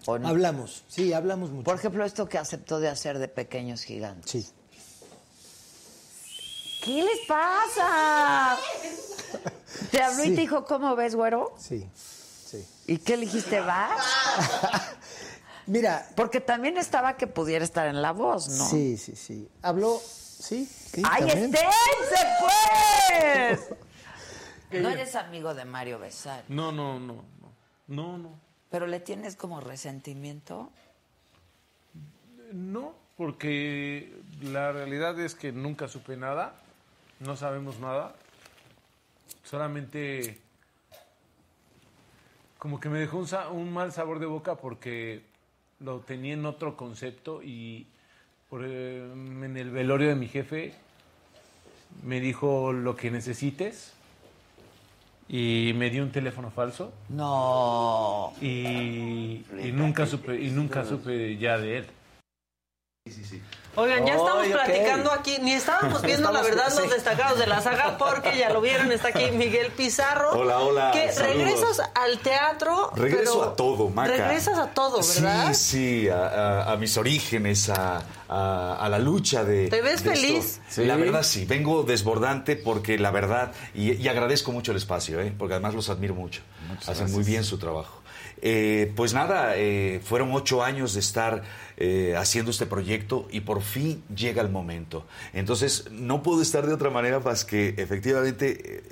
¿O 0.07 0.19
no? 0.19 0.29
Hablamos, 0.29 0.85
sí, 0.87 1.13
hablamos 1.13 1.51
mucho. 1.51 1.65
Por 1.65 1.75
ejemplo, 1.75 2.05
esto 2.05 2.29
que 2.29 2.39
aceptó 2.39 2.79
de 2.79 2.89
hacer 2.89 3.19
de 3.19 3.27
pequeños 3.27 3.83
gigantes. 3.83 4.31
Sí. 4.31 4.49
¿Qué 6.85 7.03
les 7.03 7.27
pasa? 7.27 8.57
¿Te 9.91 10.01
habló 10.01 10.23
y 10.25 10.35
te 10.37 10.41
dijo, 10.43 10.65
¿cómo 10.65 10.95
ves, 10.95 11.17
güero? 11.17 11.53
Sí. 11.59 11.89
¿Y 12.87 12.99
qué 12.99 13.17
le 13.17 13.27
dijiste, 13.27 13.61
vas? 13.61 14.01
Mira. 15.67 16.09
Porque 16.15 16.41
también 16.41 16.77
estaba 16.79 17.17
que 17.17 17.27
pudiera 17.27 17.65
estar 17.65 17.87
en 17.89 18.01
la 18.01 18.13
voz, 18.13 18.49
¿no? 18.49 18.69
Sí, 18.69 18.97
sí, 18.97 19.17
sí. 19.17 19.49
Habló, 19.63 20.01
sí. 20.01 20.65
sí 20.67 21.03
¡Ay, 21.05 21.25
esténse, 21.29 21.61
pues! 22.41 23.61
No 24.73 24.89
eres 24.91 25.15
amigo 25.15 25.55
de 25.55 25.65
Mario 25.65 26.01
Besario, 26.01 26.45
No, 26.49 26.73
no, 26.73 26.99
no, 26.99 27.25
no. 27.41 27.53
No, 27.87 28.19
no. 28.19 28.41
pero 28.69 28.89
le 28.89 28.99
tienes 28.99 29.37
como 29.37 29.61
resentimiento. 29.61 30.71
No, 32.53 32.93
porque 33.17 34.13
la 34.43 34.73
realidad 34.73 35.19
es 35.21 35.37
que 35.37 35.53
nunca 35.53 35.87
supe 35.87 36.17
nada, 36.17 36.57
no 37.21 37.37
sabemos 37.37 37.79
nada, 37.79 38.17
solamente 39.45 40.43
como 42.59 42.81
que 42.81 42.89
me 42.89 42.99
dejó 42.99 43.19
un, 43.19 43.27
sa- 43.27 43.51
un 43.51 43.73
mal 43.73 43.93
sabor 43.93 44.19
de 44.19 44.27
boca 44.27 44.57
porque 44.57 45.23
lo 45.81 45.99
tenía 46.01 46.35
en 46.35 46.47
otro 46.47 46.77
concepto 46.77 47.43
y 47.43 47.87
por, 48.49 48.63
eh, 48.65 49.03
en 49.13 49.57
el 49.57 49.71
velorio 49.71 50.09
de 50.09 50.15
mi 50.15 50.29
jefe 50.29 50.75
me 52.03 52.21
dijo 52.21 52.73
lo 52.73 52.97
que 52.97 53.11
necesites 53.11 53.93
y 55.29 55.73
me 55.77 55.91
dio 55.91 56.03
un 56.03 56.13
teléfono 56.13 56.51
falso. 56.51 56.93
No. 57.09 58.33
Y, 58.41 59.45
y 59.61 59.73
nunca 59.73 60.07
supe 60.07 60.41
y 60.41 60.51
nunca 60.51 60.85
supe 60.85 61.37
ya 61.37 61.59
de 61.59 61.79
él. 61.79 61.87
Oigan, 63.77 64.07
ya 64.07 64.15
estamos 64.17 64.47
platicando 64.47 65.13
aquí, 65.13 65.37
ni 65.43 65.53
estábamos 65.53 66.01
viendo 66.03 66.33
la 66.33 66.41
verdad 66.43 66.71
los 66.75 66.85
sí. 66.85 66.89
destacados 66.91 67.39
de 67.39 67.47
la 67.47 67.61
saga 67.61 67.99
porque 67.99 68.37
ya 68.39 68.51
lo 68.51 68.61
vieron, 68.63 68.91
está 68.91 69.09
aquí 69.09 69.31
Miguel 69.33 69.71
Pizarro. 69.73 70.31
Hola, 70.33 70.59
hola, 70.61 70.91
Que 70.93 71.13
saludos. 71.13 71.37
regresas 71.37 71.91
al 71.95 72.19
teatro. 72.21 72.91
Regreso 72.97 73.39
pero 73.41 73.51
a 73.51 73.57
todo, 73.57 73.89
Maca. 73.91 74.09
Regresas 74.09 74.59
a 74.59 74.69
todo, 74.69 75.01
¿verdad? 75.07 75.53
Sí, 75.53 76.03
sí, 76.03 76.09
a, 76.09 76.27
a- 76.27 76.73
a 76.73 76.77
mis 76.77 76.97
orígenes, 76.97 77.69
a, 77.69 78.03
a- 78.29 78.77
a 78.81 78.89
la 78.89 78.99
lucha 78.99 79.45
de. 79.45 79.69
¿Te 79.69 79.83
ves 79.83 80.03
de 80.03 80.13
esto. 80.15 80.21
feliz? 80.21 80.61
La 80.89 80.97
verdad 80.97 81.23
sí, 81.23 81.45
vengo 81.45 81.83
desbordante 81.83 82.57
porque 82.57 82.99
la 82.99 83.11
verdad, 83.11 83.53
y, 83.75 83.93
y 83.93 84.09
agradezco 84.09 84.53
mucho 84.53 84.71
el 84.73 84.79
espacio, 84.79 85.21
¿eh? 85.21 85.35
porque 85.37 85.55
además 85.55 85.75
los 85.75 85.91
admiro 85.91 86.15
mucho. 86.15 86.41
Hacen 86.87 87.13
muy 87.13 87.25
bien 87.25 87.45
su 87.45 87.59
trabajo. 87.59 88.01
Eh, 88.43 88.93
pues 88.95 89.15
nada, 89.15 89.57
eh, 89.57 90.01
fueron 90.05 90.33
ocho 90.33 90.63
años 90.63 90.95
de 90.95 91.01
estar 91.01 91.43
eh, 91.79 92.15
haciendo 92.17 92.51
este 92.51 92.67
proyecto 92.67 93.29
y 93.31 93.41
por 93.41 93.63
fin 93.63 94.03
llega 94.15 94.43
el 94.43 94.51
momento. 94.51 95.07
Entonces, 95.33 95.91
no 95.91 96.23
puedo 96.23 96.43
estar 96.43 96.67
de 96.67 96.75
otra 96.75 96.91
manera 96.91 97.21
más 97.21 97.45
que 97.45 97.75
efectivamente 97.79 98.83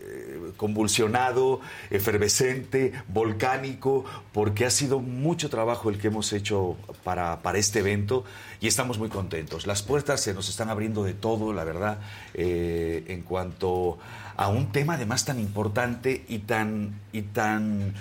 convulsionado, 0.57 1.61
efervescente, 1.91 2.93
volcánico, 3.09 4.05
porque 4.33 4.65
ha 4.65 4.71
sido 4.71 5.01
mucho 5.01 5.51
trabajo 5.51 5.91
el 5.91 5.99
que 5.99 6.09
hemos 6.09 6.33
hecho 6.33 6.77
para, 7.03 7.43
para 7.43 7.59
este 7.59 7.81
evento 7.81 8.25
y 8.61 8.69
estamos 8.69 8.99
muy 8.99 9.09
contentos. 9.09 9.67
Las 9.67 9.83
puertas 9.83 10.21
se 10.21 10.33
nos 10.33 10.49
están 10.49 10.71
abriendo 10.71 11.03
de 11.03 11.15
todo, 11.15 11.53
la 11.53 11.65
verdad, 11.65 11.99
en 12.35 13.23
cuanto 13.23 13.99
a 14.37 14.49
un 14.49 14.73
tema 14.73 14.95
además 14.95 15.25
tan 15.25 15.41
importante 15.41 16.25
y 16.29 16.41
tan, 16.41 17.01
y 17.13 17.23
tan, 17.23 17.95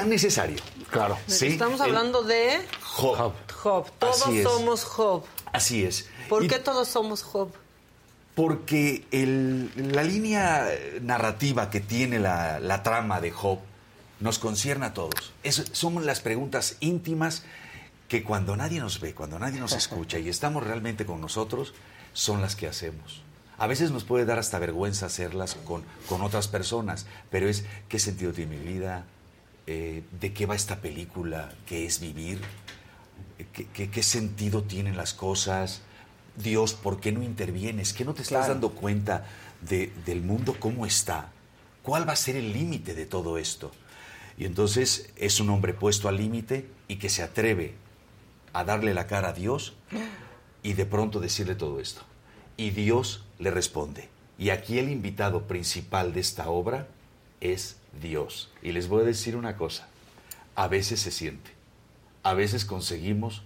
tan 0.00 0.08
necesario. 0.08 0.58
Claro. 0.90 1.18
¿sí? 1.26 1.46
Estamos 1.48 1.80
El- 1.80 1.86
hablando 1.86 2.22
de 2.22 2.60
Job. 2.82 3.32
Job. 3.62 3.90
Todos 3.98 4.22
Así 4.22 4.42
somos 4.42 4.84
Job. 4.84 5.24
Así 5.52 5.84
es. 5.84 6.08
¿Por 6.28 6.44
Y 6.44 6.48
qué 6.48 6.58
todos 6.58 6.88
somos 6.88 7.22
Job? 7.22 7.50
Porque 8.34 9.06
el- 9.12 9.70
la 9.94 10.02
línea 10.02 10.68
narrativa 11.00 11.70
que 11.70 11.80
tiene 11.80 12.18
la, 12.18 12.60
la 12.60 12.82
trama 12.82 13.20
de 13.20 13.30
Job 13.30 13.58
nos 14.20 14.38
concierne 14.38 14.86
a 14.86 14.94
todos. 14.94 15.32
Es- 15.42 15.64
son 15.72 16.04
las 16.04 16.20
preguntas 16.20 16.76
íntimas 16.80 17.42
que 18.08 18.22
cuando 18.22 18.56
nadie 18.56 18.78
nos 18.80 19.00
ve, 19.00 19.14
cuando 19.14 19.38
nadie 19.38 19.58
nos 19.58 19.72
escucha 19.72 20.18
y 20.18 20.28
estamos 20.28 20.62
realmente 20.64 21.06
con 21.06 21.20
nosotros, 21.20 21.74
son 22.12 22.40
las 22.42 22.54
que 22.56 22.68
hacemos. 22.68 23.22
A 23.58 23.66
veces 23.66 23.90
nos 23.90 24.04
puede 24.04 24.26
dar 24.26 24.38
hasta 24.38 24.58
vergüenza 24.58 25.06
hacerlas 25.06 25.54
con, 25.64 25.82
con 26.08 26.20
otras 26.22 26.46
personas, 26.46 27.06
pero 27.30 27.48
es 27.48 27.64
qué 27.88 27.98
sentido 27.98 28.32
tiene 28.32 28.56
mi 28.58 28.62
vida, 28.64 29.04
Eh, 29.66 30.04
de 30.20 30.32
qué 30.32 30.46
va 30.46 30.54
esta 30.54 30.80
película, 30.80 31.52
qué 31.66 31.86
es 31.86 32.00
vivir, 32.00 32.40
¿Qué, 33.52 33.66
qué, 33.66 33.90
qué 33.90 34.02
sentido 34.02 34.62
tienen 34.62 34.96
las 34.96 35.12
cosas? 35.12 35.82
Dios, 36.36 36.72
¿por 36.74 37.00
qué 37.00 37.12
no 37.12 37.22
intervienes? 37.22 37.92
¿Qué 37.92 38.04
no 38.04 38.14
te 38.14 38.22
estás 38.22 38.38
Claro. 38.46 38.54
dando 38.54 38.70
cuenta 38.70 39.26
de- 39.60 39.92
del 40.06 40.22
mundo 40.22 40.56
cómo 40.58 40.86
está? 40.86 41.32
¿Cuál 41.82 42.08
va 42.08 42.12
a 42.14 42.16
ser 42.16 42.36
el 42.36 42.52
límite 42.54 42.94
de 42.94 43.04
todo 43.06 43.36
esto? 43.38 43.72
Y 44.38 44.44
entonces 44.46 45.10
es 45.16 45.38
un 45.40 45.50
hombre 45.50 45.74
puesto 45.74 46.08
al 46.08 46.16
límite 46.16 46.66
y 46.88 46.96
que 46.96 47.08
se 47.10 47.22
atreve 47.22 47.74
a 48.54 48.64
darle 48.64 48.94
la 48.94 49.06
cara 49.06 49.28
a 49.28 49.32
Dios 49.34 49.74
y 50.62 50.72
de 50.74 50.86
pronto 50.86 51.20
decirle 51.20 51.54
todo 51.54 51.78
esto. 51.80 52.02
Y 52.56 52.70
Dios 52.70 53.24
le 53.38 53.50
responde. 53.50 54.08
Y 54.38 54.48
aquí 54.50 54.78
el 54.78 54.88
invitado 54.90 55.46
principal 55.46 56.12
de 56.14 56.20
esta 56.20 56.48
obra 56.48 56.88
es 57.40 57.76
Dios. 58.00 58.50
Y 58.62 58.72
les 58.72 58.88
voy 58.88 59.02
a 59.02 59.06
decir 59.06 59.36
una 59.36 59.56
cosa. 59.56 59.88
A 60.54 60.68
veces 60.68 61.00
se 61.00 61.10
siente. 61.10 61.50
A 62.22 62.34
veces 62.34 62.64
conseguimos 62.64 63.42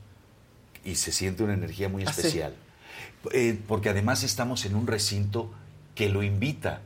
y 0.84 0.94
se 0.96 1.12
siente 1.12 1.42
una 1.42 1.54
energía 1.54 1.88
muy 1.88 2.04
Ah, 2.04 2.12
sí. 2.12 2.20
especial. 2.20 2.54
Eh, 3.32 3.58
porque 3.68 3.88
además 3.90 4.22
estamos 4.22 4.64
en 4.64 4.74
un 4.74 4.86
recinto 4.86 5.50
que 5.94 6.08
lo 6.08 6.22
invita, 6.22 6.80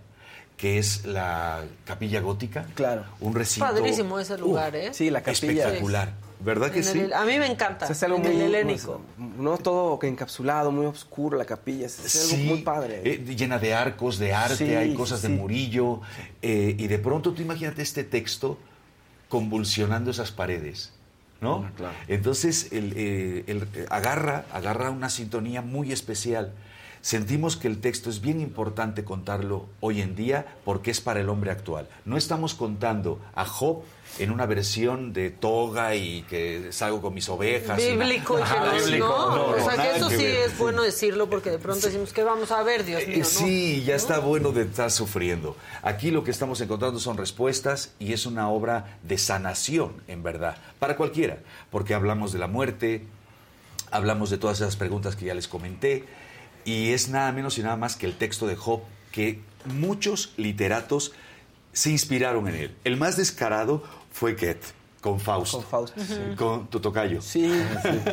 que 0.56 0.78
es 0.78 1.04
la 1.04 1.64
capilla 1.84 2.20
gótica. 2.20 2.66
Claro. 2.74 3.04
Un 3.20 3.34
recinto. 3.34 3.66
Padrísimo 3.66 4.18
ese 4.18 4.38
lugar, 4.38 4.74
¿eh? 4.74 4.92
Sí, 4.94 5.10
la 5.10 5.22
capilla. 5.22 5.64
Espectacular. 5.64 6.12
¿Verdad 6.40 6.70
que 6.70 6.78
En 6.78 6.84
sí? 6.84 6.98
el- 7.00 7.12
a 7.12 7.24
mí 7.24 7.38
me 7.38 7.46
encanta. 7.46 7.86
Es 7.86 8.02
algo 8.02 8.16
en 8.18 8.22
muy 8.24 8.34
el 8.36 8.42
helénico. 8.42 9.00
no 9.18 9.56
todo 9.58 9.98
encapsulado, 10.02 10.70
muy 10.72 10.86
oscuro 10.86 11.38
la 11.38 11.44
capilla. 11.44 11.86
Es, 11.86 12.04
es 12.04 12.32
algo 12.32 12.44
muy 12.44 12.60
padre. 12.62 13.00
eh, 13.04 13.18
llena 13.36 13.58
de 13.58 13.72
arcos, 13.74 14.18
de 14.18 14.34
arte, 14.34 14.56
Sí, 14.56 14.74
hay 14.74 14.94
cosas 14.94 15.20
sí. 15.20 15.28
de 15.28 15.34
Murillo. 15.34 16.00
eh, 16.42 16.74
y 16.78 16.86
de 16.86 16.98
pronto 16.98 17.32
tú 17.32 17.40
imagínate 17.42 17.82
este 17.82 18.04
texto 18.04 18.58
convulsionando 19.28 20.10
esas 20.10 20.30
paredes. 20.30 20.92
¿No? 21.40 21.68
Entonces 22.08 22.72
el, 22.72 22.94
eh, 22.96 23.44
el- 23.48 23.68
eh, 23.74 23.86
agarra, 23.90 24.46
agarra 24.52 24.90
una 24.90 25.10
sintonía 25.10 25.60
muy 25.60 25.92
especial. 25.92 26.52
Sentimos 27.02 27.58
que 27.58 27.68
el 27.68 27.82
texto 27.82 28.08
es 28.08 28.22
bien 28.22 28.40
importante 28.40 29.04
contarlo 29.04 29.66
hoy 29.80 30.00
en 30.00 30.16
día 30.16 30.46
porque 30.64 30.90
es 30.90 31.02
para 31.02 31.20
el 31.20 31.28
hombre 31.28 31.50
actual. 31.50 31.86
No 32.06 32.16
estamos 32.16 32.54
contando 32.54 33.20
a 33.34 33.44
Job 33.44 33.82
en 34.18 34.30
una 34.30 34.46
versión 34.46 35.12
de 35.12 35.30
toga 35.30 35.94
y 35.94 36.22
que 36.22 36.72
salgo 36.72 37.00
con 37.00 37.14
mis 37.14 37.28
ovejas. 37.28 37.76
Bíblico 37.76 38.38
y 38.38 38.98
no, 38.98 39.46
o 39.50 39.70
sea 39.70 39.82
que 39.82 39.96
eso 39.96 40.08
sí 40.10 40.16
ver. 40.16 40.36
es 40.46 40.58
bueno 40.58 40.82
decirlo 40.82 41.28
porque 41.28 41.50
de 41.50 41.58
pronto 41.58 41.86
decimos 41.86 42.12
que 42.12 42.22
vamos 42.22 42.50
a 42.50 42.62
ver, 42.62 42.84
Dios 42.84 43.06
mío, 43.06 43.18
Eh. 43.18 43.24
Sí, 43.24 43.82
ya 43.84 43.96
está 43.96 44.18
bueno 44.18 44.52
de 44.52 44.62
estar 44.62 44.90
sufriendo. 44.90 45.56
Aquí 45.82 46.10
lo 46.10 46.22
que 46.22 46.30
estamos 46.30 46.60
encontrando 46.60 47.00
son 47.00 47.16
respuestas 47.16 47.92
y 47.98 48.12
es 48.12 48.26
una 48.26 48.48
obra 48.48 48.98
de 49.02 49.18
sanación, 49.18 50.02
en 50.06 50.22
verdad, 50.22 50.56
para 50.78 50.96
cualquiera, 50.96 51.38
porque 51.70 51.94
hablamos 51.94 52.32
de 52.32 52.38
la 52.38 52.46
muerte, 52.46 53.06
hablamos 53.90 54.30
de 54.30 54.38
todas 54.38 54.60
esas 54.60 54.76
preguntas 54.76 55.16
que 55.16 55.26
ya 55.26 55.34
les 55.34 55.48
comenté, 55.48 56.04
y 56.64 56.92
es 56.92 57.08
nada 57.08 57.32
menos 57.32 57.58
y 57.58 57.62
nada 57.62 57.76
más 57.76 57.96
que 57.96 58.06
el 58.06 58.16
texto 58.16 58.46
de 58.46 58.56
Job, 58.56 58.80
que 59.12 59.40
muchos 59.64 60.32
literatos 60.36 61.12
se 61.72 61.90
inspiraron 61.90 62.48
en 62.48 62.54
él. 62.54 62.74
El 62.84 62.96
más 62.96 63.16
descarado 63.16 63.82
fue 64.14 64.32
Goethe, 64.34 64.60
con 65.00 65.18
Fausto. 65.18 65.58
Con 65.58 65.66
Fausto, 65.66 66.00
sí. 66.00 66.14
Con 66.36 66.68
tu 66.70 66.78
tocayo. 66.80 67.20
Sí, 67.20 67.52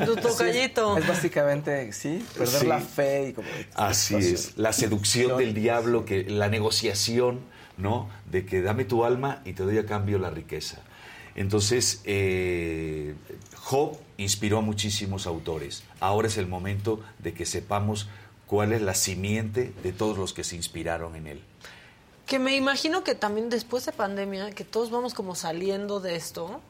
Tu 0.04 0.16
tocallito. 0.16 0.98
Es 0.98 1.08
básicamente, 1.08 1.94
sí, 1.94 2.26
perder 2.36 2.60
Sí. 2.62 2.66
la 2.66 2.80
fe 2.82 3.30
y 3.30 3.34
como... 3.34 3.48
Así 3.76 4.16
es, 4.16 4.58
la 4.58 4.74
seducción 4.74 5.38
del 5.38 5.54
diablo, 5.54 6.04
que 6.04 6.24
la 6.24 6.50
negociación, 6.50 7.40
¿no? 7.78 8.10
De 8.30 8.46
que 8.48 8.62
dame 8.64 8.84
tu 8.84 9.06
alma 9.06 9.42
y 9.46 9.54
te 9.54 9.62
doy 9.64 9.78
a 9.78 9.86
cambio 9.86 10.18
la 10.18 10.32
riqueza. 10.32 10.80
Entonces, 11.36 12.02
eh, 12.06 13.14
Job 13.56 13.98
inspiró 14.18 14.58
a 14.58 14.62
muchísimos 14.62 15.28
autores. 15.28 15.84
Ahora 16.00 16.28
es 16.28 16.38
el 16.38 16.48
momento 16.48 17.00
de 17.20 17.34
que 17.34 17.46
sepamos 17.46 18.10
cuál 18.48 18.74
es 18.74 18.82
la 18.82 18.96
simiente 18.96 19.72
de 19.84 19.94
todos 19.94 20.18
los 20.18 20.34
que 20.34 20.44
se 20.44 20.56
inspiraron 20.56 21.16
en 21.16 21.28
él. 21.28 21.42
Que 22.26 22.40
me 22.40 22.56
imagino 22.56 23.04
que 23.04 23.16
también 23.16 23.50
después 23.50 23.86
de 23.86 23.92
pandemia, 23.92 24.52
que 24.52 24.64
todos 24.64 24.90
vamos 24.90 25.14
como 25.14 25.36
saliendo 25.36 26.00
de 26.00 26.16
esto, 26.16 26.62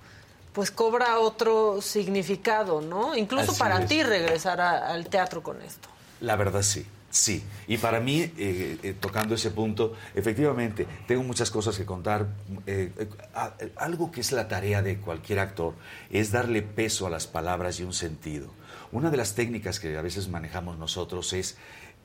pues 0.53 0.72
cobra 0.72 1.19
otro 1.19 1.82
significado, 1.82 2.82
¿no? 2.82 3.15
Incluso 3.15 3.52
Así 3.52 3.60
para 3.60 3.80
es. 3.82 3.88
ti 3.88 4.03
regresar 4.03 4.60
a- 4.60 4.88
al 4.91 5.07
teatro 5.07 5.44
con 5.44 5.61
esto. 5.61 5.88
La 6.19 6.36
verdad 6.36 6.61
sí, 6.64 6.86
sí. 7.10 7.44
Y 7.68 7.78
para 7.78 7.99
mí, 7.99 8.22
eh, 8.22 8.78
eh, 8.82 8.95
tocando 8.99 9.36
ese 9.36 9.52
punto, 9.52 9.94
efectivamente, 10.15 10.88
tengo 11.07 11.23
muchas 11.23 11.52
cosas 11.52 11.78
que 11.78 11.86
contar. 11.86 12.28
Eh, 12.65 12.91
eh, 12.98 13.07
a- 13.36 13.53
algo 13.78 14.11
que 14.11 14.22
es 14.22 14.32
la 14.32 14.48
tarea 14.48 14.82
de 14.82 14.98
cualquier 14.99 15.40
actor 15.40 15.73
es 16.10 16.32
darle 16.32 16.64
peso 16.64 17.06
a 17.07 17.10
las 17.10 17.28
palabras 17.28 17.80
y 17.80 17.84
un 17.84 17.94
sentido. 17.94 18.49
Una 18.91 19.10
de 19.10 19.18
las 19.18 19.36
técnicas 19.36 19.80
que 19.80 19.95
a 19.98 20.02
veces 20.02 20.28
manejamos 20.28 20.78
nosotros 20.78 21.32
es 21.34 21.56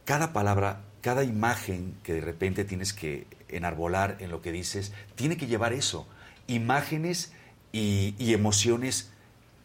cada 0.05 0.33
palabra, 0.33 0.83
cada 1.01 1.25
imagen 1.25 1.97
que 2.05 2.13
de 2.15 2.21
repente 2.21 2.65
tienes 2.65 2.93
que 2.93 3.27
enarbolar 3.49 4.17
en 4.21 4.31
lo 4.31 4.43
que 4.43 4.53
dices, 4.53 4.93
tiene 5.15 5.37
que 5.37 5.47
llevar 5.47 5.73
eso, 5.73 6.07
imágenes 6.47 7.33
y, 7.73 8.33
emociones 8.33 9.11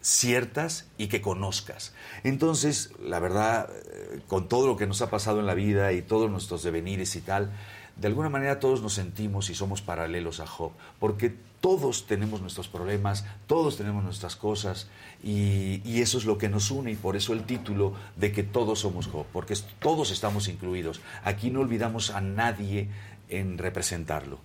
ciertas 0.01 0.87
y 0.97 1.07
que 1.07 1.21
conozcas. 1.21 1.93
Entonces, 2.23 2.91
la 3.03 3.19
verdad, 3.19 3.69
eh, 3.69 4.21
con 4.27 4.49
todo 4.49 4.67
lo 4.67 4.75
que 4.75 4.87
nos 4.87 5.01
ha 5.01 5.09
pasado 5.09 5.39
en 5.39 5.45
la 5.45 5.53
vida 5.53 5.93
y 5.93 6.01
todos 6.01 6.29
nuestros 6.29 6.63
devenires 6.63 7.15
y 7.15 7.21
tal, 7.21 7.51
de 7.97 8.07
alguna 8.07 8.29
manera 8.29 8.59
todos 8.59 8.81
nos 8.81 8.93
sentimos 8.93 9.49
y 9.49 9.55
somos 9.55 9.81
paralelos 9.81 10.39
a 10.39 10.47
Job, 10.47 10.71
porque 10.99 11.35
todos 11.59 12.07
tenemos 12.07 12.41
nuestros 12.41 12.67
problemas, 12.67 13.25
todos 13.45 13.77
tenemos 13.77 14.03
nuestras 14.03 14.35
cosas 14.35 14.87
y, 15.23 15.81
y 15.85 16.01
eso 16.01 16.17
es 16.17 16.25
lo 16.25 16.39
que 16.39 16.49
nos 16.49 16.71
une 16.71 16.91
y 16.91 16.95
por 16.95 17.15
eso 17.15 17.33
el 17.33 17.43
título 17.43 17.93
de 18.15 18.31
que 18.31 18.41
todos 18.41 18.79
somos 18.79 19.05
Job, 19.05 19.27
porque 19.31 19.55
todos 19.79 20.09
estamos 20.09 20.47
incluidos. 20.47 21.01
Aquí 21.23 21.51
no 21.51 21.59
olvidamos 21.59 22.09
a 22.09 22.21
nadie 22.21 22.89
en 23.31 23.57
representarlo. 23.57 24.37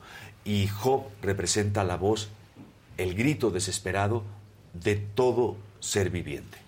Y 0.45 0.69
Job 0.69 1.05
representa 1.23 1.85
la 1.85 1.97
voz, 1.97 2.29
el 2.97 3.15
grito 3.15 3.51
desesperado 3.51 4.23
de 4.73 4.97
todo 4.97 5.57
ser 5.81 6.09
viviente 6.11 6.59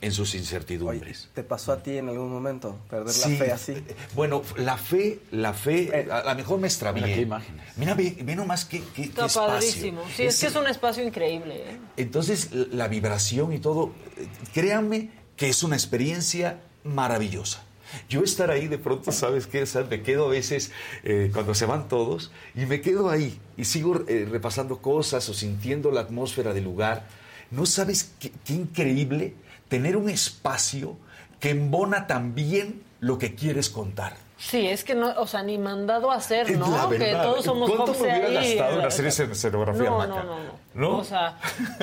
en 0.00 0.12
sus 0.12 0.36
incertidumbres. 0.36 1.28
¿Te 1.34 1.42
pasó 1.42 1.72
a 1.72 1.82
ti 1.82 1.96
en 1.98 2.08
algún 2.08 2.30
momento 2.30 2.78
perder 2.88 3.12
Sí. 3.12 3.32
la 3.32 3.44
fe 3.46 3.52
así? 3.52 3.84
Bueno, 4.14 4.42
la 4.56 4.76
fe, 4.78 5.18
la 5.32 5.52
fe, 5.52 6.06
a 6.08 6.22
lo 6.22 6.34
mejor 6.36 6.60
me 6.60 6.68
extravié. 6.68 7.02
Mira 7.02 7.14
qué 7.16 7.22
imágenes. 7.22 7.76
Mira, 7.76 7.94
ve, 7.94 8.16
ve 8.22 8.36
nomás 8.36 8.64
qué, 8.64 8.78
qué- 8.80 8.84
qué 8.94 9.02
Está 9.02 9.26
espacio. 9.26 9.46
padrísimo. 9.54 10.02
Sí, 10.16 10.22
es, 10.22 10.38
que 10.38 10.46
es 10.46 10.54
un 10.54 10.68
espacio 10.68 11.02
increíble. 11.04 11.64
¿eh? 11.72 11.78
Entonces, 11.96 12.50
la 12.52 12.86
vibración 12.86 13.52
y 13.52 13.58
todo, 13.58 13.92
eh, 14.16 14.28
créanme 14.54 15.10
que 15.36 15.48
es 15.48 15.64
una 15.64 15.74
experiencia 15.74 16.60
maravillosa. 16.84 17.64
Yo 18.08 18.22
estar 18.22 18.50
ahí 18.50 18.68
de 18.68 18.78
pronto, 18.78 19.12
¿sabes 19.12 19.46
qué? 19.46 19.62
O 19.62 19.66
sea, 19.66 19.84
me 19.84 20.02
quedo 20.02 20.26
a 20.26 20.30
veces 20.30 20.70
eh, 21.04 21.30
cuando 21.32 21.54
se 21.54 21.66
van 21.66 21.88
todos 21.88 22.30
y 22.54 22.66
me 22.66 22.80
quedo 22.80 23.10
ahí 23.10 23.38
y 23.56 23.64
sigo 23.64 24.04
eh, 24.08 24.26
repasando 24.30 24.78
cosas 24.78 25.28
o 25.28 25.34
sintiendo 25.34 25.90
la 25.90 26.02
atmósfera 26.02 26.52
del 26.52 26.64
lugar. 26.64 27.06
¿No 27.50 27.66
sabes 27.66 28.12
qué, 28.18 28.32
qué 28.44 28.54
increíble 28.54 29.34
tener 29.68 29.96
un 29.96 30.08
espacio 30.08 30.96
que 31.40 31.50
embona 31.50 32.06
también 32.06 32.82
lo 33.00 33.18
que 33.18 33.34
quieres 33.34 33.70
contar? 33.70 34.27
Sí, 34.40 34.68
es 34.68 34.84
que 34.84 34.94
no, 34.94 35.12
o 35.18 35.26
sea, 35.26 35.42
ni 35.42 35.58
mandado 35.58 36.10
a 36.12 36.14
hacer, 36.14 36.48
Es 36.50 36.56
¿no? 36.58 36.88
que 36.90 37.12
todos 37.12 37.44
somos 37.44 37.68
¿Cuánto 37.70 37.92
me 37.94 38.00
hubiera 38.02 38.40
ahí, 38.40 38.54
gastado 38.56 38.80
en 38.80 38.86
hacer 38.86 39.06
esa 39.06 39.24
escenografía, 39.24 39.90
no, 39.90 39.98
Maca? 39.98 40.14
no, 40.14 40.22
no, 40.24 40.36
no. 40.44 40.68
¿No? 40.74 40.98
O 40.98 41.04
sea, 41.04 41.36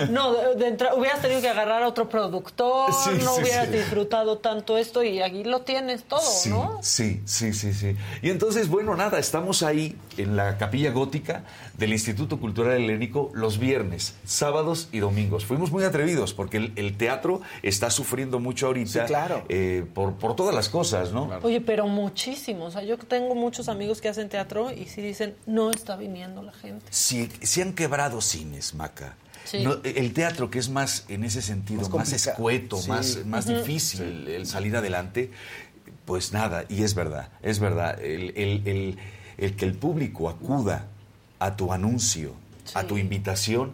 no, 0.10 0.32
de, 0.34 0.56
de 0.56 0.68
entra- 0.70 0.94
hubieras 0.96 1.22
tenido 1.22 1.42
que 1.42 1.50
agarrar 1.50 1.84
a 1.84 1.88
otro 1.90 2.08
productor, 2.08 2.94
Sí, 2.94 3.10
no 3.26 3.36
sí, 3.36 3.42
hubieras 3.42 3.66
sí. 3.68 3.74
disfrutado 3.74 4.38
tanto 4.38 4.78
esto 4.78 5.04
y 5.04 5.22
aquí 5.22 5.44
lo 5.44 5.62
tienes 5.64 6.06
todo, 6.06 6.22
¿no? 6.48 6.80
sí, 6.82 7.22
sí, 7.26 7.52
sí, 7.54 7.74
sí. 7.74 7.98
Y 8.22 8.30
entonces, 8.30 8.70
bueno, 8.70 8.96
nada, 8.96 9.20
estamos 9.20 9.62
ahí 9.62 9.98
en 10.18 10.38
la 10.38 10.58
capilla 10.58 10.92
gótica 10.92 11.44
del 11.78 11.92
Instituto 11.92 12.40
Cultural 12.40 12.78
Helénico 12.82 13.32
los 13.34 13.58
viernes, 13.60 14.16
sábados 14.24 14.88
y 14.92 15.00
domingos. 15.00 15.46
Fuimos 15.46 15.72
muy 15.72 15.84
atrevidos 15.84 16.34
porque 16.34 16.58
el, 16.58 16.74
el 16.76 16.96
teatro 16.98 17.42
está 17.64 17.90
sufriendo 17.90 18.40
mucho 18.40 18.68
ahorita 18.68 19.02
Sí, 19.02 19.08
claro. 19.08 19.44
eh, 19.50 19.86
por, 19.94 20.14
por 20.16 20.36
todas 20.36 20.56
las 20.56 20.70
cosas, 20.70 21.12
¿no? 21.12 21.30
Oye, 21.44 21.60
pero 21.62 21.88
muchísimo. 21.88 22.66
O 22.66 22.72
sea, 22.72 22.84
yo 22.84 22.98
tengo 22.98 23.36
muchos 23.36 23.68
amigos 23.68 24.00
que 24.02 24.08
hacen 24.10 24.30
teatro 24.30 24.72
y 24.72 24.86
sí 24.86 25.02
dicen, 25.02 25.36
no 25.46 25.72
está 25.72 25.96
viniendo 25.98 26.42
la 26.44 26.54
gente. 26.54 26.86
Si, 26.90 27.30
si 27.42 27.62
han 27.62 27.74
quebrado 27.74 28.22
cines, 28.22 28.74
Maca. 28.74 29.16
Sí. 29.44 29.62
No, 29.64 29.76
el 29.84 30.14
teatro, 30.14 30.50
que 30.50 30.58
es 30.60 30.70
más, 30.70 31.06
en 31.08 31.24
ese 31.24 31.42
sentido, 31.42 31.88
Más 31.90 32.12
escueto, 32.14 32.78
Sí. 32.78 32.90
más, 32.90 33.26
más 33.26 33.46
difícil 33.48 34.02
el, 34.02 34.28
el 34.30 34.48
salir 34.48 34.76
adelante, 34.76 35.30
pues 36.06 36.34
nada, 36.34 36.66
y 36.70 36.84
es 36.84 36.96
verdad, 36.96 37.30
es 37.44 37.60
verdad. 37.60 38.02
El, 38.02 38.32
el- 38.36 38.62
el- 38.68 38.98
el 39.38 39.56
que 39.56 39.66
el 39.66 39.74
público 39.74 40.30
acuda 40.30 40.88
a 41.40 41.56
tu 41.56 41.72
anuncio, 41.74 42.34
a 42.74 42.84
tu 42.84 42.98
invitación, 42.98 43.74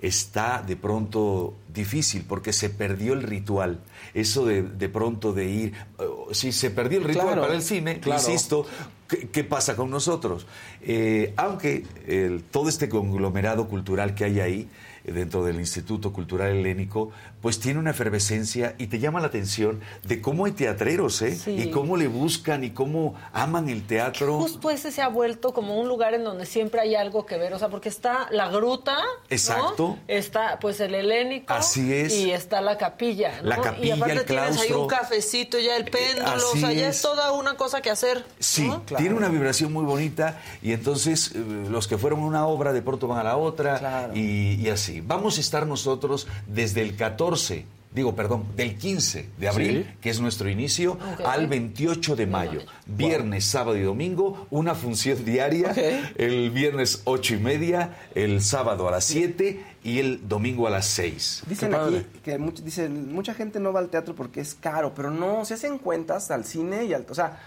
está 0.00 0.62
de 0.66 0.74
pronto 0.76 1.54
difícil 1.72 2.24
porque 2.28 2.52
se 2.52 2.70
perdió 2.70 3.12
el 3.12 3.22
ritual. 3.22 3.80
Eso 4.14 4.44
de, 4.44 4.62
de 4.62 4.88
pronto 4.88 5.32
de 5.32 5.44
ir, 5.48 5.72
eh, 5.98 6.04
si 6.32 6.50
se 6.52 6.70
perdió 6.70 6.98
el 6.98 7.04
ritual 7.04 7.26
Claro, 7.26 7.42
para 7.42 7.54
el 7.54 7.62
cine, 7.62 8.00
claro. 8.00 8.20
insisto, 8.20 8.66
¿qué, 9.08 9.28
qué 9.28 9.44
pasa 9.44 9.76
con 9.76 9.90
nosotros? 9.90 10.46
Eh, 10.82 11.32
aunque 11.36 11.84
el- 12.08 12.42
todo 12.42 12.68
este 12.68 12.88
conglomerado 12.88 13.68
cultural 13.68 14.14
que 14.14 14.24
hay 14.24 14.40
ahí, 14.40 14.68
dentro 15.04 15.44
del 15.44 15.56
Instituto 15.56 16.12
Cultural 16.12 16.50
Helénico, 16.50 17.10
pues 17.40 17.58
tiene 17.58 17.80
una 17.80 17.90
efervescencia 17.90 18.74
y 18.78 18.86
te 18.86 18.98
llama 18.98 19.20
la 19.20 19.26
atención 19.26 19.80
de 20.04 20.20
cómo 20.20 20.44
hay 20.44 20.52
teatreros, 20.52 21.22
¿eh? 21.22 21.34
Sí. 21.34 21.50
Y 21.50 21.70
cómo 21.70 21.96
le 21.96 22.06
buscan 22.06 22.62
y 22.64 22.70
cómo 22.70 23.14
aman 23.32 23.68
el 23.68 23.86
teatro. 23.86 24.38
Justo 24.38 24.70
ese 24.70 24.92
se 24.92 25.02
ha 25.02 25.08
vuelto 25.08 25.52
como 25.52 25.80
un 25.80 25.88
lugar 25.88 26.14
en 26.14 26.24
donde 26.24 26.46
siempre 26.46 26.80
hay 26.80 26.94
algo 26.94 27.26
que 27.26 27.36
ver. 27.36 27.52
O 27.54 27.58
sea, 27.58 27.68
porque 27.68 27.88
está 27.88 28.28
la 28.30 28.48
gruta. 28.48 28.94
¿no? 28.94 29.02
Exacto. 29.28 29.98
Está 30.06 30.58
pues 30.60 30.80
el 30.80 30.94
helénico. 30.94 31.52
Así 31.52 31.92
es. 31.92 32.12
Y 32.14 32.30
está 32.30 32.60
la 32.60 32.78
capilla. 32.78 33.40
¿no? 33.42 33.48
La 33.48 33.58
y 33.58 33.60
capilla, 33.60 33.94
aparte 33.94 34.12
el 34.14 34.24
tienes 34.26 34.60
ahí 34.60 34.72
un 34.72 34.86
cafecito, 34.86 35.58
ya 35.58 35.76
el 35.76 35.84
péndulo. 35.84 36.28
o 36.28 36.34
Así 36.34 36.60
sea, 36.60 36.72
ya 36.72 36.88
es. 36.88 36.96
es 36.96 37.02
toda 37.02 37.21
una 37.52 37.58
cosa 37.58 37.82
que 37.82 37.90
hacer. 37.90 38.24
Sí, 38.38 38.66
¿no? 38.66 38.82
tiene 38.82 39.14
una 39.14 39.28
vibración 39.28 39.72
muy 39.72 39.84
bonita 39.84 40.40
y 40.62 40.72
entonces 40.72 41.32
eh, 41.34 41.66
los 41.68 41.86
que 41.86 41.98
fueron 41.98 42.20
a 42.20 42.24
una 42.24 42.46
obra 42.46 42.72
de 42.72 42.82
pronto 42.82 43.06
van 43.06 43.18
a 43.18 43.24
la 43.24 43.36
otra 43.36 44.10
y, 44.14 44.54
y 44.54 44.68
así. 44.70 45.00
Vamos 45.00 45.38
a 45.38 45.40
estar 45.40 45.66
nosotros 45.66 46.26
desde 46.46 46.82
el 46.82 46.96
14, 46.96 47.66
digo, 47.94 48.16
perdón, 48.16 48.44
del 48.56 48.76
15 48.76 49.28
de 49.38 49.48
abril, 49.48 49.86
Sí. 49.88 49.96
que 50.00 50.10
es 50.10 50.20
nuestro 50.20 50.48
inicio, 50.48 50.98
al 51.26 51.46
28 51.46 52.16
de 52.16 52.26
mayo. 52.26 52.60
Viernes, 52.86 53.44
sábado 53.44 53.76
y 53.76 53.82
domingo, 53.82 54.46
una 54.50 54.74
función 54.74 55.24
diaria. 55.24 55.72
El 56.16 56.50
viernes 56.50 57.02
8 57.04 57.34
y 57.34 57.38
media, 57.38 57.96
el 58.14 58.40
sábado 58.42 58.88
a 58.88 58.90
las 58.92 59.04
7 59.04 59.62
y 59.84 59.98
el 59.98 60.26
domingo 60.28 60.66
a 60.66 60.70
las 60.70 60.86
6. 60.86 61.42
Dicen 61.46 61.74
aquí 61.74 62.06
que 62.24 62.38
much- 62.38 62.60
dicen, 62.62 63.12
mucha 63.12 63.34
gente 63.34 63.60
no 63.60 63.72
va 63.72 63.80
al 63.80 63.88
teatro 63.90 64.14
porque 64.14 64.40
es 64.40 64.54
caro, 64.54 64.92
pero 64.94 65.10
no, 65.10 65.44
se 65.44 65.54
hacen 65.54 65.78
cuentas 65.78 66.30
al 66.30 66.44
cine 66.44 66.84
y 66.86 66.94
al... 66.94 67.04
O 67.10 67.14
sea, 67.14 67.38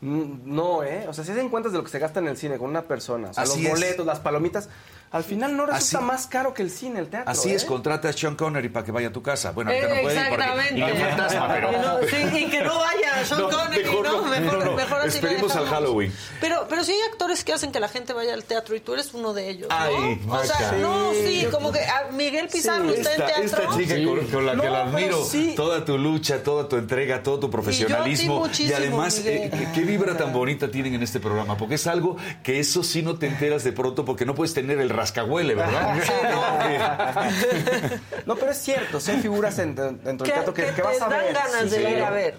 no, 0.00 0.82
¿eh? 0.82 1.04
O 1.08 1.12
sea, 1.12 1.24
se 1.24 1.30
hacen 1.32 1.48
cuentas 1.48 1.70
de 1.72 1.78
lo 1.78 1.84
que 1.84 1.90
se 1.90 1.98
gasta 2.00 2.18
en 2.18 2.26
el 2.26 2.36
cine 2.36 2.58
con 2.58 2.68
una 2.70 2.82
persona. 2.82 3.30
O 3.30 3.34
sea, 3.34 3.44
Así 3.44 3.62
los 3.62 3.74
es. 3.74 3.80
boletos, 3.80 4.04
las 4.06 4.18
palomitas. 4.20 4.68
Al 5.12 5.24
final 5.24 5.56
no 5.56 5.66
resulta 5.66 5.98
Así- 5.98 6.04
más 6.06 6.26
caro 6.26 6.54
que 6.54 6.62
el 6.62 6.70
cine, 6.70 6.98
el 7.00 7.08
teatro. 7.08 7.30
Así 7.30 7.50
¿eh? 7.50 7.54
es, 7.54 7.64
contrata 7.64 8.08
a 8.08 8.12
Sean 8.12 8.34
Connery 8.34 8.68
para 8.70 8.84
que 8.86 8.92
vaya 8.92 9.08
a 9.08 9.12
tu 9.12 9.22
casa. 9.22 9.52
Bueno, 9.52 9.70
Eh, 9.70 9.74
ahorita 9.82 9.94
no 9.94 10.02
puede 10.02 10.14
ir 10.16 10.28
porque- 10.28 10.42
exactamente. 10.42 10.74
y 10.74 10.94
le 10.94 11.04
fantasma, 11.04 11.48
pero... 11.52 11.70
Y 11.72 11.76
no- 11.76 11.98
sí, 12.08 12.36
y 12.38 12.50
que 12.50 12.60
no 12.62 12.78
vaya 12.78 13.24
Sean 13.26 13.42
Connery, 13.42 13.84
mejor 13.84 14.06
¿no? 14.06 14.22
Mejor- 14.22 14.58
no, 14.58 14.64
no. 14.64 14.72
mejor 14.72 14.98
así 15.00 15.08
Esperemos 15.18 15.42
al 15.52 15.64
dejamos. 15.64 15.70
Halloween. 15.70 16.12
Pero, 16.40 16.66
pero 16.68 16.84
sí 16.84 16.92
hay 16.92 17.00
actores 17.10 17.44
que 17.44 17.52
hacen 17.52 17.72
que 17.72 17.80
la 17.80 17.88
gente 17.88 18.12
vaya 18.14 18.32
al 18.34 18.44
teatro 18.44 18.74
y 18.74 18.80
tú 18.80 18.94
eres 18.94 19.12
uno 19.14 19.32
de 19.34 19.50
ellos, 19.50 19.68
¿no? 19.68 19.76
Ay, 19.76 20.20
o 20.28 20.44
sea, 20.44 20.54
Maca. 20.60 20.72
no, 20.78 21.12
sí, 21.12 21.40
Sí. 21.42 21.46
como 21.50 21.72
que 21.72 21.80
a 21.80 22.10
Miguel 22.12 22.48
Pizarro 22.48 22.88
Sí, 22.92 23.00
está 23.00 23.10
esta, 23.12 23.28
en 23.28 23.48
teatro. 23.50 23.62
esta 23.70 23.76
chica 23.78 23.94
con, 24.08 24.26
con 24.28 24.46
la 24.46 24.54
No, 24.54 24.62
que 24.62 24.70
la 24.70 24.84
pero 24.84 24.96
admiro, 24.96 25.24
sí. 25.24 25.52
toda 25.54 25.84
tu 25.84 25.98
lucha, 25.98 26.42
toda 26.42 26.68
tu 26.68 26.76
entrega, 26.76 27.22
todo 27.22 27.38
tu 27.38 27.50
profesionalismo. 27.50 28.38
muchísimo, 28.40 28.76
además, 28.76 29.18
Miguel. 29.18 29.36
eh, 29.36 29.50
qué- 29.52 29.68
qué 29.74 29.80
vibra 29.82 30.16
tan 30.16 30.32
bonita 30.32 30.70
tienen 30.70 30.94
en 30.94 31.02
este 31.02 31.20
programa, 31.20 31.56
porque 31.56 31.74
es 31.74 31.86
algo 31.86 32.16
que 32.42 32.60
eso 32.60 32.82
sí 32.82 33.02
no 33.02 33.16
te 33.18 33.26
enteras 33.26 33.62
de 33.64 33.72
pronto, 33.72 34.04
porque 34.04 34.24
no 34.24 34.34
puedes 34.34 34.54
tener 34.54 34.78
el 34.80 34.88
rascahuele, 35.02 35.54
¿verdad? 35.56 35.96
No, 38.26 38.36
pero 38.36 38.52
es 38.52 38.58
cierto, 38.58 39.00
sí 39.00 39.10
hay 39.10 39.20
figuras 39.20 39.58
en- 39.58 39.74
dentro 39.74 40.02
del 40.02 40.18
Que- 40.18 40.32
teatro 40.32 40.54
que, 40.54 40.66
que 40.66 40.72
que 40.74 40.82
vas 40.82 40.98
te 40.98 41.04
a 41.04 41.08
dan 41.08 41.20
ver. 41.20 41.34
ganas 41.34 41.62
sí, 41.62 41.68
de 41.70 41.90
ir 41.90 42.02
a 42.02 42.10
ver. 42.10 42.34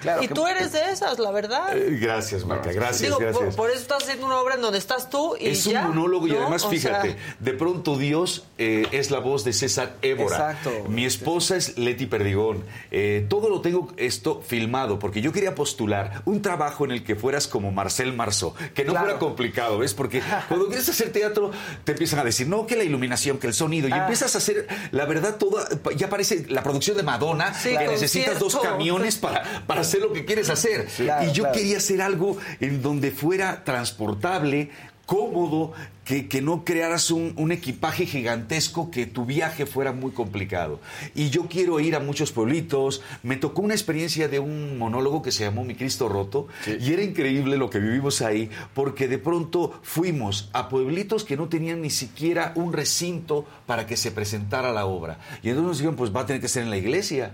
Claro 0.00 0.22
y 0.22 0.28
que- 0.28 0.34
tú 0.34 0.46
eres 0.46 0.72
de 0.72 0.90
esas, 0.90 1.18
la 1.18 1.30
verdad. 1.30 1.76
Eh, 1.76 1.98
Gracias, 2.00 2.44
Marta, 2.44 2.72
gracias, 2.72 3.02
Digo, 3.02 3.18
gracias. 3.18 3.44
Por, 3.46 3.54
por 3.56 3.70
eso 3.70 3.80
estás 3.80 4.02
haciendo 4.04 4.26
una 4.26 4.38
obra 4.40 4.54
en 4.54 4.60
donde 4.62 4.78
estás 4.78 5.10
tú 5.10 5.36
y 5.38 5.48
es 5.48 5.64
ya, 5.64 5.82
un 5.82 5.88
monólogo 5.96 6.26
y 6.26 6.32
además, 6.36 6.64
O 6.64 6.70
fíjate, 6.70 7.12
sea, 7.12 7.36
de 7.38 7.52
pronto 7.52 7.96
Dios 7.96 8.44
eh, 8.58 8.86
es 8.92 9.10
la 9.10 9.18
voz 9.18 9.44
de 9.44 9.52
César 9.52 9.94
Évora. 10.02 10.52
Exacto. 10.52 10.70
Mi 10.88 11.04
esposa 11.04 11.56
es 11.56 11.76
Leti 11.78 12.06
Perdigón. 12.06 12.64
Eh, 12.90 13.26
todo 13.28 13.48
lo 13.48 13.60
tengo 13.60 13.92
esto 13.96 14.42
filmado 14.46 14.98
porque 14.98 15.20
yo 15.20 15.32
quería 15.32 15.54
postular 15.54 16.22
un 16.24 16.42
trabajo 16.42 16.84
en 16.84 16.92
el 16.92 17.04
que 17.04 17.16
fueras 17.16 17.46
como 17.48 17.70
Marcel 17.72 18.12
Marceau, 18.12 18.54
que 18.74 18.84
no 18.84 18.92
Claro. 18.92 19.06
fuera 19.06 19.18
complicado, 19.18 19.78
¿ves? 19.78 19.94
Porque 19.94 20.22
cuando 20.48 20.66
quieres 20.68 20.88
hacer 20.88 21.12
teatro 21.12 21.50
te 21.84 21.92
empiezan 21.92 22.18
a 22.20 22.24
decir, 22.24 22.46
no, 22.46 22.66
que 22.66 22.76
la 22.76 22.84
iluminación, 22.84 23.38
que 23.38 23.46
el 23.46 23.54
sonido, 23.54 23.88
y 23.88 23.92
Ah. 23.92 23.98
empiezas 23.98 24.34
a 24.34 24.38
hacer, 24.38 24.66
la 24.92 25.04
verdad, 25.06 25.36
toda, 25.36 25.66
ya 25.96 26.08
parece 26.08 26.46
la 26.48 26.62
producción 26.62 26.96
de 26.96 27.02
Madonna, 27.02 27.54
Sí, 27.54 27.70
que 27.76 27.86
necesitas 27.88 28.38
dos 28.38 28.56
camiones 28.56 29.16
para, 29.16 29.62
para 29.66 29.84
hacer 29.88 30.00
lo 30.02 30.12
que 30.12 30.24
quieres 30.24 30.50
hacer. 30.50 30.86
Claro, 30.96 31.26
y 31.26 31.32
yo 31.32 31.44
claro. 31.44 31.58
quería 31.58 31.78
hacer 31.78 32.02
algo 32.02 32.36
en 32.60 32.82
donde 32.82 33.10
fuera 33.10 33.64
transportable, 33.64 34.70
cómodo, 35.06 35.72
que, 36.08 36.26
que 36.26 36.40
no 36.40 36.64
crearas 36.64 37.10
un, 37.10 37.34
un 37.36 37.52
equipaje 37.52 38.06
gigantesco, 38.06 38.90
que 38.90 39.04
tu 39.04 39.26
viaje 39.26 39.66
fuera 39.66 39.92
muy 39.92 40.10
complicado. 40.12 40.80
Y 41.14 41.28
yo 41.28 41.48
quiero 41.48 41.80
ir 41.80 41.94
a 41.94 42.00
muchos 42.00 42.32
pueblitos. 42.32 43.02
Me 43.22 43.36
tocó 43.36 43.60
una 43.60 43.74
experiencia 43.74 44.26
de 44.26 44.38
un 44.38 44.78
monólogo 44.78 45.20
que 45.20 45.32
se 45.32 45.44
llamó 45.44 45.64
Mi 45.64 45.74
Cristo 45.74 46.08
Roto, 46.08 46.48
y 46.80 46.94
era 46.94 47.02
increíble 47.02 47.58
lo 47.58 47.68
que 47.68 47.78
vivimos 47.78 48.22
ahí, 48.22 48.48
porque 48.72 49.06
de 49.06 49.18
pronto 49.18 49.78
fuimos 49.82 50.48
a 50.54 50.70
pueblitos 50.70 51.24
que 51.24 51.36
no 51.36 51.50
tenían 51.50 51.82
ni 51.82 51.90
siquiera 51.90 52.52
un 52.54 52.72
recinto 52.72 53.44
para 53.66 53.86
que 53.86 53.98
se 53.98 54.10
presentara 54.10 54.72
la 54.72 54.86
obra. 54.86 55.18
Y 55.42 55.50
entonces 55.50 55.68
nos 55.68 55.76
dijeron, 55.78 55.96
pues 55.96 56.10
va 56.16 56.22
a 56.22 56.26
tener 56.26 56.40
que 56.40 56.48
ser 56.48 56.62
en 56.62 56.70
la 56.70 56.78
iglesia. 56.78 57.32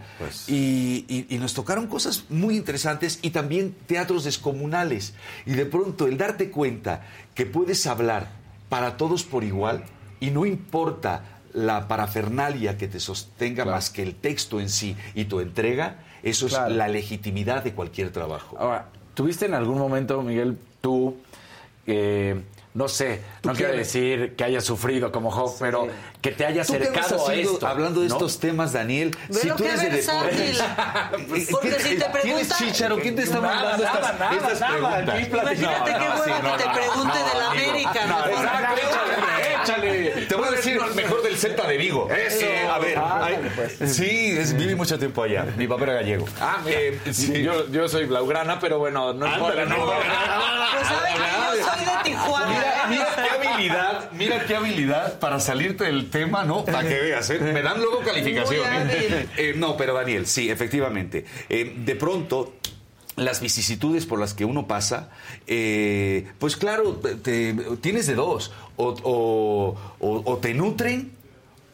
Y, 0.48 1.04
y- 1.08 1.26
y 1.28 1.38
nos 1.38 1.54
tocaron 1.54 1.86
cosas 1.86 2.24
muy 2.28 2.56
interesantes 2.56 3.20
y 3.22 3.30
también 3.30 3.72
teatros 3.86 4.24
descomunales. 4.24 5.14
Y 5.46 5.52
de 5.52 5.64
pronto 5.64 6.08
el 6.08 6.18
darte 6.18 6.50
cuenta 6.50 7.06
que 7.36 7.46
puedes 7.46 7.86
hablar 7.86 8.42
para 8.68 8.96
todos 8.96 9.24
por 9.24 9.44
igual 9.44 9.84
y 10.20 10.30
no 10.30 10.46
importa 10.46 11.22
la 11.52 11.86
parafernalia 11.86 12.76
que 12.76 12.88
te 12.88 12.98
sostenga 12.98 13.64
más 13.64 13.90
que 13.90 14.02
el 14.02 14.14
texto 14.16 14.60
en 14.60 14.68
sí 14.68 14.96
y 15.14 15.26
tu 15.26 15.40
entrega, 15.40 15.98
eso 16.22 16.48
Claro. 16.48 16.70
es 16.70 16.76
la 16.76 16.88
legitimidad 16.88 17.62
de 17.62 17.72
cualquier 17.74 18.10
trabajo. 18.10 18.56
Ahora, 18.58 18.88
¿tuviste 19.14 19.46
en 19.46 19.54
algún 19.54 19.78
momento, 19.78 20.20
Miguel, 20.22 20.58
tú, 20.80 21.16
eh, 21.86 22.42
no 22.74 22.88
sé, 22.88 23.20
no 23.44 23.52
¿Tú 23.52 23.56
quiero 23.58 23.72
decir 23.76 24.34
que 24.36 24.44
hayas 24.44 24.64
sufrido 24.64 25.10
como 25.12 25.30
Job, 25.30 25.54
pero 25.60 25.86
que 26.20 26.32
te 26.32 26.44
haya 26.44 26.62
acercado 26.62 27.28
a 27.28 27.34
esto? 27.34 27.66
hablando 27.66 28.00
de 28.00 28.08
¿no? 28.08 28.14
estos 28.14 28.38
temas, 28.40 28.72
Daniel, 28.72 29.16
si 29.30 29.48
tú 29.52 29.64
eres 29.64 29.80
de 29.80 29.90
deportes... 29.90 30.62
Porque 31.52 31.68
¿Qué- 31.70 31.80
si 31.80 31.96
te 31.96 32.04
¿Quién 32.22 32.38
es 32.38 32.48
Chicharo? 32.56 32.98
¿Quién 32.98 33.14
te 33.14 33.22
está 33.22 33.38
Nada, 33.40 33.54
mandando 33.54 33.84
nada, 33.84 33.98
estas, 34.00 34.18
nada, 34.18 34.34
estas 34.36 34.60
nada, 34.60 34.72
preguntas? 34.74 35.14
aquí 35.14 35.24
platicamos. 35.30 35.86
Imagínate 35.86 35.92
qué 35.92 35.98
No, 35.98 36.14
no, 36.14 36.20
hueva 36.20 36.24
sí, 36.24 36.32
que 36.42 36.48
no, 36.48 36.56
te 36.56 36.64
no, 36.66 36.72
pregunte 36.72 37.18
no, 37.18 37.24
del 37.28 37.42
amigo. 37.42 37.70
América. 37.70 38.00
No, 39.66 39.72
échale. 39.84 40.10
Te 40.28 40.34
voy 40.34 40.48
a 40.48 40.50
decir 40.52 40.80
mejor 40.94 41.22
del 41.22 41.36
Celta 41.36 41.66
de 41.66 41.76
Vigo. 41.76 42.08
Eso. 42.10 42.46
Eh, 42.46 42.66
a 42.68 42.78
ver, 42.78 42.98
ay, 42.98 43.36
pues. 43.54 43.94
sí, 43.96 44.36
es, 44.38 44.56
viví 44.56 44.74
mucho 44.74 44.98
tiempo 44.98 45.22
allá. 45.22 45.46
Mi 45.56 45.66
papá 45.66 45.84
era 45.84 45.92
gallego. 45.94 46.26
Ah, 46.40 46.58
mira, 46.64 46.78
Eh, 46.80 47.00
sí. 47.12 47.42
yo, 47.42 47.68
yo 47.70 47.88
soy 47.88 48.04
blaugrana, 48.06 48.58
pero 48.60 48.78
bueno, 48.78 49.12
no 49.12 49.26
importa. 49.26 49.62
Ándale, 49.62 49.66
no, 49.66 49.86
Pues 49.86 50.86
saben 50.86 51.14
que 51.14 51.58
yo 51.58 51.64
soy 51.64 51.84
de 51.84 51.90
Tijuana. 52.04 52.46
Mira, 52.48 52.86
mira 52.88 53.06
qué 53.16 53.48
habilidad, 53.48 54.10
mira 54.12 54.44
qué 54.46 54.56
habilidad 54.56 55.18
para 55.18 55.40
salirte 55.40 55.84
del 55.84 56.10
tema, 56.10 56.44
¿no? 56.44 56.64
Para 56.64 56.82
que 56.82 57.00
veas, 57.00 57.28
¿eh? 57.30 57.38
Me 57.38 57.62
dan 57.62 57.80
luego 57.80 58.00
calificación. 58.00 58.66
¿eh? 58.90 59.26
Eh, 59.36 59.52
no, 59.56 59.76
pero 59.76 59.94
Daniel, 59.94 60.26
sí, 60.26 60.50
efectivamente. 60.50 61.24
Eh, 61.48 61.72
de 61.76 61.96
pronto, 61.96 62.54
las 63.16 63.40
vicisitudes 63.40 64.06
por 64.06 64.18
las 64.18 64.34
que 64.34 64.44
uno 64.44 64.66
pasa, 64.66 65.10
eh, 65.46 66.26
pues 66.38 66.56
claro, 66.56 66.94
te- 66.96 67.14
te- 67.16 67.54
tienes 67.80 68.06
de 68.06 68.14
dos. 68.14 68.52
O, 68.76 68.88
o- 69.04 69.76
o- 70.00 70.22
o 70.32 70.36
te 70.38 70.52
nutren 70.54 71.12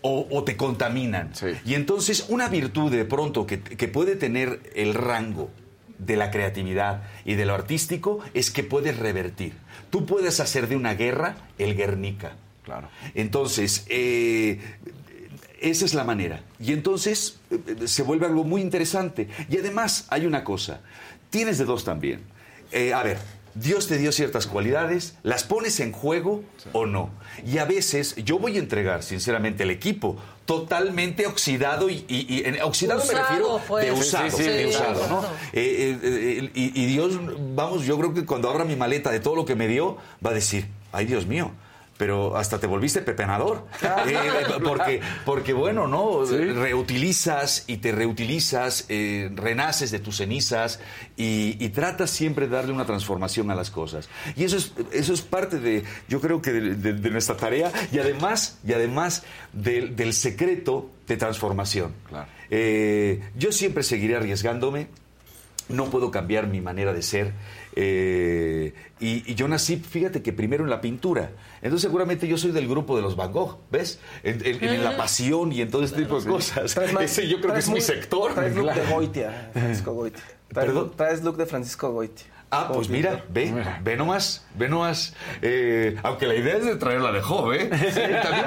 o, 0.03 0.27
o 0.31 0.45
te 0.45 0.57
contaminan. 0.57 1.33
Y 1.65 1.75
entonces 1.75 2.27
una 2.29 2.49
virtud 2.49 2.91
de 2.91 3.05
pronto 3.05 3.47
que, 3.47 3.61
que 3.61 3.89
puede 3.89 4.17
tener 4.17 4.61
el 4.75 4.95
rango 4.95 5.51
de 5.99 6.17
la 6.17 6.31
creatividad 6.31 7.03
y 7.25 7.35
de 7.35 7.45
lo 7.47 7.55
artístico 7.55 8.21
es 8.35 8.51
que 8.51 8.63
puedes 8.65 8.99
revertir. 8.99 9.55
Tú 9.91 10.07
puedes 10.07 10.41
hacer 10.41 10.69
de 10.69 10.77
una 10.77 10.95
guerra 10.95 11.37
el 11.59 11.75
Guernica. 11.75 12.37
Claro. 12.65 12.89
Entonces, 13.15 13.85
eh, 13.89 14.61
esa 15.61 15.85
es 15.85 15.93
la 15.95 16.05
manera. 16.05 16.43
Y 16.59 16.73
entonces 16.73 17.39
eh, 17.51 17.87
se 17.87 18.03
vuelve 18.03 18.27
algo 18.27 18.45
muy 18.45 18.63
interesante. 18.63 19.29
Y 19.51 19.59
además 19.59 20.07
hay 20.09 20.25
una 20.27 20.45
cosa, 20.45 20.81
tienes 21.31 21.59
de 21.59 21.65
dos 21.65 21.85
también. 21.85 22.21
Eh, 22.73 22.93
a 22.93 23.03
ver, 23.03 23.19
Dios 23.55 23.89
te 23.89 23.99
dio 23.99 24.13
ciertas 24.13 24.47
cualidades, 24.47 25.15
las 25.25 25.43
pones 25.43 25.81
en 25.81 25.91
juego 25.93 26.45
o 26.73 26.87
no. 26.87 27.11
Y 27.45 27.59
a 27.59 27.65
veces 27.65 28.15
yo 28.25 28.39
voy 28.39 28.57
a 28.57 28.59
entregar, 28.61 29.03
sinceramente, 29.03 29.65
el 29.65 29.71
equipo 29.71 30.17
totalmente 30.47 31.27
oxidado 31.27 31.89
y, 31.91 32.05
y- 32.09 32.27
y- 32.29 32.43
en- 32.45 32.61
oxidado 32.63 33.01
me 33.01 33.07
Usado, 33.07 33.23
refiero 33.29 33.61
pues. 33.69 33.85
de 33.87 33.93
usado, 33.93 34.31
sí, 34.31 34.37
sí, 34.37 34.49
de 34.51 34.67
usado, 34.67 35.07
¿no? 35.09 35.23
Eh, 35.23 35.29
eh, 35.53 35.99
eh, 36.03 36.51
y, 36.55 36.81
y 36.83 36.87
Dios, 36.87 37.19
vamos, 37.55 37.85
yo 37.87 37.97
creo 37.99 38.15
que 38.15 38.25
cuando 38.25 38.51
abra 38.51 38.65
mi 38.65 38.77
maleta 38.77 39.11
de 39.11 39.21
todo 39.21 39.35
lo 39.37 39.45
que 39.45 39.55
me 39.57 39.67
dio, 39.69 39.97
va 40.25 40.31
a 40.31 40.35
decir, 40.35 40.67
ay 40.93 41.07
Dios 41.07 41.27
mío, 41.27 41.51
pero 42.01 42.35
hasta 42.35 42.59
te 42.59 42.67
volviste 42.67 43.03
pepenador. 43.03 43.67
Eh, 44.09 44.17
porque, 44.65 45.01
porque, 45.27 45.53
bueno, 45.53 45.87
¿no? 45.87 46.25
Reutilizas 46.25 47.65
y 47.67 47.77
te 47.77 47.93
reutilizas, 47.93 48.87
eh, 48.89 49.31
renaces 49.35 49.91
de 49.91 49.99
tus 49.99 50.17
cenizas 50.17 50.81
y, 51.19 51.63
y 51.63 51.69
tratas 51.69 52.09
siempre 52.09 52.49
de 52.49 52.57
darle 52.57 52.73
una 52.73 52.87
transformación 52.87 53.51
a 53.51 53.55
las 53.55 53.71
cosas. 53.71 54.09
Y 54.35 54.45
eso 54.45 54.57
es, 54.57 54.73
eso 54.93 55.13
es 55.13 55.21
parte 55.21 55.59
de, 55.61 55.85
yo 56.09 56.23
creo 56.23 56.41
que 56.41 56.53
de, 56.53 56.75
de- 56.75 56.95
de 56.95 57.11
nuestra 57.11 57.37
tarea 57.37 57.71
y 57.93 57.99
además, 57.99 58.59
y 58.67 58.73
además 58.73 59.23
del- 59.53 59.95
del 59.95 60.15
secreto 60.15 60.91
de 61.07 61.19
transformación. 61.19 61.93
Eh, 62.49 63.21
yo 63.37 63.53
siempre 63.53 63.83
seguiré 63.83 64.17
arriesgándome 64.17 64.89
no 65.69 65.85
puedo 65.89 66.11
cambiar 66.11 66.49
mi 66.49 66.61
manera 66.61 66.93
de 66.93 67.01
ser. 67.03 67.33
Eh, 67.77 68.75
y, 68.99 69.31
y 69.31 69.35
yo 69.35 69.49
nací, 69.49 69.77
fíjate 69.77 70.23
que 70.23 70.33
primero 70.33 70.65
en 70.65 70.71
la 70.71 70.81
pintura. 70.81 71.31
Entonces 71.63 71.83
seguramente 71.83 72.27
yo 72.29 72.37
soy 72.37 72.51
del 72.51 72.69
grupo 72.69 72.97
de 72.97 73.03
los 73.03 73.17
Van 73.17 73.33
Gogh, 73.33 73.59
¿ves? 73.71 74.01
En, 74.23 74.45
en- 74.45 74.63
en 74.65 74.85
la 74.85 74.97
pasión 74.97 75.53
y 75.53 75.61
en 75.63 75.71
todo 75.71 75.85
este 75.85 76.03
tipo 76.03 76.21
de 76.21 76.29
cosas. 76.29 76.77
Más- 76.93 77.05
Ese 77.05 77.29
yo 77.29 77.41
creo 77.41 77.53
que 77.55 77.61
es 77.61 77.67
mi 77.69 77.73
muy- 77.75 77.81
sector. 77.81 78.35
Traes 78.35 78.55
look 78.57 78.67
de 78.69 78.73
Claro. 78.81 78.95
Goitia, 78.97 79.51
Francisco 79.53 79.93
Goitia. 79.93 80.23
Traes, 80.49 80.67
¿Perdón? 80.69 80.93
traes 80.97 81.23
look 81.23 81.37
de 81.37 81.47
Francisco 81.47 81.91
Goitia. 81.93 82.27
Ah, 82.53 82.69
pues 82.73 82.89
mira, 82.89 83.25
ve, 83.29 83.53
ve 83.83 83.97
nomás, 83.97 84.43
ve 84.57 84.69
nomás. 84.69 85.15
Eh, 85.41 85.97
aunque 86.03 86.27
la 86.27 86.35
idea 86.35 86.57
es 86.57 86.65
de 86.65 86.75
traerla 86.77 87.13
de 87.13 87.21
Job, 87.21 87.53
¿eh? 87.53 87.69
También 87.69 88.47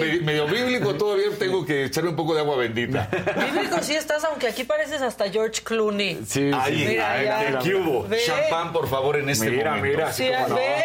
medio, 0.00 0.22
medio 0.24 0.46
bíblico, 0.48 0.94
todavía 0.96 1.26
tengo 1.38 1.64
que 1.64 1.84
echarle 1.84 2.10
un 2.10 2.16
poco 2.16 2.34
de 2.34 2.40
agua 2.40 2.56
bendita. 2.56 3.08
Bíblico 3.52 3.76
sí 3.82 3.94
estás, 3.94 4.24
aunque 4.24 4.48
aquí 4.48 4.64
pareces 4.64 5.02
hasta 5.02 5.30
George 5.30 5.62
Clooney. 5.62 6.20
Sí, 6.26 6.50
Ahí, 6.52 6.84
Mira, 6.88 7.12
ahí, 7.12 7.24
ya. 7.52 7.58
¿qué 7.60 7.74
hubo? 7.76 8.08
Champán, 8.26 8.72
por 8.72 8.88
favor, 8.88 9.16
en 9.16 9.28
este 9.30 9.50
Mira, 9.50 9.76
momento. 9.76 9.98
mira. 9.98 10.12
Sí, 10.12 10.24
ve. 10.28 10.84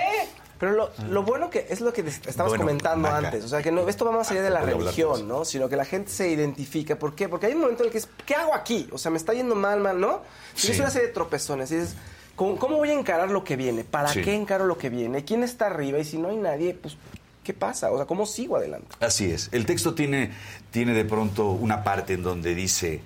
Pero 0.60 0.74
lo, 0.74 0.92
lo 1.10 1.24
bueno 1.24 1.50
que 1.50 1.66
es 1.70 1.82
lo 1.82 1.92
que 1.92 2.02
estabas 2.02 2.52
Bueno, 2.52 2.64
comentando 2.66 3.10
antes, 3.10 3.44
o 3.44 3.48
sea, 3.50 3.62
que 3.62 3.70
no, 3.72 3.90
esto 3.90 4.06
va 4.06 4.12
más 4.12 4.32
allá 4.32 4.44
de 4.44 4.50
la 4.50 4.62
religión, 4.62 5.28
¿no? 5.28 5.44
Sino 5.44 5.68
que 5.68 5.76
la 5.76 5.84
gente 5.86 6.10
se 6.12 6.30
identifica. 6.30 6.98
¿Por 6.98 7.16
qué? 7.16 7.28
Porque 7.28 7.48
hay 7.48 7.54
un 7.54 7.62
momento 7.62 7.84
en 7.84 7.88
el 7.88 7.92
que 7.92 7.98
es, 7.98 8.08
¿qué 8.26 8.36
hago 8.36 8.54
aquí? 8.54 8.88
O 8.92 8.98
sea, 8.98 9.12
me 9.12 9.18
está 9.18 9.34
yendo 9.34 9.56
mal, 9.56 9.80
mal, 9.82 10.00
¿no? 10.00 10.22
Y 10.56 10.60
Sí. 10.60 10.72
es 10.72 10.80
una 10.80 10.90
serie 10.92 11.08
de 11.08 11.14
tropezones. 11.14 11.70
Y 11.72 11.76
dices, 11.78 11.96
¿cómo, 12.36 12.58
cómo 12.58 12.78
voy 12.78 12.90
a 12.90 12.94
encarar 12.94 13.30
lo 13.30 13.44
que 13.44 13.56
viene? 13.56 13.84
¿Para 13.84 14.10
Sí. 14.10 14.22
qué 14.22 14.36
encaro 14.36 14.66
lo 14.66 14.78
que 14.78 14.90
viene? 14.90 15.24
¿Quién 15.26 15.44
está 15.44 15.68
arriba? 15.68 16.00
Y 16.00 16.06
si 16.06 16.18
no 16.18 16.30
hay 16.30 16.38
nadie, 16.38 16.74
pues, 16.74 16.98
¿qué 17.44 17.54
pasa? 17.54 17.92
O 17.92 17.98
sea, 17.98 18.06
¿cómo 18.06 18.26
sigo 18.26 18.58
adelante? 18.58 18.88
Así 19.00 19.32
es. 19.32 19.50
El 19.52 19.66
texto 19.66 19.94
tiene, 19.96 20.32
tiene 20.72 20.94
de 20.94 21.06
pronto 21.06 21.52
una 21.52 21.84
parte 21.84 22.14
en 22.14 22.24
donde 22.24 22.56
dice, 22.56 23.02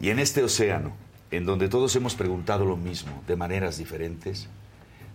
y 0.00 0.10
en 0.10 0.18
este 0.18 0.42
océano, 0.42 0.92
en 1.30 1.44
donde 1.44 1.68
todos 1.68 1.94
hemos 1.96 2.14
preguntado 2.14 2.64
lo 2.64 2.76
mismo, 2.76 3.22
de 3.26 3.36
maneras 3.36 3.78
diferentes, 3.78 4.48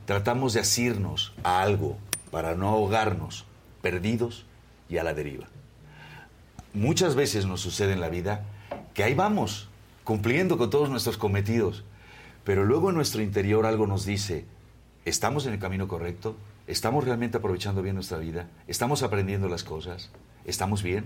tratamos 0.05 0.53
de 0.53 0.59
asirnos 0.61 1.33
a 1.43 1.61
algo 1.61 1.97
para 2.31 2.55
no 2.55 2.69
ahogarnos, 2.69 3.45
perdidos 3.81 4.45
y 4.89 4.97
a 4.97 5.03
la 5.03 5.13
deriva. 5.13 5.47
Muchas 6.73 7.15
veces 7.15 7.45
nos 7.45 7.61
sucede 7.61 7.93
en 7.93 8.01
la 8.01 8.09
vida 8.09 8.43
que 8.93 9.03
ahí 9.03 9.13
vamos, 9.13 9.69
cumpliendo 10.03 10.57
con 10.57 10.69
todos 10.69 10.89
nuestros 10.89 11.17
cometidos, 11.17 11.83
pero 12.43 12.65
luego 12.65 12.89
en 12.89 12.95
nuestro 12.95 13.21
interior 13.21 13.65
algo 13.65 13.87
nos 13.87 14.05
dice, 14.05 14.45
¿estamos 15.05 15.45
en 15.45 15.53
el 15.53 15.59
camino 15.59 15.87
correcto? 15.87 16.35
¿Estamos 16.67 17.03
realmente 17.03 17.37
aprovechando 17.37 17.81
bien 17.81 17.95
nuestra 17.95 18.17
vida? 18.17 18.47
¿Estamos 18.67 19.03
aprendiendo 19.03 19.47
las 19.47 19.63
cosas? 19.63 20.09
¿Estamos 20.45 20.83
bien? 20.83 21.05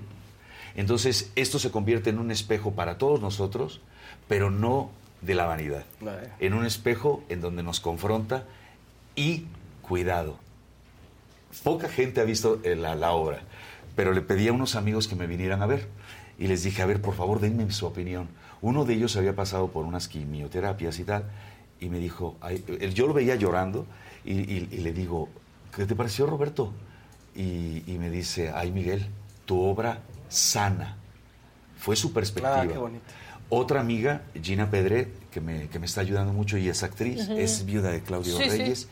Entonces 0.76 1.32
esto 1.36 1.60
se 1.60 1.72
convierte 1.72 2.10
en 2.10 2.20
un 2.20 2.32
espejo 2.32 2.74
para 2.74 2.98
todos 2.98 3.22
nosotros, 3.22 3.82
pero 4.28 4.52
no 4.52 4.92
de 5.22 5.36
la 5.36 5.46
vanidad. 5.46 5.86
Vale. 6.02 6.30
En 6.40 6.54
un 6.54 6.66
espejo 6.66 7.24
en 7.30 7.42
donde 7.42 7.64
nos 7.64 7.80
confronta 7.80 8.44
y 9.16 9.46
cuidado. 9.82 10.38
Poca 11.64 11.88
gente 11.88 12.22
ha 12.22 12.26
visto 12.26 12.60
eh, 12.64 12.76
la, 12.76 12.96
la 12.96 13.12
obra, 13.12 13.42
pero 13.96 14.12
le 14.12 14.22
pedí 14.22 14.50
a 14.50 14.54
unos 14.54 14.76
amigos 14.76 15.08
que 15.08 15.16
me 15.16 15.26
vinieran 15.26 15.62
a 15.62 15.66
ver 15.66 15.88
y 16.38 16.48
les 16.48 16.64
dije, 16.64 16.82
a 16.82 16.86
ver, 16.86 17.02
por 17.02 17.16
favor, 17.16 17.40
denme 17.40 17.72
su 17.72 17.86
opinión. 17.86 18.28
Uno 18.66 18.84
de 18.84 18.96
ellos 18.96 19.16
había 19.16 19.36
pasado 19.36 19.68
por 19.70 19.86
unas 19.86 20.08
quimioterapias 20.08 20.98
y 20.98 21.04
tal, 21.04 21.26
y 21.80 21.88
me 21.88 22.00
dijo, 22.00 22.36
yo 22.96 23.06
lo 23.06 23.14
veía 23.14 23.36
llorando, 23.36 23.86
y, 24.24 24.34
y- 24.40 24.70
y 24.72 24.78
le 24.78 24.92
digo, 24.92 25.30
¿qué 25.76 25.86
te 25.86 25.96
pareció, 25.96 26.26
Roberto? 26.26 26.74
Y, 27.36 27.84
y 27.86 27.98
me 28.00 28.10
dice, 28.10 28.52
ay, 28.56 28.72
Miguel, 28.72 29.06
tu 29.46 29.62
obra 29.62 30.00
sana. 30.30 30.98
Fue 31.78 31.96
su 31.96 32.12
perspectiva. 32.12 32.62
Ah, 32.62 32.68
qué 32.68 32.78
bonito. 32.80 33.04
Otra 33.50 33.82
amiga, 33.82 34.24
Gina 34.42 34.72
Pedret, 34.72 35.30
que 35.30 35.42
me, 35.42 35.68
que 35.68 35.78
me 35.78 35.86
está 35.86 36.02
ayudando 36.02 36.34
mucho 36.34 36.58
y 36.58 36.68
es 36.68 36.82
actriz, 36.82 37.30
es 37.30 37.66
viuda 37.68 37.92
de 37.92 38.02
Claudio 38.02 38.36
Sí, 38.36 38.44
sí. 38.46 38.50
Reyes. 38.50 38.88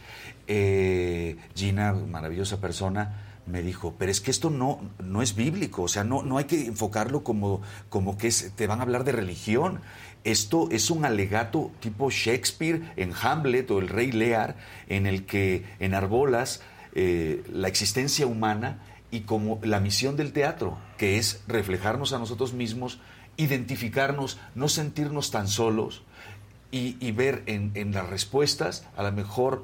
Eh, 0.47 1.35
Gina, 1.55 1.93
maravillosa 1.93 2.61
persona, 2.61 3.22
me 3.45 3.61
dijo, 3.61 3.95
pero 3.97 4.11
es 4.11 4.21
que 4.21 4.31
esto 4.31 4.49
no, 4.49 4.79
no 5.03 5.21
es 5.21 5.35
bíblico, 5.35 5.83
o 5.83 5.87
sea, 5.87 6.03
no, 6.03 6.23
no 6.23 6.37
hay 6.37 6.45
que 6.45 6.65
enfocarlo 6.65 7.23
como, 7.23 7.61
como 7.89 8.17
que 8.17 8.27
es- 8.27 8.53
te 8.55 8.67
van 8.67 8.79
a 8.79 8.83
hablar 8.83 9.03
de 9.03 9.11
religión. 9.11 9.81
Esto 10.23 10.69
es 10.71 10.89
un 10.89 11.03
alegato 11.03 11.71
tipo 11.81 12.09
Shakespeare 12.09 12.81
en 12.95 13.13
Hamlet 13.21 13.69
o 13.71 13.79
el 13.79 13.89
Rey 13.89 14.11
Lear, 14.11 14.55
en 14.87 15.05
el 15.05 15.25
que 15.25 15.65
enarbolas 15.79 16.61
eh, 16.95 17.43
la 17.51 17.67
existencia 17.67 18.27
humana 18.27 18.79
y 19.11 19.21
como 19.21 19.59
la 19.63 19.79
misión 19.79 20.15
del 20.15 20.31
teatro, 20.31 20.77
que 20.97 21.17
es 21.17 21.41
reflejarnos 21.47 22.13
a 22.13 22.19
nosotros 22.19 22.53
mismos, 22.53 22.99
identificarnos, 23.35 24.39
no 24.55 24.69
sentirnos 24.69 25.31
tan 25.31 25.47
solos 25.47 26.03
y, 26.71 27.11
ver 27.11 27.43
en, 27.45 27.71
en 27.75 27.93
las 27.93 28.09
respuestas, 28.09 28.87
a 28.97 29.03
lo 29.03 29.11
mejor 29.11 29.63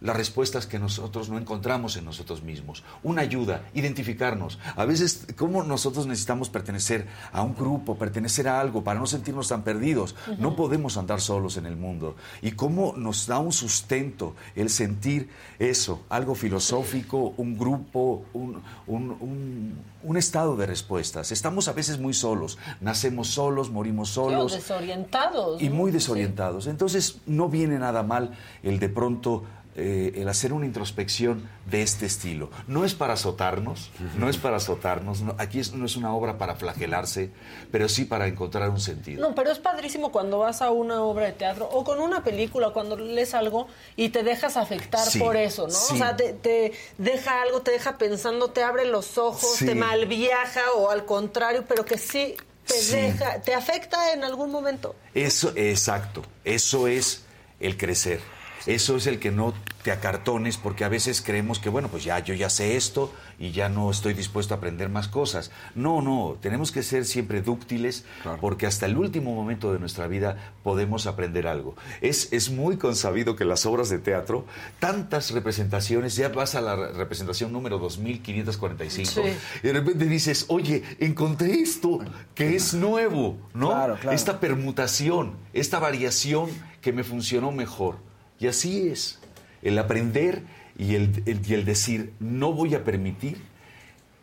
las 0.00 0.16
respuestas 0.16 0.66
que 0.66 0.78
nosotros 0.78 1.28
no 1.28 1.38
encontramos 1.38 1.96
en 1.96 2.04
nosotros 2.04 2.42
mismos. 2.42 2.84
Una 3.02 3.22
ayuda, 3.22 3.62
identificarnos. 3.74 4.58
A 4.76 4.84
veces, 4.84 5.26
¿cómo 5.36 5.62
nosotros 5.64 6.06
necesitamos 6.06 6.48
pertenecer 6.50 7.06
a 7.32 7.42
un 7.42 7.54
grupo, 7.56 7.96
pertenecer 7.96 8.46
a 8.48 8.60
algo 8.60 8.84
para 8.84 9.00
no 9.00 9.06
sentirnos 9.06 9.48
tan 9.48 9.62
perdidos? 9.62 10.14
No 10.38 10.54
podemos 10.56 10.96
andar 10.96 11.20
solos 11.20 11.56
en 11.56 11.66
el 11.66 11.76
mundo. 11.76 12.14
¿Y 12.42 12.52
cómo 12.52 12.94
nos 12.96 13.26
da 13.26 13.38
un 13.38 13.52
sustento 13.52 14.34
el 14.54 14.70
sentir 14.70 15.28
eso? 15.58 16.02
Algo 16.08 16.34
filosófico, 16.34 17.34
un 17.36 17.58
grupo, 17.58 18.24
un, 18.34 18.62
un- 18.86 19.16
un- 19.20 19.78
un 20.04 20.16
estado 20.16 20.56
de 20.56 20.64
respuestas. 20.66 21.32
Estamos 21.32 21.66
a 21.66 21.72
veces 21.72 21.98
muy 21.98 22.14
solos. 22.14 22.56
Nacemos 22.80 23.28
solos, 23.28 23.68
morimos 23.70 24.10
solos 24.10 24.52
desorientados. 24.52 25.60
y 25.60 25.70
muy 25.70 25.90
desorientados. 25.90 26.66
Entonces 26.68 27.16
no 27.26 27.48
viene 27.48 27.78
nada 27.80 28.02
mal 28.04 28.30
el 28.62 28.78
de 28.78 28.88
pronto 28.88 29.42
eh, 29.80 30.12
el 30.20 30.28
hacer 30.28 30.52
una 30.52 30.66
introspección 30.66 31.48
de 31.66 31.82
este 31.82 32.04
estilo. 32.06 32.50
No 32.66 32.84
es 32.84 32.94
para 32.94 33.12
azotarnos, 33.14 33.90
no 34.18 34.28
es 34.28 34.36
para 34.36 34.56
azotarnos, 34.56 35.20
no- 35.22 35.34
aquí 35.38 35.60
es- 35.60 35.72
no 35.72 35.86
es 35.86 35.94
una 35.96 36.12
obra 36.14 36.36
para 36.36 36.56
flagelarse, 36.56 37.30
pero 37.70 37.88
sí 37.88 38.04
para 38.04 38.26
encontrar 38.26 38.68
un 38.70 38.80
sentido. 38.80 39.20
No, 39.28 39.34
pero 39.34 39.50
es 39.52 39.58
padrísimo 39.58 40.10
cuando 40.10 40.38
vas 40.38 40.62
a 40.62 40.70
una 40.70 41.02
obra 41.02 41.26
de 41.26 41.32
teatro 41.32 41.68
o 41.70 41.84
con 41.84 42.00
una 42.00 42.24
película, 42.24 42.70
cuando 42.70 42.96
lees 42.96 43.34
algo 43.34 43.68
y 43.96 44.08
te 44.08 44.22
dejas 44.22 44.56
afectar 44.56 45.06
Sí, 45.08 45.18
por 45.20 45.36
eso, 45.36 45.66
¿no? 45.68 45.72
sí. 45.74 45.94
O 45.94 45.96
sea, 45.96 46.16
te, 46.16 46.32
te 46.32 46.72
deja 46.98 47.40
algo, 47.42 47.60
te 47.62 47.70
deja 47.70 47.98
pensando, 47.98 48.50
te 48.50 48.62
abre 48.62 48.84
los 48.84 49.16
ojos, 49.16 49.56
Sí. 49.56 49.66
te 49.66 49.74
malviaja 49.76 50.62
o 50.76 50.90
al 50.90 51.04
contrario, 51.04 51.64
pero 51.68 51.84
que 51.84 51.98
sí 51.98 52.34
te 52.66 52.82
deja, 52.96 53.40
te 53.42 53.54
afecta 53.54 54.12
en 54.12 54.24
algún 54.24 54.50
momento. 54.50 54.94
Eso, 55.14 55.52
exacto, 55.56 56.22
eso 56.44 56.88
es 56.88 57.24
el 57.60 57.76
crecer. 57.76 58.20
Eso 58.66 58.96
es 58.96 59.06
el 59.06 59.18
que 59.18 59.30
no 59.30 59.54
te 59.88 59.92
acartones 59.92 60.58
porque 60.58 60.84
a 60.84 60.88
veces 60.90 61.22
creemos 61.22 61.58
que, 61.60 61.70
bueno, 61.70 61.88
pues 61.88 62.04
ya 62.04 62.18
yo 62.18 62.34
ya 62.34 62.50
sé 62.50 62.76
esto 62.76 63.10
y 63.38 63.52
ya 63.52 63.70
no 63.70 63.90
estoy 63.90 64.12
dispuesto 64.12 64.52
a 64.52 64.58
aprender 64.58 64.90
más 64.90 65.08
cosas. 65.08 65.50
No, 65.74 66.02
no, 66.02 66.36
tenemos 66.42 66.72
que 66.72 66.82
ser 66.82 67.06
siempre 67.06 67.40
dúctiles 67.40 68.04
porque 68.40 68.66
hasta 68.66 68.84
el 68.84 68.98
último 68.98 69.34
momento 69.34 69.72
de 69.72 69.78
nuestra 69.78 70.06
vida 70.06 70.52
podemos 70.62 71.06
aprender 71.06 71.46
algo. 71.46 71.74
Es, 72.02 72.30
es 72.32 72.50
muy 72.50 72.76
consabido 72.76 73.34
que 73.34 73.46
las 73.46 73.64
obras 73.64 73.88
de 73.88 73.98
teatro, 73.98 74.44
tantas 74.78 75.30
representaciones, 75.30 76.16
ya 76.16 76.28
vas 76.28 76.54
a 76.54 76.60
la 76.60 76.76
re- 76.76 76.92
representación 76.92 77.50
número 77.50 77.78
2545 77.78 79.08
Sí. 79.08 79.20
y 79.62 79.66
de 79.68 79.72
repente 79.72 80.04
dices, 80.04 80.44
oye, 80.48 80.82
encontré 81.00 81.52
esto 81.60 82.00
que 82.34 82.54
es 82.56 82.74
nuevo, 82.74 83.38
¿no? 83.54 83.68
Claro, 83.70 83.96
claro. 83.98 84.14
Esta 84.14 84.38
permutación, 84.38 85.32
esta 85.54 85.78
variación 85.78 86.50
que 86.82 86.92
me 86.92 87.04
funcionó 87.04 87.52
mejor. 87.52 87.96
Y 88.40 88.46
así 88.46 88.88
es, 88.88 89.18
el 89.62 89.78
aprender 89.78 90.42
y 90.78 90.94
el, 90.94 91.22
el- 91.26 91.40
y 91.48 91.54
el 91.54 91.64
decir, 91.64 92.12
no 92.20 92.52
voy 92.52 92.74
a 92.74 92.84
permitir 92.84 93.38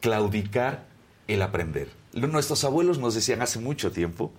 claudicar 0.02 0.86
el 1.28 1.42
aprender. 1.42 1.90
Nuestros 2.14 2.64
abuelos 2.64 2.98
nos 3.00 3.16
decían 3.16 3.42
hace 3.42 3.60
mucho 3.60 3.92
tiempo, 3.92 4.32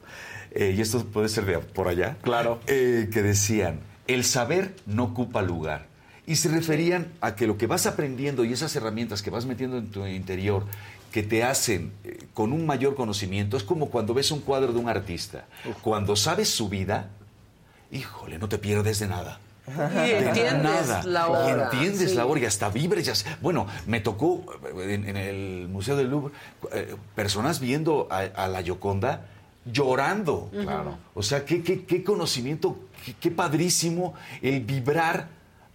eh, 0.53 0.75
y 0.77 0.81
esto 0.81 1.05
puede 1.05 1.29
ser 1.29 1.45
de 1.45 1.59
por 1.59 1.89
allá, 1.89 2.17
claro, 2.23 2.61
que 2.67 3.23
decían, 3.23 3.81
el 4.07 4.25
saber 4.25 4.75
no 4.87 5.05
ocupa 5.05 5.43
lugar. 5.43 5.87
Y 6.27 6.37
se 6.37 6.49
referían 6.49 7.09
a 7.21 7.37
que 7.37 7.47
lo 7.47 7.57
que 7.59 7.67
vas 7.67 7.87
aprendiendo 7.87 8.45
y 8.45 8.53
esas 8.53 8.75
herramientas 8.75 9.23
que 9.23 9.31
vas 9.31 9.47
metiendo 9.47 9.79
en 9.79 9.89
tu 9.91 10.07
interior 10.07 10.65
que 11.13 11.23
te 11.23 11.45
hacen 11.45 11.93
eh, 12.05 12.19
con 12.35 12.53
un 12.53 12.67
mayor 12.67 12.95
conocimiento, 12.95 13.57
es 13.57 13.63
como 13.63 13.91
cuando 13.91 14.13
ves 14.13 14.31
un 14.33 14.41
cuadro 14.41 14.73
de 14.73 14.79
un 14.79 14.89
artista. 14.89 15.47
Cuando 15.83 16.17
sabes 16.17 16.49
su 16.49 16.69
vida, 16.69 17.11
híjole, 17.93 18.39
no 18.39 18.49
te 18.49 18.59
pierdes 18.59 18.99
de 18.99 19.07
nada. 19.09 19.41
Y 19.69 19.73
De 19.73 20.19
entiendes 20.29 20.63
nada. 20.89 21.03
la 21.05 21.27
Y 21.27 21.31
obra, 21.53 21.65
entiendes 21.73 22.11
sí. 22.11 22.17
la 22.17 22.27
obra 22.27 22.41
y 22.41 22.45
hasta 22.45 22.69
vibres. 22.71 23.25
Bueno, 23.43 23.67
me 23.87 24.01
tocó 24.01 24.45
eh, 24.79 24.95
en, 24.95 25.09
en 25.09 25.17
el 25.17 25.69
Museo 25.69 25.97
del 25.97 26.09
Louvre 26.11 26.33
eh, 26.73 26.95
personas 27.15 27.59
viendo 27.61 28.07
a, 28.11 28.19
a 28.21 28.49
la 28.49 28.63
Gioconda 28.63 29.27
llorando. 29.65 30.49
Claro. 30.53 30.97
O 31.15 31.23
sea, 31.23 31.45
qué, 31.45 31.63
qué, 31.63 31.85
qué 31.85 32.05
conocimiento, 32.05 32.77
qué, 33.05 33.15
qué 33.19 33.31
padrísimo 33.33 34.15
el 34.41 34.61
vibrar 34.61 35.29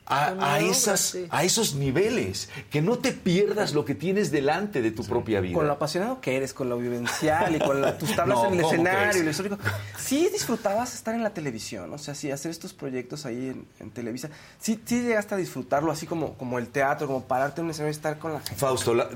a, 0.06 0.30
Con 0.30 0.38
la 0.40 0.46
a 0.56 0.58
obra, 0.58 0.66
esas, 0.68 1.00
sí. 1.00 1.26
a 1.30 1.44
esos 1.44 1.76
niveles. 1.76 2.50
Que 2.70 2.82
no 2.82 2.98
te 2.98 3.12
pierdas 3.14 3.74
lo 3.74 3.86
que 3.86 3.96
tienes 3.96 4.30
delante 4.32 4.82
de 4.82 4.92
tu 4.92 5.06
propia 5.06 5.40
vida. 5.40 5.54
Con 5.56 5.68
lo 5.68 5.74
apasionado 5.74 6.20
que 6.20 6.36
eres, 6.36 6.54
con 6.54 6.68
lo 6.70 6.78
vivencial 6.78 7.56
y 7.56 7.60
con 7.60 7.80
la- 7.82 7.98
tus 7.98 8.16
tablas 8.16 8.38
No, 8.40 8.48
en 8.48 8.54
el 8.56 8.62
¿cómo 8.62 8.74
escenario 8.74 9.22
y 9.22 9.24
lo 9.26 9.32
histórico. 9.32 9.58
Sí 9.98 10.28
disfrutabas 10.32 10.96
estar 10.96 11.16
en 11.16 11.24
la 11.24 11.30
televisión, 11.34 11.94
o 11.94 11.98
sea, 11.98 12.14
sí, 12.16 12.30
hacer 12.32 12.52
estos 12.52 12.74
proyectos 12.74 13.26
ahí 13.26 13.50
en, 13.50 13.66
en 13.80 13.92
Televisa. 13.92 14.30
Sí, 14.60 14.80
sí 14.86 15.02
llegaste 15.02 15.36
a 15.36 15.38
disfrutarlo 15.38 15.92
así 15.92 16.06
como, 16.08 16.34
como 16.34 16.58
el 16.60 16.68
teatro, 16.68 17.08
como 17.08 17.24
pararte 17.24 17.62
en 17.62 17.66
un 17.66 17.72
escenario 17.72 17.92
y 17.94 17.96
estar 17.96 18.18
con 18.20 18.34
la 18.34 18.40
gente. 18.42 18.56
Fausto, 18.56 18.94
la- 18.94 19.10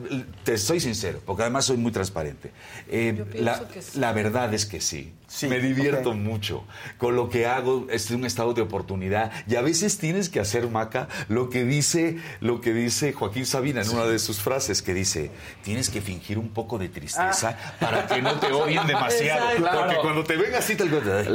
te 0.44 0.57
soy 0.57 0.80
sincero, 0.80 1.20
porque 1.26 1.41
además 1.41 1.66
soy 1.66 1.78
muy 1.78 1.91
transparente. 1.91 2.52
Eh, 2.88 3.14
Yo 3.18 3.26
pienso 3.26 3.44
la, 3.64 3.68
que 3.68 3.82
sí. 3.82 3.99
la 3.99 4.14
verdad 4.14 4.53
es 4.53 4.66
que 4.66 4.80
sí. 4.80 5.14
Sí, 5.36 5.48
Me 5.48 5.60
divierto 5.60 6.14
mucho. 6.14 6.64
Con 6.98 7.18
lo 7.18 7.30
que 7.30 7.45
hago 7.45 7.88
es 7.90 8.10
un 8.12 8.26
estado 8.26 8.53
de 8.53 8.62
oportunidad. 8.62 9.32
Y 9.48 9.56
a 9.57 9.62
veces 9.62 9.98
tienes 9.98 10.30
que 10.30 10.40
hacer, 10.40 10.70
Maca, 10.70 11.10
lo 11.28 11.49
que 11.49 11.66
dice, 11.66 12.18
lo 12.40 12.62
que 12.62 12.72
dice 12.72 13.12
Joaquín 13.12 13.45
Sabina 13.45 13.82
en 13.82 13.90
una 13.90 14.06
de 14.06 14.18
sus 14.20 14.40
frases, 14.40 14.82
que 14.82 14.94
dice, 14.94 15.32
tienes 15.62 15.90
que 15.90 15.99
fingir 16.02 16.38
un 16.40 16.49
poco 16.53 16.78
de 16.78 16.88
tristeza 16.88 17.57
para 17.82 18.07
que 18.07 18.22
no 18.22 18.40
te 18.40 18.48
odien 18.53 18.88
demasiado. 18.88 19.49
Exacto. 19.52 19.78
Porque 19.80 19.95
cuando 20.02 20.24
te 20.24 20.38
ven 20.38 20.56
así, 20.56 20.76
tal 20.78 20.90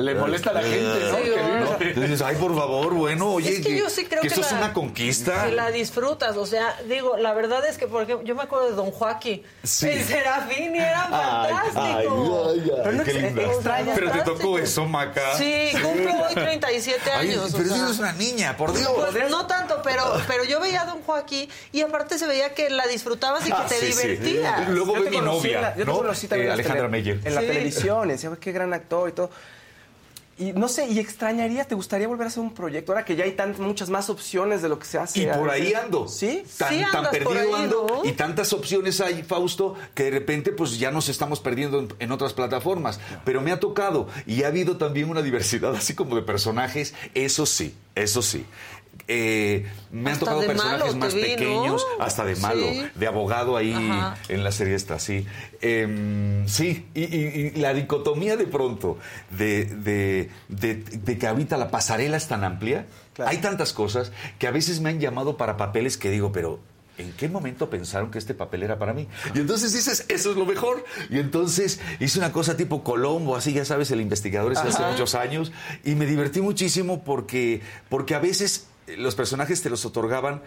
Le 0.04 0.14
molesta 0.14 0.50
a 0.50 0.54
la 0.54 0.62
gente, 0.62 0.78
¿no? 0.82 1.16
Sí, 1.16 1.22
Que 1.24 1.36
¿no? 1.36 1.72
Entonces 1.72 2.10
dices, 2.10 2.22
ay, 2.22 2.36
por 2.36 2.56
favor, 2.56 2.94
bueno, 2.94 3.32
oye, 3.34 3.50
es 3.58 3.66
que 3.66 3.76
yo 3.78 3.90
sí 3.90 4.06
creo 4.06 4.22
que, 4.22 4.28
esto 4.28 4.40
es 4.40 4.52
la- 4.52 4.58
una 4.58 4.72
conquista. 4.72 5.44
Que 5.46 5.52
la 5.52 5.70
disfrutas, 5.70 6.36
o 6.38 6.46
sea, 6.46 6.74
digo, 6.88 7.18
la 7.18 7.34
verdad 7.34 7.66
es 7.66 7.76
que, 7.76 7.86
por 7.86 8.04
ejemplo, 8.04 8.26
yo 8.26 8.34
me 8.34 8.42
acuerdo 8.44 8.70
de 8.70 8.76
Don 8.76 8.90
Joaquín, 8.92 9.42
Sí. 9.62 9.88
el 9.88 10.02
Serafín, 10.04 10.74
y 10.74 10.78
era 10.78 11.02
Ay, 11.10 11.52
fantástico. 11.52 12.48
ay, 12.48 12.60
ay, 12.64 12.72
Pero 12.82 12.92
no 12.92 13.04
qué 13.04 13.12
linda. 13.12 13.42
extrañas 13.42 13.89
Pero 13.94 14.10
te 14.10 14.20
tocó 14.22 14.58
eso, 14.58 14.84
Maca. 14.86 15.36
Sí, 15.36 15.68
cumplo 15.82 16.12
hoy 16.26 16.34
37 16.34 17.10
Ay, 17.12 17.30
años. 17.30 17.52
o 17.54 17.56
pero 17.56 17.68
si 17.70 17.74
sea. 17.74 17.84
eres 17.86 17.98
una 17.98 18.12
niña, 18.12 18.56
por 18.56 18.72
Dios. 18.72 18.90
Pues 19.12 19.30
no 19.30 19.46
tanto, 19.46 19.80
pero, 19.82 20.20
pero 20.26 20.44
yo 20.44 20.60
veía 20.60 20.82
a 20.82 20.86
Don 20.86 21.02
Joaquín 21.02 21.48
y 21.72 21.80
aparte 21.82 22.18
se 22.18 22.26
veía 22.26 22.54
que 22.54 22.70
la 22.70 22.86
disfrutabas 22.86 23.42
y 23.46 23.50
que 23.50 23.56
Ah, 23.56 23.66
te 23.68 23.74
sí, 23.78 23.92
sí. 23.92 24.06
divertías. 24.08 24.68
Luego 24.68 24.94
Yo 24.96 25.02
ve 25.04 25.10
te 25.10 25.16
mi 25.18 25.20
novia, 25.24 25.60
la- 25.60 25.70
yo 25.76 25.84
te 25.84 25.90
¿no? 25.90 25.96
conocí 25.98 26.28
también 26.28 26.50
Eh, 26.50 26.52
Alejandra 26.54 26.88
Meyer. 26.88 27.20
En 27.24 27.34
la 27.34 27.40
Sí. 27.40 27.46
televisión, 27.46 28.08
decía, 28.08 28.28
"Güey, 28.28 28.40
qué 28.40 28.52
gran 28.52 28.72
actor 28.72 29.08
y 29.08 29.12
todo. 29.12 29.30
Y 30.40 30.54
no 30.54 30.68
sé, 30.68 30.88
y 30.88 30.98
extrañaría, 30.98 31.64
¿te 31.64 31.74
gustaría 31.74 32.08
volver 32.08 32.24
a 32.24 32.28
hacer 32.28 32.42
un 32.42 32.54
proyecto 32.54 32.92
ahora 32.92 33.04
que 33.04 33.14
ya 33.14 33.24
hay 33.24 33.32
tan, 33.32 33.54
muchas 33.60 33.90
más 33.90 34.08
opciones 34.08 34.62
de 34.62 34.70
lo 34.70 34.78
que 34.78 34.86
se 34.86 34.96
hace? 34.96 35.20
Y 35.20 35.26
por 35.26 35.50
ahí 35.50 35.74
ando. 35.74 36.08
¿Sí? 36.08 36.42
Tan, 36.56 36.70
Sí 36.70 36.82
tan 36.90 37.10
perdido 37.10 37.30
ahí, 37.38 37.64
ando. 37.64 37.86
¿no? 37.86 38.04
Y 38.08 38.12
tantas 38.12 38.54
opciones 38.54 39.02
hay, 39.02 39.22
Fausto, 39.22 39.74
que 39.94 40.04
de 40.04 40.10
repente 40.12 40.52
pues 40.52 40.78
ya 40.78 40.90
nos 40.90 41.10
estamos 41.10 41.40
perdiendo 41.40 41.78
en, 41.78 41.88
en 41.98 42.10
otras 42.10 42.32
plataformas. 42.32 43.00
Pero 43.22 43.42
me 43.42 43.52
ha 43.52 43.60
tocado. 43.60 44.08
Y 44.26 44.44
ha 44.44 44.46
habido 44.46 44.78
también 44.78 45.10
una 45.10 45.20
diversidad 45.20 45.74
así 45.76 45.94
como 45.94 46.16
de 46.16 46.22
personajes. 46.22 46.94
Eso 47.14 47.44
sí, 47.44 47.74
eso 47.94 48.22
sí. 48.22 48.46
Eh, 49.08 49.66
me 49.90 50.10
han 50.12 50.18
tocado 50.18 50.40
personajes 50.46 50.94
más 50.94 51.14
vi, 51.14 51.20
¿no? 51.22 51.26
pequeños, 51.26 51.86
hasta 51.98 52.24
de 52.24 52.36
malo, 52.36 52.66
Sí. 52.70 52.82
de 52.94 53.06
abogado 53.06 53.56
ahí 53.56 53.72
Ajá. 53.72 54.16
en 54.28 54.44
la 54.44 54.52
serie 54.52 54.74
esta, 54.74 54.98
sí. 54.98 55.26
Em, 55.60 56.46
sí, 56.48 56.86
y, 56.94 57.02
y- 57.04 57.52
y 57.54 57.60
la 57.60 57.74
dicotomía 57.74 58.36
de 58.36 58.46
pronto 58.46 58.98
de, 59.30 59.64
de- 59.66 60.30
de- 60.48 60.74
de 60.76 61.18
que 61.18 61.26
ahorita 61.26 61.56
la 61.56 61.70
pasarela 61.70 62.16
es 62.16 62.28
tan 62.28 62.44
amplia, 62.44 62.86
hay 63.24 63.38
tantas 63.38 63.72
cosas 63.72 64.12
que 64.38 64.46
a 64.46 64.50
veces 64.50 64.80
me 64.80 64.90
han 64.90 65.00
llamado 65.00 65.36
para 65.36 65.56
papeles 65.56 65.96
que 65.96 66.10
digo, 66.10 66.32
pero 66.32 66.60
¿en 66.96 67.12
qué 67.12 67.28
momento 67.28 67.68
pensaron 67.70 68.10
que 68.10 68.18
este 68.18 68.34
papel 68.34 68.62
era 68.62 68.78
para 68.78 68.92
mí? 68.94 69.08
Y 69.34 69.38
entonces 69.40 69.72
dices, 69.72 70.04
eso 70.08 70.30
es 70.32 70.36
lo 70.36 70.44
mejor. 70.46 70.84
Y 71.10 71.18
entonces 71.18 71.80
hice 71.98 72.18
una 72.18 72.32
cosa 72.32 72.56
tipo 72.56 72.82
Colombo, 72.84 73.36
así 73.36 73.52
ya 73.52 73.64
sabes, 73.64 73.90
el 73.90 74.00
investigador 74.00 74.52
es 74.52 74.58
hace 74.58 74.82
Ajá. 74.82 74.92
muchos 74.92 75.14
años, 75.14 75.50
y 75.84 75.94
me 75.94 76.06
divertí 76.06 76.40
muchísimo 76.40 77.02
porque, 77.04 77.60
porque 77.88 78.14
a 78.14 78.18
veces 78.18 78.66
los 78.96 79.14
personajes 79.14 79.62
te 79.62 79.70
los 79.70 79.84
otorgaban 79.84 80.42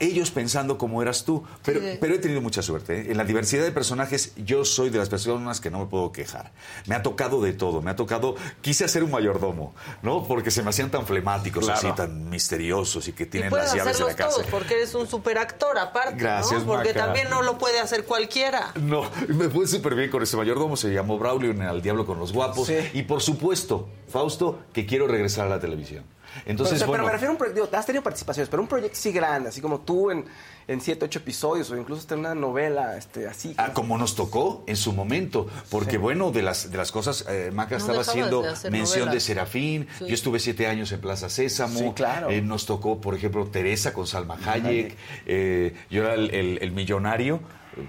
ellos 0.00 0.30
pensando 0.30 0.78
como 0.78 1.02
eras 1.02 1.24
tú. 1.24 1.42
Pero, 1.64 1.80
Sí. 1.80 1.98
pero 2.00 2.14
he 2.14 2.18
tenido 2.18 2.40
mucha 2.40 2.62
suerte. 2.62 3.00
¿eh? 3.00 3.10
En 3.10 3.16
la 3.16 3.24
diversidad 3.24 3.64
de 3.64 3.72
personajes, 3.72 4.32
yo 4.36 4.64
soy 4.64 4.90
de 4.90 4.98
las 4.98 5.08
personas 5.08 5.60
que 5.60 5.72
no 5.72 5.80
me 5.80 5.86
puedo 5.86 6.12
quejar. 6.12 6.52
Me 6.86 6.94
ha 6.94 7.02
tocado 7.02 7.42
de 7.42 7.52
todo. 7.52 7.82
Me 7.82 7.90
ha 7.90 7.96
tocado. 7.96 8.36
Quise 8.60 8.84
hacer 8.84 9.02
un 9.02 9.10
mayordomo, 9.10 9.74
¿no? 10.02 10.22
Porque 10.22 10.52
se 10.52 10.62
me 10.62 10.70
hacían 10.70 10.92
tan 10.92 11.04
flemáticos, 11.04 11.64
Claro. 11.64 11.78
así, 11.80 11.90
tan 11.96 12.30
misteriosos 12.30 13.08
y 13.08 13.12
que 13.12 13.26
tienen 13.26 13.52
las 13.52 13.74
llaves 13.74 13.98
de 13.98 14.04
la 14.04 14.14
casa. 14.14 14.30
todos, 14.36 14.46
porque 14.46 14.74
eres 14.74 14.94
un 14.94 15.08
superactor 15.08 15.76
aparte, 15.80 16.14
Gracias, 16.16 16.60
¿no? 16.60 16.74
Porque 16.74 16.90
Maca. 16.90 17.06
también 17.06 17.28
no 17.28 17.42
lo 17.42 17.58
puede 17.58 17.80
hacer 17.80 18.04
cualquiera. 18.04 18.70
No, 18.80 19.02
me 19.26 19.48
fue 19.48 19.66
súper 19.66 19.96
bien 19.96 20.10
con 20.12 20.22
ese 20.22 20.36
mayordomo. 20.36 20.76
Se 20.76 20.90
llamó 20.94 21.18
Braulio 21.18 21.50
en 21.50 21.62
Al 21.62 21.82
Diablo 21.82 22.06
con 22.06 22.20
los 22.20 22.32
Guapos. 22.32 22.68
Sí. 22.68 22.76
Y 22.94 23.02
por 23.02 23.20
supuesto, 23.20 23.88
Fausto, 24.08 24.60
que 24.72 24.86
quiero 24.86 25.08
regresar 25.08 25.46
a 25.46 25.50
la 25.50 25.58
televisión. 25.58 26.04
Entonces, 26.46 26.78
pero, 26.80 26.92
pero 26.92 27.02
bueno. 27.02 27.04
me 27.06 27.12
refiero 27.12 27.30
a 27.30 27.32
un 27.32 27.38
proyecto, 27.38 27.76
has 27.76 27.86
tenido 27.86 28.02
participaciones, 28.02 28.48
pero 28.48 28.62
un 28.62 28.68
proyecto 28.68 28.96
sí 28.98 29.12
grande, 29.12 29.48
así 29.48 29.60
como 29.60 29.80
tú 29.80 30.10
en, 30.10 30.24
en 30.66 30.80
siete, 30.80 31.04
ocho 31.04 31.18
episodios, 31.20 31.70
o 31.70 31.76
incluso 31.76 32.00
hasta 32.00 32.14
en 32.14 32.20
una 32.20 32.34
novela, 32.34 32.96
este, 32.96 33.26
así. 33.26 33.54
Ah, 33.56 33.72
como 33.72 33.96
nos 33.98 34.14
tocó 34.14 34.64
en 34.66 34.76
su 34.76 34.92
momento, 34.92 35.46
porque 35.70 35.98
bueno, 35.98 36.30
de 36.30 36.42
las, 36.42 36.70
de 36.70 36.76
las 36.76 36.92
cosas, 36.92 37.24
eh, 37.28 37.50
Maca 37.52 37.76
No 37.76 37.76
estaba 37.78 38.00
haciendo 38.02 38.42
de 38.42 38.70
mención 38.70 39.00
novelas. 39.06 39.14
de 39.14 39.20
Serafín, 39.20 39.88
Sí. 39.98 40.06
yo 40.08 40.14
estuve 40.14 40.38
siete 40.40 40.66
años 40.66 40.92
en 40.92 41.00
Plaza 41.00 41.28
Sésamo, 41.28 41.78
Sí, 41.78 41.90
claro. 41.94 42.30
Eh, 42.30 42.40
nos 42.42 42.66
tocó, 42.66 43.00
por 43.00 43.14
ejemplo, 43.14 43.46
Teresa 43.46 43.92
con 43.92 44.06
Salma 44.06 44.36
Hayek, 44.44 44.96
eh, 45.26 45.74
yo 45.90 46.02
era 46.04 46.14
el, 46.14 46.30
el- 46.34 46.58
el 46.60 46.72
millonario. 46.72 47.40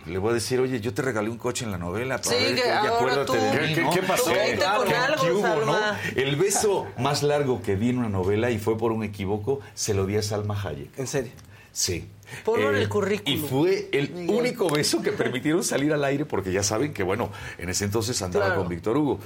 Le 0.05 0.17
voy 0.17 0.31
a 0.31 0.33
decir, 0.33 0.59
oye, 0.59 0.79
yo 0.79 0.93
te 0.93 1.01
regalé 1.01 1.29
un 1.29 1.37
coche 1.37 1.65
en 1.65 1.71
la 1.71 1.77
novela. 1.77 2.17
para 2.17 2.29
Sí, 2.37 2.43
ver 2.43 2.55
que 2.55 2.61
qué- 2.63 2.69
ahora 2.71 3.25
tú- 3.25 3.33
de 3.33 3.39
¿Qué- 3.51 3.67
mí, 3.67 3.73
qué- 3.75 3.81
¿no? 3.81 3.89
qué 3.91 4.01
pasó? 4.03 4.31
¿Qué- 4.31 4.63
algo, 4.63 4.85
qué 5.21 5.31
hubo, 5.31 5.65
no? 5.65 5.77
El 6.15 6.35
beso 6.35 6.87
más 6.97 7.23
largo 7.23 7.61
que 7.61 7.75
di 7.75 7.89
en 7.89 7.99
una 7.99 8.09
novela, 8.09 8.51
y 8.51 8.59
fue 8.59 8.77
por 8.77 8.91
un 8.91 9.03
equivoco, 9.03 9.59
se 9.73 9.93
lo 9.93 10.05
di 10.05 10.17
a 10.17 10.21
Salma 10.21 10.59
Hayek. 10.61 10.97
¿En 10.99 11.07
serio? 11.07 11.31
Sí. 11.71 12.07
Ponlo 12.45 12.69
en 12.69 12.75
Eh, 12.75 12.81
el 12.81 12.89
currículum. 12.89 13.39
Y 13.39 13.47
fue 13.47 13.89
el 13.91 14.09
Miguel. 14.11 14.35
único 14.35 14.69
beso 14.69 15.01
que 15.01 15.11
permitieron 15.11 15.63
salir 15.63 15.93
al 15.93 16.03
aire, 16.03 16.25
porque 16.25 16.51
ya 16.51 16.61
saben 16.63 16.93
que, 16.93 17.03
bueno, 17.03 17.31
en 17.57 17.69
ese 17.69 17.85
entonces 17.85 18.21
andaba 18.21 18.45
Claro. 18.47 18.61
con 18.61 18.69
Víctor 18.69 18.97
Hugo. 18.97 19.19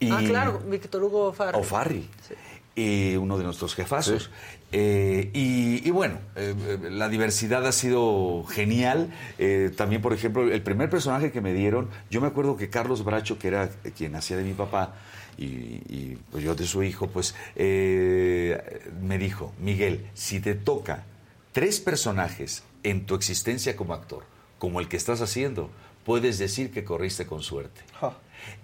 Y, 0.00 0.10
Ah, 0.10 0.20
claro, 0.26 0.60
Víctor 0.66 1.02
Hugo 1.04 1.32
Farri. 1.32 1.58
O 1.58 1.62
Farri, 1.62 2.08
eh, 2.76 3.16
uno 3.16 3.38
de 3.38 3.44
nuestros 3.44 3.74
jefazos. 3.74 4.30
Eh, 4.76 5.30
y, 5.32 5.86
y 5.86 5.90
bueno, 5.92 6.18
eh, 6.34 6.52
la 6.90 7.08
diversidad 7.08 7.64
ha 7.64 7.70
sido 7.70 8.44
genial. 8.44 9.14
Eh, 9.38 9.70
también, 9.76 10.02
por 10.02 10.12
ejemplo, 10.12 10.50
el 10.50 10.62
primer 10.62 10.90
personaje 10.90 11.30
que 11.30 11.40
me 11.40 11.54
dieron, 11.54 11.90
yo 12.10 12.20
me 12.20 12.26
acuerdo 12.26 12.56
que 12.56 12.70
Carlos 12.70 13.04
Bracho, 13.04 13.38
que 13.38 13.46
era 13.46 13.70
quien 13.96 14.16
hacía 14.16 14.36
de 14.36 14.42
mi 14.42 14.52
papá, 14.52 14.96
y, 15.38 15.44
y, 15.46 16.18
pues 16.32 16.42
yo 16.42 16.56
de 16.56 16.66
su 16.66 16.82
hijo, 16.82 17.06
pues 17.06 17.36
me 17.54 19.18
dijo, 19.18 19.52
Miguel, 19.60 20.08
si 20.14 20.40
te 20.40 20.56
toca 20.56 21.04
tres 21.52 21.78
personajes 21.78 22.64
en 22.82 23.06
tu 23.06 23.14
existencia 23.14 23.76
como 23.76 23.94
actor, 23.94 24.24
como 24.58 24.80
el 24.80 24.88
que 24.88 24.96
estás 24.96 25.20
haciendo, 25.20 25.70
puedes 26.04 26.38
decir 26.38 26.72
que 26.72 26.82
corriste 26.82 27.26
con 27.26 27.44
suerte. 27.44 27.82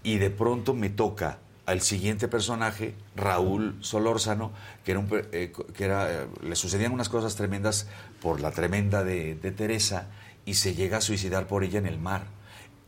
Y 0.02 0.18
de 0.18 0.30
pronto 0.30 0.74
me 0.74 0.90
toca 0.90 1.38
al 1.70 1.82
siguiente 1.82 2.26
personaje, 2.26 2.94
Raúl 3.14 3.76
Solórzano, 3.80 4.50
que, 4.84 4.90
era 4.90 4.98
un, 4.98 5.08
eh, 5.30 5.52
que 5.72 5.84
era, 5.84 6.10
eh, 6.10 6.26
le 6.42 6.56
sucedían 6.56 6.90
unas 6.90 7.08
cosas 7.08 7.36
tremendas 7.36 7.86
por 8.20 8.40
la 8.40 8.50
tremenda 8.50 9.04
de, 9.04 9.36
de 9.36 9.52
Teresa 9.52 10.08
y 10.44 10.54
se 10.54 10.74
llega 10.74 10.98
a 10.98 11.00
suicidar 11.00 11.46
por 11.46 11.62
ella 11.62 11.78
en 11.78 11.86
el 11.86 12.00
mar. 12.00 12.24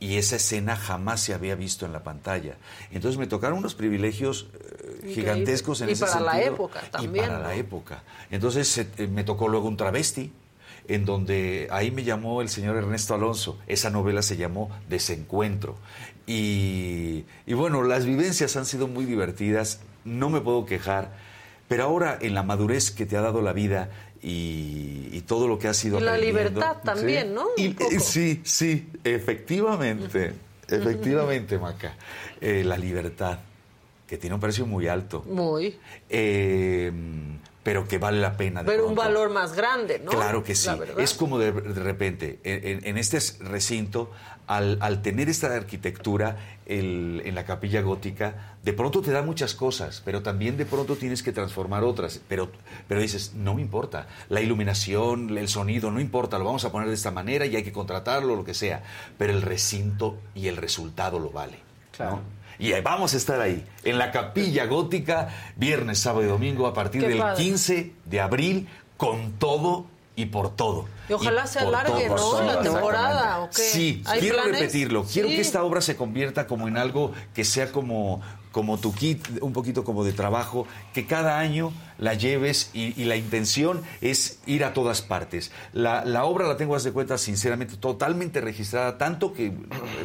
Y 0.01 0.17
esa 0.17 0.35
escena 0.35 0.75
jamás 0.75 1.21
se 1.21 1.33
había 1.33 1.55
visto 1.55 1.85
en 1.85 1.93
la 1.93 2.03
pantalla. 2.03 2.57
Entonces 2.91 3.17
me 3.17 3.25
tocaron 3.25 3.59
unos 3.59 3.73
privilegios 3.73 4.47
eh, 4.53 5.13
gigantescos 5.13 5.79
en 5.79 5.87
Y 5.87 5.93
ese 5.93 6.05
para 6.05 6.19
la 6.19 6.41
época 6.41 6.81
Y 6.85 6.91
también, 6.91 7.25
para 7.27 7.37
¿no? 7.37 7.43
la 7.45 7.55
época. 7.55 8.03
Entonces 8.31 8.85
me 9.09 9.23
tocó 9.23 9.47
luego 9.47 9.69
un 9.69 9.77
travesti, 9.77 10.33
en 10.89 11.05
donde 11.05 11.69
ahí 11.71 11.91
me 11.91 12.03
llamó 12.03 12.41
el 12.41 12.49
señor 12.49 12.75
Ernesto 12.75 13.13
Alonso. 13.15 13.57
Esa 13.67 13.89
novela 13.89 14.21
se 14.21 14.35
llamó 14.35 14.69
Desencuentro. 14.89 15.77
Y, 16.25 17.25
y 17.45 17.53
bueno, 17.53 17.83
las 17.83 18.05
vivencias 18.05 18.55
han 18.55 18.65
sido 18.65 18.87
muy 18.87 19.05
divertidas, 19.05 19.81
no 20.05 20.29
me 20.29 20.39
puedo 20.41 20.65
quejar, 20.65 21.11
pero 21.67 21.83
ahora 21.83 22.17
en 22.21 22.33
la 22.33 22.43
madurez 22.43 22.91
que 22.91 23.05
te 23.05 23.17
ha 23.17 23.21
dado 23.21 23.41
la 23.41 23.51
vida 23.53 23.89
y, 24.21 25.09
y 25.11 25.21
todo 25.27 25.47
lo 25.49 25.59
que 25.59 25.67
ha 25.67 25.73
sido 25.73 25.99
Y 25.99 26.03
la 26.03 26.17
libertad 26.17 26.77
también, 26.83 27.27
¿sí? 27.29 27.33
¿no? 27.33 27.47
Y- 27.57 27.75
eh, 27.95 27.99
sí, 27.99 28.41
sí, 28.45 28.89
efectivamente, 29.03 30.33
efectivamente, 30.69 31.57
Maca. 31.57 31.95
Eh, 32.39 32.63
la 32.65 32.77
libertad, 32.77 33.39
que 34.07 34.17
tiene 34.17 34.33
un 34.35 34.41
precio 34.41 34.65
muy 34.65 34.87
alto, 34.87 35.23
Muy. 35.27 35.77
eh, 36.09 36.91
pero 37.63 37.87
que 37.87 37.97
vale 37.97 38.19
la 38.19 38.35
pena. 38.35 38.61
de 38.63 38.69
Pero 38.71 38.87
un 38.87 38.95
valor 38.95 39.29
más 39.29 39.53
grande, 39.55 39.99
¿no? 40.03 40.11
Claro 40.11 40.43
que 40.43 40.55
sí. 40.55 40.69
Es 40.97 41.13
como 41.13 41.39
de, 41.39 41.51
de 41.53 41.81
repente, 41.83 42.39
en, 42.43 42.67
en- 42.79 42.85
en 42.87 42.97
este 42.97 43.19
recinto, 43.41 44.11
al, 44.47 44.77
al 44.81 45.01
tener 45.01 45.29
esta 45.29 45.53
arquitectura 45.55 46.37
el- 46.65 47.21
en 47.25 47.35
la 47.35 47.45
capilla 47.45 47.81
gótica, 47.81 48.55
de 48.63 48.73
pronto 48.73 49.01
te 49.01 49.11
da 49.11 49.21
muchas 49.21 49.53
cosas, 49.55 50.01
pero 50.03 50.21
también 50.21 50.57
de 50.57 50.65
pronto 50.65 50.95
tienes 50.95 51.23
que 51.23 51.31
transformar 51.31 51.83
otras. 51.83 52.21
Pero, 52.27 52.51
pero 52.87 53.01
dices, 53.01 53.33
no 53.35 53.53
me 53.55 53.61
importa. 53.61 54.07
La 54.29 54.41
iluminación, 54.41 55.37
el 55.37 55.47
sonido, 55.49 55.91
no 55.91 55.99
importa, 55.99 56.37
lo 56.39 56.45
vamos 56.45 56.63
a 56.65 56.71
poner 56.71 56.87
de 56.89 56.95
esta 56.95 57.11
manera 57.11 57.45
y 57.45 57.55
hay 57.55 57.63
que 57.63 57.71
contratarlo, 57.73 58.35
lo 58.35 58.43
que 58.43 58.53
sea. 58.53 58.83
Pero 59.17 59.33
el 59.33 59.41
recinto 59.41 60.17
y 60.35 60.47
el 60.47 60.57
resultado 60.57 61.19
lo 61.19 61.29
vale. 61.31 61.57
¿no? 62.11 62.21
Y 62.59 62.71
vamos 62.81 63.13
a 63.13 63.17
estar 63.17 63.41
ahí, 63.41 63.65
en 63.83 63.97
la 63.97 64.11
capilla 64.11 64.65
gótica, 64.67 65.29
viernes, 65.57 65.99
sábado 65.99 66.23
y 66.23 66.27
domingo, 66.27 66.67
a 66.67 66.73
partir 66.73 67.01
Qué 67.01 67.09
del 67.09 67.17
padre. 67.17 67.43
15 67.43 67.91
de 68.05 68.21
abril, 68.21 68.67
con 68.95 69.33
todo 69.33 69.87
y 70.15 70.25
por 70.27 70.55
todo. 70.55 70.85
Y 71.09 71.13
ojalá 71.13 71.47
se 71.47 71.59
por 71.59 71.69
alargue, 71.75 72.07
todo. 72.07 72.41
¿no? 72.41 72.47
La 72.53 72.61
temporada, 72.61 73.39
¿o 73.41 73.49
qué? 73.49 73.61
Sí, 73.61 74.03
¿Hay 74.05 74.19
quiero 74.19 74.37
planes? 74.37 74.59
repetirlo. 74.59 75.05
Quiero 75.11 75.27
Sí. 75.29 75.35
que 75.35 75.41
esta 75.41 75.63
obra 75.63 75.81
se 75.81 75.95
convierta 75.95 76.45
como 76.47 76.67
en 76.67 76.77
algo 76.77 77.11
que 77.33 77.43
sea 77.43 77.71
como, 77.71 78.21
como 78.51 78.77
tu 78.77 78.93
kit, 78.93 79.27
un 79.41 79.53
poquito 79.53 79.83
como 79.83 80.03
de 80.03 80.13
trabajo, 80.13 80.67
que 80.93 81.07
cada 81.07 81.39
año 81.39 81.73
la 81.97 82.13
lleves 82.13 82.69
y, 82.73 82.99
y 83.01 83.05
la 83.05 83.15
intención 83.15 83.81
es 84.01 84.39
ir 84.45 84.63
a 84.63 84.73
todas 84.73 85.01
partes. 85.01 85.51
La, 85.73 86.05
la 86.05 86.25
obra 86.25 86.47
la 86.47 86.57
tengo, 86.57 86.75
haz 86.75 86.83
de 86.83 86.91
cuenta, 86.91 87.17
sinceramente, 87.17 87.75
totalmente 87.77 88.39
registrada, 88.39 88.99
tanto 88.99 89.33
que 89.33 89.51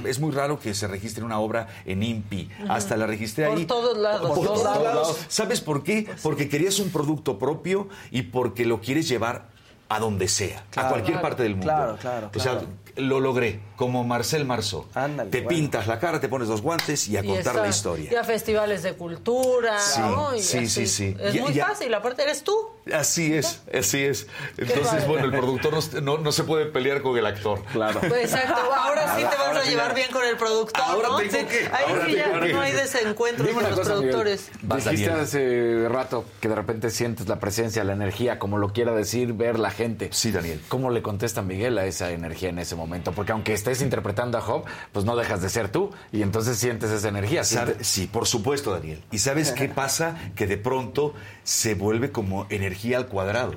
es 0.07 0.19
muy 0.21 0.31
raro 0.33 0.59
que 0.59 0.73
se 0.75 0.87
registre 0.89 1.23
una 1.23 1.39
obra 1.39 1.69
en 1.85 2.03
INPI. 2.03 2.49
Hasta 2.71 2.97
la 2.97 3.07
registré 3.07 3.47
Por 3.47 3.59
ahí. 3.59 3.67
todos 3.67 3.99
lados. 3.99 4.21
Por, 4.23 4.37
Por 4.37 4.47
todos 4.47 4.63
todos 4.63 4.83
lados. 4.83 4.85
lados. 4.85 5.19
¿Sabes 5.29 5.61
por 5.61 5.83
qué? 5.83 6.09
Porque 6.23 6.49
querías 6.49 6.79
un 6.79 6.89
producto 6.91 7.39
propio 7.39 7.89
y 8.11 8.23
porque 8.23 8.65
lo 8.65 8.81
quieres 8.81 9.07
llevar 9.07 9.57
a 9.89 9.99
donde 9.99 10.29
sea, 10.29 10.65
a 10.77 10.89
cualquier 10.89 11.15
Claro. 11.19 11.23
parte 11.23 11.43
del 11.43 11.53
mundo. 11.53 11.67
Claro, 11.67 11.97
claro, 11.97 12.31
O 12.35 12.39
sea, 12.41 12.53
claro. 12.53 12.67
Lo 12.99 13.21
logré, 13.21 13.61
como 13.77 14.05
Marcel 14.05 14.45
Marceau. 14.45 14.85
te 15.31 15.41
bueno. 15.43 15.49
pintas 15.49 15.87
la 15.87 15.99
cara, 15.99 16.21
te 16.21 16.29
pones 16.29 16.49
los 16.49 16.61
guantes 16.63 17.09
y 17.09 17.17
a 17.17 17.21
Y 17.21 17.27
contar 17.27 17.47
está- 17.55 17.63
la 17.63 17.69
historia. 17.69 18.13
Y 18.13 18.15
a 18.17 18.25
festivales 18.25 18.83
de 18.83 18.95
cultura, 18.95 19.79
Sí, 19.81 20.01
¿no? 20.01 20.35
Y 20.35 20.43
sí, 20.43 20.59
así. 20.59 20.69
sí, 20.69 20.87
sí. 20.87 21.17
Es 21.21 21.35
Ya- 21.35 21.43
muy 21.43 21.55
ya- 21.55 21.67
fácil, 21.67 21.93
aparte 21.95 22.23
eres 22.23 22.43
tú. 22.45 22.57
Así 22.93 23.35
es, 23.35 23.61
así 23.73 24.03
es. 24.03 24.27
Entonces, 24.57 25.07
bueno, 25.07 25.27
el 25.27 25.31
productor 25.31 25.75
no, 25.75 26.01
no- 26.01 26.19
no 26.19 26.33
se 26.33 26.45
puede 26.45 26.67
pelear 26.67 27.03
con 27.03 27.17
el 27.19 27.27
actor. 27.27 27.63
Claro. 27.73 28.01
Pues 28.01 28.33
exacto, 28.33 28.61
ahora 28.75 29.15
sí 29.15 29.21
te 29.23 29.25
vas 29.37 29.39
ahora 29.49 29.61
a 29.61 29.65
llevar 29.65 29.95
bien 29.95 30.11
con 30.11 30.25
el 30.25 30.37
productor, 30.37 30.83
Ahora 30.83 31.09
¿no? 31.09 31.19
tengo 31.19 31.31
Sí, 31.33 31.45
que- 31.47 31.67
ahí 31.67 31.85
ahora 31.89 32.07
sí 32.07 32.15
ya 32.17 32.41
que- 32.41 32.53
no 32.53 32.61
hay 32.63 32.73
desencuentros 32.73 33.47
Dime 33.49 33.61
con 33.61 33.71
los 33.71 33.79
cosa, 33.79 33.95
Miguel. 33.95 34.09
productores. 34.11 34.51
Vas, 34.63 34.85
Dijiste 34.85 35.07
Daniel. 35.11 35.25
hace 35.25 35.89
rato 35.91 36.25
que 36.41 36.49
de 36.49 36.55
repente 36.55 36.91
sientes 36.91 37.29
la 37.29 37.39
presencia, 37.39 37.85
la 37.85 37.93
energía, 37.93 38.39
como 38.39 38.57
lo 38.59 38.73
quiera 38.73 38.93
decir, 38.93 39.35
ver 39.35 39.59
la 39.59 39.71
gente. 39.71 40.09
Sí, 40.13 40.33
Daniel. 40.33 40.61
¿Cómo 40.69 40.91
le 40.91 41.03
contesta 41.03 41.43
Miguel 41.43 41.77
a 41.79 41.85
esa 41.85 42.11
energía 42.11 42.49
en 42.49 42.59
ese 42.59 42.75
momento? 42.75 42.88
Porque 43.13 43.33
aunque 43.33 43.53
estés 43.55 43.83
interpretando 43.83 44.39
a 44.39 44.41
Job, 44.41 44.65
pues 44.93 45.05
no 45.05 45.15
dejas 45.17 45.41
de 45.43 45.49
ser 45.49 45.71
tú 45.71 45.91
y 46.13 46.23
entonces 46.23 46.57
sientes 46.59 46.91
esa 46.91 47.09
energía. 47.09 47.43
Sientes- 47.45 47.87
Sí, 47.87 48.07
por 48.07 48.27
supuesto, 48.27 48.73
Daniel. 48.73 49.03
¿Y 49.11 49.19
sabes 49.19 49.53
qué 49.53 49.69
pasa? 49.75 50.17
Que 50.35 50.47
de 50.47 50.57
pronto 50.57 51.15
se 51.45 51.75
vuelve 51.75 52.11
como 52.11 52.47
energía 52.51 52.97
al 52.99 53.07
cuadrado 53.07 53.55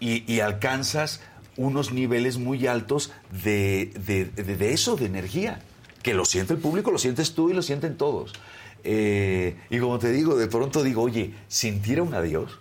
y, 0.00 0.30
y 0.32 0.40
alcanzas 0.40 1.20
unos 1.56 1.92
niveles 1.92 2.38
muy 2.38 2.66
altos 2.66 3.12
de, 3.44 3.92
de- 4.06 4.24
de- 4.42 4.56
de 4.56 4.72
eso, 4.72 4.96
de 4.96 5.06
energía. 5.06 5.60
Que 6.02 6.14
lo 6.14 6.24
siente 6.24 6.54
el 6.54 6.58
público, 6.58 6.90
lo 6.90 6.98
sientes 6.98 7.34
tú 7.34 7.50
y 7.50 7.52
lo 7.52 7.60
sienten 7.62 7.96
todos. 7.98 8.32
Eh, 8.84 9.56
y 9.68 9.78
como 9.78 9.98
te 9.98 10.10
digo, 10.10 10.36
de 10.36 10.46
pronto 10.46 10.82
digo, 10.82 11.02
oye, 11.02 11.34
sintiera 11.48 12.02
un 12.02 12.14
adiós. 12.14 12.58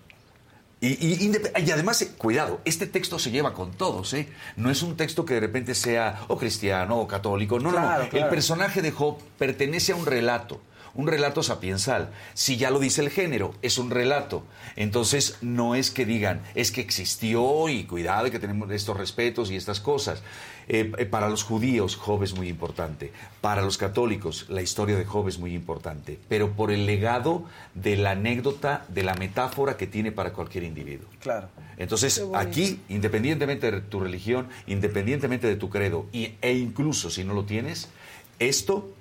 Y, 0.81 0.88
y 1.26 1.31
y 1.65 1.72
además, 1.72 2.01
eh, 2.01 2.11
cuidado, 2.18 2.61
este 2.64 2.88
texto 2.88 3.19
se 3.19 3.31
lleva 3.31 3.53
con 3.53 3.72
todos, 3.73 4.14
¿eh? 4.14 4.30
No 4.56 4.69
es 4.72 4.81
un 4.81 4.95
texto 4.95 5.26
que 5.26 5.34
de 5.34 5.41
repente 5.41 5.76
sea 5.76 6.22
o 6.30 6.38
cristiano 6.38 6.99
o 6.99 7.07
católico. 7.07 7.60
No, 7.60 7.72
no, 7.72 7.77
Claro, 7.77 8.03
no. 8.06 8.10
claro. 8.10 8.26
El 8.26 8.30
personaje 8.30 8.81
de 8.81 8.91
Job 8.91 9.18
pertenece 9.38 9.91
a 9.91 9.95
un 9.97 10.06
relato. 10.06 10.61
un 10.95 11.06
relato 11.07 11.43
sapiensal. 11.43 12.10
Si 12.34 12.57
ya 12.57 12.72
lo 12.72 12.80
dice 12.80 13.01
el 13.01 13.10
género, 13.11 13.53
es 13.61 13.77
un 13.77 13.91
relato. 13.91 14.43
Entonces 14.76 15.38
no 15.41 15.76
es 15.76 15.91
que 15.91 16.03
digan, 16.06 16.41
es 16.56 16.72
que 16.72 16.81
existió 16.81 17.69
y 17.69 17.84
cuidado 17.84 18.27
y 18.27 18.31
que 18.31 18.39
tenemos 18.39 18.69
estos 18.72 18.97
respetos 18.97 19.51
y 19.51 19.56
estas 19.56 19.80
cosas. 19.80 20.22
Eh, 20.71 20.91
eh, 20.99 21.05
para 21.07 21.29
los 21.29 21.43
judíos, 21.43 21.95
Job 21.95 22.21
es 22.21 22.35
muy 22.35 22.47
importante. 22.47 23.11
Para 23.41 23.63
los 23.63 23.79
católicos, 23.79 24.45
la 24.49 24.61
historia 24.61 24.95
de 24.97 25.03
Job 25.03 25.27
es 25.27 25.39
muy 25.39 25.55
importante. 25.55 26.19
Pero 26.29 26.51
por 26.51 26.71
el 26.71 26.85
legado 26.85 27.43
de 27.73 27.97
la 27.97 28.11
anécdota, 28.11 28.85
de 28.87 29.01
la 29.01 29.15
metáfora 29.15 29.77
que 29.77 29.87
tiene 29.87 30.11
para 30.11 30.31
cualquier 30.31 30.63
individuo. 30.63 31.09
Claro. 31.21 31.49
Entonces, 31.77 32.23
aquí, 32.35 32.81
independientemente 32.87 33.71
de 33.71 33.81
tu 33.81 33.99
religión, 33.99 34.47
independientemente 34.67 35.47
de 35.47 35.55
tu 35.55 35.69
credo, 35.69 36.05
y, 36.11 36.35
e 36.39 36.53
incluso 36.53 37.09
si 37.09 37.23
no 37.23 37.33
lo 37.33 37.45
tienes, 37.45 37.89
esto 38.37 38.91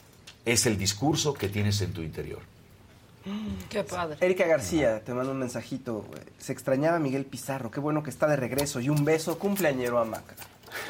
es 0.46 0.64
el 0.64 0.78
discurso 0.78 1.34
que 1.34 1.50
tienes 1.50 1.82
en 1.82 1.92
tu 1.92 2.00
interior. 2.00 2.40
Qué 3.68 3.84
padre. 3.84 4.16
Erika 4.20 4.46
García, 4.46 5.04
te 5.04 5.12
mando 5.12 5.32
un 5.32 5.38
mensajito. 5.38 6.06
Se 6.38 6.52
extrañaba 6.52 6.96
a 6.96 7.00
Miguel 7.00 7.26
Pizarro. 7.26 7.70
Qué 7.70 7.78
bueno 7.78 8.02
que 8.02 8.08
está 8.08 8.26
de 8.26 8.36
regreso. 8.36 8.80
Y 8.80 8.88
un 8.88 9.04
beso 9.04 9.38
cumpleañero 9.38 9.98
a 9.98 10.06
Maca. 10.06 10.34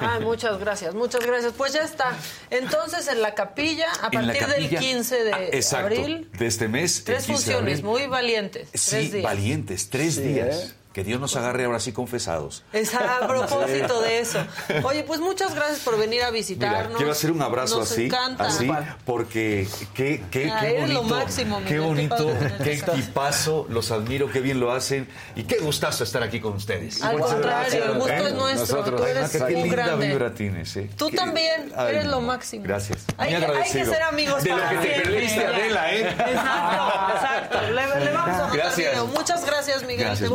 Ay, 0.00 0.20
muchas 0.20 0.59
gracias, 0.59 0.94
muchas 0.94 1.24
gracias. 1.24 1.52
Pues 1.56 1.72
ya 1.72 1.80
está. 1.82 2.16
Entonces, 2.50 3.09
en 3.09 3.22
la 3.22 3.34
capilla, 3.34 3.90
a 4.02 4.10
partir 4.10 4.46
del 4.46 4.62
capilla- 4.64 4.78
15 4.80 5.24
de 5.24 5.32
Ah, 5.32 5.42
exacto, 5.52 5.86
abril, 5.86 6.28
de 6.38 6.46
este 6.46 6.68
mes. 6.68 7.02
tres 7.05 7.24
15 7.26 7.30
de 7.32 7.34
funciones 7.56 7.78
abril. 7.80 7.84
muy 7.84 8.06
valientes. 8.06 8.68
Sí, 8.74 8.90
tres 8.90 9.12
días. 9.12 9.24
valientes, 9.24 9.90
tres 9.90 10.14
Sí, 10.14 10.22
días. 10.22 10.56
¿eh? 10.56 10.72
Que 10.93 11.05
Dios 11.05 11.20
nos 11.20 11.36
agarre 11.36 11.65
ahora 11.65 11.78
sí 11.78 11.93
confesados. 11.93 12.65
Es 12.73 12.93
a 12.94 13.27
propósito 13.28 14.01
de 14.02 14.19
eso. 14.20 14.39
Oye, 14.82 15.05
pues 15.05 15.20
muchas 15.20 15.55
gracias 15.55 15.81
por 15.81 15.97
venir 15.97 16.23
a 16.23 16.27
Mira, 16.27 16.31
visitarnos. 16.32 16.97
quiero 16.97 17.12
hacer 17.12 17.31
un 17.31 17.40
abrazo 17.43 17.78
Nos 17.78 17.93
así, 17.93 18.06
encanta. 18.06 18.47
así, 18.47 18.69
porque 19.05 19.69
qué, 19.94 20.24
qué, 20.31 20.51
Ah, 20.51 20.59
qué 20.60 20.78
eres 20.78 20.90
lo 20.90 21.02
bonito, 21.02 21.15
máximo, 21.16 21.59
qué 21.59 21.78
Miguel, 21.78 22.09
qué 22.09 22.24
bonito, 22.24 22.32
qué 22.65 22.73
equipazo, 22.73 23.66
los 23.69 23.90
admiro, 23.93 24.28
qué 24.32 24.40
bien 24.40 24.59
lo 24.59 24.73
hacen 24.73 25.06
y 25.36 25.44
qué 25.44 25.59
gustazo 25.59 26.02
estar 26.02 26.23
aquí 26.24 26.40
con 26.40 26.55
ustedes. 26.55 27.01
Al 27.02 27.16
Muchas 27.19 27.32
contrario, 27.35 27.60
gracias. 27.60 27.85
el 27.86 27.94
gusto 27.98 28.12
¿Eh? 28.12 28.27
es 28.27 28.32
nuestro. 28.35 28.77
Nosotros. 28.78 29.01
Tú 29.01 29.06
eres 29.06 29.35
Ay, 29.35 29.40
qué 29.40 29.55
un 29.55 29.62
linda 29.62 29.77
grande. 29.77 30.09
vibra 30.09 30.35
tienes, 30.35 30.77
¿eh? 30.78 30.90
Tú 30.97 31.10
Qué- 31.10 31.16
también, 31.16 31.73
Ay, 31.77 31.89
eres 31.90 32.06
lo 32.06 32.20
máximo. 32.23 32.65
Gracias. 32.65 33.05
Hay, 33.19 33.28
que- 33.36 33.47
hay 33.47 33.70
que 33.70 33.85
ser 33.85 34.02
amigos 34.02 34.43
De 34.43 34.51
lo 34.51 34.56
para 34.56 34.70
que 34.70 34.77
te 34.78 34.82
siempre. 34.94 35.12
perdiste, 35.12 35.47
Adela, 35.47 35.93
¿eh? 35.94 36.01
Exacto, 36.01 37.12
exacto. 37.15 37.60
Le, 37.70 38.05
le 38.05 38.12
vamos 38.12 38.40
a 38.40 38.51
Gracias. 38.52 38.77
video. 38.77 39.06
Muchas 39.06 39.44
gracias, 39.47 39.82
Miguel. 39.82 40.06
Gracias, 40.06 40.28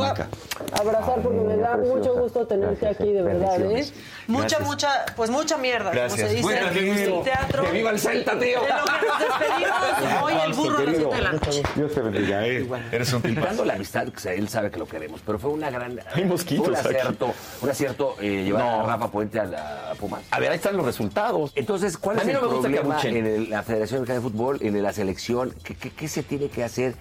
Abrazar 0.80 1.20
porque 1.22 1.40
me 1.40 1.58
da 1.58 1.78
mucho 1.78 2.14
gusto 2.16 2.46
tenerte 2.46 2.88
aquí, 2.88 3.12
de 3.12 3.22
verdad, 3.24 3.60
¿eh? 3.62 3.86
Mucha, 4.28 4.42
Gracias. 4.58 4.68
mucha, 4.68 4.90
pues 5.16 5.30
mucha 5.30 5.58
mierda, 5.58 5.90
como 5.90 5.96
Gracias. 6.02 6.20
se 6.30 6.36
dice 6.36 6.42
Bueno, 6.44 6.68
en 6.70 6.78
el 6.98 7.24
teatro. 7.24 7.64
Que 7.64 7.72
viva 7.72 7.90
el 7.92 8.00
Celta, 8.00 8.38
tío. 8.40 8.60
En 8.62 8.70
lo 8.70 8.84
que 8.86 9.08
nos 9.08 9.20
despedimos, 9.20 10.24
hoy 10.24 10.34
el 10.46 10.54
burro 10.54 10.78
a 10.78 10.84
las 10.84 10.96
siete 10.96 11.16
de 11.16 11.22
la 11.22 11.32
noche. 11.34 11.64
Dios 11.76 11.94
te 11.94 12.02
bendiga, 12.02 12.48
¿eh? 12.48 12.68
Eres 12.92 13.14
un 13.14 13.22
tipazo. 13.22 13.66
La 13.66 13.74
amistad, 13.74 14.08
que 14.10 14.34
él 14.36 14.48
sabe 14.50 14.70
que 14.72 14.78
lo 14.80 14.86
queremos, 14.88 15.22
pero 15.26 15.40
fue 15.40 15.50
una 15.52 15.70
gran. 15.72 16.00
Hay 16.14 16.26
mosquitos 16.26 16.68
un 16.68 16.76
aquí. 16.76 16.88
acierto, 16.88 17.34
un 17.62 17.70
acierto 17.70 18.16
eh, 18.22 18.44
llevar 18.46 18.64
No. 18.64 18.82
a 18.82 18.86
Rafa 18.88 19.08
Puente 19.10 19.40
a 19.40 19.46
la 19.46 19.92
a 19.92 19.96
Pumas. 19.96 20.22
A 20.32 20.40
ver, 20.40 20.52
ahí 20.52 20.56
están 20.58 20.78
los 20.78 20.86
resultados. 20.86 21.52
Entonces, 21.56 21.98
¿cuál 21.98 22.18
A 22.18 22.22
es 22.22 22.26
mí 22.28 22.32
el 22.34 22.38
no 22.42 22.48
me 22.48 22.54
gusta 22.54 22.70
que 22.70 22.76
problema 22.76 22.96
abuchen. 22.96 23.18
en 23.18 23.26
el- 23.26 23.50
la 23.50 23.64
Federación 23.64 24.02
Mexicana 24.02 24.20
de 24.24 24.30
Fútbol, 24.30 24.58
en 24.62 24.82
la 24.84 24.94
selección? 24.94 25.54
¿Qué, 25.64 25.76
qué- 25.76 25.92
qué 25.92 26.08
se 26.08 26.24
tiene 26.24 26.50
que 26.50 26.64
hacer? 26.64 26.96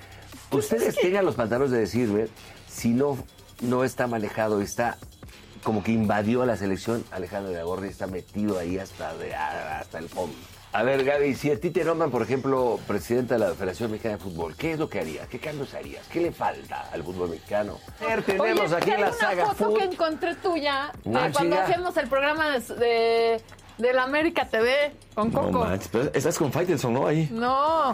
Ustedes 0.53 0.95
tengan 0.97 1.25
los 1.25 1.35
pantalones 1.35 1.71
de 1.73 1.81
decirme 1.81 2.29
si 2.69 2.91
no, 2.91 3.19
no 3.61 3.85
está 3.85 4.07
manejado, 4.07 4.61
está 4.61 4.99
como 5.63 5.83
que 5.85 5.93
invadió 5.93 6.43
a 6.43 6.47
la 6.47 6.57
selección, 6.57 7.05
Alejandro 7.13 7.53
de 7.53 7.59
la 7.59 7.65
Gorda 7.65 7.87
está 7.87 8.07
metido 8.09 8.59
ahí 8.59 8.79
hasta, 8.79 9.15
de- 9.15 9.35
hasta 9.35 9.99
el 9.99 10.09
fondo. 10.09 10.35
A 10.75 10.83
ver, 10.83 11.05
Gaby, 11.05 11.35
si 11.35 11.51
a 11.51 11.61
ti 11.61 11.71
te 11.71 11.85
nombran, 11.85 12.11
por 12.11 12.23
ejemplo, 12.23 12.81
presidenta 12.87 13.35
de 13.35 13.41
la 13.41 13.51
Federación 13.55 13.91
Mexicana 13.91 14.17
de 14.17 14.23
Fútbol, 14.23 14.57
¿qué 14.57 14.73
es 14.73 14.79
lo 14.79 14.89
que 14.89 15.01
harías? 15.01 15.29
¿Qué 15.29 15.39
cambios 15.39 15.75
harías? 15.75 16.07
¿Qué 16.09 16.21
le 16.21 16.33
falta 16.33 16.89
al 16.91 17.05
fútbol 17.05 17.29
mexicano? 17.29 17.79
A 18.01 18.07
ver, 18.07 18.23
tenemos 18.23 18.47
Oye, 18.73 18.77
aquí 18.77 18.91
hay 18.91 19.01
la 19.03 19.09
una 19.09 19.17
saga 19.19 19.47
foto 19.55 19.65
Food. 19.71 19.79
que 19.79 19.85
encontré 19.85 20.35
tuya 20.37 20.91
de 21.05 21.19
Ah, 21.19 21.29
cuando 21.33 21.61
hacíamos 21.61 21.95
el 21.99 22.09
programa 22.09 22.49
de, 22.59 22.75
de, 22.77 23.41
de 23.79 23.93
la 23.93 24.05
América 24.05 24.49
TV 24.49 24.93
con 25.15 25.31
No 25.31 25.43
Coco. 25.43 25.59
manches, 25.67 25.89
pero 25.93 26.11
estás 26.15 26.39
con 26.39 26.51
Faitelson, 26.51 26.95
¿no? 26.95 27.07
Ahí. 27.07 27.29
No, 27.31 27.93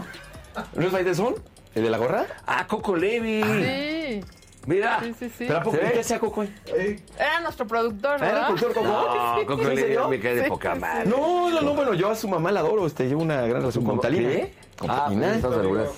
¿No 0.75 0.87
es 0.87 0.91
Faitelson? 0.93 1.35
¿El 1.79 1.85
de 1.85 1.91
la 1.91 1.99
gorra? 1.99 2.27
Ah, 2.47 2.67
Coco 2.67 2.97
Levi. 2.97 3.43
sí. 3.43 4.25
Mira. 4.67 5.01
Sí, 5.03 5.15
sí, 5.19 5.29
sí. 5.31 5.45
¿Pero 5.47 5.59
a 5.61 5.63
poco 5.63 5.79
qué 5.79 6.01
hacía 6.01 6.19
Coco? 6.19 6.45
Era 6.45 7.41
nuestro 7.41 7.67
productor, 7.67 8.17
¿Era 8.17 8.27
¿verdad? 8.27 8.41
el 8.51 8.55
productor 8.57 8.75
Coco? 8.75 8.87
No, 8.87 9.47
Coco 9.47 9.57
¿Sí, 9.57 9.63
en 9.63 9.69
Levi 9.77 9.81
serio? 9.83 10.09
me 10.09 10.21
cae 10.21 10.35
de 10.35 10.43
Sí, 10.45 10.49
poca 10.51 10.75
sí, 10.75 10.81
madre. 10.81 11.07
No, 11.09 11.49
no, 11.51 11.61
no, 11.63 11.75
bueno, 11.75 11.95
yo 11.95 12.11
a 12.11 12.15
su 12.15 12.29
mamá 12.29 12.53
la 12.53 12.61
adoro, 12.61 12.87
este, 12.87 13.07
llevo 13.09 13.23
una 13.23 13.37
gran 13.47 13.61
relación 13.63 13.85
con 13.85 13.99
Talina. 14.01 14.29
¿Qué? 14.29 14.55
Con 14.79 14.91
Ah, 14.91 15.05
Talina. 15.07 15.39
pues. 15.41 15.89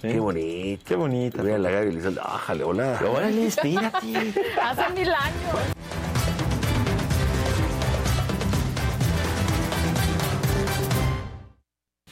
Qué 0.00 0.18
bonito. 0.18 0.82
Qué 0.84 0.96
bonita. 0.96 1.42
Mira 1.44 1.58
la 1.58 1.70
Gaby 1.70 1.90
y 1.90 1.92
le 1.92 2.02
dice, 2.02 2.20
ájale, 2.20 2.64
hola. 2.64 2.98
Órale, 3.08 3.46
espérate. 3.46 4.34
Hace 4.60 4.92
mil 4.94 5.08
años. 5.14 5.56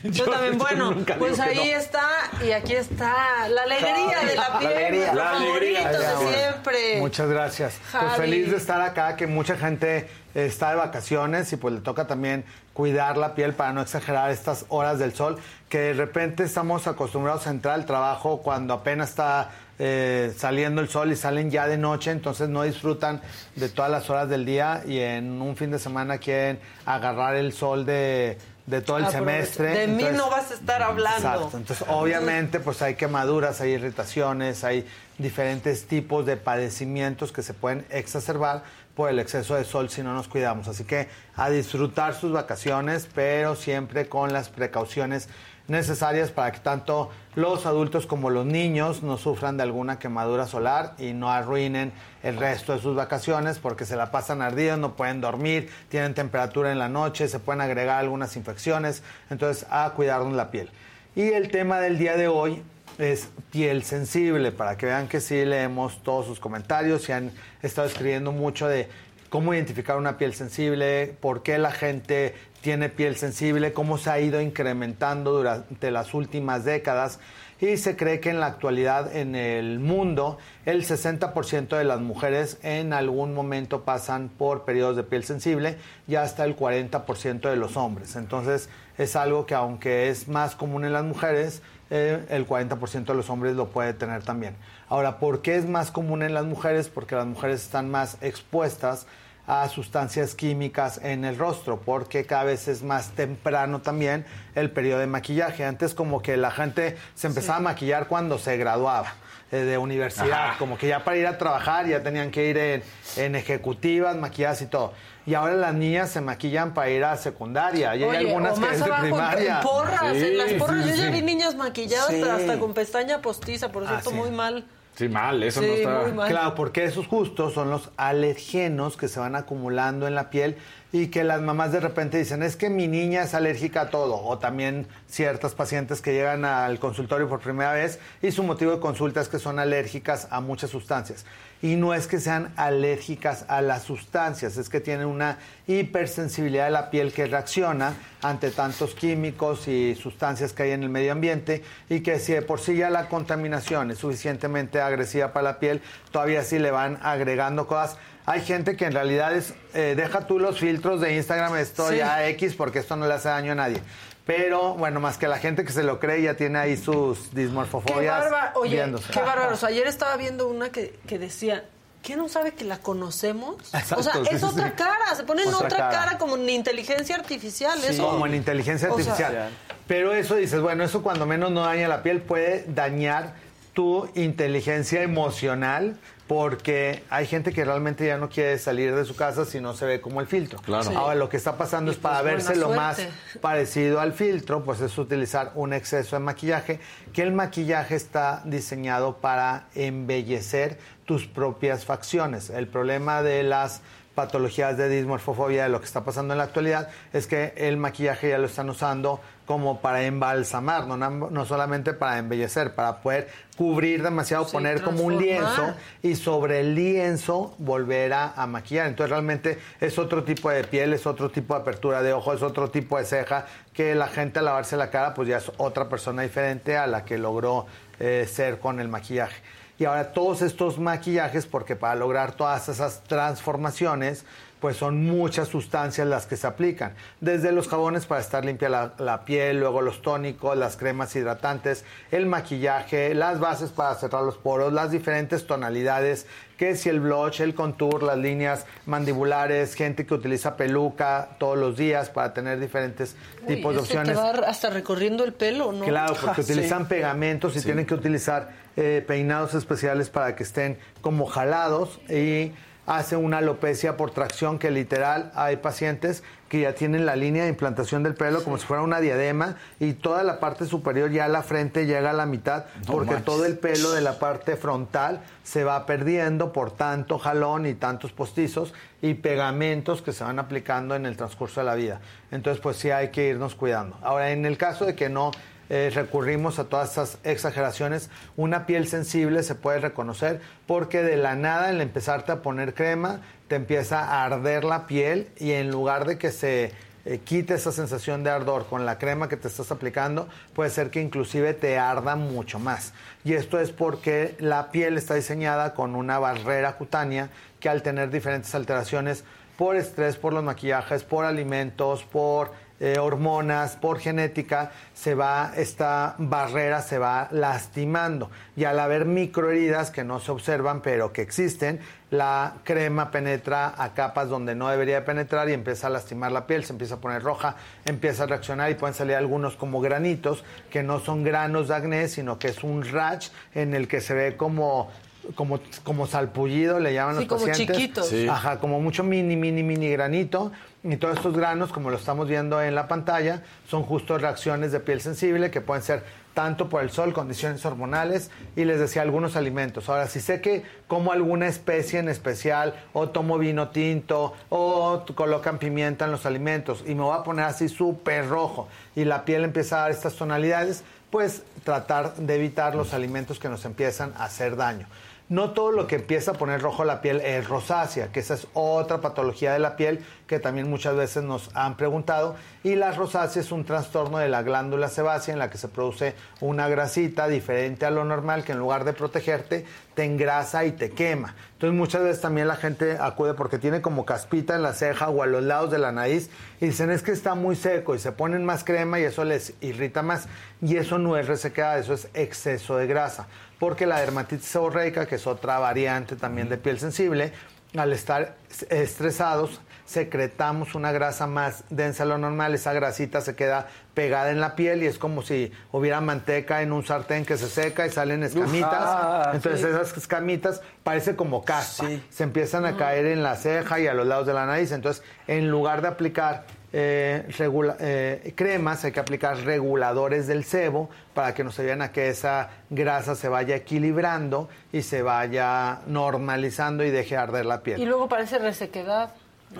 Yo 0.02 0.24
también, 0.31 0.59
bueno, 0.59 0.97
pues 1.18 1.39
ahí 1.40 1.56
no. 1.56 1.78
está 1.78 2.09
y 2.44 2.52
aquí 2.52 2.74
está 2.74 3.48
la 3.48 3.62
alegría 3.62 4.20
de 4.27 4.35
la 4.36 4.59
piel, 4.59 5.14
La 5.14 5.31
alegría. 5.32 5.89
de 5.89 5.98
siempre. 6.16 7.01
Muchas 7.01 7.28
gracias. 7.28 7.78
Pues 7.93 8.12
feliz 8.16 8.51
de 8.51 8.56
estar 8.56 8.81
acá, 8.81 9.16
que 9.16 9.27
mucha 9.27 9.56
gente 9.56 10.09
está 10.35 10.70
de 10.70 10.77
vacaciones 10.77 11.52
y 11.52 11.56
pues 11.56 11.74
le 11.74 11.81
toca 11.81 12.06
también 12.06 12.44
cuidar 12.72 13.16
la 13.16 13.35
piel 13.35 13.52
para 13.52 13.72
no 13.72 13.82
exagerar 13.82 14.31
estas 14.31 14.64
horas 14.68 14.98
del 14.98 15.12
sol, 15.12 15.39
que 15.68 15.78
de 15.78 15.93
repente 15.94 16.44
estamos 16.44 16.86
acostumbrados 16.86 17.47
a 17.47 17.51
entrar 17.51 17.74
al 17.74 17.85
trabajo 17.85 18.40
cuando 18.43 18.74
apenas 18.74 19.10
está 19.10 19.51
eh, 19.78 20.32
saliendo 20.36 20.81
el 20.81 20.89
sol 20.89 21.10
y 21.10 21.16
salen 21.16 21.51
ya 21.51 21.66
de 21.66 21.78
noche, 21.78 22.10
entonces 22.10 22.48
no 22.48 22.62
disfrutan 22.62 23.20
de 23.56 23.68
todas 23.68 23.90
las 23.90 24.09
horas 24.10 24.28
del 24.28 24.44
día 24.44 24.82
y 24.86 24.98
en 24.98 25.40
un 25.43 25.56
fin 25.56 25.70
de 25.70 25.78
semana 25.78 26.18
quieren 26.18 26.59
agarrar 26.85 27.35
el 27.35 27.52
sol 27.52 27.86
de, 27.86 28.39
de 28.70 28.80
todo 28.80 28.98
el 28.98 29.09
semestre. 29.09 29.70
De 29.70 29.86
mí 29.88 30.05
no 30.14 30.30
vas 30.30 30.51
a 30.51 30.55
estar 30.55 30.82
hablando. 30.82 31.28
Exacto. 31.28 31.56
Entonces, 31.56 31.86
obviamente, 31.88 32.60
pues 32.60 32.80
hay 32.82 32.94
quemaduras, 32.94 33.60
hay 33.60 33.72
irritaciones, 33.72 34.64
hay 34.64 34.86
diferentes 35.18 35.86
tipos 35.86 36.24
de 36.24 36.36
padecimientos 36.36 37.32
que 37.32 37.42
se 37.42 37.52
pueden 37.52 37.84
exacerbar 37.90 38.62
por 38.94 39.10
el 39.10 39.18
exceso 39.18 39.55
de 39.55 39.64
sol 39.64 39.90
si 39.90 40.02
no 40.02 40.14
nos 40.14 40.28
cuidamos. 40.28 40.68
Así 40.68 40.84
que 40.84 41.09
a 41.36 41.51
disfrutar 41.51 42.14
sus 42.14 42.32
vacaciones, 42.32 43.09
pero 43.14 43.56
siempre 43.56 44.09
con 44.09 44.32
las 44.32 44.48
precauciones 44.48 45.28
necesarias 45.70 46.32
para 46.32 46.51
que 46.51 46.59
tanto 46.59 47.10
los 47.36 47.64
adultos 47.64 48.05
como 48.05 48.28
los 48.28 48.44
niños 48.44 49.05
no 49.05 49.16
sufran 49.16 49.56
de 49.56 49.62
alguna 49.62 50.01
quemadura 50.01 50.47
solar 50.48 50.94
y 50.98 51.12
no 51.12 51.30
arruinen 51.30 51.92
el 52.24 52.36
resto 52.36 52.72
de 52.72 52.80
sus 52.80 52.97
vacaciones 52.97 53.60
porque 53.60 53.84
se 53.84 53.94
la 53.94 54.10
pasan 54.10 54.42
ardidos, 54.42 54.80
no 54.80 54.97
pueden 54.97 55.20
dormir, 55.20 55.70
tienen 55.88 56.12
temperatura 56.12 56.72
en 56.72 56.80
la 56.80 56.88
noche, 56.88 57.28
se 57.28 57.38
pueden 57.38 57.60
agregar 57.60 58.01
algunas 58.01 58.36
infecciones, 58.36 59.05
entonces 59.30 59.64
a 59.70 59.90
cuidarnos 59.90 60.34
la 60.34 60.51
piel. 60.51 60.70
Y 61.14 61.22
el 61.22 61.51
tema 61.51 61.78
del 61.78 61.98
día 61.98 62.16
de 62.16 62.26
hoy 62.26 62.62
es 62.98 63.28
piel 63.52 63.84
sensible, 63.84 64.51
para 64.51 64.76
que 64.76 64.86
vean 64.86 65.06
que 65.06 65.20
sí 65.20 65.44
leemos 65.44 66.02
todos 66.02 66.26
sus 66.26 66.40
comentarios 66.40 67.09
y 67.09 67.12
han 67.12 67.30
estado 67.62 67.86
escribiendo 67.86 68.32
mucho 68.32 68.66
de 68.66 68.88
cómo 69.31 69.55
identificar 69.55 69.97
una 69.97 70.19
piel 70.19 70.35
sensible, 70.35 71.15
por 71.20 71.43
qué 71.43 71.57
la 71.57 71.70
gente 71.70 72.35
tiene 72.61 72.90
piel 72.90 73.16
sensible, 73.16 73.73
cómo 73.73 73.97
se 73.97 74.11
ha 74.11 74.20
ido 74.20 74.40
incrementando 74.40 75.32
durante 75.32 75.90
las 75.90 76.12
últimas 76.12 76.65
décadas. 76.65 77.20
Y 77.61 77.77
se 77.77 77.94
cree 77.94 78.20
que 78.20 78.31
en 78.31 78.40
la 78.40 78.47
actualidad 78.47 79.15
en 79.15 79.35
el 79.36 79.81
mundo 79.81 80.39
el 80.65 80.85
60% 80.85 81.77
de 81.77 81.85
las 81.85 82.01
mujeres 82.01 82.59
en 82.62 82.93
algún 82.93 83.35
momento 83.35 83.82
pasan 83.85 84.31
por 84.31 84.65
periodos 84.65 84.97
de 84.97 85.02
piel 85.02 85.24
sensible 85.24 85.77
y 86.09 86.15
hasta 86.15 86.44
el 86.44 86.57
40% 86.57 87.51
de 87.51 87.57
los 87.57 87.77
hombres. 87.77 88.16
Entonces 88.16 88.70
es 88.97 89.15
algo 89.15 89.44
que 89.44 89.55
aunque 89.55 90.09
es 90.09 90.27
más 90.27 90.57
común 90.57 90.86
en 90.86 90.94
las 90.94 91.05
mujeres, 91.05 91.61
eh, 91.91 92.25
el 92.31 92.47
40% 92.47 93.05
de 93.05 93.15
los 93.15 93.29
hombres 93.31 93.57
lo 93.57 93.69
puede 93.69 93.93
tener 93.95 94.23
también. 94.23 94.57
Ahora, 94.89 95.19
¿por 95.19 95.43
qué 95.43 95.57
es 95.57 95.67
más 95.67 95.91
común 95.91 96.23
en 96.23 96.35
las 96.35 96.45
mujeres? 96.45 96.89
Porque 96.89 97.17
las 97.17 97.27
mujeres 97.27 97.62
están 97.62 97.91
más 97.91 98.17
expuestas 98.21 99.07
a 99.47 99.69
sustancias 99.69 100.37
químicas 100.37 101.01
en 101.03 101.25
el 101.25 101.37
rostro, 101.37 101.81
porque 101.81 102.25
cada 102.25 102.45
vez 102.45 102.69
es 102.69 102.85
más 102.85 103.11
temprano 103.11 103.81
también 103.81 104.25
el 104.55 104.71
periodo 104.71 105.01
de 105.01 105.09
maquillaje. 105.09 105.65
Antes 105.65 105.93
como 105.93 106.23
que 106.23 106.37
la 106.37 106.53
gente 106.53 106.97
se 107.17 107.27
empezaba 107.27 107.59
a 107.59 107.61
maquillar 107.61 108.07
cuando 108.07 108.39
se 108.39 108.57
graduaba 108.57 109.12
eh, 109.51 109.57
de 109.57 109.77
universidad, 109.77 110.51
Ajá. 110.51 110.59
como 110.59 110.79
que 110.79 110.87
ya 110.87 111.03
para 111.03 111.17
ir 111.17 111.27
a 111.27 111.37
trabajar 111.37 111.89
ya 111.89 112.01
tenían 112.05 112.31
que 112.31 112.49
ir 112.49 112.59
en, 112.59 112.83
en 113.17 113.35
ejecutivas, 113.35 114.15
maquilladas 114.15 114.62
y 114.62 114.67
todo. 114.67 114.93
Y 115.31 115.35
ahora 115.35 115.55
las 115.55 115.74
niñas 115.74 116.11
se 116.11 116.20
maquillan 116.20 116.74
para 116.74 116.90
ir 116.90 117.05
a 117.05 117.16
secundaria. 117.16 117.94
Y 117.94 118.02
hay 118.02 118.27
algunas 118.27 118.59
o 118.59 118.61
que 118.61 118.66
es 118.69 118.78
de 118.81 118.85
abajo, 118.85 119.02
primaria. 119.02 119.57
en 119.59 119.62
porras, 119.62 120.12
Sí, 120.12 120.24
en 120.24 120.39
las 120.39 120.52
porras. 120.55 120.85
sí, 120.85 120.90
Yo 120.90 120.97
ya 120.97 121.05
sí. 121.07 121.11
vi 121.12 121.23
niñas 121.23 121.55
maquilladas, 121.55 122.09
Sí. 122.09 122.16
pero 122.20 122.32
hasta 122.32 122.59
con 122.59 122.74
pestaña 122.74 123.23
postiza, 123.23 123.70
por 123.70 123.85
Ah, 123.85 123.89
cierto, 123.90 124.11
muy 124.11 124.32
mal. 124.32 124.65
Sí, 124.97 125.09
mal, 125.09 125.40
eso 125.44 125.61
Sí, 125.61 125.66
no 125.69 125.73
está. 125.74 126.01
muy 126.02 126.12
mal. 126.12 126.28
Claro, 126.28 126.55
porque 126.57 126.82
esos 126.82 127.07
justos 127.07 127.55
son 127.55 127.70
los 127.70 127.90
alergenos 127.97 128.97
que 128.97 129.07
se 129.07 129.20
van 129.20 129.36
acumulando 129.36 130.09
en 130.09 130.16
la 130.16 130.31
piel 130.31 130.57
y 130.93 131.07
que 131.09 131.23
las 131.23 131.41
mamás 131.41 131.73
de 131.73 131.81
repente 131.81 132.19
dicen, 132.19 132.43
es 132.43 132.57
que 132.57 132.69
mi 132.69 132.89
niña 132.89 133.23
es 133.23 133.35
alérgica 133.35 133.83
a 133.83 133.91
todo, 133.91 134.23
o 134.23 134.39
también 134.39 134.87
ciertas 135.09 135.55
pacientes 135.55 136.01
que 136.01 136.12
llegan 136.12 136.45
al 136.45 136.79
consultorio 136.81 137.29
por 137.29 137.41
primera 137.41 137.73
vez 137.73 138.01
y 138.23 138.33
su 138.33 138.43
motivo 138.43 138.73
de 138.73 138.81
consulta 138.81 139.21
es 139.21 139.29
que 139.29 139.39
son 139.39 139.59
alérgicas 139.59 140.27
a 140.31 140.41
muchas 140.41 140.71
sustancias. 140.71 141.25
Y 141.62 141.77
no 141.77 141.93
es 141.93 142.07
que 142.07 142.19
sean 142.19 142.53
alérgicas 142.57 143.45
a 143.49 143.61
las 143.61 143.83
sustancias, 143.83 144.57
es 144.57 144.71
que 144.71 144.81
tienen 144.81 145.07
una 145.07 145.37
hipersensibilidad 145.67 146.65
de 146.65 146.71
la 146.71 146.91
piel 146.91 147.12
que 147.12 147.27
reacciona 147.27 147.95
ante 148.23 148.51
tantos 148.51 148.95
químicos 148.95 149.69
y 149.69 149.95
sustancias 149.95 150.55
que 150.55 150.62
hay 150.65 150.71
en 150.71 150.83
el 150.83 150.89
medio 150.89 151.12
ambiente 151.12 151.62
y 151.91 152.01
que 152.01 152.19
si 152.19 152.33
de 152.33 152.43
por 152.43 152.61
sí 152.61 152.77
ya 152.77 152.89
la 152.89 153.09
contaminación 153.09 153.91
es 153.91 153.99
suficientemente 153.99 154.81
agresiva 154.81 155.35
para 155.35 155.45
la 155.45 155.59
piel, 155.59 155.83
todavía 156.11 156.43
sí 156.45 156.59
le 156.59 156.71
van 156.71 156.99
agregando 157.03 157.67
cosas. 157.67 157.99
Hay 158.26 158.42
gente 158.42 158.76
que 158.76 158.84
en 158.84 158.92
realidad 158.92 159.34
es, 159.34 159.55
eh, 159.74 159.94
deja 159.97 160.26
tú 160.26 160.38
los 160.38 160.59
filtros 160.60 161.01
de 161.01 161.14
Instagram, 161.16 161.56
esto 161.56 161.88
Sí. 161.88 161.97
ya 161.97 162.26
X, 162.28 162.55
porque 162.55 162.78
esto 162.78 162.97
no 162.97 163.06
le 163.06 163.14
hace 163.14 163.28
daño 163.28 163.52
a 163.52 163.55
nadie. 163.56 163.80
Pero 164.26 164.74
bueno, 164.74 165.01
más 165.01 165.18
que 165.18 165.26
la 165.26 165.38
gente 165.38 165.64
que 165.64 165.72
se 165.72 165.82
lo 165.82 165.98
cree 165.98 166.22
ya 166.22 166.34
tiene 166.34 166.59
ahí 166.59 166.76
sus 166.76 167.30
Qué 167.30 167.40
dismorfofobias 167.40 168.20
bárbaro. 168.24 168.60
Oye, 168.60 168.76
viéndose. 168.76 169.12
qué 169.12 169.20
bárbaros. 169.20 169.64
Ayer 169.64 169.86
estaba 169.88 170.16
viendo 170.16 170.47
una 170.47 170.68
que, 170.70 170.94
que 171.09 171.18
decía, 171.18 171.64
¿qué 172.02 172.14
no 172.16 172.28
sabe 172.28 172.52
que 172.52 172.64
la 172.64 172.78
conocemos? 172.78 173.56
Exacto, 173.74 173.97
o 173.98 174.02
sea, 174.02 174.12
sí, 174.12 174.20
es 174.30 174.40
sí, 174.40 174.47
otra 174.47 174.68
sí. 174.68 174.72
cara. 174.76 175.14
Se 175.16 175.24
ponen 175.24 175.48
Otra 175.48 175.66
otra, 175.66 175.78
cara. 175.78 175.90
cara. 175.90 176.18
como 176.18 176.36
en 176.36 176.48
inteligencia 176.48 177.16
artificial. 177.16 177.76
Sí, 177.80 177.86
eso. 177.94 178.09
como 178.09 178.26
en 178.26 178.34
inteligencia 178.34 178.92
O 178.92 179.01
sea, 179.01 179.12
artificial. 179.12 179.51
Pero 179.88 180.12
eso 180.14 180.36
dices, 180.36 180.60
bueno, 180.60 180.84
eso 180.84 181.02
cuando 181.02 181.26
menos 181.26 181.51
no 181.51 181.62
daña 181.62 181.88
la 181.88 182.02
piel 182.05 182.20
puede 182.20 182.64
dañar 182.68 183.32
tu 183.72 184.09
inteligencia 184.14 185.02
emocional 185.02 185.97
porque 186.31 187.02
hay 187.11 187.27
gente 187.27 187.52
que 187.52 187.65
realmente 187.65 188.07
ya 188.07 188.16
no 188.16 188.28
quiere 188.28 188.57
salir 188.57 188.94
de 188.94 189.05
su 189.05 189.16
casa 189.16 189.44
si 189.44 189.61
no 189.61 189.74
se 189.74 189.85
ve 189.85 190.01
como 190.01 190.20
el 190.20 190.28
filtro. 190.28 190.61
Claro. 190.61 190.85
Sí. 190.85 190.94
Ahora 190.94 191.16
lo 191.16 191.28
que 191.28 191.36
está 191.36 191.59
pasando 191.59 191.90
Y 191.90 191.94
es 191.94 192.01
para 192.01 192.20
pues, 192.20 192.35
verse 192.35 192.52
buena 192.52 192.69
lo 192.69 192.73
más 192.77 193.02
parecido 193.40 193.98
al 193.98 194.12
filtro, 194.12 194.62
pues 194.62 194.81
es 194.81 194.97
utilizar 194.97 195.51
un 195.57 195.73
exceso 195.73 196.15
de 196.15 196.20
maquillaje, 196.20 196.78
que 197.12 197.23
el 197.23 197.32
maquillaje 197.32 197.97
está 197.97 198.43
diseñado 198.44 199.16
para 199.16 199.65
embellecer 199.74 200.78
tus 201.05 201.27
propias 201.27 201.85
facciones. 201.85 202.48
El 202.51 202.69
problema 202.69 203.24
de 203.24 203.43
las 203.43 203.82
patologías 204.15 204.77
de 204.77 204.89
dismorfofobia, 204.89 205.65
de 205.65 205.69
lo 205.69 205.81
que 205.81 205.86
está 205.86 206.05
pasando 206.05 206.32
en 206.35 206.39
la 206.39 206.44
actualidad, 206.44 206.90
es 207.12 207.27
que 207.27 207.55
el 207.57 207.77
maquillaje 207.77 208.28
ya 208.28 208.39
lo 208.39 208.47
están 208.47 208.70
usando 208.70 209.20
como 209.51 209.81
para 209.81 210.05
embalsamar, 210.05 210.86
no, 210.86 210.97
no 210.97 211.44
solamente 211.44 211.93
para 211.93 212.18
embellecer, 212.18 212.72
para 212.72 213.01
poder 213.01 213.27
cubrir 213.56 214.01
demasiado, 214.01 214.44
Sí, 214.44 214.52
poner 214.52 214.81
como 214.81 215.02
un 215.02 215.18
lienzo 215.18 215.74
y 216.02 216.14
sobre 216.14 216.60
el 216.60 216.77
lienzo 216.77 217.56
volver 217.59 218.12
a, 218.12 218.32
a 218.36 218.47
maquillar. 218.47 218.86
Entonces 218.86 219.10
realmente 219.10 219.59
es 219.81 219.98
otro 219.98 220.22
tipo 220.22 220.51
de 220.51 220.62
piel, 220.62 220.93
es 220.93 221.05
otro 221.05 221.32
tipo 221.32 221.55
de 221.55 221.62
apertura 221.62 222.01
de 222.01 222.12
ojo, 222.12 222.32
es 222.32 222.43
otro 222.43 222.70
tipo 222.70 222.97
de 222.97 223.05
ceja, 223.05 223.47
que 223.74 223.97
la 223.97 224.06
gente 224.06 224.39
al 224.39 224.44
lavarse 224.44 224.77
la 224.77 224.89
cara 224.89 225.14
pues 225.14 225.27
ya 225.27 225.39
es 225.39 225.51
otra 225.56 225.89
persona 225.89 226.22
diferente 226.22 226.77
a 226.77 226.86
la 226.86 227.05
que 227.05 227.18
logró 227.18 227.66
eh, 227.98 228.28
ser 228.31 228.60
con 228.60 228.78
el 228.78 228.86
maquillaje. 228.86 229.43
Y 229.81 229.85
ahora 229.85 230.12
todos 230.12 230.43
estos 230.43 230.78
maquillajes, 230.78 231.47
porque 231.47 231.74
para 231.74 231.97
lograr 231.97 232.36
todas 232.36 232.68
esas 232.68 233.02
transformaciones, 233.02 234.24
pues 234.61 234.77
son 234.77 235.05
muchas 235.07 235.49
sustancias 235.49 236.07
las 236.07 236.27
que 236.27 236.37
se 236.37 236.47
aplican. 236.47 236.93
Desde 237.20 237.51
los 237.51 237.66
jabones 237.69 238.07
para 238.07 238.20
estar 238.20 238.45
limpia 238.45 238.69
la, 238.69 238.93
la 238.99 239.24
piel, 239.24 239.59
luego 239.61 239.81
los 239.81 240.03
tónicos, 240.03 240.57
las 240.57 240.77
cremas 240.77 241.16
hidratantes, 241.16 241.85
el 242.11 242.27
maquillaje, 242.27 243.15
las 243.15 243.41
bases 243.41 243.70
para 243.70 243.95
cerrar 243.95 244.23
los 244.23 244.37
poros, 244.37 244.73
las 244.73 244.91
diferentes 244.91 245.47
tonalidades, 245.47 246.27
que 246.59 246.77
si 246.77 246.91
el 246.91 247.01
blush, 247.01 247.41
el 247.41 247.55
contour, 247.55 248.03
las 248.03 248.19
líneas 248.19 248.66
mandibulares, 248.85 249.74
gente 249.74 250.05
que 250.05 250.12
utiliza 250.15 250.57
peluca 250.57 251.31
todos 251.39 251.57
los 251.57 251.77
días 251.77 252.11
para 252.11 252.35
tener 252.35 252.61
diferentes 252.61 253.16
uy, 253.47 253.57
tipos 253.57 253.74
de 253.74 253.81
eso 253.81 253.89
te 253.93 253.99
opciones. 253.99 254.19
va 254.19 254.31
hasta 254.47 254.69
recorriendo 254.69 255.24
el 255.24 255.32
pelo, 255.32 255.73
¿no? 255.73 255.85
Claro, 255.87 256.15
porque 256.20 256.43
Ah, 256.43 256.45
sí. 256.45 256.53
utilizan 256.53 256.87
pegamentos 256.87 257.57
y 257.57 257.62
tienen 257.62 257.87
que 257.87 257.95
utilizar 257.95 258.51
eh, 258.77 259.03
peinados 259.07 259.55
especiales 259.55 260.11
para 260.11 260.37
que 260.37 260.43
estén 260.43 260.78
como 261.01 261.24
jalados 261.27 261.99
y 262.11 262.53
hace 262.86 263.16
una 263.16 263.39
alopecia 263.39 263.97
por 263.97 264.11
tracción 264.11 264.59
que 264.59 264.70
literal 264.70 265.31
hay 265.35 265.57
pacientes 265.57 266.23
que 266.48 266.62
ya 266.62 266.74
tienen 266.74 267.07
la 267.07 267.15
línea 267.15 267.44
de 267.44 267.48
implantación 267.51 268.02
del 268.02 268.15
pelo 268.15 268.43
como 268.43 268.59
si 268.59 268.66
fuera 268.66 268.82
una 268.82 268.98
diadema 268.98 269.57
y 269.78 269.93
toda 269.93 270.24
la 270.24 270.40
parte 270.40 270.65
superior 270.65 271.12
ya 271.12 271.28
la 271.28 271.44
frente 271.44 271.86
llega 271.86 272.11
a 272.11 272.12
la 272.12 272.27
mitad 272.27 272.65
No 272.86 272.93
porque 272.94 273.11
manches. 273.12 273.24
todo 273.24 273.44
el 273.44 273.57
pelo 273.59 273.93
de 273.93 274.01
la 274.01 274.19
parte 274.19 274.57
frontal 274.57 275.20
se 275.44 275.62
va 275.62 275.86
perdiendo 275.86 276.52
por 276.52 276.73
tanto 276.73 277.19
jalón 277.19 277.66
y 277.66 277.74
tantos 277.74 278.11
postizos 278.11 278.74
y 279.01 279.15
pegamentos 279.15 280.02
que 280.02 280.12
se 280.12 280.24
van 280.24 280.40
aplicando 280.40 280.97
en 280.97 281.07
el 281.07 281.16
transcurso 281.16 281.61
de 281.61 281.66
la 281.66 281.74
vida. 281.77 282.01
Entonces, 282.32 282.61
pues 282.61 282.77
sí 282.77 282.90
hay 282.90 283.11
que 283.11 283.28
irnos 283.28 283.55
cuidando. 283.55 283.97
Ahora, 284.02 284.31
en 284.31 284.44
el 284.44 284.59
caso 284.59 284.85
de 284.85 284.94
que 284.97 285.09
no 285.09 285.31
eh, 285.70 285.90
recurrimos 285.94 286.59
a 286.59 286.64
todas 286.64 286.88
estas 286.88 287.18
exageraciones, 287.22 288.10
una 288.36 288.66
piel 288.66 288.88
sensible 288.88 289.44
se 289.44 289.55
puede 289.55 289.78
reconocer 289.78 290.40
porque 290.66 291.02
de 291.05 291.16
la 291.16 291.36
nada, 291.36 291.68
al 291.68 291.80
empezarte 291.80 292.32
a 292.32 292.42
poner 292.42 292.74
crema, 292.74 293.20
te 293.47 293.55
empieza 293.55 294.01
a 294.01 294.24
arder 294.24 294.64
la 294.64 294.88
piel 294.88 295.28
y 295.38 295.52
en 295.52 295.70
lugar 295.70 296.06
de 296.06 296.18
que 296.18 296.32
se 296.32 296.72
eh, 297.05 297.20
quite 297.24 297.55
esa 297.55 297.70
sensación 297.70 298.24
de 298.24 298.30
ardor 298.30 298.66
con 298.66 298.84
la 298.84 298.98
crema 298.98 299.28
que 299.28 299.36
te 299.36 299.47
estás 299.47 299.70
aplicando, 299.70 300.28
puede 300.55 300.70
ser 300.70 300.90
que 300.90 301.01
inclusive 301.01 301.55
te 301.55 301.78
arda 301.78 302.16
mucho 302.16 302.59
más. 302.59 302.92
Y 303.24 303.34
esto 303.34 303.60
es 303.60 303.70
porque 303.70 304.34
la 304.40 304.72
piel 304.72 304.98
está 304.98 305.14
diseñada 305.14 305.74
con 305.74 305.94
una 305.94 306.18
barrera 306.18 306.72
cutánea 306.76 307.30
que 307.60 307.68
al 307.68 307.82
tener 307.82 308.10
diferentes 308.10 308.55
alteraciones 308.55 309.24
por 309.56 309.76
estrés, 309.76 310.16
por 310.16 310.32
los 310.32 310.42
maquillajes, 310.42 311.05
por 311.05 311.24
alimentos, 311.24 312.02
por 312.02 312.51
eh, 312.81 312.98
hormonas, 312.98 313.77
por 313.77 313.98
genética, 313.98 314.73
se 314.94 315.15
va, 315.15 315.52
esta 315.57 316.15
barrera 316.19 316.81
se 316.81 316.98
va 316.98 317.28
lastimando. 317.31 318.31
Y 318.57 318.65
al 318.65 318.81
haber 318.81 319.05
microheridas 319.05 319.90
que 319.90 320.02
no 320.02 320.19
se 320.19 320.32
observan, 320.32 320.81
pero 320.81 321.12
que 321.12 321.20
existen, 321.23 321.81
la 322.11 322.55
crema 322.65 323.11
penetra 323.11 323.74
a 323.77 323.93
capas 323.94 324.28
donde 324.28 324.55
no 324.55 324.69
debería 324.69 324.97
de 324.97 325.02
penetrar 325.02 325.48
y 325.48 325.52
empieza 325.52 325.86
a 325.86 325.90
lastimar 325.90 326.32
la 326.32 326.47
piel, 326.47 326.65
se 326.65 326.73
empieza 326.73 326.94
a 326.94 326.98
poner 326.98 327.23
roja, 327.23 327.55
empieza 327.85 328.24
a 328.24 328.27
reaccionar 328.27 328.70
y 328.70 328.74
pueden 328.74 328.94
salir 328.94 329.15
algunos 329.15 329.57
como 329.57 329.81
granitos, 329.81 330.43
que 330.70 330.82
no 330.82 330.98
son 331.01 331.23
granos 331.23 331.69
de 331.69 331.74
acné, 331.77 332.09
sino 332.09 332.39
que 332.39 332.48
es 332.48 332.65
un 332.65 332.82
rash 332.90 333.28
en 333.55 333.74
el 333.74 333.86
que 333.89 334.01
se 334.01 334.15
ve 334.15 334.36
como 334.36 334.90
como, 335.35 335.61
como 335.85 336.07
salpullido, 336.07 336.81
le 336.81 336.94
llaman 336.94 337.16
Sí, 337.16 337.20
los 337.20 337.28
como 337.28 337.47
pacientes. 337.47 337.77
chiquitos. 337.77 338.09
Sí. 338.09 338.27
Ajá, 338.27 338.59
como 338.59 338.81
mucho 338.81 339.05
mini, 339.05 339.36
mini, 339.36 339.62
mini 339.62 339.90
granito. 339.90 340.51
Y 340.82 340.97
todos 340.97 341.19
estos 341.19 341.36
granos, 341.36 341.73
como 341.73 341.90
lo 341.90 341.97
estamos 341.97 342.27
viendo 342.27 342.62
en 342.62 342.74
la 342.74 342.89
pantalla, 342.89 343.43
son 343.69 343.82
justo 343.82 344.16
reacciones 344.16 344.73
de 344.73 344.81
piel 344.81 345.02
sensible 345.02 345.51
que 345.51 345.61
pueden 345.61 345.82
ser 345.82 346.02
tanto 346.32 346.70
por 346.70 346.82
el 346.82 346.90
sol, 346.90 347.12
condiciones 347.12 347.66
hormonales 347.66 348.31
y 348.57 348.65
les 348.65 348.81
decía 348.81 349.02
algunos 349.02 349.36
alimentos. 349.36 349.90
Ahora, 349.90 350.07
si 350.07 350.20
sé 350.20 350.40
que 350.40 350.62
como 350.89 351.12
alguna 351.12 351.48
especie 351.48 351.98
en 351.98 352.09
especial 352.09 352.74
o 352.94 353.11
tomo 353.11 353.36
vino 353.36 353.69
tinto 353.69 354.32
o 354.48 355.05
colocan 355.15 355.59
pimienta 355.59 356.07
en 356.07 356.12
los 356.12 356.24
alimentos 356.24 356.82
y 356.86 356.94
me 356.94 357.02
voy 357.02 357.19
a 357.19 357.24
poner 357.24 357.44
así 357.44 357.69
súper 357.69 358.28
rojo 358.28 358.69
y 358.97 359.05
la 359.05 359.27
piel 359.27 359.44
empieza 359.44 359.77
a 359.77 359.81
dar 359.82 359.90
estas 359.90 360.15
tonalidades, 360.15 360.82
pues 361.11 361.43
tratar 361.62 362.15
de 362.15 362.36
evitar 362.36 362.74
los 362.74 362.94
alimentos 362.94 363.39
que 363.39 363.51
nos 363.51 363.66
empiezan 363.66 364.15
a 364.16 364.24
hacer 364.24 364.57
daño. 364.57 364.86
No 365.31 365.52
todo 365.52 365.70
lo 365.70 365.86
que 365.86 365.94
empieza 365.94 366.32
a 366.32 366.35
poner 366.35 366.61
rojo 366.61 366.85
la 366.85 367.01
piel 367.01 367.20
es 367.20 367.48
rosácea, 367.48 368.11
que 368.11 368.19
esa 368.19 368.35
es 368.35 368.48
otra 368.52 369.01
patología 369.01 369.52
de 369.52 369.61
la 369.61 369.77
piel 369.77 370.05
que 370.27 370.40
también 370.40 370.69
muchas 370.69 370.97
veces 370.97 371.23
nos 371.23 371.55
han 371.55 371.77
preguntado. 371.77 372.35
Y 372.65 372.74
la 372.74 372.90
rosácea 372.90 373.40
es 373.40 373.52
un 373.52 373.65
trastorno 373.65 374.19
de 374.19 374.28
la 374.28 374.43
glándula 374.43 374.89
sebácea 374.89 375.32
en 375.32 375.39
la 375.39 375.48
que 375.48 375.57
se 375.57 375.69
produce 375.69 376.16
una 376.40 376.69
grasita 376.69 377.28
diferente 377.28 377.86
a 377.86 377.93
lo 377.93 378.05
normal 378.05 378.43
que 378.43 378.51
en 378.51 378.59
lugar 378.59 378.82
de 378.82 378.93
protegerte 378.93 379.65
te 379.94 380.02
engrasa 380.02 380.65
y 380.65 380.73
te 380.73 380.90
quema. 380.90 381.36
Entonces 381.52 381.78
muchas 381.78 382.02
veces 382.02 382.20
también 382.20 382.48
la 382.48 382.57
gente 382.57 382.98
acude 383.01 383.35
porque 383.35 383.59
tiene 383.59 383.81
como 383.81 384.05
caspita 384.05 384.57
en 384.57 384.65
la 384.65 384.73
ceja 384.73 385.11
o 385.11 385.23
a 385.23 385.27
los 385.27 385.44
lados 385.44 385.70
de 385.70 385.78
la 385.78 385.93
nariz 385.93 386.28
y 386.61 386.66
dicen 386.66 386.90
es 386.90 387.02
que 387.02 387.12
está 387.12 387.36
muy 387.36 387.55
seco 387.55 387.94
y 387.94 388.01
se 388.01 388.11
ponen 388.11 388.44
más 388.44 388.65
crema 388.65 388.98
y 388.98 389.05
eso 389.05 389.24
les 389.24 389.52
irrita 389.61 390.02
más. 390.02 390.27
Y 390.61 390.77
eso 390.77 390.98
no 390.98 391.16
es 391.16 391.28
resequedad, 391.28 391.78
eso 391.78 391.94
es 391.94 392.09
exceso 392.15 392.77
de 392.77 392.89
grasa. 392.89 393.28
Porque 393.61 393.87
la 393.87 394.01
dermatitis 394.01 394.47
seborreica, 394.47 395.07
que 395.07 395.15
es 395.15 395.27
otra 395.28 395.61
variante 395.61 396.16
también 396.16 396.49
de 396.49 396.57
piel 396.59 396.81
sensible, 396.81 397.32
al 397.77 397.93
estar 397.93 398.35
estresados 398.69 399.61
secretamos 399.91 400.77
una 400.77 400.93
grasa 400.93 401.27
más 401.27 401.65
densa 401.69 402.05
de 402.05 402.11
lo 402.11 402.19
normal, 402.19 402.55
esa 402.55 402.73
grasita 402.73 403.20
se 403.20 403.35
queda 403.35 403.66
pegada 403.93 404.31
en 404.31 404.41
la 404.41 404.55
piel 404.55 404.85
y 404.85 404.87
es 404.87 404.99
como 404.99 405.20
si 405.23 405.51
hubiera 405.73 406.01
manteca 406.01 406.62
en 406.62 406.70
un 406.70 406.87
sartén 406.87 407.24
que 407.24 407.37
se 407.37 407.49
seca 407.49 407.87
y 407.89 407.91
salen 407.91 408.23
escamitas. 408.23 408.70
Ufá, 408.70 409.32
Entonces 409.35 409.61
sí. 409.62 409.66
esas 409.66 409.97
escamitas 409.97 410.62
parece 410.85 411.16
como 411.16 411.45
caspa, 411.45 411.89
se 412.09 412.23
empiezan 412.23 412.66
a 412.66 412.77
caer 412.77 413.07
en 413.07 413.24
la 413.24 413.35
ceja 413.35 413.81
y 413.81 413.89
a 413.89 413.95
los 413.95 414.07
lados 414.07 414.28
de 414.28 414.32
la 414.35 414.47
nariz. 414.47 414.70
Entonces, 414.70 415.03
en 415.27 415.51
lugar 415.51 415.82
de 415.82 415.89
aplicar 415.89 416.45
eh, 416.72 417.26
regula- 417.38 417.76
eh, 417.80 418.32
cremas, 418.36 418.84
hay 418.84 418.92
que 418.92 419.01
aplicar 419.01 419.36
reguladores 419.38 420.26
del 420.26 420.44
sebo 420.44 420.88
para 421.14 421.34
que 421.34 421.42
nos 421.44 421.59
ayuden 421.59 421.82
a 421.82 421.90
que 421.92 422.09
esa 422.09 422.51
grasa 422.70 423.14
se 423.16 423.28
vaya 423.28 423.56
equilibrando 423.56 424.48
y 424.72 424.82
se 424.82 425.02
vaya 425.02 425.80
normalizando 425.86 426.84
y 426.84 426.90
deje 426.90 427.16
arder 427.16 427.47
la 427.47 427.60
piel. 427.62 427.80
Y 427.80 427.86
luego 427.86 428.09
parece 428.09 428.38
resequedad. 428.38 429.10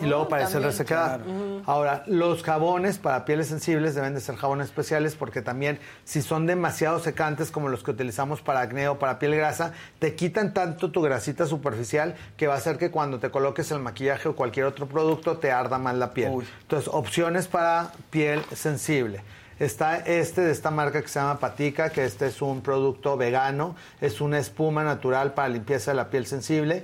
Y 0.01 0.07
luego 0.07 0.29
resequedad. 0.29 1.21
claro. 1.21 1.25
Ujú. 1.31 1.63
Ahora, 1.67 2.05
los 2.07 2.43
jabones 2.43 2.99
para 2.99 3.25
pieles 3.25 3.49
sensibles 3.49 3.95
deben 3.95 4.15
de 4.15 4.21
ser 4.21 4.37
jabones 4.37 4.67
especiales 4.69 5.17
porque 5.17 5.43
también 5.43 5.79
si 6.05 6.23
son 6.23 6.47
demasiado 6.47 7.01
secantes 7.01 7.51
como 7.51 7.69
los 7.69 7.83
que 7.83 7.91
utilizamos 7.91 8.41
para 8.41 8.61
acné 8.61 8.89
o 8.89 8.99
para 8.99 9.19
piel 9.19 9.35
grasa, 9.35 9.73
te 9.99 10.15
quitan 10.15 10.55
tanto 10.55 10.91
tu 10.91 11.03
grasita 11.03 11.47
superficial 11.47 12.15
que 12.37 12.47
va 12.47 12.55
a 12.55 12.59
hacer 12.59 12.79
que 12.79 12.91
cuando 12.91 13.19
te 13.19 13.31
coloques 13.31 13.71
el 13.73 13.81
maquillaje 13.81 14.29
o 14.29 14.37
cualquier 14.37 14.67
otro 14.67 14.87
producto 14.87 15.39
te 15.39 15.51
arda 15.51 15.79
más 15.79 15.97
la 15.97 16.13
piel. 16.13 16.33
Entonces, 16.63 16.89
opciones 16.93 17.49
para 17.49 17.93
piel 18.11 18.43
sensible. 18.55 19.23
Está 19.59 19.99
este 19.99 20.41
de 20.41 20.53
esta 20.53 20.71
marca 20.71 21.03
que 21.03 21.09
se 21.09 21.21
llama 21.21 21.39
Patica, 21.39 21.91
que 21.91 22.07
este 22.07 22.29
es 22.29 22.41
un 22.41 22.63
producto 22.63 23.19
vegano, 23.19 23.77
es 24.01 24.23
una 24.23 24.39
espuma 24.39 24.85
natural 24.85 25.35
para 25.35 25.51
limpieza 25.51 25.91
de 25.91 25.97
la 25.97 26.09
piel 26.09 26.25
sensible. 26.25 26.83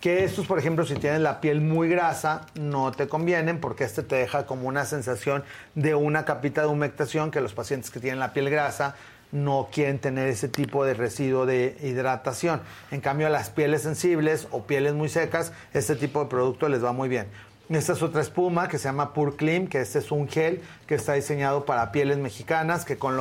Que 0.00 0.22
estos, 0.22 0.46
por 0.46 0.60
ejemplo, 0.60 0.86
si 0.86 0.94
tienes 0.94 1.20
la 1.20 1.40
piel 1.40 1.60
muy 1.60 1.88
grasa, 1.88 2.42
no 2.54 2.92
te 2.92 3.08
convienen 3.08 3.58
porque 3.58 3.82
este 3.82 4.04
te 4.04 4.14
deja 4.14 4.46
como 4.46 4.68
una 4.68 4.84
sensación 4.84 5.42
de 5.74 5.96
una 5.96 6.24
capita 6.24 6.60
de 6.60 6.68
humectación 6.68 7.32
que 7.32 7.40
los 7.40 7.52
pacientes 7.52 7.90
que 7.90 7.98
tienen 7.98 8.20
la 8.20 8.32
piel 8.32 8.48
grasa 8.48 8.94
no 9.32 9.68
quieren 9.72 9.98
tener 9.98 10.28
ese 10.28 10.48
tipo 10.48 10.84
de 10.84 10.94
residuo 10.94 11.46
de 11.46 11.76
hidratación. 11.82 12.60
En 12.92 13.00
cambio, 13.00 13.26
a 13.26 13.30
las 13.30 13.50
pieles 13.50 13.82
sensibles 13.82 14.46
o 14.52 14.62
pieles 14.62 14.94
muy 14.94 15.08
secas, 15.08 15.52
este 15.74 15.96
tipo 15.96 16.22
de 16.22 16.30
producto 16.30 16.68
les 16.68 16.82
va 16.82 16.92
muy 16.92 17.08
bien. 17.08 17.26
Esta 17.68 17.92
es 17.92 18.02
otra 18.02 18.22
espuma 18.22 18.66
que 18.66 18.78
se 18.78 18.84
llama 18.84 19.12
Pure 19.12 19.36
Clean, 19.36 19.66
que 19.66 19.82
este 19.82 19.98
es 19.98 20.10
un 20.10 20.26
gel 20.26 20.62
que 20.86 20.94
está 20.94 21.12
diseñado 21.12 21.66
para 21.66 21.92
pieles 21.92 22.16
mexicanas, 22.16 22.86
que 22.86 22.96
con, 22.96 23.14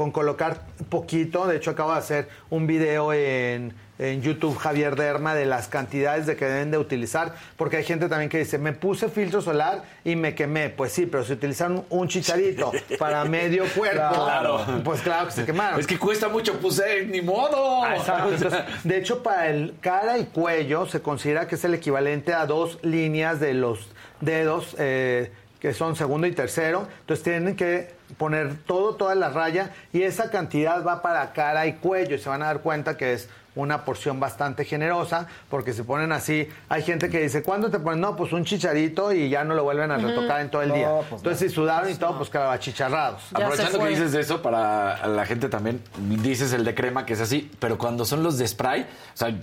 con 0.00 0.12
colocar 0.12 0.62
poquito, 0.88 1.46
de 1.46 1.58
hecho 1.58 1.72
acabo 1.72 1.92
de 1.92 1.98
hacer 1.98 2.28
un 2.48 2.66
video 2.66 3.12
en, 3.12 3.74
en 3.98 4.22
YouTube 4.22 4.56
Javier 4.56 4.96
Derma 4.96 5.34
de 5.34 5.44
las 5.44 5.68
cantidades 5.68 6.24
de 6.24 6.36
que 6.36 6.46
deben 6.46 6.70
de 6.70 6.78
utilizar, 6.78 7.34
porque 7.58 7.76
hay 7.76 7.84
gente 7.84 8.08
también 8.08 8.30
que 8.30 8.38
dice, 8.38 8.56
me 8.56 8.72
puse 8.72 9.10
filtro 9.10 9.42
solar 9.42 9.82
y 10.02 10.16
me 10.16 10.34
quemé. 10.34 10.70
Pues 10.70 10.92
sí, 10.92 11.04
pero 11.04 11.22
si 11.22 11.34
utilizan 11.34 11.84
un 11.90 12.08
chicharito 12.08 12.72
para 12.98 13.26
medio 13.26 13.64
cuerpo, 13.76 14.24
Claro. 14.24 14.64
pues 14.82 15.02
claro 15.02 15.26
que 15.26 15.32
se 15.32 15.44
quemaron. 15.44 15.78
Es 15.78 15.86
que 15.86 15.98
cuesta 15.98 16.30
mucho, 16.30 16.58
pues 16.58 16.78
eh, 16.82 17.06
ni 17.06 17.20
modo. 17.20 17.84
Ah, 17.84 17.96
exacto. 17.96 18.32
Entonces, 18.32 18.60
de 18.82 18.96
hecho, 18.96 19.22
para 19.22 19.50
el 19.50 19.74
cara 19.82 20.16
y 20.16 20.24
cuello 20.24 20.86
se 20.86 21.02
considera 21.02 21.46
que 21.46 21.56
es 21.56 21.64
el 21.66 21.74
equivalente 21.74 22.32
a 22.32 22.46
dos 22.46 22.78
líneas 22.80 23.38
de 23.38 23.52
los 23.52 23.86
dedos, 24.22 24.76
eh, 24.78 25.30
que 25.60 25.74
son 25.74 25.94
segundo 25.94 26.26
y 26.26 26.32
tercero. 26.32 26.88
Entonces 27.00 27.22
tienen 27.22 27.54
que 27.54 27.99
poner 28.18 28.56
todo, 28.66 28.94
toda 28.94 29.14
la 29.14 29.30
raya, 29.30 29.70
y 29.92 30.02
esa 30.02 30.30
cantidad 30.30 30.84
va 30.84 31.02
para 31.02 31.32
cara 31.32 31.66
y 31.66 31.74
cuello. 31.74 32.16
Y 32.16 32.18
se 32.18 32.28
van 32.28 32.42
a 32.42 32.46
dar 32.46 32.60
cuenta 32.60 32.96
que 32.96 33.12
es 33.12 33.28
una 33.56 33.84
porción 33.84 34.20
bastante 34.20 34.64
generosa, 34.64 35.26
porque 35.48 35.72
se 35.72 35.82
ponen 35.82 36.12
así. 36.12 36.48
Hay 36.68 36.82
gente 36.82 37.10
que 37.10 37.20
dice, 37.20 37.42
¿cuándo 37.42 37.68
te 37.68 37.80
ponen? 37.80 38.00
No, 38.00 38.14
pues 38.14 38.32
un 38.32 38.44
chicharito 38.44 39.12
y 39.12 39.28
ya 39.28 39.42
no 39.42 39.54
lo 39.54 39.64
vuelven 39.64 39.90
a 39.90 39.96
retocar 39.98 40.40
en 40.40 40.50
todo 40.50 40.62
el 40.62 40.68
No, 40.68 40.74
día. 40.76 40.88
pues 41.08 41.20
Entonces, 41.20 41.48
si 41.50 41.54
sudaron 41.54 41.90
y 41.90 41.94
todo, 41.96 42.16
pues 42.16 42.30
claro, 42.30 42.50
achicharrados. 42.50 43.22
Aprovechando 43.34 43.80
que 43.80 43.88
dices 43.88 44.12
de 44.12 44.20
eso, 44.20 44.40
para 44.40 45.04
la 45.08 45.26
gente 45.26 45.48
también, 45.48 45.82
dices 45.98 46.52
el 46.52 46.64
de 46.64 46.74
crema 46.76 47.04
que 47.04 47.14
es 47.14 47.20
así, 47.20 47.50
pero 47.58 47.76
cuando 47.76 48.04
son 48.04 48.22
los 48.22 48.38
de 48.38 48.46
spray, 48.46 48.82
o 48.82 49.16
sea, 49.16 49.34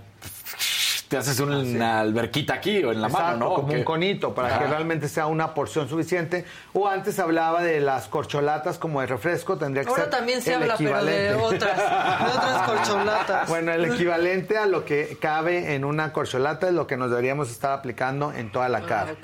te 1.08 1.18
haces 1.18 1.40
una 1.40 2.00
alberquita 2.02 2.56
aquí 2.56 2.84
o 2.84 2.92
en 2.92 3.02
la 3.02 3.08
Exacto, 3.08 3.28
mano, 3.28 3.38
¿no? 3.50 3.54
como 3.56 3.74
¿O 3.74 3.76
un 3.76 3.84
conito, 3.84 4.34
para 4.36 4.50
Ajá. 4.50 4.60
que 4.60 4.68
realmente 4.68 5.08
sea 5.08 5.28
una 5.28 5.54
porción 5.54 5.88
suficiente. 5.88 6.46
O 6.74 6.88
antes 6.88 7.18
hablaba 7.20 7.64
de 7.64 7.80
las 7.80 8.08
corcholatas 8.08 8.78
como 8.78 9.02
de 9.02 9.08
refresco, 9.08 9.58
tendría 9.58 9.84
que 9.84 9.90
Ahora 9.90 10.04
ser 10.04 10.12
también 10.12 10.42
se 10.42 10.54
el 10.54 10.64
habla, 10.64 10.76
pero 10.78 11.04
de 11.06 11.30
equivalente. 11.30 11.56
otras, 11.56 11.78
de 11.78 12.38
otras 12.38 12.62
corcholatas. 12.68 13.50
Bueno, 13.50 13.72
el 13.72 13.86
equivalente 13.86 14.58
a 14.58 14.66
lo 14.66 14.84
que 14.86 15.18
cabe 15.22 15.76
en 15.76 15.86
una 15.86 16.12
corcholata 16.12 16.68
es 16.68 16.74
lo 16.74 16.88
que 16.88 16.98
nos 16.98 17.10
deberíamos 17.10 17.50
estar 17.50 17.72
aplicando 17.72 18.34
en 18.34 18.52
toda 18.52 18.68
la 18.70 18.82
cara. 18.82 19.16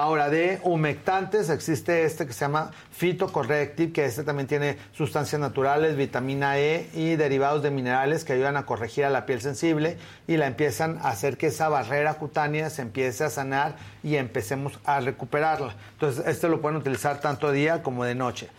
Ahora, 0.00 0.30
de 0.30 0.60
humectantes 0.62 1.50
existe 1.50 2.04
este 2.04 2.24
que 2.24 2.32
se 2.32 2.44
llama 2.44 2.70
Phytocorrective, 2.92 3.92
que 3.92 4.04
este 4.04 4.22
también 4.22 4.46
tiene 4.46 4.78
sustancias 4.92 5.40
naturales, 5.40 5.96
vitamina 5.96 6.56
E 6.56 6.88
y 6.94 7.16
derivados 7.16 7.64
de 7.64 7.72
minerales 7.72 8.22
que 8.22 8.32
ayudan 8.32 8.56
a 8.56 8.64
corregir 8.64 9.06
a 9.06 9.10
la 9.10 9.26
piel 9.26 9.40
sensible 9.40 9.98
y 10.28 10.36
la 10.36 10.46
empiezan 10.46 10.98
a 10.98 11.08
hacer 11.08 11.36
que 11.36 11.48
esa 11.48 11.68
barrera 11.68 12.14
cutánea 12.14 12.70
se 12.70 12.82
empiece 12.82 13.24
a 13.24 13.28
sanar 13.28 13.74
y 14.04 14.14
empecemos 14.14 14.78
a 14.84 15.00
recuperarla. 15.00 15.74
Entonces, 15.94 16.24
este 16.28 16.48
lo 16.48 16.60
pueden 16.60 16.78
utilizar 16.78 17.20
tanto 17.20 17.50
día 17.50 17.82
como 17.82 18.04
de 18.04 18.14
noche. 18.14 18.50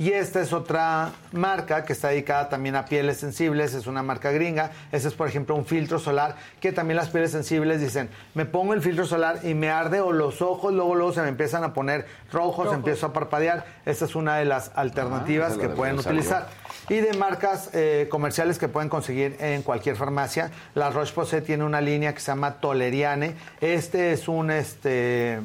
Y 0.00 0.14
esta 0.14 0.40
es 0.40 0.54
otra 0.54 1.12
marca 1.30 1.84
que 1.84 1.92
está 1.92 2.08
dedicada 2.08 2.48
también 2.48 2.74
a 2.74 2.86
pieles 2.86 3.18
sensibles, 3.18 3.74
es 3.74 3.86
una 3.86 4.02
marca 4.02 4.30
gringa. 4.30 4.70
Este 4.92 5.08
es, 5.08 5.14
por 5.14 5.28
ejemplo, 5.28 5.54
un 5.54 5.66
filtro 5.66 5.98
solar 5.98 6.36
que 6.58 6.72
también 6.72 6.96
las 6.96 7.10
pieles 7.10 7.32
sensibles 7.32 7.82
dicen, 7.82 8.08
me 8.32 8.46
pongo 8.46 8.72
el 8.72 8.80
filtro 8.80 9.04
solar 9.04 9.40
y 9.42 9.52
me 9.52 9.68
arde 9.68 10.00
o 10.00 10.10
los 10.12 10.40
ojos 10.40 10.72
luego 10.72 10.94
luego 10.94 11.12
se 11.12 11.20
me 11.20 11.28
empiezan 11.28 11.64
a 11.64 11.74
poner 11.74 12.06
rojos, 12.32 12.72
empiezo 12.72 13.04
a 13.04 13.12
parpadear. 13.12 13.66
Esta 13.84 14.06
es 14.06 14.14
una 14.14 14.38
de 14.38 14.46
las 14.46 14.70
alternativas 14.74 15.52
esa 15.52 15.60
la 15.60 15.68
que 15.68 15.74
pueden 15.74 15.98
utilizar. 15.98 16.48
Y 16.88 17.00
de 17.00 17.12
marcas 17.18 17.68
eh, 17.74 18.08
comerciales 18.10 18.56
que 18.56 18.68
pueden 18.68 18.88
conseguir 18.88 19.36
en 19.38 19.60
cualquier 19.60 19.96
farmacia. 19.96 20.50
La 20.74 20.88
Roche-Posay 20.88 21.42
tiene 21.42 21.64
una 21.64 21.82
línea 21.82 22.14
que 22.14 22.20
se 22.20 22.28
llama 22.28 22.54
Toleriane. 22.54 23.34
Este 23.60 24.12
es 24.12 24.28
un 24.28 24.50
este 24.50 25.40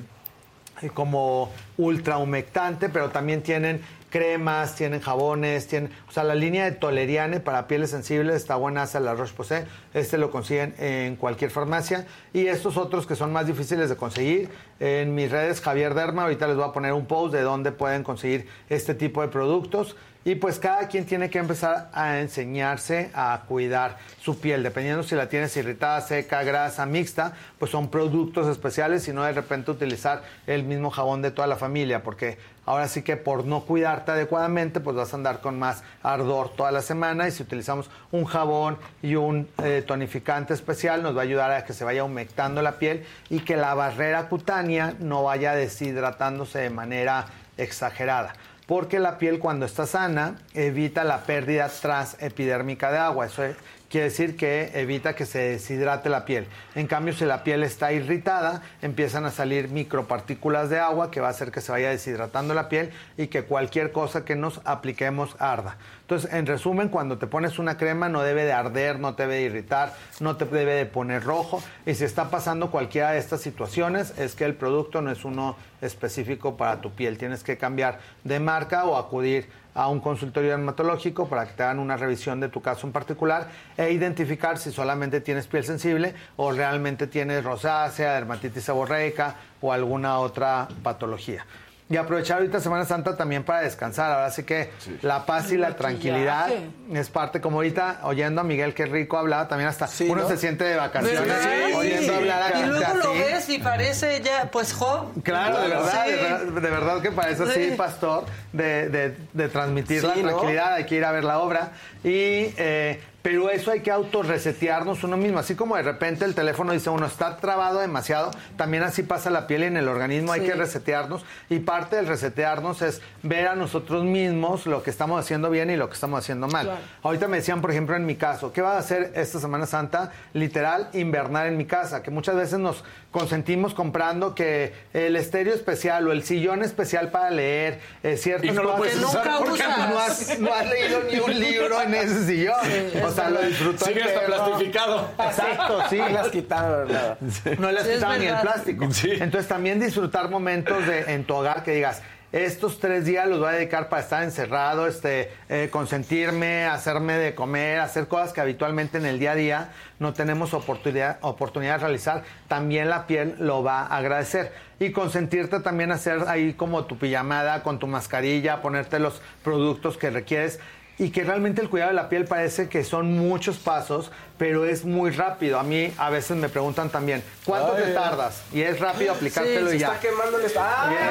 como 0.94 1.52
ultra 1.78 2.18
humectante, 2.18 2.90
pero 2.90 3.10
también 3.10 3.42
tienen 3.42 3.82
cremas, 4.16 4.76
tienen 4.76 5.02
jabones, 5.02 5.68
tienen, 5.68 5.92
o 6.08 6.12
sea, 6.14 6.24
la 6.24 6.36
línea 6.36 6.64
de 6.64 6.72
Toleriane 6.72 7.42
para 7.42 7.68
pieles 7.68 7.90
sensibles 7.90 8.38
está 8.38 8.56
buena, 8.56 8.84
hace 8.84 9.02
la 9.02 9.14
Roche-Posay, 9.14 9.66
este 9.94 10.18
lo 10.18 10.32
consiguen 10.32 10.74
en 10.80 11.18
cualquier 11.18 11.52
farmacia. 11.52 12.08
Y 12.32 12.48
estos 12.48 12.78
otros 12.78 13.06
que 13.06 13.18
son 13.18 13.34
más 13.34 13.46
difíciles 13.46 13.90
de 13.90 13.98
conseguir, 13.98 14.48
en 14.80 15.14
mis 15.16 15.30
redes 15.30 15.60
Javier 15.60 15.96
Derma, 15.96 16.22
ahorita 16.22 16.48
les 16.48 16.56
voy 16.56 16.64
a 16.64 16.72
poner 16.72 16.94
un 16.94 17.08
post 17.08 17.34
de 17.34 17.42
dónde 17.42 17.74
pueden 17.74 18.04
conseguir 18.04 18.48
este 18.70 18.94
tipo 18.94 19.22
de 19.22 19.28
productos 19.28 19.98
y 20.26 20.34
pues 20.34 20.58
cada 20.58 20.88
quien 20.88 21.06
tiene 21.06 21.30
que 21.30 21.38
empezar 21.38 21.90
a 21.94 22.20
enseñarse 22.20 23.12
a 23.14 23.44
cuidar 23.48 23.98
su 24.20 24.40
piel, 24.40 24.64
dependiendo 24.64 25.04
si 25.04 25.14
la 25.14 25.30
tienes 25.30 25.56
irritada, 25.56 26.02
seca, 26.02 26.42
grasa, 26.42 26.88
mixta, 26.88 27.34
pues 27.60 27.70
son 27.70 27.90
productos 27.90 28.48
especiales 28.48 29.08
y 29.08 29.14
no 29.14 29.24
de 29.24 29.34
repente 29.34 29.70
utilizar 29.70 30.24
el 30.48 30.64
mismo 30.64 30.90
jabón 30.90 31.22
de 31.22 31.30
toda 31.30 31.48
la 31.48 31.58
familia, 31.58 32.02
porque 32.02 32.40
ahora 32.66 32.88
sí 32.88 33.04
que 33.04 33.18
por 33.18 33.46
no 33.46 33.66
cuidarte 33.66 34.14
adecuadamente, 34.14 34.80
pues 34.80 34.96
vas 34.96 35.14
a 35.14 35.18
andar 35.18 35.42
con 35.42 35.60
más 35.60 35.84
ardor 36.02 36.56
toda 36.56 36.72
la 36.72 36.82
semana. 36.82 37.28
Y 37.28 37.32
si 37.32 37.44
utilizamos 37.44 37.92
un 38.12 38.26
jabón 38.26 38.80
y 39.04 39.14
un 39.14 39.48
eh, 39.64 39.84
tonificante 39.86 40.56
especial 40.56 41.04
nos 41.04 41.16
va 41.16 41.20
a 41.20 41.26
ayudar 41.26 41.52
a 41.52 41.66
que 41.66 41.74
se 41.74 41.84
vaya 41.84 42.04
humectando 42.04 42.64
la 42.64 42.80
piel 42.80 43.06
y 43.30 43.42
que 43.42 43.58
la 43.58 43.76
barrera 43.76 44.28
cutánea 44.28 44.96
no 45.00 45.22
vaya 45.22 45.54
deshidratándose 45.54 46.58
de 46.58 46.72
manera 46.72 47.28
exagerada 47.58 48.34
porque 48.66 49.00
la 49.00 49.18
piel 49.18 49.40
cuando 49.40 49.66
está 49.66 49.86
sana 49.86 50.36
evita 50.54 51.04
la 51.04 51.24
pérdida 51.24 51.70
transepidérmica 51.70 52.92
de 52.92 52.98
agua. 52.98 53.26
Eso 53.28 53.44
es- 53.44 53.56
quiere 53.90 54.06
decir 54.06 54.36
que 54.36 54.72
evita 54.74 55.16
que 55.16 55.26
se 55.26 55.40
deshidrate 55.40 56.10
la 56.10 56.26
piel. 56.26 56.48
En 56.76 56.88
cambio, 56.88 57.14
si 57.14 57.26
la 57.26 57.44
piel 57.44 57.64
está 57.64 57.94
irritada, 57.94 58.62
empiezan 58.82 59.26
a 59.26 59.32
salir 59.32 59.70
micropartículas 59.70 60.70
de 60.70 60.80
agua 60.80 61.12
que 61.12 61.22
va 61.22 61.28
a 61.28 61.32
hacer 61.32 61.52
que 61.52 61.62
se 61.62 61.72
vaya 61.72 61.90
deshidratando 61.90 62.54
la 62.54 62.70
piel 62.70 62.92
y 63.18 63.28
que 63.28 63.44
cualquier 63.44 63.92
cosa 63.92 64.26
que 64.26 64.36
nos 64.36 64.62
apliquemos 64.66 65.36
arda. 65.40 65.78
Entonces, 66.02 66.32
en 66.34 66.46
resumen, 66.46 66.90
cuando 66.90 67.18
te 67.18 67.26
pones 67.26 67.58
una 67.58 67.78
crema 67.78 68.10
no 68.10 68.22
debe 68.22 68.46
de 68.46 68.54
arder, 68.54 69.00
no 69.00 69.16
te 69.16 69.24
debe 69.24 69.36
de 69.36 69.42
irritar, 69.42 69.94
no 70.20 70.38
te 70.38 70.46
debe 70.46 70.76
de 70.76 70.86
poner 70.86 71.24
rojo. 71.24 71.64
Y 71.86 71.96
si 71.96 72.04
está 72.04 72.30
pasando 72.30 72.70
cualquiera 72.70 73.12
de 73.12 73.18
estas 73.18 73.42
situaciones, 73.42 74.14
es 74.20 74.36
que 74.36 74.46
el 74.46 74.54
producto 74.54 75.02
no 75.02 75.10
es 75.12 75.26
uno 75.26 75.58
específico 75.82 76.58
para 76.58 76.82
tu 76.82 76.92
piel. 76.92 77.18
Tienes 77.18 77.44
que 77.44 77.58
cambiar 77.58 78.00
de 78.24 78.40
marca 78.40 78.86
o 78.86 78.98
acudir 78.98 79.50
a 79.76 79.88
un 79.90 80.00
consultorio 80.00 80.52
dermatológico 80.52 81.28
para 81.28 81.46
que 81.46 81.54
te 81.54 81.64
hagan 81.64 81.80
una 81.80 81.98
revisión 81.98 82.40
de 82.40 82.50
tu 82.50 82.62
caso 82.62 82.88
en 82.88 82.94
particular 82.94 83.50
e 83.78 83.92
identificar 83.92 84.58
si 84.58 84.72
solamente 84.72 85.22
tienes 85.22 85.46
piel 85.48 85.64
sensible 85.64 86.16
o 86.38 86.52
realmente 86.52 87.08
tienes 87.08 87.44
rosácea, 87.44 88.14
dermatitis 88.14 88.64
seborreica 88.64 89.36
o 89.62 89.72
alguna 89.72 90.20
otra 90.20 90.68
patología. 90.82 91.46
Y 91.88 91.98
aprovechar 91.98 92.38
ahorita 92.40 92.60
Semana 92.60 92.84
Santa 92.84 93.16
también 93.16 93.44
para 93.44 93.62
descansar. 93.62 94.12
Ahora 94.12 94.32
sí 94.32 94.42
que 94.44 94.72
la 95.04 95.24
paz 95.28 95.52
y 95.52 95.58
la 95.58 95.76
tranquilidad 95.76 96.50
es 96.92 97.10
parte, 97.12 97.40
como 97.42 97.58
ahorita 97.58 98.00
oyendo 98.04 98.42
a 98.42 98.44
Miguel 98.44 98.74
que 98.74 98.88
rico 98.88 99.20
hablaba, 99.20 99.48
también 99.48 99.70
hasta 99.70 99.88
uno 100.08 100.24
¿no? 100.24 100.28
se 100.28 100.38
siente 100.38 100.64
de 100.64 100.78
vacaciones 100.78 101.22
¿Verdad? 101.22 101.76
oyendo 101.78 102.16
hablar 102.16 102.42
a 102.56 102.60
y 102.60 102.66
luego 102.66 102.94
lo 102.96 103.10
así. 103.12 103.20
ves 103.20 103.50
y 103.50 103.60
parece 103.60 104.20
ya, 104.24 104.50
pues, 104.52 104.74
Job. 104.74 105.12
Claro, 105.22 105.62
de 105.62 105.68
verdad, 105.68 106.06
Sí. 106.06 106.12
de 106.12 106.16
verdad, 106.18 106.40
de 106.62 106.70
verdad 106.72 107.02
que 107.04 107.12
parece 107.12 107.44
así, 107.44 107.70
Sí. 107.70 107.76
pastor, 107.78 108.26
de, 108.52 108.90
de- 108.90 109.18
de 109.34 109.50
transmitir 109.50 110.02
Sí, 110.02 110.08
la 110.08 110.16
¿no? 110.16 110.22
tranquilidad, 110.30 110.74
hay 110.74 110.86
que 110.86 110.96
ir 110.96 111.06
a 111.06 111.12
ver 111.12 111.24
la 111.24 111.38
obra. 111.40 111.70
Y 112.04 112.52
eh, 112.58 113.00
pero 113.26 113.50
eso 113.50 113.72
hay 113.72 113.80
que 113.80 113.90
autorresetearnos 113.90 115.04
uno 115.04 115.18
mismo. 115.18 115.40
Así 115.40 115.56
como 115.56 115.76
de 115.76 115.82
repente 115.82 116.26
el 116.26 116.36
teléfono 116.36 116.74
dice 116.74 116.92
uno 116.92 117.08
está 117.08 117.38
trabado 117.38 117.80
demasiado, 117.80 118.30
también 118.56 118.84
así 118.84 119.02
pasa 119.02 119.32
la 119.32 119.48
piel 119.48 119.64
y 119.64 119.66
en 119.66 119.78
el 119.78 119.88
organismo 119.88 120.32
hay 120.32 120.42
que 120.42 120.54
resetearnos. 120.54 121.26
Y 121.50 121.58
parte 121.58 121.96
del 121.96 122.06
resetearnos 122.06 122.84
es 122.84 123.02
ver 123.24 123.48
a 123.48 123.56
nosotros 123.56 124.04
mismos 124.04 124.68
lo 124.68 124.84
que 124.84 124.92
estamos 124.92 125.20
haciendo 125.20 125.50
bien 125.50 125.72
y 125.72 125.76
lo 125.76 125.88
que 125.88 125.96
estamos 125.96 126.20
haciendo 126.20 126.48
mal. 126.48 126.68
Claro. 126.68 126.82
Ahorita 127.02 127.28
me 127.28 127.38
decían, 127.38 127.62
por 127.62 127.72
ejemplo, 127.72 127.96
en 127.96 128.06
mi 128.06 128.16
caso, 128.16 128.54
¿qué 128.54 128.62
va 128.62 128.76
a 128.76 128.78
hacer 128.78 129.12
esta 129.16 129.40
Semana 129.40 129.66
Santa? 129.66 130.12
Literal, 130.34 130.90
invernar 130.94 131.48
en 131.48 131.58
mi 131.58 131.66
casa, 131.66 132.04
que 132.04 132.12
muchas 132.12 132.36
veces 132.36 132.60
nos 132.60 132.84
consentimos 133.16 133.74
comprando 133.74 134.36
que 134.36 134.74
el 134.92 135.16
estéreo 135.16 135.54
especial 135.56 136.06
o 136.06 136.12
el 136.12 136.24
sillón 136.26 136.64
especial 136.64 137.12
para 137.12 137.32
leer, 137.32 137.80
eh, 138.04 138.18
ciertas 138.18 138.52
Y 138.52 138.52
no 138.52 138.62
lo 138.62 138.76
puedes 138.76 138.98
usar 138.98 139.26
nunca 139.26 139.38
porque 139.38 139.54
usas. 139.54 139.90
No 139.90 140.00
has, 140.00 140.40
no 140.40 140.54
has 140.54 140.70
leído 140.70 141.00
ni 141.10 141.20
un 141.20 141.40
libro 141.40 141.82
en 141.82 141.94
ese 141.94 142.26
sillón. 142.26 142.58
Sí, 142.66 142.98
o 143.02 143.10
sea, 143.12 143.30
lo 143.30 143.36
verdad. 143.36 143.48
disfrutó 143.48 143.86
Sigue 143.86 144.04
hasta 144.04 144.26
plastificado. 144.26 145.10
Exacto, 145.18 145.84
sí. 145.90 145.98
No 146.06 146.10
le 146.10 146.20
has 146.20 146.28
quitado 146.28 146.86
nada. 146.86 147.18
No 147.58 147.72
le 147.72 147.80
has 147.80 147.88
Sí, 147.88 147.94
quitado 147.94 148.14
ni 148.18 148.26
el 148.26 148.32
verdad. 148.34 148.42
plástico. 148.42 148.84
Entonces 148.84 149.48
también 149.48 149.80
disfrutar 149.80 150.30
momentos 150.30 150.86
de, 150.86 151.14
en 151.14 151.24
tu 151.24 151.36
hogar 151.36 151.64
que 151.64 151.72
digas, 151.72 152.02
estos 152.32 152.80
tres 152.80 153.06
días 153.06 153.28
los 153.28 153.40
voy 153.40 153.50
a 153.50 153.52
dedicar 153.54 153.88
para 153.88 154.02
estar 154.02 154.24
encerrado, 154.24 154.88
este, 154.88 155.32
eh, 155.48 155.70
consentirme, 155.72 156.66
hacerme 156.66 157.14
de 157.14 157.34
comer, 157.34 157.80
hacer 157.80 158.08
cosas 158.08 158.34
que 158.34 158.42
habitualmente 158.42 158.98
en 158.98 159.06
el 159.06 159.20
día 159.20 159.32
a 159.32 159.36
día 159.36 159.70
no 160.00 160.14
tenemos 160.14 160.54
oportunidad, 160.54 161.18
oportunidad 161.22 161.76
de 161.76 161.80
realizar. 161.80 162.24
También 162.48 162.90
la 162.90 163.08
piel 163.08 163.36
lo 163.40 163.64
va 163.64 163.82
a 163.82 163.98
agradecer. 163.98 164.52
Y 164.80 164.92
consentirte 164.92 165.62
también 165.62 165.92
hacer 165.92 166.26
ahí 166.28 166.54
como 166.54 166.84
tu 166.86 166.98
pijamada 166.98 167.64
con 167.64 167.80
tu 167.80 167.88
mascarilla, 167.88 168.62
ponerte 168.62 169.00
los 169.00 169.22
productos 169.44 169.98
que 169.98 170.10
requieres 170.10 170.60
y 170.98 171.10
que 171.10 171.24
realmente 171.24 171.62
el 171.62 171.70
cuidado 171.70 171.90
de 171.92 171.96
la 171.96 172.08
piel 172.10 172.26
parece 172.26 172.70
que 172.70 172.84
son 172.84 173.18
muchos 173.18 173.58
pasos, 173.58 174.12
pero 174.38 174.66
es 174.66 174.86
muy 174.86 175.12
rápido. 175.12 175.60
A 175.60 175.64
mí 175.64 175.92
a 175.98 176.10
veces 176.10 176.38
me 176.38 176.50
preguntan 176.50 176.90
también, 176.90 177.24
¿cuánto 177.46 177.74
Ay. 177.76 177.84
te 177.84 177.92
tardas? 177.94 178.44
Y 178.54 178.62
es 178.62 178.80
rápido 178.80 179.14
aplicártelo 179.14 179.70
Sí, 179.70 179.76
y 179.76 179.80
se 179.80 179.86
ya. 179.86 179.88
está 179.94 180.00
quemando 180.00 180.38
el 180.40 180.46
¡Ah! 180.58 180.92
Rápido. 180.92 181.06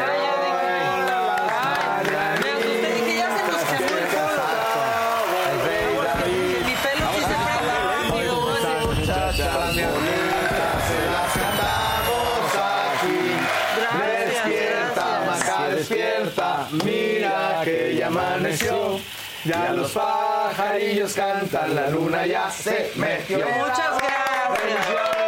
Despierta, 13.84 15.22
Maca, 15.26 15.68
despierta, 15.74 16.68
mira 16.84 17.60
que 17.64 17.96
ya 17.98 18.06
amaneció. 18.08 18.98
Ya 19.44 19.72
los 19.72 19.92
pajarillos 19.92 21.12
cantan, 21.12 21.74
la 21.74 21.88
luna 21.88 22.26
ya 22.26 22.50
se 22.50 22.92
metió. 22.96 23.38
Muchas 23.38 23.98
gracias. 23.98 25.24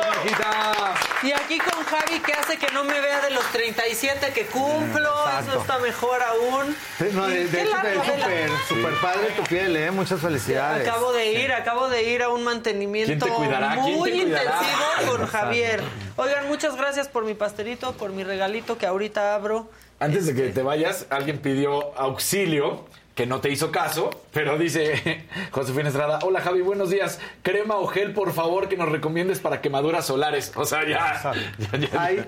Y 1.22 1.32
aquí 1.32 1.58
con 1.58 1.84
Javi 1.84 2.20
que 2.20 2.32
hace 2.32 2.56
que 2.56 2.70
no 2.72 2.84
me 2.84 3.00
vea 3.00 3.20
de 3.20 3.30
los 3.30 3.44
37 3.52 4.32
que 4.32 4.46
cumplo, 4.46 5.08
Exacto. 5.24 5.50
eso 5.52 5.60
está 5.60 5.78
mejor 5.78 6.22
aún. 6.22 6.76
No, 7.14 7.26
de, 7.26 7.46
de 7.46 7.50
qué 7.50 7.62
hecho 7.62 7.76
te 7.82 7.88
ves 7.88 8.00
súper, 8.06 8.50
súper 8.68 8.94
padre 9.00 9.30
tu 9.36 9.42
piel, 9.44 9.76
¿eh? 9.76 9.90
Muchas 9.90 10.20
felicidades. 10.20 10.86
Acabo 10.86 11.12
de 11.12 11.32
ir, 11.32 11.52
acabo 11.52 11.88
de 11.88 12.02
ir 12.04 12.22
a 12.22 12.28
un 12.28 12.44
mantenimiento 12.44 13.08
¿Quién 13.08 13.18
te 13.18 13.28
cuidará? 13.36 13.74
¿Quién 13.82 13.96
muy 13.96 14.10
intensivo 14.10 14.86
con. 15.10 15.26
Javier. 15.26 15.82
Oigan, 16.16 16.46
muchas 16.48 16.76
gracias 16.76 17.08
por 17.08 17.24
mi 17.24 17.34
pastelito, 17.34 17.92
por 17.94 18.10
mi 18.10 18.22
regalito 18.22 18.78
que 18.78 18.86
ahorita 18.86 19.34
abro. 19.34 19.68
Antes 19.98 20.26
de 20.26 20.34
que 20.34 20.48
te 20.50 20.62
vayas, 20.62 21.06
alguien 21.10 21.38
pidió 21.38 21.96
auxilio, 21.98 22.84
que 23.16 23.26
no 23.26 23.40
te 23.40 23.48
hizo 23.48 23.72
caso, 23.72 24.10
pero 24.30 24.58
dice 24.58 25.24
Josefina 25.50 25.88
Estrada, 25.88 26.18
hola 26.22 26.42
Javi, 26.42 26.60
buenos 26.60 26.90
días. 26.90 27.18
Crema 27.42 27.76
o 27.76 27.86
gel, 27.86 28.12
por 28.12 28.34
favor, 28.34 28.68
que 28.68 28.76
nos 28.76 28.90
recomiendes 28.90 29.40
para 29.40 29.62
quemaduras 29.62 30.04
solares. 30.06 30.52
O 30.54 30.66
sea, 30.66 30.86
ya. 30.86 31.32
ya, 31.72 31.78
ya. 31.78 32.02
Hay 32.02 32.26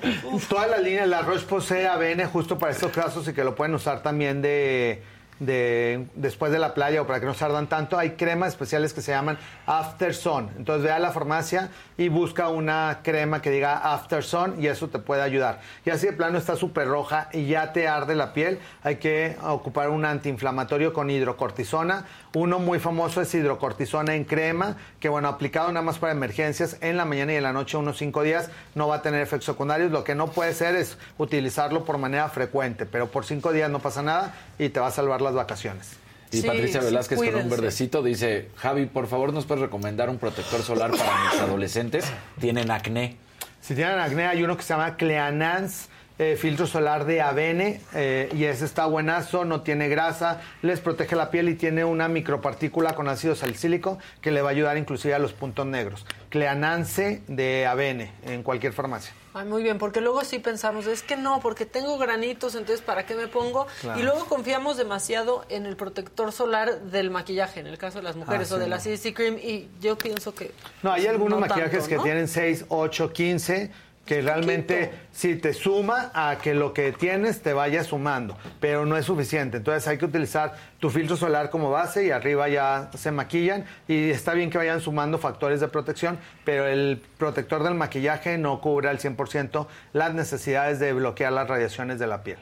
toda 0.48 0.66
la 0.66 0.78
línea, 0.78 1.04
la 1.04 1.20
Roche-Posay 1.20 1.84
ABN, 1.84 2.24
justo 2.24 2.58
para 2.58 2.72
estos 2.72 2.90
casos 2.90 3.28
y 3.28 3.34
que 3.34 3.44
lo 3.44 3.54
pueden 3.54 3.74
usar 3.74 4.02
también 4.02 4.40
de, 4.40 5.02
de 5.40 6.06
después 6.14 6.52
de 6.52 6.58
la 6.58 6.74
playa 6.74 7.02
o 7.02 7.06
para 7.06 7.20
que 7.20 7.26
no 7.26 7.34
tardan 7.34 7.68
tanto. 7.68 7.98
Hay 7.98 8.12
cremas 8.12 8.48
especiales 8.50 8.92
que 8.92 9.00
se 9.00 9.12
llaman 9.12 9.38
After 9.66 10.14
Sun. 10.14 10.50
Entonces 10.56 10.84
ve 10.84 10.90
a 10.90 10.98
la 10.98 11.12
farmacia 11.12 11.70
y 11.96 12.08
busca 12.08 12.48
una 12.48 13.00
crema 13.02 13.40
que 13.42 13.50
diga 13.50 13.76
After 13.76 14.22
Sun 14.22 14.62
y 14.62 14.66
eso 14.66 14.88
te 14.88 14.98
puede 14.98 15.22
ayudar. 15.22 15.60
Y 15.84 15.90
así 15.90 16.06
de 16.06 16.12
plano 16.12 16.38
está 16.38 16.56
súper 16.56 16.88
roja 16.88 17.28
y 17.32 17.46
ya 17.46 17.72
te 17.72 17.88
arde 17.88 18.14
la 18.14 18.32
piel, 18.32 18.58
hay 18.82 18.96
que 18.96 19.36
ocupar 19.42 19.90
un 19.90 20.04
antiinflamatorio 20.04 20.92
con 20.92 21.10
hidrocortisona. 21.10 22.04
Uno 22.34 22.58
muy 22.58 22.78
famoso 22.78 23.22
es 23.22 23.34
hidrocortisona 23.34 24.14
en 24.14 24.24
crema, 24.24 24.76
que 25.00 25.08
bueno, 25.08 25.28
aplicado 25.28 25.68
nada 25.68 25.82
más 25.82 25.98
para 25.98 26.12
emergencias 26.12 26.76
en 26.80 26.96
la 26.96 27.04
mañana 27.04 27.32
y 27.32 27.36
en 27.36 27.42
la 27.42 27.52
noche, 27.52 27.76
unos 27.76 27.96
cinco 27.96 28.22
días, 28.22 28.50
no 28.74 28.88
va 28.88 28.96
a 28.96 29.02
tener 29.02 29.22
efectos 29.22 29.46
secundarios. 29.46 29.90
Lo 29.90 30.04
que 30.04 30.14
no 30.14 30.28
puede 30.28 30.52
ser 30.52 30.76
es 30.76 30.98
utilizarlo 31.16 31.84
por 31.84 31.96
manera 31.98 32.28
frecuente, 32.28 32.84
pero 32.84 33.08
por 33.10 33.24
cinco 33.24 33.52
días 33.52 33.70
no 33.70 33.78
pasa 33.78 34.02
nada 34.02 34.34
y 34.58 34.68
te 34.68 34.78
va 34.78 34.88
a 34.88 34.90
salvar 34.90 35.22
las 35.22 35.34
vacaciones. 35.34 35.96
Y 36.30 36.42
Sí, 36.42 36.46
Patricia 36.46 36.80
sí, 36.80 36.86
Velázquez 36.86 37.18
con 37.18 37.34
un 37.34 37.48
verdecito 37.48 38.02
dice, 38.02 38.50
Javi, 38.56 38.84
por 38.84 39.06
favor, 39.06 39.32
¿nos 39.32 39.46
puedes 39.46 39.62
recomendar 39.62 40.10
un 40.10 40.18
protector 40.18 40.60
solar 40.62 40.90
para 40.90 41.30
mis 41.30 41.40
adolescentes? 41.40 42.04
Tienen 42.38 42.70
acné. 42.70 43.16
Si 43.62 43.74
tienen 43.74 43.98
acné, 43.98 44.26
hay 44.26 44.42
uno 44.42 44.56
que 44.56 44.62
se 44.62 44.74
llama 44.74 44.96
Cleanans. 44.96 45.88
Eh, 46.18 46.36
filtro 46.36 46.66
solar 46.66 47.04
de 47.04 47.20
Avene 47.20 47.80
eh, 47.94 48.28
y 48.34 48.44
ese 48.44 48.64
está 48.64 48.86
buenazo, 48.86 49.44
no 49.44 49.62
tiene 49.62 49.88
grasa, 49.88 50.40
les 50.62 50.80
protege 50.80 51.14
la 51.14 51.30
piel 51.30 51.48
y 51.48 51.54
tiene 51.54 51.84
una 51.84 52.08
micropartícula 52.08 52.94
con 52.94 53.08
ácido 53.08 53.34
salicílico 53.34 53.98
que 54.20 54.30
le 54.30 54.42
va 54.42 54.48
a 54.48 54.52
ayudar 54.52 54.76
inclusive 54.76 55.14
a 55.14 55.18
los 55.18 55.32
puntos 55.32 55.66
negros. 55.66 56.04
Cleanance 56.30 57.22
de 57.28 57.66
Avene 57.66 58.12
en 58.24 58.42
cualquier 58.42 58.72
farmacia. 58.72 59.12
Ay, 59.34 59.46
muy 59.46 59.62
bien, 59.62 59.78
porque 59.78 60.00
luego 60.00 60.24
sí 60.24 60.40
pensamos, 60.40 60.86
es 60.86 61.02
que 61.02 61.16
no, 61.16 61.38
porque 61.40 61.64
tengo 61.66 61.96
granitos, 61.98 62.54
entonces 62.54 62.84
¿para 62.84 63.06
qué 63.06 63.14
me 63.14 63.28
pongo? 63.28 63.68
Claro. 63.80 64.00
Y 64.00 64.02
luego 64.02 64.24
confiamos 64.24 64.76
demasiado 64.76 65.44
en 65.48 65.66
el 65.66 65.76
protector 65.76 66.32
solar 66.32 66.80
del 66.80 67.10
maquillaje, 67.10 67.60
en 67.60 67.68
el 67.68 67.78
caso 67.78 67.98
de 67.98 68.04
las 68.04 68.16
mujeres, 68.16 68.50
Ah, 68.50 68.54
o 68.54 68.58
sí, 68.58 68.64
de 68.64 68.68
la. 68.68 68.80
CC 68.80 69.14
Cream, 69.14 69.36
y 69.36 69.68
yo 69.80 69.96
pienso 69.96 70.34
que... 70.34 70.50
No, 70.82 70.90
hay 70.92 71.06
algunos 71.06 71.38
no 71.38 71.46
maquillajes 71.46 71.86
tanto, 71.86 71.96
que 71.96 72.02
tienen 72.02 72.26
6, 72.26 72.64
8, 72.68 73.12
15 73.12 73.70
que 74.08 74.22
realmente 74.22 74.90
sí 75.12 75.36
te 75.36 75.52
suma 75.52 76.10
a 76.14 76.38
que 76.38 76.54
lo 76.54 76.72
que 76.72 76.92
tienes 76.92 77.42
te 77.42 77.52
vaya 77.52 77.84
sumando, 77.84 78.38
pero 78.58 78.86
no 78.86 78.96
es 78.96 79.04
suficiente. 79.04 79.58
Entonces 79.58 79.86
hay 79.86 79.98
que 79.98 80.06
utilizar 80.06 80.54
tu 80.78 80.88
filtro 80.88 81.14
solar 81.14 81.50
como 81.50 81.70
base 81.70 82.06
y 82.06 82.10
arriba 82.10 82.48
ya 82.48 82.88
se 82.96 83.10
maquillan 83.10 83.66
y 83.86 84.08
está 84.08 84.32
bien 84.32 84.48
que 84.48 84.56
vayan 84.56 84.80
sumando 84.80 85.18
factores 85.18 85.60
de 85.60 85.68
protección, 85.68 86.18
pero 86.46 86.66
el 86.66 87.02
protector 87.18 87.62
del 87.62 87.74
maquillaje 87.74 88.38
no 88.38 88.62
cubre 88.62 88.88
al 88.88 88.98
100% 88.98 89.66
las 89.92 90.14
necesidades 90.14 90.78
de 90.78 90.94
bloquear 90.94 91.30
las 91.34 91.46
radiaciones 91.46 91.98
de 91.98 92.06
la 92.06 92.22
piel. 92.22 92.38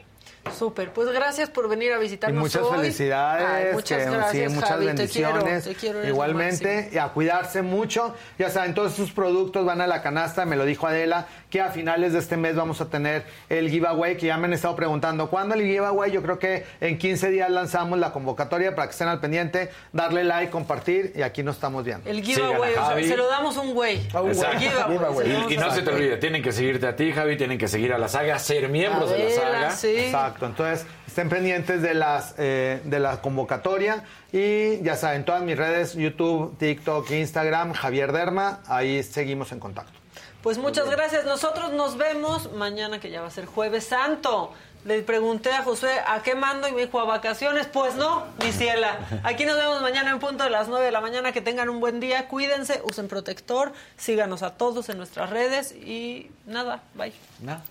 Súper, 0.51 0.91
pues 0.93 1.09
gracias 1.11 1.49
por 1.49 1.67
venir 1.67 1.91
a 1.93 1.97
Y 1.97 2.01
visitarnos 2.01 2.41
muchas 2.41 2.61
hoy. 2.61 2.77
felicidades, 2.77 3.47
Ay, 3.47 3.73
muchas 3.73 4.03
que, 4.03 4.09
gracias, 4.09 4.49
sí, 4.51 4.55
muchas 4.55 4.69
Javi, 4.69 4.85
bendiciones. 4.85 5.63
Te 5.63 5.75
quiero, 5.75 5.99
te 5.99 6.01
quiero, 6.01 6.07
Igualmente, 6.07 6.89
y 6.91 6.97
a 6.97 7.09
cuidarse 7.09 7.61
mucho. 7.61 8.15
Ya 8.37 8.49
saben, 8.49 8.73
todos 8.73 8.93
sus 8.93 9.11
productos 9.11 9.65
van 9.65 9.81
a 9.81 9.87
la 9.87 10.01
canasta, 10.01 10.45
me 10.45 10.55
lo 10.55 10.65
dijo 10.65 10.87
Adela, 10.87 11.27
que 11.49 11.61
a 11.61 11.71
finales 11.71 12.13
de 12.13 12.19
este 12.19 12.35
mes 12.35 12.55
vamos 12.55 12.81
a 12.81 12.89
tener 12.89 13.25
el 13.49 13.69
giveaway, 13.69 14.17
que 14.17 14.27
ya 14.27 14.37
me 14.37 14.45
han 14.45 14.53
estado 14.53 14.75
preguntando, 14.75 15.29
¿cuándo 15.29 15.55
el 15.55 15.61
giveaway? 15.61 16.11
Yo 16.11 16.21
creo 16.21 16.39
que 16.39 16.65
en 16.81 16.97
15 16.97 17.29
días 17.29 17.49
lanzamos 17.49 17.97
la 17.99 18.11
convocatoria 18.11 18.75
para 18.75 18.87
que 18.87 18.91
estén 18.91 19.07
al 19.07 19.19
pendiente, 19.19 19.69
darle 19.93 20.23
like, 20.23 20.51
compartir, 20.51 21.13
y 21.15 21.21
aquí 21.21 21.43
nos 21.43 21.55
estamos 21.55 21.85
viendo. 21.85 22.09
El 22.09 22.21
giveaway, 22.21 22.73
o 22.73 22.85
sea, 22.85 23.03
se 23.03 23.17
lo 23.17 23.27
damos 23.27 23.55
a 23.57 23.61
un 23.61 23.73
güey. 23.73 23.99
Giveaway. 24.09 25.45
Y, 25.49 25.53
y 25.53 25.57
no 25.57 25.71
se 25.71 25.81
te 25.81 25.89
olvide, 25.89 26.17
tienen 26.17 26.43
que 26.43 26.51
seguirte 26.51 26.87
a 26.87 26.95
ti, 26.95 27.11
Javi, 27.11 27.37
tienen 27.37 27.57
que 27.57 27.67
seguir 27.67 27.93
a 27.93 27.97
la 27.97 28.07
saga, 28.07 28.37
ser 28.39 28.69
miembros 28.69 29.09
de 29.09 29.19
la 29.19 29.29
saga. 29.29 29.71
sí. 29.71 29.95
Exacto, 29.97 30.45
entonces 30.45 30.85
estén 31.05 31.29
pendientes 31.29 31.81
de 31.81 31.93
las 31.93 32.35
eh, 32.37 32.81
de 32.83 32.99
la 32.99 33.21
convocatoria 33.21 34.03
y 34.31 34.81
ya 34.83 34.95
saben, 34.95 35.25
todas 35.25 35.41
mis 35.41 35.57
redes, 35.57 35.93
YouTube, 35.93 36.57
TikTok, 36.57 37.09
Instagram, 37.11 37.73
Javier 37.73 38.11
Derma, 38.11 38.59
ahí 38.67 39.01
seguimos 39.03 39.51
en 39.51 39.59
contacto. 39.59 40.06
Pues 40.43 40.57
muchas 40.57 40.89
gracias. 40.89 41.25
Nosotros 41.25 41.73
nos 41.73 41.97
vemos 41.97 42.51
mañana, 42.53 42.99
que 42.99 43.09
ya 43.09 43.21
va 43.21 43.27
a 43.27 43.31
ser 43.31 43.45
Jueves 43.45 43.85
Santo. 43.85 44.53
Le 44.85 45.01
pregunté 45.01 45.51
a 45.51 45.63
Josué 45.63 45.99
a 46.05 46.23
qué 46.23 46.35
mando 46.35 46.67
y 46.67 46.71
me 46.71 46.85
dijo 46.85 46.99
a 46.99 47.03
vacaciones. 47.03 47.67
Pues 47.67 47.95
no, 47.95 48.25
mi 48.41 48.51
ciela. 48.51 48.99
Aquí 49.23 49.43
nos 49.43 49.57
vemos 49.57 49.81
mañana 49.81 50.11
en 50.11 50.19
punto 50.19 50.43
de 50.45 50.49
las 50.49 50.69
9 50.69 50.85
de 50.85 50.91
la 50.91 51.01
mañana. 51.01 51.31
Que 51.33 51.41
tengan 51.41 51.67
un 51.67 51.79
buen 51.79 51.99
día. 51.99 52.27
Cuídense, 52.27 52.81
usen 52.85 53.07
protector. 53.07 53.73
Síganos 53.97 54.43
a 54.43 54.51
todos 54.51 54.87
en 54.89 54.97
nuestras 54.97 55.29
redes 55.29 55.73
y 55.73 56.31
nada, 56.45 56.83
bye. 56.93 57.13
Nada. 57.41 57.63